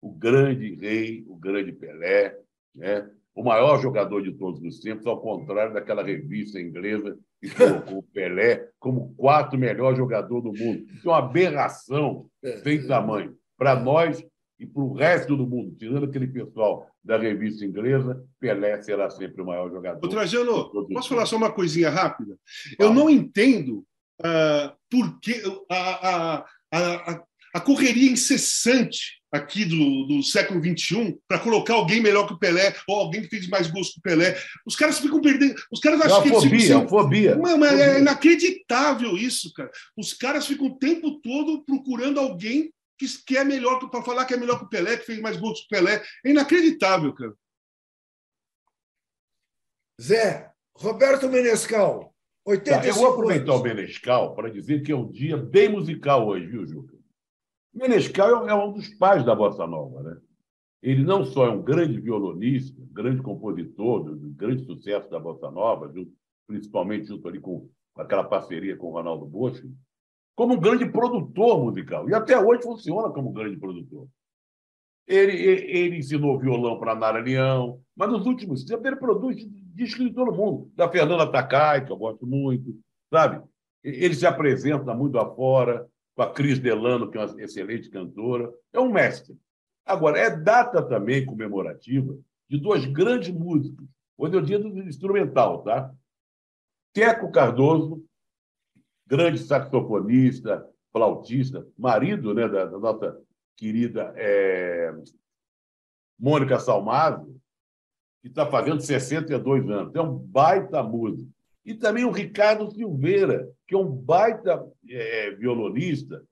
o 0.00 0.10
grande 0.10 0.74
rei, 0.74 1.24
o 1.26 1.36
grande 1.36 1.72
Pelé, 1.72 2.36
né? 2.74 3.08
o 3.34 3.42
maior 3.44 3.80
jogador 3.80 4.20
de 4.22 4.32
todos 4.32 4.60
os 4.62 4.80
tempos, 4.80 5.06
ao 5.06 5.20
contrário 5.20 5.72
daquela 5.72 6.02
revista 6.02 6.60
inglesa 6.60 7.16
que 7.40 7.50
colocou 7.54 7.98
o 7.98 8.02
Pelé 8.02 8.68
como 8.80 9.14
quarto 9.14 9.56
melhor 9.56 9.94
jogador 9.94 10.40
do 10.40 10.52
mundo. 10.52 10.84
Isso 10.92 11.08
é 11.08 11.12
uma 11.12 11.18
aberração 11.18 12.26
sem 12.64 12.84
tamanho. 12.86 13.36
Para 13.56 13.78
nós, 13.78 14.24
e 14.58 14.66
para 14.66 14.82
o 14.82 14.92
resto 14.92 15.36
do 15.36 15.46
mundo, 15.46 15.76
tirando 15.78 16.04
aquele 16.04 16.26
pessoal 16.26 16.88
da 17.02 17.16
revista 17.16 17.64
inglesa, 17.64 18.24
Pelé 18.40 18.82
será 18.82 19.08
sempre 19.08 19.40
o 19.40 19.46
maior 19.46 19.70
jogador. 19.70 20.04
Ô, 20.04 20.08
Trajano, 20.08 20.70
posso 20.92 21.08
falar 21.08 21.26
só 21.26 21.36
uma 21.36 21.52
coisinha 21.52 21.90
rápida? 21.90 22.36
Eu 22.76 22.92
não 22.92 23.08
entendo 23.08 23.84
uh, 24.20 24.74
por 24.90 25.20
que 25.20 25.40
a, 25.70 26.38
a, 26.38 26.44
a, 26.72 27.24
a 27.58 27.60
correria 27.60 28.10
incessante 28.10 29.18
aqui 29.32 29.64
do, 29.64 30.06
do 30.06 30.22
século 30.22 30.62
XXI 30.62 31.18
para 31.26 31.40
colocar 31.40 31.74
alguém 31.74 32.00
melhor 32.00 32.26
que 32.26 32.32
o 32.32 32.38
Pelé 32.38 32.74
ou 32.86 33.00
alguém 33.00 33.20
que 33.20 33.28
fez 33.28 33.48
mais 33.48 33.68
gosto 33.68 33.94
que 33.94 33.98
o 33.98 34.02
Pelé. 34.02 34.40
Os 34.64 34.76
caras 34.76 35.00
ficam 35.00 35.20
perdendo. 35.20 35.60
Os 35.70 35.80
caras 35.80 36.00
acham 36.00 36.20
é 36.20 36.22
que 36.22 36.28
fobia, 36.28 36.50
eles 36.50 36.62
ficam... 36.64 36.88
fobia. 36.88 37.36
Mano, 37.36 37.64
é 37.64 37.70
fobia. 37.70 37.84
é 37.84 37.98
inacreditável 37.98 39.16
isso, 39.16 39.52
cara. 39.52 39.70
Os 39.96 40.14
caras 40.14 40.46
ficam 40.46 40.68
o 40.68 40.78
tempo 40.78 41.20
todo 41.20 41.64
procurando 41.64 42.20
alguém 42.20 42.72
que, 42.96 43.06
que 43.26 43.36
é 43.36 43.42
melhor 43.42 43.78
para 43.90 44.02
falar 44.02 44.24
que 44.24 44.34
é 44.34 44.36
melhor 44.36 44.58
que 44.60 44.64
o 44.64 44.68
Pelé, 44.68 44.96
que 44.96 45.06
fez 45.06 45.20
mais 45.20 45.36
gols 45.36 45.60
que 45.60 45.66
o 45.66 45.68
Pelé. 45.68 46.02
É 46.24 46.30
inacreditável, 46.30 47.12
cara. 47.12 47.34
Zé, 50.00 50.48
Roberto 50.76 51.28
Menescal, 51.28 52.14
85 52.46 52.80
tá, 52.80 52.86
Eu 52.86 52.94
vou 52.94 53.12
aproveitar 53.12 53.50
anos. 53.50 53.60
o 53.60 53.64
Menescal 53.64 54.34
para 54.36 54.48
dizer 54.48 54.82
que 54.82 54.92
é 54.92 54.96
um 54.96 55.10
dia 55.10 55.36
bem 55.36 55.68
musical 55.68 56.28
hoje, 56.28 56.46
viu, 56.46 56.64
Juca? 56.64 56.97
Menescal 57.72 58.48
é 58.48 58.54
um 58.54 58.72
dos 58.72 58.88
pais 58.94 59.24
da 59.24 59.34
bossa 59.34 59.66
nova, 59.66 60.02
né? 60.02 60.16
Ele 60.82 61.02
não 61.02 61.24
só 61.24 61.46
é 61.46 61.50
um 61.50 61.62
grande 61.62 62.00
violonista, 62.00 62.80
grande 62.92 63.20
compositor, 63.20 64.08
um 64.08 64.32
grande 64.32 64.64
sucesso 64.64 65.10
da 65.10 65.18
bossa 65.18 65.50
nova, 65.50 65.92
principalmente 66.46 67.08
junto 67.08 67.26
ali 67.26 67.40
com 67.40 67.68
aquela 67.96 68.24
parceria 68.24 68.76
com 68.76 68.86
o 68.88 68.92
Ronaldo 68.92 69.26
Bosco, 69.26 69.66
como 70.36 70.54
um 70.54 70.60
grande 70.60 70.88
produtor 70.88 71.64
musical. 71.64 72.08
E 72.08 72.14
até 72.14 72.38
hoje 72.38 72.62
funciona 72.62 73.10
como 73.10 73.30
um 73.30 73.32
grande 73.32 73.56
produtor. 73.56 74.06
Ele, 75.06 75.32
ele 75.32 75.96
ensinou 75.96 76.38
violão 76.38 76.78
para 76.78 76.94
Nara 76.94 77.18
Leão, 77.18 77.80
mas 77.96 78.10
nos 78.10 78.24
últimos 78.26 78.62
tempos 78.64 78.84
ele 78.84 78.96
produz 78.96 79.36
discos 79.74 80.06
de 80.06 80.12
todo 80.12 80.34
mundo. 80.34 80.70
Da 80.76 80.88
Fernanda 80.88 81.26
Takai, 81.26 81.84
que 81.84 81.90
eu 81.90 81.96
gosto 81.96 82.26
muito, 82.26 82.78
sabe? 83.10 83.42
Ele 83.82 84.14
se 84.14 84.26
apresenta 84.26 84.94
muito 84.94 85.18
afora, 85.18 85.88
com 86.18 86.22
a 86.22 86.32
Cris 86.32 86.58
Delano, 86.58 87.08
que 87.08 87.16
é 87.16 87.24
uma 87.24 87.40
excelente 87.40 87.88
cantora. 87.88 88.52
É 88.72 88.80
um 88.80 88.90
mestre. 88.90 89.38
Agora, 89.86 90.18
é 90.18 90.28
data 90.36 90.82
também 90.82 91.24
comemorativa 91.24 92.18
de 92.50 92.58
dois 92.58 92.84
grandes 92.86 93.32
músicos. 93.32 93.86
Hoje 94.16 94.34
é 94.34 94.38
o 94.38 94.44
dia 94.44 94.58
do 94.58 94.66
instrumental, 94.80 95.62
tá? 95.62 95.94
Teco 96.92 97.30
Cardoso 97.30 98.04
grande 99.06 99.38
saxofonista, 99.38 100.68
flautista, 100.92 101.64
marido 101.78 102.34
né, 102.34 102.48
da, 102.48 102.64
da 102.64 102.78
nossa 102.78 103.16
querida 103.56 104.12
é, 104.16 104.92
Mônica 106.18 106.58
Salmazo, 106.58 107.40
que 108.20 108.28
está 108.28 108.44
fazendo 108.44 108.80
62 108.80 109.70
anos. 109.70 109.94
É 109.94 110.00
um 110.00 110.18
baita 110.18 110.82
músico. 110.82 111.30
E 111.64 111.74
também 111.74 112.04
o 112.04 112.10
Ricardo 112.10 112.70
Silveira, 112.72 113.48
que 113.68 113.74
é 113.74 113.78
um 113.78 113.86
baita 113.86 114.66
é, 114.88 115.30
violonista, 115.32 116.24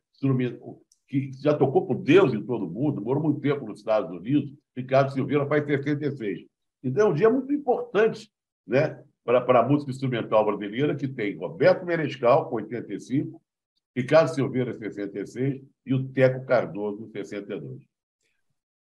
que 1.07 1.31
já 1.35 1.55
tocou 1.55 1.87
por 1.87 1.97
Deus 1.97 2.33
em 2.33 2.43
todo 2.43 2.67
mundo, 2.67 3.03
morou 3.03 3.23
muito 3.23 3.41
tempo 3.41 3.67
nos 3.67 3.81
Estados 3.81 4.11
Unidos. 4.11 4.53
Ricardo 4.75 5.13
Silveira 5.13 5.47
faz 5.47 5.65
66. 5.67 6.47
Então 6.83 7.09
é 7.09 7.11
um 7.11 7.15
dia 7.15 7.29
muito 7.29 7.53
importante 7.53 8.33
né, 8.67 9.05
para 9.23 9.61
a 9.61 9.69
música 9.69 9.91
instrumental 9.91 10.47
brasileira, 10.47 10.97
que 10.97 11.07
tem 11.07 11.37
Roberto 11.37 11.85
Menescal, 11.85 12.49
com 12.49 12.57
85, 12.57 13.41
Ricardo 13.95 14.35
Silveira, 14.35 14.77
66, 14.77 15.63
e 15.85 15.95
o 15.95 16.09
Teco 16.09 16.45
Cardoso, 16.47 17.11
62. 17.13 17.83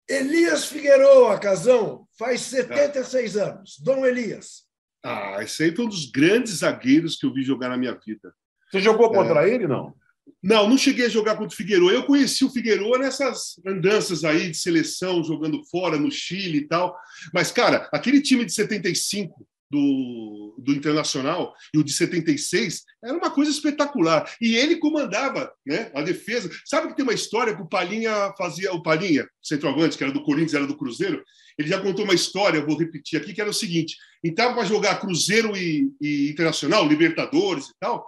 Elias 0.07 0.65
Figueroa, 0.65 1.37
Casão, 1.39 2.07
faz 2.17 2.41
76 2.41 3.37
ah. 3.37 3.49
anos. 3.49 3.79
Dom 3.79 4.05
Elias. 4.05 4.63
Ah, 5.03 5.43
esse 5.43 5.63
aí 5.63 5.75
foi 5.75 5.85
um 5.85 5.89
dos 5.89 6.09
grandes 6.09 6.59
zagueiros 6.59 7.17
que 7.17 7.25
eu 7.25 7.33
vi 7.33 7.43
jogar 7.43 7.69
na 7.69 7.77
minha 7.77 7.93
vida. 7.93 8.33
Você 8.72 8.80
jogou 8.80 9.11
contra 9.11 9.47
é. 9.47 9.53
ele, 9.53 9.68
não? 9.68 9.93
Não, 10.41 10.70
não 10.70 10.78
cheguei 10.78 11.05
a 11.05 11.09
jogar 11.09 11.36
contra 11.36 11.53
o 11.53 11.57
Figueiredo. 11.57 11.89
Eu 11.89 12.03
conheci 12.03 12.45
o 12.45 12.51
Figueiredo 12.51 12.97
nessas 12.99 13.59
andanças 13.66 14.24
aí 14.24 14.51
de 14.51 14.57
seleção, 14.57 15.24
jogando 15.24 15.63
fora, 15.66 15.97
no 15.97 16.11
Chile 16.11 16.59
e 16.59 16.68
tal. 16.68 16.95
Mas, 17.34 17.51
cara, 17.51 17.89
aquele 17.91 18.22
time 18.22 18.45
de 18.45 18.53
75 18.53 19.45
do, 19.72 20.55
do 20.59 20.72
Internacional 20.72 21.53
e 21.74 21.80
o 21.80 21.84
de 21.84 21.91
76 21.91 22.84
era 23.03 23.18
uma 23.18 23.32
coisa 23.32 23.49
espetacular. 23.49 24.32
E 24.39 24.55
ele 24.55 24.78
comandava 24.78 25.51
né, 25.66 25.91
a 25.93 26.01
defesa. 26.01 26.49
Sabe 26.63 26.89
que 26.89 26.95
tem 26.95 27.03
uma 27.03 27.13
história 27.13 27.55
que 27.55 27.61
o 27.61 27.68
Palinha 27.68 28.34
fazia, 28.38 28.72
o 28.72 28.84
Palinha, 28.84 29.28
centroavante, 29.41 29.97
que 29.97 30.03
era 30.03 30.13
do 30.13 30.24
Corinthians, 30.24 30.53
era 30.53 30.68
do 30.68 30.78
Cruzeiro, 30.78 31.24
ele 31.57 31.70
já 31.70 31.82
contou 31.82 32.03
uma 32.03 32.13
história, 32.13 32.66
vou 32.66 32.78
repetir 32.78 33.20
aqui, 33.20 33.34
que 33.34 33.41
era 33.41 33.49
o 33.49 33.53
seguinte: 33.53 33.97
estava 34.24 34.53
para 34.53 34.66
jogar 34.66 34.99
Cruzeiro 34.99 35.55
e, 35.55 35.91
e, 36.01 36.30
Internacional, 36.30 36.88
Libertadores 36.88 37.68
e 37.68 37.74
tal, 37.80 38.05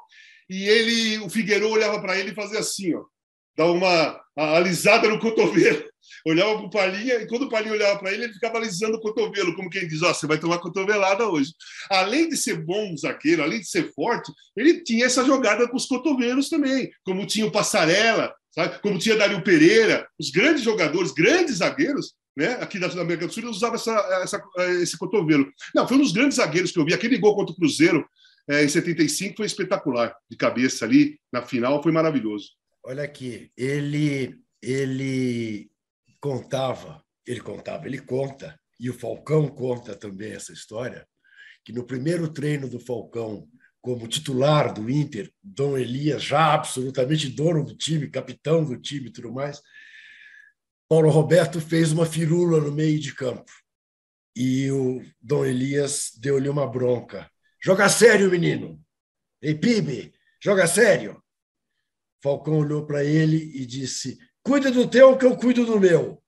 e 0.49 0.67
ele, 0.67 1.19
o 1.19 1.29
Figueiredo 1.29 1.69
olhava 1.69 1.99
para 2.01 2.17
ele 2.17 2.31
e 2.31 2.35
fazia 2.35 2.59
assim, 2.59 2.95
ó, 2.95 3.03
dava 3.55 3.71
uma 3.71 4.21
alisada 4.35 5.09
no 5.09 5.19
cotovelo 5.19 5.83
olhava 6.25 6.57
para 6.57 6.65
o 6.65 6.69
Palinha 6.69 7.15
e 7.15 7.27
quando 7.27 7.43
o 7.43 7.49
Palinha 7.49 7.73
olhava 7.73 7.99
para 7.99 8.11
ele, 8.11 8.25
ele 8.25 8.33
ficava 8.33 8.57
alisando 8.57 8.97
o 8.97 9.01
cotovelo, 9.01 9.55
como 9.55 9.69
quem 9.69 9.87
diz: 9.87 10.01
Ó, 10.01 10.09
oh, 10.09 10.13
você 10.13 10.27
vai 10.27 10.37
tomar 10.37 10.59
cotovelada 10.59 11.27
hoje. 11.27 11.51
Além 11.89 12.29
de 12.29 12.37
ser 12.37 12.63
bom 12.63 12.95
zagueiro, 12.97 13.43
além 13.43 13.59
de 13.59 13.69
ser 13.69 13.91
forte, 13.93 14.31
ele 14.55 14.83
tinha 14.83 15.05
essa 15.05 15.23
jogada 15.23 15.67
com 15.67 15.77
os 15.77 15.85
cotovelos 15.85 16.49
também, 16.49 16.89
como 17.03 17.25
tinha 17.25 17.45
o 17.45 17.51
Passarela, 17.51 18.33
sabe? 18.51 18.79
como 18.79 18.99
tinha 18.99 19.15
Dario 19.15 19.43
Pereira, 19.43 20.07
os 20.19 20.29
grandes 20.29 20.63
jogadores, 20.63 21.11
grandes 21.11 21.57
zagueiros. 21.57 22.13
Né? 22.35 22.51
Aqui 22.61 22.77
da 22.77 22.85
América 22.85 23.25
do 23.25 23.33
Sul, 23.33 23.41
ele 23.41 23.49
usava 23.49 23.75
essa, 23.75 23.95
essa, 24.21 24.39
esse 24.79 24.95
cotovelo. 24.95 25.51
Não, 25.73 25.87
foi 25.87 25.97
um 25.97 26.01
dos 26.01 26.11
grandes 26.11 26.37
zagueiros 26.37 26.71
que 26.71 26.77
eu 26.77 26.85
vi. 26.85 26.93
Aquele 26.93 27.17
gol 27.17 27.35
contra 27.35 27.51
o 27.51 27.55
Cruzeiro 27.55 28.07
é, 28.49 28.63
em 28.63 28.69
75 28.69 29.37
foi 29.37 29.45
espetacular. 29.45 30.15
De 30.29 30.37
cabeça 30.37 30.85
ali, 30.85 31.19
na 31.31 31.41
final, 31.41 31.81
foi 31.81 31.91
maravilhoso. 31.91 32.51
Olha 32.83 33.03
aqui, 33.03 33.51
ele, 33.57 34.39
ele 34.61 35.69
contava, 36.19 37.03
ele 37.25 37.41
contava, 37.41 37.87
ele 37.87 37.99
conta, 37.99 38.57
e 38.79 38.89
o 38.89 38.93
Falcão 38.93 39.47
conta 39.47 39.95
também 39.95 40.31
essa 40.31 40.53
história, 40.53 41.05
que 41.65 41.73
no 41.73 41.85
primeiro 41.85 42.31
treino 42.31 42.69
do 42.69 42.79
Falcão 42.79 43.47
como 43.81 44.07
titular 44.07 44.73
do 44.73 44.89
Inter, 44.89 45.31
Dom 45.41 45.77
Elias, 45.77 46.21
já 46.21 46.53
absolutamente 46.53 47.29
dono 47.29 47.63
do 47.63 47.75
time, 47.75 48.09
capitão 48.09 48.63
do 48.63 48.77
time 48.77 49.07
e 49.07 49.11
tudo 49.11 49.31
mais, 49.31 49.61
Paulo 50.89 51.09
Roberto 51.09 51.61
fez 51.61 51.91
uma 51.91 52.05
firula 52.05 52.59
no 52.59 52.71
meio 52.71 52.99
de 52.99 53.13
campo. 53.13 53.51
E 54.35 54.69
o 54.71 55.01
Dom 55.21 55.45
Elias 55.45 56.11
deu-lhe 56.19 56.49
uma 56.49 56.67
bronca. 56.67 57.29
Joga 57.67 57.89
sério, 57.89 58.31
menino! 58.31 58.81
Ei, 59.41 59.53
Pibe, 59.53 60.13
joga 60.41 60.65
sério! 60.65 61.21
Falcão 62.23 62.59
olhou 62.59 62.85
para 62.85 63.03
ele 63.03 63.51
e 63.53 63.65
disse: 63.65 64.17
Cuida 64.41 64.71
do 64.71 64.89
teu, 64.89 65.17
que 65.17 65.25
eu 65.25 65.35
cuido 65.35 65.65
do 65.65 65.77
meu, 65.77 66.23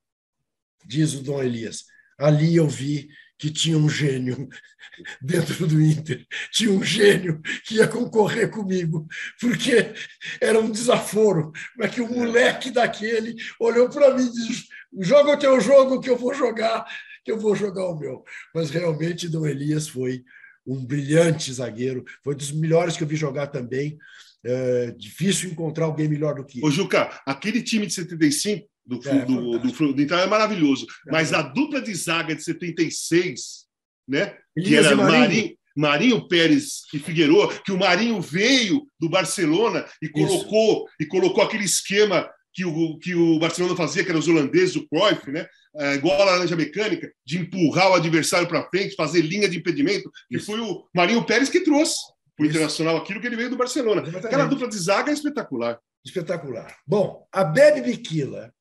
diz 0.86 1.14
o 1.14 1.24
Dom 1.24 1.42
Elias. 1.42 1.86
Ali 2.18 2.58
eu 2.58 2.68
vi 2.68 3.08
que 3.38 3.50
tinha 3.50 3.78
um 3.78 3.88
gênio 3.88 4.50
dentro 5.24 5.66
do 5.66 5.82
Inter, 5.82 6.28
tinha 6.52 6.74
um 6.74 6.84
gênio 6.84 7.42
que 7.66 7.76
ia 7.76 7.88
concorrer 7.88 8.52
comigo, 8.52 9.08
porque 9.40 9.94
era 10.42 10.60
um 10.60 10.70
desaforo. 10.70 11.54
Como 11.74 11.86
é 11.86 11.88
que 11.88 12.02
o 12.02 12.14
moleque 12.14 12.70
daquele 12.70 13.38
olhou 13.62 13.88
para 13.90 14.14
mim 14.14 14.26
e 14.26 14.30
disse: 14.30 14.68
joga 15.00 15.32
o 15.32 15.40
teu 15.40 15.62
jogo 15.62 16.02
que 16.02 16.10
eu 16.10 16.18
vou 16.18 16.34
jogar, 16.34 16.86
que 17.24 17.32
eu 17.32 17.40
vou 17.40 17.56
jogar 17.56 17.88
o 17.88 17.98
meu. 17.98 18.26
Mas 18.54 18.70
realmente 18.70 19.30
Dom 19.30 19.48
Elias 19.48 19.88
foi 19.88 20.26
um 20.70 20.86
brilhante 20.86 21.52
zagueiro, 21.52 22.06
foi 22.24 22.36
dos 22.36 22.52
melhores 22.52 22.96
que 22.96 23.04
eu 23.04 23.08
vi 23.08 23.16
jogar 23.16 23.48
também. 23.48 23.98
É 24.46 24.92
difícil 24.92 25.50
encontrar 25.50 25.86
alguém 25.86 26.08
melhor 26.08 26.36
do 26.36 26.46
que 26.46 26.60
ele. 26.60 26.68
Ô, 26.68 26.72
Juca, 26.72 27.22
aquele 27.26 27.62
time 27.62 27.86
de 27.86 27.94
75 27.94 28.70
do, 28.86 29.10
é, 29.10 29.26
do, 29.26 29.60
do, 29.60 29.94
do, 29.94 30.02
então 30.02 30.18
é 30.18 30.26
maravilhoso. 30.28 30.86
É, 31.08 31.12
Mas 31.12 31.34
a 31.34 31.42
dupla 31.42 31.82
de 31.82 31.94
zaga 31.94 32.36
de 32.36 32.44
76, 32.44 33.66
né? 34.08 34.36
que 34.56 34.76
era 34.76 34.96
Marinho. 34.96 35.58
Marinho 35.76 36.28
Pérez 36.28 36.82
e 36.94 37.00
Figueiredo, 37.00 37.62
que 37.64 37.72
o 37.72 37.78
Marinho 37.78 38.20
veio 38.20 38.86
do 39.00 39.08
Barcelona 39.10 39.86
e 40.02 40.10
colocou 40.10 40.86
Isso. 40.86 40.96
e 41.00 41.06
colocou 41.06 41.44
aquele 41.44 41.64
esquema 41.64 42.30
que 42.60 42.66
o, 42.66 42.98
que 42.98 43.16
o 43.16 43.40
Barcelona 43.40 43.76
fazia, 43.76 44.04
que 44.04 44.10
era 44.10 44.20
os 44.20 44.28
holandeses, 44.28 44.76
o 44.76 44.86
Cruyff, 44.90 45.32
né? 45.32 45.48
É, 45.76 45.94
igual 45.96 46.22
a 46.22 46.26
laranja 46.26 46.56
mecânica, 46.56 47.10
de 47.26 47.38
empurrar 47.38 47.92
o 47.92 47.94
adversário 47.94 48.48
para 48.48 48.68
frente, 48.70 48.96
fazer 48.96 49.22
linha 49.22 49.48
de 49.48 49.58
impedimento, 49.58 50.12
que 50.28 50.38
Isso. 50.38 50.48
foi 50.48 50.60
o 50.60 50.86
Marinho 50.94 51.24
Pérez 51.26 51.48
que 51.48 51.62
trouxe 51.62 51.98
para 52.36 52.46
o 52.46 52.50
Internacional 52.50 52.98
aquilo 52.98 53.22
que 53.22 53.28
ele 53.28 53.38
veio 53.38 53.50
do 53.50 53.56
Barcelona. 53.56 54.02
Exatamente. 54.02 54.26
Aquela 54.26 54.46
dupla 54.46 54.68
de 54.68 54.78
zaga 54.78 55.10
é 55.10 55.14
espetacular. 55.14 55.80
Espetacular. 56.04 56.76
Bom, 56.86 57.26
a 57.32 57.44
Bebe 57.46 57.82
Biquila 57.82 58.54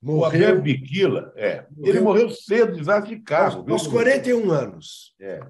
morreu... 0.00 0.58
O 0.58 0.62
Biquila, 0.62 1.32
é. 1.36 1.64
Morreu... 1.70 1.94
Ele 1.94 2.00
morreu 2.00 2.30
cedo, 2.30 2.76
desastre 2.76 3.16
de 3.16 3.22
carro. 3.22 3.60
Aos, 3.60 3.82
aos 3.82 3.86
41 3.86 4.50
anos. 4.50 5.14
É. 5.20 5.40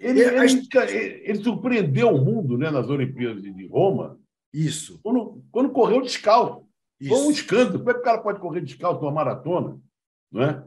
Ele, 0.00 0.20
ele, 0.20 0.38
ele, 0.38 1.22
ele, 1.26 1.44
surpreendeu 1.44 2.08
o 2.08 2.24
mundo 2.24 2.56
né, 2.56 2.70
nas 2.70 2.88
Olimpíadas 2.88 3.42
de 3.42 3.66
Roma. 3.68 4.18
Isso. 4.52 5.00
Quando, 5.02 5.42
quando 5.50 5.70
correu 5.70 6.00
descalço. 6.00 6.66
Isso. 7.00 7.14
Foi 7.14 7.26
um 7.26 7.30
escândalo. 7.30 7.78
Como 7.78 7.90
é 7.90 7.94
que 7.94 8.00
o 8.00 8.04
cara 8.04 8.18
pode 8.18 8.40
correr 8.40 8.60
descalço 8.60 9.00
numa 9.00 9.12
maratona? 9.12 9.80
Não 10.30 10.42
é? 10.42 10.64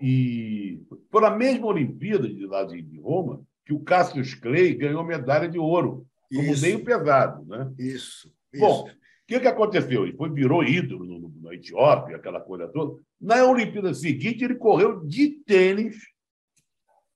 E 0.00 0.82
foi 1.10 1.20
na 1.20 1.30
mesma 1.30 1.66
Olimpíada 1.66 2.28
de, 2.28 2.46
lá 2.46 2.64
de, 2.64 2.98
Roma 3.00 3.42
que 3.64 3.72
o 3.72 3.80
Cassius 3.80 4.34
Clay 4.34 4.74
ganhou 4.74 5.04
medalha 5.04 5.48
de 5.48 5.58
ouro, 5.58 6.06
como 6.34 6.52
Isso. 6.52 6.62
meio 6.62 6.84
pesado. 6.84 7.44
Né? 7.44 7.72
Isso. 7.78 8.32
Bom, 8.58 8.88
o 8.88 8.90
que, 9.26 9.38
que 9.38 9.46
aconteceu? 9.46 10.04
Ele 10.04 10.16
foi, 10.16 10.30
virou 10.30 10.64
ídolo 10.64 11.04
no, 11.04 11.18
no, 11.20 11.42
na 11.42 11.54
Etiópia, 11.54 12.16
aquela 12.16 12.40
coisa 12.40 12.66
toda. 12.68 13.00
Na 13.20 13.44
Olimpíada 13.44 13.92
seguinte, 13.94 14.42
ele 14.42 14.56
correu 14.56 15.04
de 15.04 15.28
tênis 15.44 15.96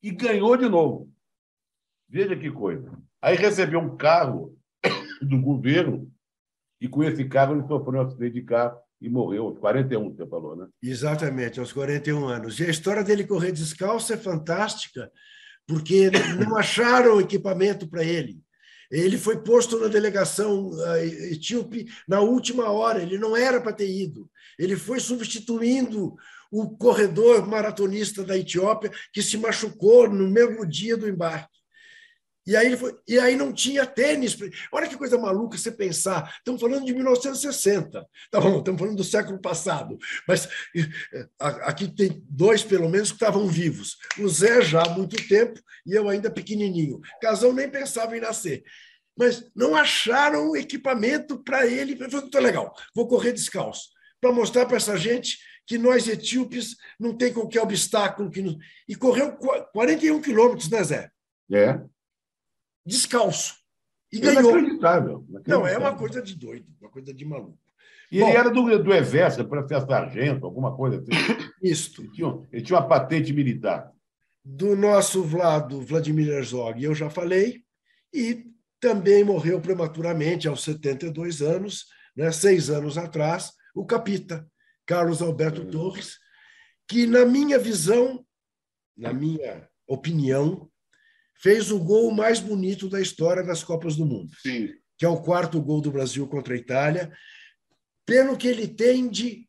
e 0.03 0.11
ganhou 0.11 0.57
de 0.57 0.69
novo. 0.69 1.11
Veja 2.09 2.37
que 2.37 2.51
coisa. 2.51 2.93
Aí 3.21 3.37
recebeu 3.37 3.81
um 3.81 3.97
carro 3.97 4.54
do 5.23 5.41
governo 5.41 6.11
e 6.81 6.89
com 6.89 7.03
esse 7.03 7.25
carro 7.25 7.55
ele 7.55 7.67
sofreu 7.67 8.01
um 8.01 8.07
acidente 8.07 8.35
de 8.35 8.43
carro 8.43 8.79
e 9.01 9.09
morreu 9.09 9.47
aos 9.47 9.59
41, 9.59 10.15
você 10.15 10.27
falou, 10.27 10.57
né? 10.57 10.67
Exatamente, 10.83 11.61
aos 11.61 11.73
41 11.73 12.27
anos. 12.27 12.59
E 12.59 12.65
a 12.65 12.71
história 12.71 13.05
dele 13.05 13.25
correr 13.25 13.53
descalço 13.53 14.13
é 14.13 14.17
fantástica, 14.17 15.11
porque 15.67 16.11
não 16.39 16.57
acharam 16.59 17.21
equipamento 17.21 17.89
para 17.89 18.03
ele. 18.03 18.41
Ele 18.91 19.19
foi 19.19 19.43
posto 19.43 19.79
na 19.81 19.89
delegação 19.89 20.71
etíope 21.31 21.87
na 22.07 22.21
última 22.21 22.71
hora, 22.71 23.03
ele 23.03 23.19
não 23.19 23.37
era 23.37 23.61
para 23.61 23.73
ter 23.73 23.91
ido. 23.91 24.31
Ele 24.59 24.77
foi 24.77 25.01
substituindo 25.01 26.15
o 26.51 26.77
corredor 26.77 27.47
maratonista 27.49 28.23
da 28.23 28.39
Etiópia, 28.39 28.91
que 29.13 29.23
se 29.23 29.37
machucou 29.37 30.09
no 30.09 30.31
mesmo 30.31 30.65
dia 30.65 30.97
do 30.97 31.09
embarque. 31.09 31.54
E 32.47 32.55
aí, 32.55 32.67
ele 32.67 32.77
foi, 32.77 32.95
e 33.09 33.19
aí 33.19 33.37
não 33.37 33.53
tinha 33.53 33.87
tênis. 33.87 34.37
Olha 34.71 34.87
que 34.87 34.99
coisa 34.99 35.17
maluca 35.17 35.57
você 35.57 35.73
pensar. 35.73 36.35
Estamos 36.39 36.61
falando 36.61 36.85
de 36.85 36.93
1960. 36.93 38.07
Tá 38.31 38.41
bom, 38.41 38.59
estamos 38.59 38.79
falando 38.79 38.97
do 38.97 39.05
século 39.05 39.41
passado. 39.41 39.97
Mas 40.29 40.47
eh, 40.77 41.29
aqui 41.41 41.89
tem 41.89 42.23
dois, 42.29 42.63
pelo 42.63 42.89
menos, 42.89 43.09
que 43.09 43.17
estavam 43.17 43.47
vivos. 43.47 43.97
O 44.19 44.29
Zé 44.29 44.61
já 44.61 44.83
há 44.83 44.89
muito 44.91 45.17
tempo 45.27 45.59
e 45.87 45.95
eu 45.95 46.07
ainda 46.07 46.31
pequenininho. 46.31 47.01
Casão 47.21 47.53
nem 47.53 47.69
pensava 47.69 48.15
em 48.15 48.21
nascer. 48.21 48.63
Mas 49.17 49.51
não 49.57 49.75
acharam 49.75 50.55
equipamento 50.55 51.43
para 51.43 51.67
ele. 51.67 51.97
Foi 51.97 52.21
muito 52.21 52.39
legal. 52.39 52.75
Vou 52.95 53.09
correr 53.09 53.33
descalço. 53.33 53.89
Para 54.21 54.33
mostrar 54.33 54.67
para 54.67 54.77
essa 54.77 54.99
gente 54.99 55.39
que 55.67 55.79
nós 55.79 56.07
etíopes 56.07 56.77
não 57.01 57.17
tem 57.17 57.33
qualquer 57.33 57.63
obstáculo. 57.63 58.31
Que 58.31 58.43
não... 58.43 58.59
E 58.87 58.95
correu 58.95 59.35
41 59.73 60.21
quilômetros, 60.21 60.69
né, 60.69 60.85
Zé? 60.85 61.11
É 61.51 61.79
descalço. 62.85 63.57
E 64.13 64.21
ganhou. 64.21 64.59
Inacreditável, 64.59 65.27
Não, 65.47 65.67
é 65.67 65.77
uma 65.77 65.97
coisa 65.97 66.23
de 66.23 66.37
doido, 66.37 66.67
uma 66.81 66.91
coisa 66.91 67.13
de 67.13 67.25
maluco. 67.25 67.59
E 68.11 68.21
Bom, 68.21 68.29
ele 68.29 68.37
era 68.37 68.51
do, 68.51 68.79
do 68.79 68.95
Exército, 68.95 69.49
para 69.49 69.67
ser 69.67 69.81
sargento, 69.81 70.47
alguma 70.47 70.77
coisa 70.77 70.99
assim. 70.99 71.11
Isso. 71.63 72.03
Ele 72.03 72.11
tinha, 72.13 72.39
ele 72.53 72.63
tinha 72.63 72.79
uma 72.79 72.87
patente 72.87 73.33
militar. 73.33 73.91
Do 74.45 74.77
nosso 74.77 75.23
Vlado, 75.25 75.81
Vladimir 75.81 76.29
Herzog, 76.29 76.83
eu 76.83 76.95
já 76.95 77.09
falei, 77.09 77.65
e 78.13 78.45
também 78.79 79.25
morreu 79.25 79.61
prematuramente, 79.61 80.47
aos 80.47 80.63
72 80.63 81.41
anos, 81.41 81.87
né, 82.15 82.31
seis 82.31 82.71
anos 82.71 82.99
atrás, 82.99 83.53
o 83.75 83.85
Capita, 83.85 84.47
Carlos 84.87 85.23
Alberto 85.23 85.63
hum. 85.63 85.71
Torres, 85.71 86.19
que, 86.87 87.07
na 87.07 87.25
minha 87.25 87.59
visão, 87.59 88.25
na 88.97 89.13
minha 89.13 89.67
opinião, 89.89 90.71
fez 91.45 91.71
o 91.71 91.79
gol 91.79 92.11
mais 92.11 92.41
bonito 92.41 92.89
da 92.89 93.03
história 93.03 93.43
das 93.43 93.63
Copas 93.63 93.97
do 93.97 94.07
Mundo, 94.07 94.35
Sim. 94.41 94.71
que 94.97 95.05
é 95.05 95.09
o 95.09 95.21
quarto 95.21 95.61
gol 95.61 95.83
do 95.83 95.93
Brasil 95.93 96.27
contra 96.27 96.55
a 96.55 96.57
Itália, 96.57 97.13
pelo 98.07 98.35
que 98.35 98.49
ele 98.49 98.67
tem 98.67 99.11
de 99.11 99.47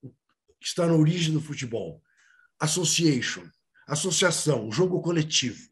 que 0.00 0.66
está 0.68 0.86
na 0.86 0.94
origem 0.94 1.34
do 1.34 1.40
futebol, 1.40 2.00
association, 2.60 3.42
associação, 3.88 4.70
jogo 4.70 5.02
coletivo, 5.02 5.68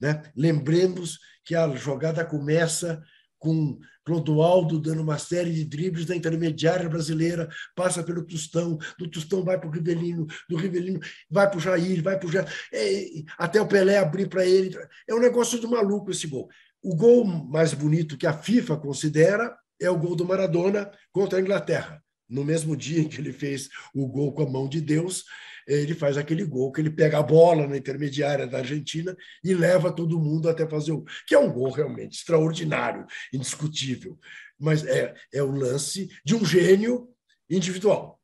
né? 0.00 0.20
Lembremos 0.36 1.20
que 1.44 1.54
a 1.54 1.68
jogada 1.76 2.24
começa 2.24 3.00
com 3.40 3.80
Clodoaldo 4.04 4.78
dando 4.78 5.02
uma 5.02 5.18
série 5.18 5.52
de 5.52 5.64
dribles 5.64 6.06
da 6.06 6.14
intermediária 6.14 6.88
brasileira, 6.88 7.48
passa 7.74 8.02
pelo 8.02 8.24
Tostão, 8.24 8.78
do 8.98 9.10
Tostão 9.10 9.42
vai 9.42 9.58
para 9.58 9.68
o 9.68 9.72
Rivelino, 9.72 10.26
do 10.48 10.56
Rivelino 10.56 11.00
vai 11.28 11.48
para 11.48 11.58
o 11.58 11.60
Jair, 11.60 12.02
vai 12.02 12.18
para 12.18 12.28
o 12.28 12.32
Jair, 12.32 12.48
é, 12.72 13.06
até 13.38 13.60
o 13.60 13.66
Pelé 13.66 13.98
abrir 13.98 14.28
para 14.28 14.46
ele. 14.46 14.76
É 15.08 15.14
um 15.14 15.20
negócio 15.20 15.58
de 15.58 15.66
maluco 15.66 16.10
esse 16.10 16.26
gol. 16.26 16.48
O 16.82 16.94
gol 16.94 17.24
mais 17.24 17.74
bonito 17.74 18.16
que 18.16 18.26
a 18.26 18.32
FIFA 18.32 18.76
considera 18.76 19.56
é 19.80 19.90
o 19.90 19.98
gol 19.98 20.14
do 20.14 20.26
Maradona 20.26 20.90
contra 21.10 21.38
a 21.38 21.42
Inglaterra. 21.42 22.02
No 22.30 22.44
mesmo 22.44 22.76
dia 22.76 23.00
em 23.00 23.08
que 23.08 23.20
ele 23.20 23.32
fez 23.32 23.68
o 23.94 24.06
gol 24.06 24.32
com 24.32 24.44
a 24.44 24.50
mão 24.50 24.68
de 24.68 24.80
Deus, 24.80 25.24
ele 25.66 25.94
faz 25.94 26.16
aquele 26.16 26.44
gol 26.44 26.72
que 26.72 26.80
ele 26.80 26.90
pega 26.90 27.18
a 27.18 27.22
bola 27.22 27.66
na 27.66 27.76
intermediária 27.76 28.46
da 28.46 28.58
Argentina 28.58 29.16
e 29.44 29.54
leva 29.54 29.92
todo 29.92 30.20
mundo 30.20 30.48
até 30.48 30.66
fazer 30.68 30.92
o. 30.92 31.04
que 31.26 31.34
é 31.34 31.38
um 31.38 31.52
gol 31.52 31.70
realmente 31.70 32.16
extraordinário, 32.16 33.06
indiscutível. 33.32 34.18
Mas 34.58 34.84
é, 34.84 35.14
é 35.32 35.42
o 35.42 35.50
lance 35.50 36.08
de 36.24 36.34
um 36.34 36.44
gênio 36.44 37.08
individual. 37.48 38.20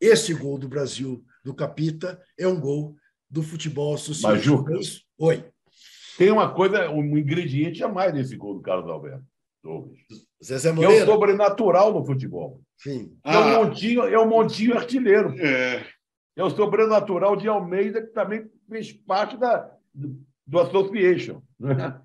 Esse 0.00 0.34
gol 0.34 0.58
do 0.58 0.68
Brasil, 0.68 1.24
do 1.44 1.54
Capita, 1.54 2.20
é 2.38 2.46
um 2.46 2.58
gol 2.58 2.96
do 3.30 3.42
futebol 3.42 3.94
associado. 3.94 4.34
Mas, 4.34 4.44
Jucas, 4.44 5.02
Oi. 5.18 5.44
Tem 6.18 6.30
uma 6.30 6.52
coisa, 6.52 6.90
um 6.90 7.16
ingrediente 7.16 7.82
a 7.82 7.88
mais 7.88 8.12
nesse 8.12 8.36
gol 8.36 8.54
do 8.54 8.60
Carlos 8.60 8.90
Alberto. 8.90 9.24
Zezé 10.42 10.72
Moreira. 10.72 10.94
Que 10.94 11.00
é 11.00 11.04
o 11.04 11.14
sobrenatural 11.14 11.92
no 11.92 12.04
futebol. 12.04 12.60
Sim. 12.76 13.16
É, 13.24 13.32
ah. 13.32 13.40
o 13.40 13.64
montinho, 13.64 14.02
é 14.02 14.18
o 14.18 14.28
montinho 14.28 14.76
artilheiro. 14.76 15.34
É. 15.38 15.86
É 16.36 16.42
o 16.42 16.50
sobrenatural 16.50 17.36
de 17.36 17.46
Almeida, 17.46 18.00
que 18.00 18.12
também 18.12 18.50
fez 18.68 18.92
parte 18.92 19.36
da, 19.36 19.70
do, 19.94 20.58
Association. 20.58 21.42
Né? 21.60 22.00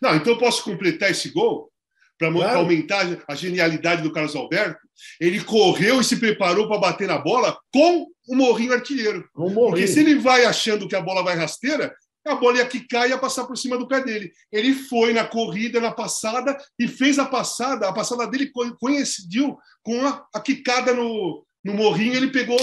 Não, 0.00 0.14
então 0.14 0.34
eu 0.34 0.38
posso 0.38 0.62
completar 0.62 1.10
esse 1.10 1.30
gol 1.30 1.72
para 2.18 2.32
claro. 2.32 2.58
aumentar 2.58 3.04
a 3.26 3.34
genialidade 3.34 4.02
do 4.02 4.12
Carlos 4.12 4.36
Alberto. 4.36 4.80
Ele 5.20 5.42
correu 5.42 6.00
e 6.00 6.04
se 6.04 6.18
preparou 6.18 6.68
para 6.68 6.78
bater 6.78 7.08
na 7.08 7.18
bola 7.18 7.58
com 7.72 8.06
o 8.28 8.34
morrinho 8.34 8.72
artilheiro. 8.72 9.28
Morrinho. 9.34 9.54
Porque 9.54 9.86
se 9.86 10.00
ele 10.00 10.16
vai 10.16 10.44
achando 10.44 10.88
que 10.88 10.96
a 10.96 11.02
bola 11.02 11.22
vai 11.22 11.36
rasteira, 11.36 11.94
a 12.28 12.34
bola 12.34 12.58
ia 12.58 12.66
quicar 12.66 13.06
e 13.06 13.10
ia 13.10 13.18
passar 13.18 13.44
por 13.44 13.56
cima 13.56 13.78
do 13.78 13.88
pé 13.88 14.02
dele. 14.02 14.32
Ele 14.50 14.74
foi 14.74 15.12
na 15.12 15.24
corrida, 15.24 15.80
na 15.80 15.92
passada, 15.92 16.56
e 16.78 16.88
fez 16.88 17.18
a 17.18 17.24
passada. 17.24 17.88
A 17.88 17.92
passada 17.92 18.26
dele 18.26 18.50
coincidiu 18.80 19.56
com 19.82 20.06
a, 20.06 20.26
a 20.34 20.40
quicada 20.40 20.92
no, 20.92 21.46
no 21.64 21.74
morrinho. 21.74 22.14
Ele 22.14 22.30
pegou 22.30 22.58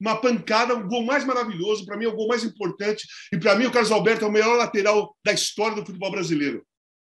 uma 0.00 0.16
pancada, 0.16 0.74
o 0.74 0.86
gol 0.86 1.04
mais 1.04 1.24
maravilhoso, 1.24 1.86
para 1.86 1.96
mim 1.96 2.04
é 2.04 2.08
o 2.08 2.16
gol 2.16 2.28
mais 2.28 2.44
importante. 2.44 3.06
E 3.32 3.38
para 3.38 3.54
mim 3.54 3.66
o 3.66 3.70
Carlos 3.70 3.92
Alberto 3.92 4.24
é 4.24 4.28
o 4.28 4.32
melhor 4.32 4.56
lateral 4.56 5.16
da 5.24 5.32
história 5.32 5.76
do 5.76 5.86
futebol 5.86 6.10
brasileiro. 6.10 6.64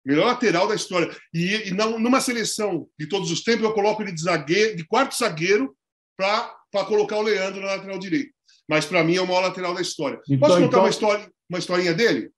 Melhor 0.04 0.26
lateral 0.26 0.68
da 0.68 0.74
história. 0.74 1.14
E, 1.32 1.68
e 1.68 1.70
não, 1.70 1.98
numa 1.98 2.20
seleção 2.20 2.86
de 2.98 3.06
todos 3.06 3.30
os 3.30 3.42
tempos, 3.42 3.64
eu 3.64 3.72
coloco 3.72 4.02
ele 4.02 4.12
de, 4.12 4.20
zagueiro, 4.20 4.76
de 4.76 4.86
quarto 4.86 5.16
zagueiro 5.16 5.74
para 6.16 6.54
colocar 6.86 7.16
o 7.16 7.22
Leandro 7.22 7.60
na 7.60 7.68
lateral 7.68 7.98
direito. 7.98 8.34
Mas 8.68 8.84
para 8.84 9.02
mim 9.02 9.16
é 9.16 9.22
o 9.22 9.26
maior 9.26 9.40
lateral 9.40 9.74
da 9.74 9.80
história. 9.80 10.20
Então, 10.28 10.38
Posso 10.38 10.54
contar 10.54 10.66
então... 10.66 10.80
uma, 10.80 10.90
história, 10.90 11.30
uma 11.48 11.58
historinha 11.58 11.94
dele? 11.94 12.30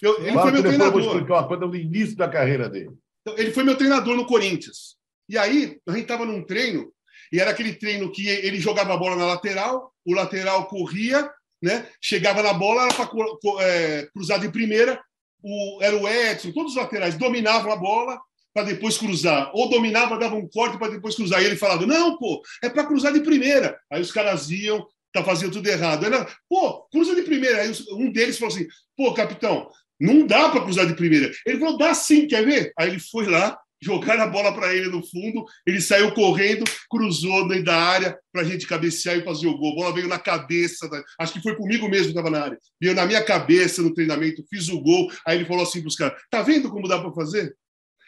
Eu, 0.00 0.24
ele 0.24 0.32
foi 0.32 0.50
meu 0.50 0.62
treinador. 0.62 0.92
Vou 0.92 1.00
explicar 1.00 1.34
uma 1.34 1.48
coisa 1.48 1.66
do 1.66 1.76
início 1.76 2.16
da 2.16 2.28
carreira 2.28 2.68
dele. 2.68 2.90
Então, 3.22 3.38
ele 3.38 3.52
foi 3.52 3.64
meu 3.64 3.76
treinador 3.76 4.16
no 4.16 4.26
Corinthians. 4.26 4.96
E 5.28 5.36
aí, 5.36 5.78
a 5.86 5.92
gente 5.92 6.02
estava 6.02 6.24
num 6.24 6.42
treino 6.42 6.92
e 7.32 7.38
era 7.38 7.50
aquele 7.50 7.74
treino 7.74 8.10
que 8.10 8.28
ele 8.28 8.58
jogava 8.58 8.94
a 8.94 8.96
bola 8.96 9.16
na 9.16 9.26
lateral, 9.26 9.92
o 10.04 10.14
lateral 10.14 10.66
corria, 10.66 11.30
né? 11.62 11.86
chegava 12.00 12.42
na 12.42 12.52
bola, 12.52 12.84
era 12.84 12.94
para 12.94 13.08
é, 13.60 14.08
cruzar 14.12 14.40
de 14.40 14.50
primeira, 14.50 15.00
o, 15.42 15.78
era 15.80 15.96
o 15.96 16.08
Edson, 16.08 16.52
todos 16.52 16.72
os 16.72 16.78
laterais 16.78 17.16
dominavam 17.16 17.72
a 17.72 17.76
bola, 17.76 18.20
para 18.52 18.64
depois 18.64 18.98
cruzar, 18.98 19.50
ou 19.54 19.68
dominava, 19.68 20.18
dava 20.18 20.34
um 20.34 20.48
corte 20.48 20.76
para 20.76 20.90
depois 20.92 21.14
cruzar. 21.14 21.40
E 21.40 21.46
ele 21.46 21.56
falava: 21.56 21.86
não, 21.86 22.18
pô, 22.18 22.42
é 22.62 22.68
para 22.68 22.84
cruzar 22.84 23.12
de 23.12 23.20
primeira. 23.20 23.78
Aí 23.88 24.02
os 24.02 24.10
caras 24.10 24.50
iam, 24.50 24.84
tá 25.12 25.24
fazendo 25.24 25.52
tudo 25.52 25.68
errado. 25.68 26.04
Aí, 26.04 26.26
pô, 26.48 26.82
cruza 26.90 27.14
de 27.14 27.22
primeira. 27.22 27.62
Aí 27.62 27.72
um 27.92 28.10
deles 28.12 28.38
falou 28.38 28.54
assim: 28.54 28.66
pô, 28.96 29.12
capitão, 29.14 29.68
não 30.00 30.26
dá 30.26 30.48
para 30.48 30.62
cruzar 30.62 30.86
de 30.86 30.94
primeira. 30.94 31.30
Ele 31.44 31.58
falou: 31.58 31.76
dá 31.76 31.94
sim, 31.94 32.26
quer 32.26 32.44
ver? 32.44 32.72
Aí 32.78 32.88
ele 32.88 32.98
foi 32.98 33.26
lá, 33.26 33.58
jogaram 33.82 34.22
a 34.22 34.26
bola 34.26 34.52
para 34.52 34.74
ele 34.74 34.88
no 34.88 35.06
fundo, 35.06 35.44
ele 35.66 35.80
saiu 35.80 36.12
correndo, 36.12 36.64
cruzou 36.88 37.48
dentro 37.48 37.64
da 37.64 37.76
área 37.76 38.18
para 38.32 38.42
a 38.42 38.44
gente 38.44 38.66
cabecear 38.66 39.16
e 39.16 39.24
fazer 39.24 39.46
o 39.46 39.56
gol. 39.56 39.72
A 39.72 39.76
bola 39.76 39.94
veio 39.94 40.08
na 40.08 40.18
cabeça, 40.18 40.88
acho 41.18 41.32
que 41.32 41.42
foi 41.42 41.56
comigo 41.56 41.88
mesmo 41.88 42.06
que 42.06 42.18
estava 42.18 42.30
na 42.30 42.42
área. 42.44 42.58
Veio 42.80 42.94
na 42.94 43.06
minha 43.06 43.22
cabeça 43.22 43.82
no 43.82 43.94
treinamento, 43.94 44.44
fiz 44.48 44.68
o 44.68 44.80
gol. 44.80 45.10
Aí 45.26 45.38
ele 45.38 45.46
falou 45.46 45.62
assim 45.62 45.80
para 45.80 45.88
os 45.88 45.96
caras: 45.96 46.22
tá 46.30 46.42
vendo 46.42 46.70
como 46.70 46.88
dá 46.88 46.98
para 46.98 47.12
fazer? 47.12 47.54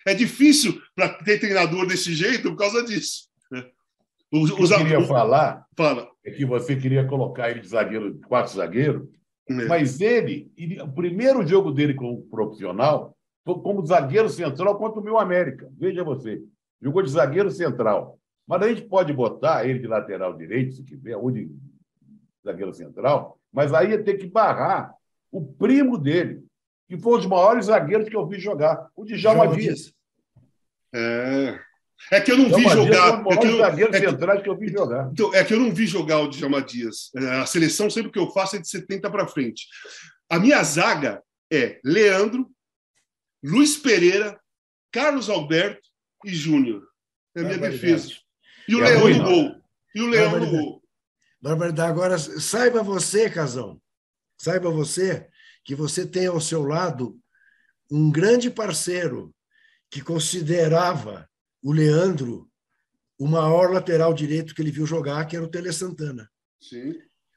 É 0.06 0.14
difícil 0.14 0.80
para 0.94 1.10
ter 1.10 1.38
treinador 1.38 1.86
desse 1.86 2.14
jeito 2.14 2.50
por 2.50 2.56
causa 2.56 2.82
disso. 2.82 3.28
Né? 3.50 3.64
O 4.32 4.46
que 4.46 4.62
eu 4.62 4.68
queria 4.78 5.04
falar 5.04 5.64
Fala. 5.76 6.11
É 6.24 6.30
que 6.30 6.44
você 6.44 6.76
queria 6.76 7.06
colocar 7.06 7.50
ele 7.50 7.60
de 7.60 7.68
zagueiro, 7.68 8.14
de 8.14 8.20
quatro 8.26 8.54
zagueiro, 8.54 9.10
é. 9.48 9.54
mas 9.66 10.00
ele, 10.00 10.52
ele, 10.56 10.80
o 10.80 10.92
primeiro 10.92 11.46
jogo 11.46 11.72
dele 11.72 11.94
como 11.94 12.22
profissional 12.22 13.16
foi 13.44 13.54
como 13.60 13.84
zagueiro 13.84 14.28
central 14.28 14.78
contra 14.78 15.00
o 15.00 15.04
meu 15.04 15.18
América. 15.18 15.68
Veja 15.76 16.04
você, 16.04 16.42
jogou 16.80 17.02
de 17.02 17.10
zagueiro 17.10 17.50
central. 17.50 18.18
Mas 18.46 18.62
a 18.62 18.68
gente 18.68 18.82
pode 18.82 19.12
botar 19.12 19.66
ele 19.66 19.78
de 19.78 19.86
lateral 19.86 20.36
direito, 20.36 20.74
se 20.74 20.84
quiser, 20.84 21.16
ou 21.16 21.30
de 21.30 21.50
zagueiro 22.44 22.72
central, 22.72 23.38
mas 23.52 23.72
aí 23.72 23.90
ia 23.90 24.02
ter 24.02 24.14
que 24.14 24.26
barrar 24.26 24.92
o 25.30 25.40
primo 25.40 25.96
dele, 25.96 26.44
que 26.88 26.98
foi 26.98 27.14
um 27.14 27.18
dos 27.18 27.26
maiores 27.26 27.66
zagueiros 27.66 28.08
que 28.08 28.16
eu 28.16 28.26
vi 28.26 28.38
jogar, 28.38 28.90
o 28.96 29.04
Djalma 29.04 29.48
Dias. 29.48 29.94
É. 30.92 31.58
É 32.10 32.20
que 32.20 32.30
eu 32.30 32.36
não 32.36 32.48
Djalma 32.48 32.58
vi 32.58 32.74
jogar. 32.74 33.22
Dias 33.22 33.32
é 33.32 33.36
que 33.36 33.46
eu, 33.46 33.58
zagueiros 33.58 33.94
é 33.94 34.00
que, 34.42 34.48
eu 34.48 34.58
vi 34.58 34.68
jogar. 34.68 35.10
Então, 35.12 35.34
é 35.34 35.44
que 35.44 35.54
eu 35.54 35.60
não 35.60 35.72
vi 35.72 35.86
jogar 35.86 36.18
o 36.20 36.28
Djalma 36.28 36.62
Dias. 36.62 37.10
É, 37.16 37.40
a 37.40 37.46
seleção, 37.46 37.88
sempre 37.88 38.10
que 38.10 38.18
eu 38.18 38.30
faço, 38.30 38.56
é 38.56 38.58
de 38.58 38.68
70 38.68 39.10
para 39.10 39.26
frente. 39.26 39.66
A 40.28 40.38
minha 40.38 40.62
zaga 40.62 41.22
é 41.50 41.80
Leandro, 41.84 42.50
Luiz 43.42 43.76
Pereira, 43.76 44.38
Carlos 44.90 45.30
Alberto 45.30 45.88
e 46.24 46.34
Júnior. 46.34 46.82
É 47.34 47.40
a 47.40 47.44
minha 47.44 47.58
defesa. 47.58 48.10
E 48.68 48.74
o 48.74 48.80
Leão 48.80 49.08
no 49.08 49.24
gol. 49.24 49.62
E 49.94 50.00
o 50.00 50.06
Leão 50.06 50.38
no 50.38 50.50
gol. 50.50 50.82
Barbaridade. 51.40 51.90
Agora, 51.90 52.18
saiba 52.18 52.82
você, 52.82 53.28
Casão, 53.28 53.80
saiba 54.38 54.70
você 54.70 55.28
que 55.64 55.74
você 55.74 56.06
tem 56.06 56.26
ao 56.26 56.40
seu 56.40 56.62
lado 56.62 57.18
um 57.90 58.10
grande 58.10 58.50
parceiro 58.50 59.34
que 59.90 60.00
considerava 60.00 61.28
o 61.62 61.72
Leandro 61.72 62.48
o 63.18 63.26
maior 63.28 63.70
lateral 63.70 64.12
direito 64.12 64.54
que 64.54 64.60
ele 64.60 64.72
viu 64.72 64.84
jogar, 64.84 65.24
que 65.26 65.36
era 65.36 65.44
o 65.44 65.48
Tele 65.48 65.72
Santana. 65.72 66.28
Sim. 66.60 66.94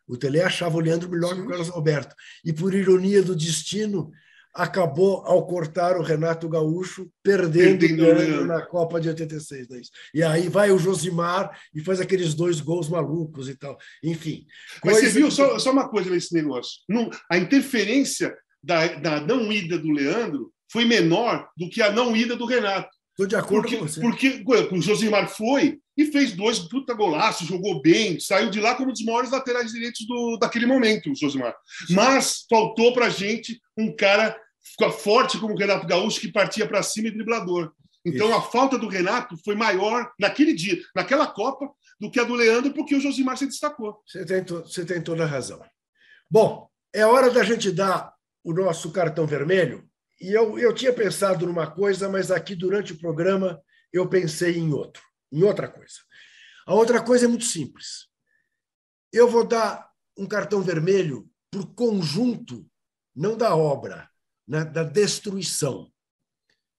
O 0.08 0.18
Tele 0.18 0.42
achava 0.42 0.78
o 0.78 0.80
Leandro 0.80 1.10
melhor 1.10 1.30
Sim. 1.30 1.36
que 1.36 1.42
o 1.42 1.48
Carlos 1.48 1.70
Alberto. 1.70 2.16
E 2.44 2.52
por 2.52 2.74
ironia 2.74 3.22
do 3.22 3.36
destino, 3.36 4.12
acabou 4.56 5.18
ao 5.26 5.46
cortar 5.46 5.98
o 5.98 6.02
Renato 6.02 6.48
Gaúcho, 6.48 7.12
perdendo, 7.22 7.80
perdendo 7.80 8.42
o 8.42 8.46
na 8.46 8.66
Copa 8.66 9.02
de 9.02 9.10
86. 9.10 9.68
Né? 9.68 9.82
E 10.14 10.24
aí 10.24 10.48
vai 10.48 10.72
o 10.72 10.80
Josimar 10.80 11.52
e 11.74 11.82
faz 11.82 12.00
aqueles 12.00 12.34
dois 12.34 12.62
gols 12.62 12.88
malucos 12.88 13.50
e 13.50 13.56
tal. 13.56 13.78
Enfim. 14.02 14.46
Mas 14.84 14.98
você 14.98 15.10
viu, 15.10 15.30
só, 15.30 15.60
só 15.60 15.72
uma 15.72 15.90
coisa 15.90 16.10
nesse 16.10 16.34
negócio: 16.34 16.82
não, 16.88 17.10
a 17.30 17.38
interferência 17.38 18.36
da, 18.64 18.88
da 18.96 19.20
não 19.20 19.52
ida 19.52 19.78
do 19.78 19.92
Leandro 19.92 20.52
foi 20.72 20.86
menor 20.86 21.48
do 21.58 21.70
que 21.70 21.82
a 21.82 21.92
não 21.92 22.16
ida 22.16 22.36
do 22.36 22.46
Renato. 22.46 22.95
Estou 23.16 23.28
de 23.28 23.36
acordo 23.38 23.62
porque, 23.62 23.78
com 23.78 23.88
você. 23.88 24.02
Porque 24.02 24.44
o 24.76 24.82
Josimar 24.82 25.30
foi 25.30 25.80
e 25.98 26.06
fez 26.08 26.34
dois 26.34 26.60
puta 26.60 26.94
golaços, 26.94 27.48
jogou 27.48 27.82
bem, 27.82 28.20
saiu 28.20 28.50
de 28.50 28.60
lá 28.60 28.76
como 28.76 28.90
um 28.90 28.94
dos 28.94 29.06
maiores 29.06 29.32
laterais 29.32 29.72
direitos 29.72 30.06
do, 30.06 30.38
daquele 30.38 30.66
momento, 30.66 31.10
o 31.10 31.16
Josimar. 31.16 31.56
Mas 31.90 32.46
faltou 32.50 32.94
para 32.94 33.08
gente 33.08 33.62
um 33.78 33.96
cara 33.96 34.38
forte 35.00 35.38
como 35.38 35.54
o 35.54 35.58
Renato 35.58 35.88
Gaúcho, 35.88 36.20
que 36.20 36.32
partia 36.32 36.68
para 36.68 36.84
cima 36.84 37.08
e 37.08 37.12
driblador. 37.12 37.72
Então 38.04 38.28
Isso. 38.28 38.38
a 38.38 38.42
falta 38.42 38.78
do 38.78 38.90
Renato 38.90 39.38
foi 39.46 39.56
maior 39.56 40.12
naquele 40.20 40.54
dia, 40.54 40.78
naquela 40.94 41.26
Copa, 41.26 41.70
do 41.98 42.12
que 42.12 42.20
a 42.20 42.26
do 42.26 42.36
Leandro, 42.36 42.74
porque 42.74 42.96
o 42.96 43.00
Josimar 43.00 43.38
se 43.38 43.48
destacou. 43.48 44.02
Você 44.06 44.26
tem, 44.26 44.44
você 44.44 44.84
tem 44.86 45.02
toda 45.02 45.24
a 45.24 45.28
razão. 45.28 45.62
Bom, 46.30 46.70
é 46.94 47.06
hora 47.06 47.32
da 47.32 47.44
gente 47.44 47.72
dar 47.72 48.14
o 48.44 48.54
nosso 48.54 48.92
cartão 48.92 49.26
vermelho. 49.26 49.85
E 50.20 50.32
eu, 50.32 50.58
eu 50.58 50.74
tinha 50.74 50.94
pensado 50.94 51.46
numa 51.46 51.70
coisa, 51.70 52.08
mas 52.08 52.32
aqui 52.32 52.56
durante 52.56 52.94
o 52.94 52.98
programa 52.98 53.62
eu 53.92 54.08
pensei 54.08 54.58
em 54.58 54.74
outro, 54.74 55.02
em 55.32 55.44
outra 55.44 55.68
coisa. 55.68 55.96
A 56.66 56.74
outra 56.74 57.02
coisa 57.02 57.26
é 57.26 57.28
muito 57.28 57.46
simples. 57.46 58.08
Eu 59.12 59.30
vou 59.30 59.46
dar 59.46 59.90
um 60.18 60.26
cartão 60.26 60.62
vermelho 60.62 61.30
por 61.52 61.74
conjunto, 61.74 62.70
não 63.16 63.38
da 63.38 63.56
obra, 63.56 64.10
né, 64.48 64.64
da 64.64 64.84
destruição 64.84 65.92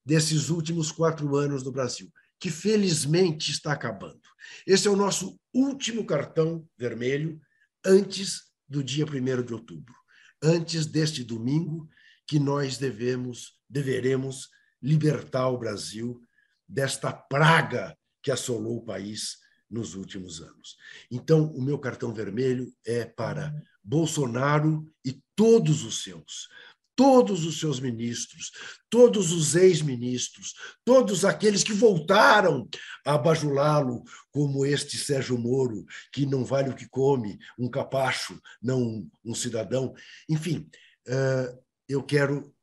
desses 0.05 0.49
últimos 0.49 0.91
quatro 0.91 1.35
anos 1.35 1.63
no 1.63 1.71
Brasil, 1.71 2.11
que 2.39 2.49
felizmente 2.49 3.51
está 3.51 3.73
acabando. 3.73 4.21
Esse 4.65 4.87
é 4.87 4.91
o 4.91 4.95
nosso 4.95 5.39
último 5.53 6.05
cartão 6.05 6.67
vermelho 6.77 7.41
antes 7.85 8.43
do 8.67 8.83
dia 8.83 9.05
1 9.05 9.43
de 9.43 9.53
outubro, 9.53 9.95
antes 10.41 10.85
deste 10.85 11.23
domingo 11.23 11.89
que 12.27 12.39
nós 12.39 12.77
devemos, 12.77 13.53
deveremos 13.69 14.49
libertar 14.81 15.47
o 15.47 15.57
Brasil 15.57 16.21
desta 16.67 17.11
praga 17.11 17.97
que 18.21 18.29
assolou 18.29 18.77
o 18.77 18.85
país 18.85 19.37
nos 19.69 19.95
últimos 19.95 20.41
anos. 20.41 20.77
Então, 21.09 21.45
o 21.53 21.61
meu 21.61 21.79
cartão 21.79 22.13
vermelho 22.13 22.73
é 22.85 23.05
para 23.05 23.53
Bolsonaro 23.83 24.85
e 25.03 25.21
todos 25.35 25.83
os 25.83 26.03
seus, 26.03 26.47
todos 26.95 27.45
os 27.45 27.59
seus 27.59 27.79
ministros, 27.79 28.51
todos 28.89 29.31
os 29.31 29.55
ex-ministros, 29.55 30.53
todos 30.83 31.23
aqueles 31.23 31.63
que 31.63 31.73
voltaram 31.73 32.67
a 33.05 33.17
bajulá-lo, 33.17 34.03
como 34.31 34.65
este 34.65 34.97
Sérgio 34.97 35.37
Moro, 35.37 35.85
que 36.11 36.25
não 36.25 36.43
vale 36.43 36.69
o 36.69 36.75
que 36.75 36.89
come, 36.89 37.37
um 37.57 37.69
capacho, 37.69 38.41
não 38.61 39.07
um 39.23 39.35
cidadão. 39.35 39.93
Enfim, 40.27 40.67
eh, 41.07 41.55
eu 41.87 42.03
quero 42.03 42.53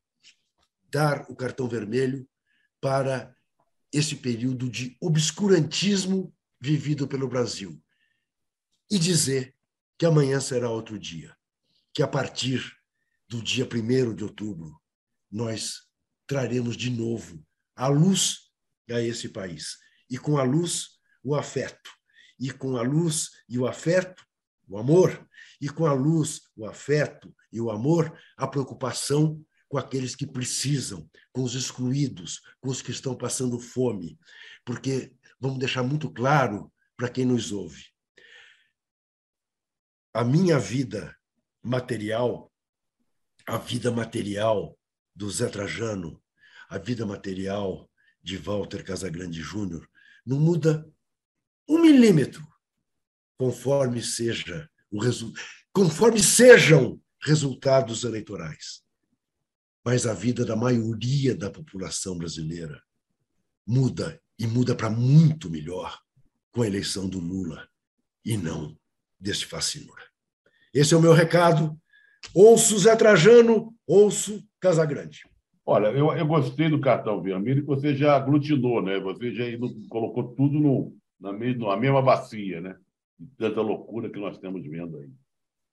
dar 0.90 1.28
o 1.30 1.36
cartão 1.36 1.68
vermelho 1.68 2.28
para 2.80 3.34
esse 3.92 4.16
período 4.16 4.68
de 4.68 4.96
obscurantismo 5.00 6.34
vivido 6.60 7.06
pelo 7.06 7.28
Brasil 7.28 7.82
e 8.90 8.98
dizer 8.98 9.56
que 9.98 10.06
amanhã 10.06 10.40
será 10.40 10.68
outro 10.68 10.98
dia, 10.98 11.36
que 11.92 12.02
a 12.02 12.08
partir 12.08 12.60
do 13.28 13.42
dia 13.42 13.64
1 13.64 14.14
de 14.14 14.24
outubro, 14.24 14.80
nós 15.30 15.82
traremos 16.26 16.76
de 16.76 16.90
novo 16.90 17.44
a 17.74 17.88
luz 17.88 18.50
a 18.90 19.00
esse 19.00 19.28
país. 19.28 19.78
E 20.10 20.18
com 20.18 20.36
a 20.38 20.42
luz, 20.42 20.98
o 21.22 21.34
afeto. 21.34 21.90
E 22.38 22.50
com 22.50 22.76
a 22.76 22.82
luz 22.82 23.30
e 23.48 23.58
o 23.58 23.66
afeto, 23.66 24.24
o 24.68 24.78
amor. 24.78 25.28
E 25.60 25.68
com 25.68 25.86
a 25.86 25.92
luz, 25.92 26.42
o 26.56 26.66
afeto 26.66 27.34
e 27.52 27.60
o 27.60 27.70
amor, 27.70 28.16
a 28.36 28.46
preocupação 28.46 29.44
com 29.68 29.78
aqueles 29.78 30.14
que 30.14 30.26
precisam, 30.26 31.08
com 31.32 31.42
os 31.42 31.54
excluídos, 31.54 32.40
com 32.60 32.70
os 32.70 32.80
que 32.80 32.90
estão 32.90 33.16
passando 33.16 33.58
fome. 33.58 34.18
Porque 34.64 35.12
vamos 35.40 35.58
deixar 35.58 35.82
muito 35.82 36.10
claro 36.10 36.72
para 36.96 37.08
quem 37.08 37.24
nos 37.24 37.52
ouve: 37.52 37.84
a 40.12 40.24
minha 40.24 40.58
vida 40.58 41.16
material 41.62 42.52
a 43.46 43.58
vida 43.58 43.90
material 43.90 44.78
do 45.14 45.30
Zé 45.30 45.48
Trajano, 45.48 46.22
a 46.68 46.78
vida 46.78 47.04
material 47.04 47.90
de 48.22 48.38
Walter 48.38 48.82
Casagrande 48.82 49.40
Júnior, 49.40 49.88
não 50.24 50.40
muda 50.40 50.90
um 51.68 51.78
milímetro 51.78 52.46
conforme 53.44 54.02
seja 54.02 54.66
o 54.90 54.98
resu... 54.98 55.30
conforme 55.70 56.18
sejam 56.22 56.98
resultados 57.22 58.02
eleitorais. 58.02 58.82
Mas 59.84 60.06
a 60.06 60.14
vida 60.14 60.46
da 60.46 60.56
maioria 60.56 61.36
da 61.36 61.50
população 61.50 62.16
brasileira 62.16 62.82
muda 63.66 64.18
e 64.38 64.46
muda 64.46 64.74
para 64.74 64.88
muito 64.88 65.50
melhor 65.50 65.98
com 66.52 66.62
a 66.62 66.66
eleição 66.66 67.06
do 67.06 67.20
Lula 67.20 67.68
e 68.24 68.34
não 68.38 68.74
deste 69.20 69.44
fascínora. 69.44 70.02
Esse 70.72 70.94
é 70.94 70.96
o 70.96 71.02
meu 71.02 71.12
recado. 71.12 71.78
Ouço 72.34 72.78
Zé 72.78 72.96
Trajano, 72.96 73.74
ouço 73.86 74.42
Casagrande. 74.58 75.28
Olha, 75.66 75.88
eu, 75.88 76.10
eu 76.14 76.26
gostei 76.26 76.70
do 76.70 76.80
cartão 76.80 77.20
vermelho 77.20 77.60
que 77.60 77.68
você 77.68 77.94
já 77.94 78.16
aglutinou, 78.16 78.80
né? 78.80 78.98
Você 79.00 79.34
já 79.34 79.44
colocou 79.90 80.34
tudo 80.34 80.58
no, 80.58 80.96
na, 81.20 81.30
mesma, 81.30 81.68
na 81.68 81.76
mesma 81.76 82.00
bacia, 82.00 82.62
né? 82.62 82.74
Tanta 83.36 83.60
loucura 83.60 84.10
que 84.10 84.18
nós 84.18 84.36
estamos 84.36 84.66
vendo 84.66 84.98
aí. 84.98 85.10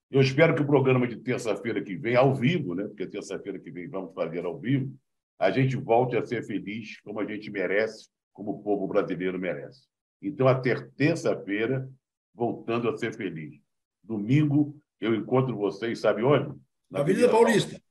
Eu 0.09 0.21
espero 0.21 0.53
que 0.53 0.61
o 0.61 0.67
programa 0.67 1.07
de 1.07 1.17
terça-feira 1.17 1.81
que 1.81 1.95
vem, 1.95 2.15
ao 2.15 2.35
vivo, 2.35 2.75
né? 2.75 2.83
Porque 2.83 3.07
terça-feira 3.07 3.57
que 3.57 3.71
vem 3.71 3.87
vamos 3.87 4.13
fazer 4.13 4.45
ao 4.45 4.59
vivo, 4.59 4.93
a 5.39 5.49
gente 5.49 5.75
volte 5.77 6.17
a 6.17 6.25
ser 6.25 6.43
feliz 6.43 6.99
como 7.01 7.19
a 7.19 7.25
gente 7.25 7.49
merece, 7.49 8.09
como 8.33 8.51
o 8.51 8.61
povo 8.61 8.87
brasileiro 8.87 9.39
merece. 9.39 9.87
Então, 10.21 10.47
até 10.47 10.75
terça-feira, 10.97 11.89
voltando 12.33 12.89
a 12.89 12.97
ser 12.97 13.15
feliz. 13.15 13.59
Domingo, 14.03 14.79
eu 14.99 15.15
encontro 15.15 15.55
vocês, 15.55 15.99
sabe 15.99 16.23
onde? 16.23 16.59
Na 16.89 16.99
Avenida 16.99 17.29
Paulista. 17.29 17.81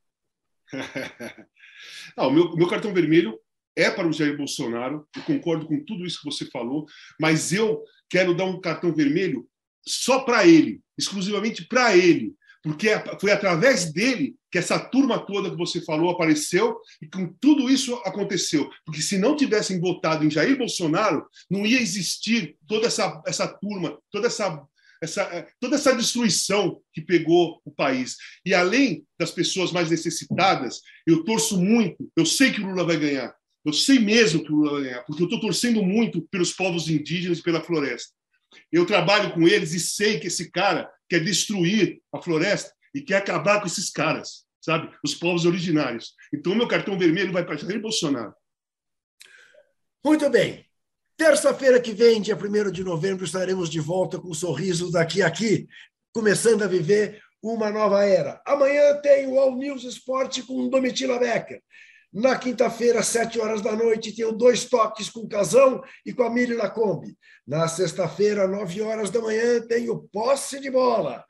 ah, 2.15 2.27
o 2.27 2.31
meu, 2.31 2.55
meu 2.55 2.69
cartão 2.69 2.93
vermelho 2.93 3.37
é 3.75 3.89
para 3.89 4.07
o 4.07 4.13
Jair 4.13 4.37
Bolsonaro, 4.37 5.07
eu 5.15 5.23
concordo 5.23 5.65
com 5.65 5.83
tudo 5.85 6.05
isso 6.05 6.19
que 6.19 6.25
você 6.25 6.45
falou, 6.45 6.85
mas 7.19 7.51
eu 7.51 7.83
quero 8.09 8.35
dar 8.35 8.45
um 8.45 8.59
cartão 8.59 8.93
vermelho 8.93 9.47
só 9.85 10.19
para 10.19 10.45
ele, 10.45 10.81
exclusivamente 10.97 11.65
para 11.67 11.95
ele, 11.95 12.35
porque 12.63 12.89
foi 13.19 13.31
através 13.31 13.91
dele 13.91 14.35
que 14.51 14.57
essa 14.57 14.77
turma 14.77 15.17
toda 15.25 15.49
que 15.49 15.57
você 15.57 15.81
falou 15.81 16.11
apareceu 16.11 16.77
e 17.01 17.07
com 17.07 17.33
tudo 17.39 17.69
isso 17.69 17.95
aconteceu. 18.05 18.69
Porque 18.85 19.01
se 19.01 19.17
não 19.17 19.35
tivessem 19.35 19.79
votado 19.79 20.25
em 20.25 20.29
Jair 20.29 20.57
Bolsonaro, 20.57 21.25
não 21.49 21.65
ia 21.65 21.81
existir 21.81 22.55
toda 22.67 22.87
essa, 22.87 23.21
essa 23.25 23.47
turma, 23.47 23.97
toda 24.11 24.27
essa, 24.27 24.61
essa, 25.01 25.47
toda 25.59 25.75
essa 25.75 25.95
destruição 25.95 26.79
que 26.93 27.01
pegou 27.01 27.61
o 27.65 27.71
país. 27.71 28.17
E 28.45 28.53
além 28.53 29.03
das 29.17 29.31
pessoas 29.31 29.71
mais 29.71 29.89
necessitadas, 29.89 30.81
eu 31.07 31.23
torço 31.23 31.59
muito, 31.59 32.11
eu 32.15 32.25
sei 32.25 32.51
que 32.51 32.61
o 32.61 32.67
Lula 32.67 32.83
vai 32.83 32.97
ganhar. 32.97 33.33
Eu 33.63 33.73
sei 33.73 33.99
mesmo 33.99 34.43
que 34.43 34.51
o 34.51 34.55
Lula 34.55 34.71
vai 34.73 34.83
ganhar, 34.83 35.03
porque 35.03 35.21
eu 35.21 35.25
estou 35.25 35.39
torcendo 35.39 35.83
muito 35.83 36.21
pelos 36.23 36.51
povos 36.51 36.89
indígenas 36.89 37.39
e 37.39 37.43
pela 37.43 37.61
floresta. 37.61 38.13
Eu 38.71 38.85
trabalho 38.85 39.33
com 39.33 39.47
eles 39.47 39.73
e 39.73 39.79
sei 39.79 40.19
que 40.19 40.27
esse 40.27 40.51
cara 40.51 40.91
quer 41.07 41.23
destruir 41.23 42.01
a 42.13 42.21
floresta 42.21 42.73
e 42.93 43.01
quer 43.01 43.17
acabar 43.17 43.59
com 43.59 43.67
esses 43.67 43.89
caras, 43.89 44.45
sabe? 44.59 44.93
Os 45.03 45.15
povos 45.15 45.45
originários. 45.45 46.13
Então, 46.33 46.55
meu 46.55 46.67
cartão 46.67 46.97
vermelho 46.97 47.31
vai 47.31 47.45
para 47.45 47.55
Jair 47.55 47.79
Bolsonaro. 47.79 48.33
Muito 50.03 50.29
bem. 50.29 50.65
Terça-feira 51.15 51.79
que 51.79 51.93
vem, 51.93 52.19
dia 52.19 52.35
1 52.35 52.71
de 52.71 52.83
novembro, 52.83 53.23
estaremos 53.23 53.69
de 53.69 53.79
volta 53.79 54.19
com 54.19 54.29
um 54.29 54.33
sorriso 54.33 54.91
daqui 54.91 55.21
a 55.21 55.27
aqui, 55.27 55.67
começando 56.11 56.63
a 56.63 56.67
viver 56.67 57.21
uma 57.43 57.69
nova 57.69 58.03
era. 58.03 58.41
Amanhã 58.45 58.99
tem 59.01 59.27
o 59.27 59.39
All 59.39 59.55
News 59.55 59.83
Esporte 59.83 60.41
com 60.43 60.69
Domitila 60.69 61.19
Becker. 61.19 61.61
Na 62.13 62.37
quinta-feira, 62.37 62.99
às 62.99 63.07
sete 63.07 63.39
horas 63.39 63.61
da 63.61 63.73
noite, 63.73 64.13
tenho 64.13 64.33
dois 64.33 64.65
toques 64.65 65.09
com 65.09 65.21
o 65.21 65.29
Casão 65.29 65.81
e 66.05 66.11
com 66.11 66.23
a 66.23 66.29
Miriam 66.29 66.57
Lacombe. 66.57 67.17
Na 67.47 67.69
sexta-feira, 67.69 68.45
nove 68.47 68.81
horas 68.81 69.09
da 69.09 69.21
manhã, 69.21 69.61
tenho 69.61 70.09
posse 70.11 70.59
de 70.59 70.69
bola. 70.69 71.23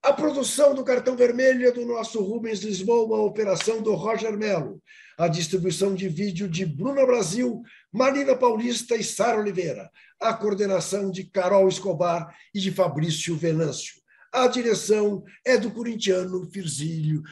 A 0.00 0.12
produção 0.12 0.72
do 0.72 0.84
cartão 0.84 1.16
vermelho 1.16 1.66
é 1.66 1.72
do 1.72 1.84
nosso 1.84 2.22
Rubens 2.22 2.60
Lisboa, 2.60 3.18
a 3.18 3.22
operação 3.22 3.82
do 3.82 3.94
Roger 3.94 4.36
Melo. 4.36 4.80
A 5.18 5.26
distribuição 5.26 5.94
de 5.96 6.08
vídeo 6.08 6.48
de 6.48 6.64
Bruna 6.64 7.04
Brasil, 7.04 7.62
Marina 7.92 8.36
Paulista 8.36 8.94
e 8.94 9.02
Sara 9.02 9.40
Oliveira. 9.40 9.90
A 10.20 10.32
coordenação 10.32 11.10
de 11.10 11.24
Carol 11.24 11.66
Escobar 11.66 12.32
e 12.54 12.60
de 12.60 12.70
Fabrício 12.70 13.34
Venâncio. 13.34 13.94
A 14.32 14.46
direção 14.46 15.24
é 15.44 15.56
do 15.56 15.72
corintiano 15.72 16.44
Virgílio, 16.44 17.22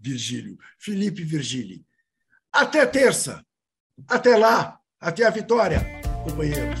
Virgílio, 0.00 0.58
Felipe 0.78 1.24
Virgílio. 1.24 1.84
Até 2.54 2.86
terça. 2.86 3.44
Até 4.08 4.36
lá. 4.36 4.78
Até 5.00 5.26
a 5.26 5.30
vitória, 5.30 5.80
companheiros. 6.22 6.80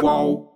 Qual? 0.00 0.49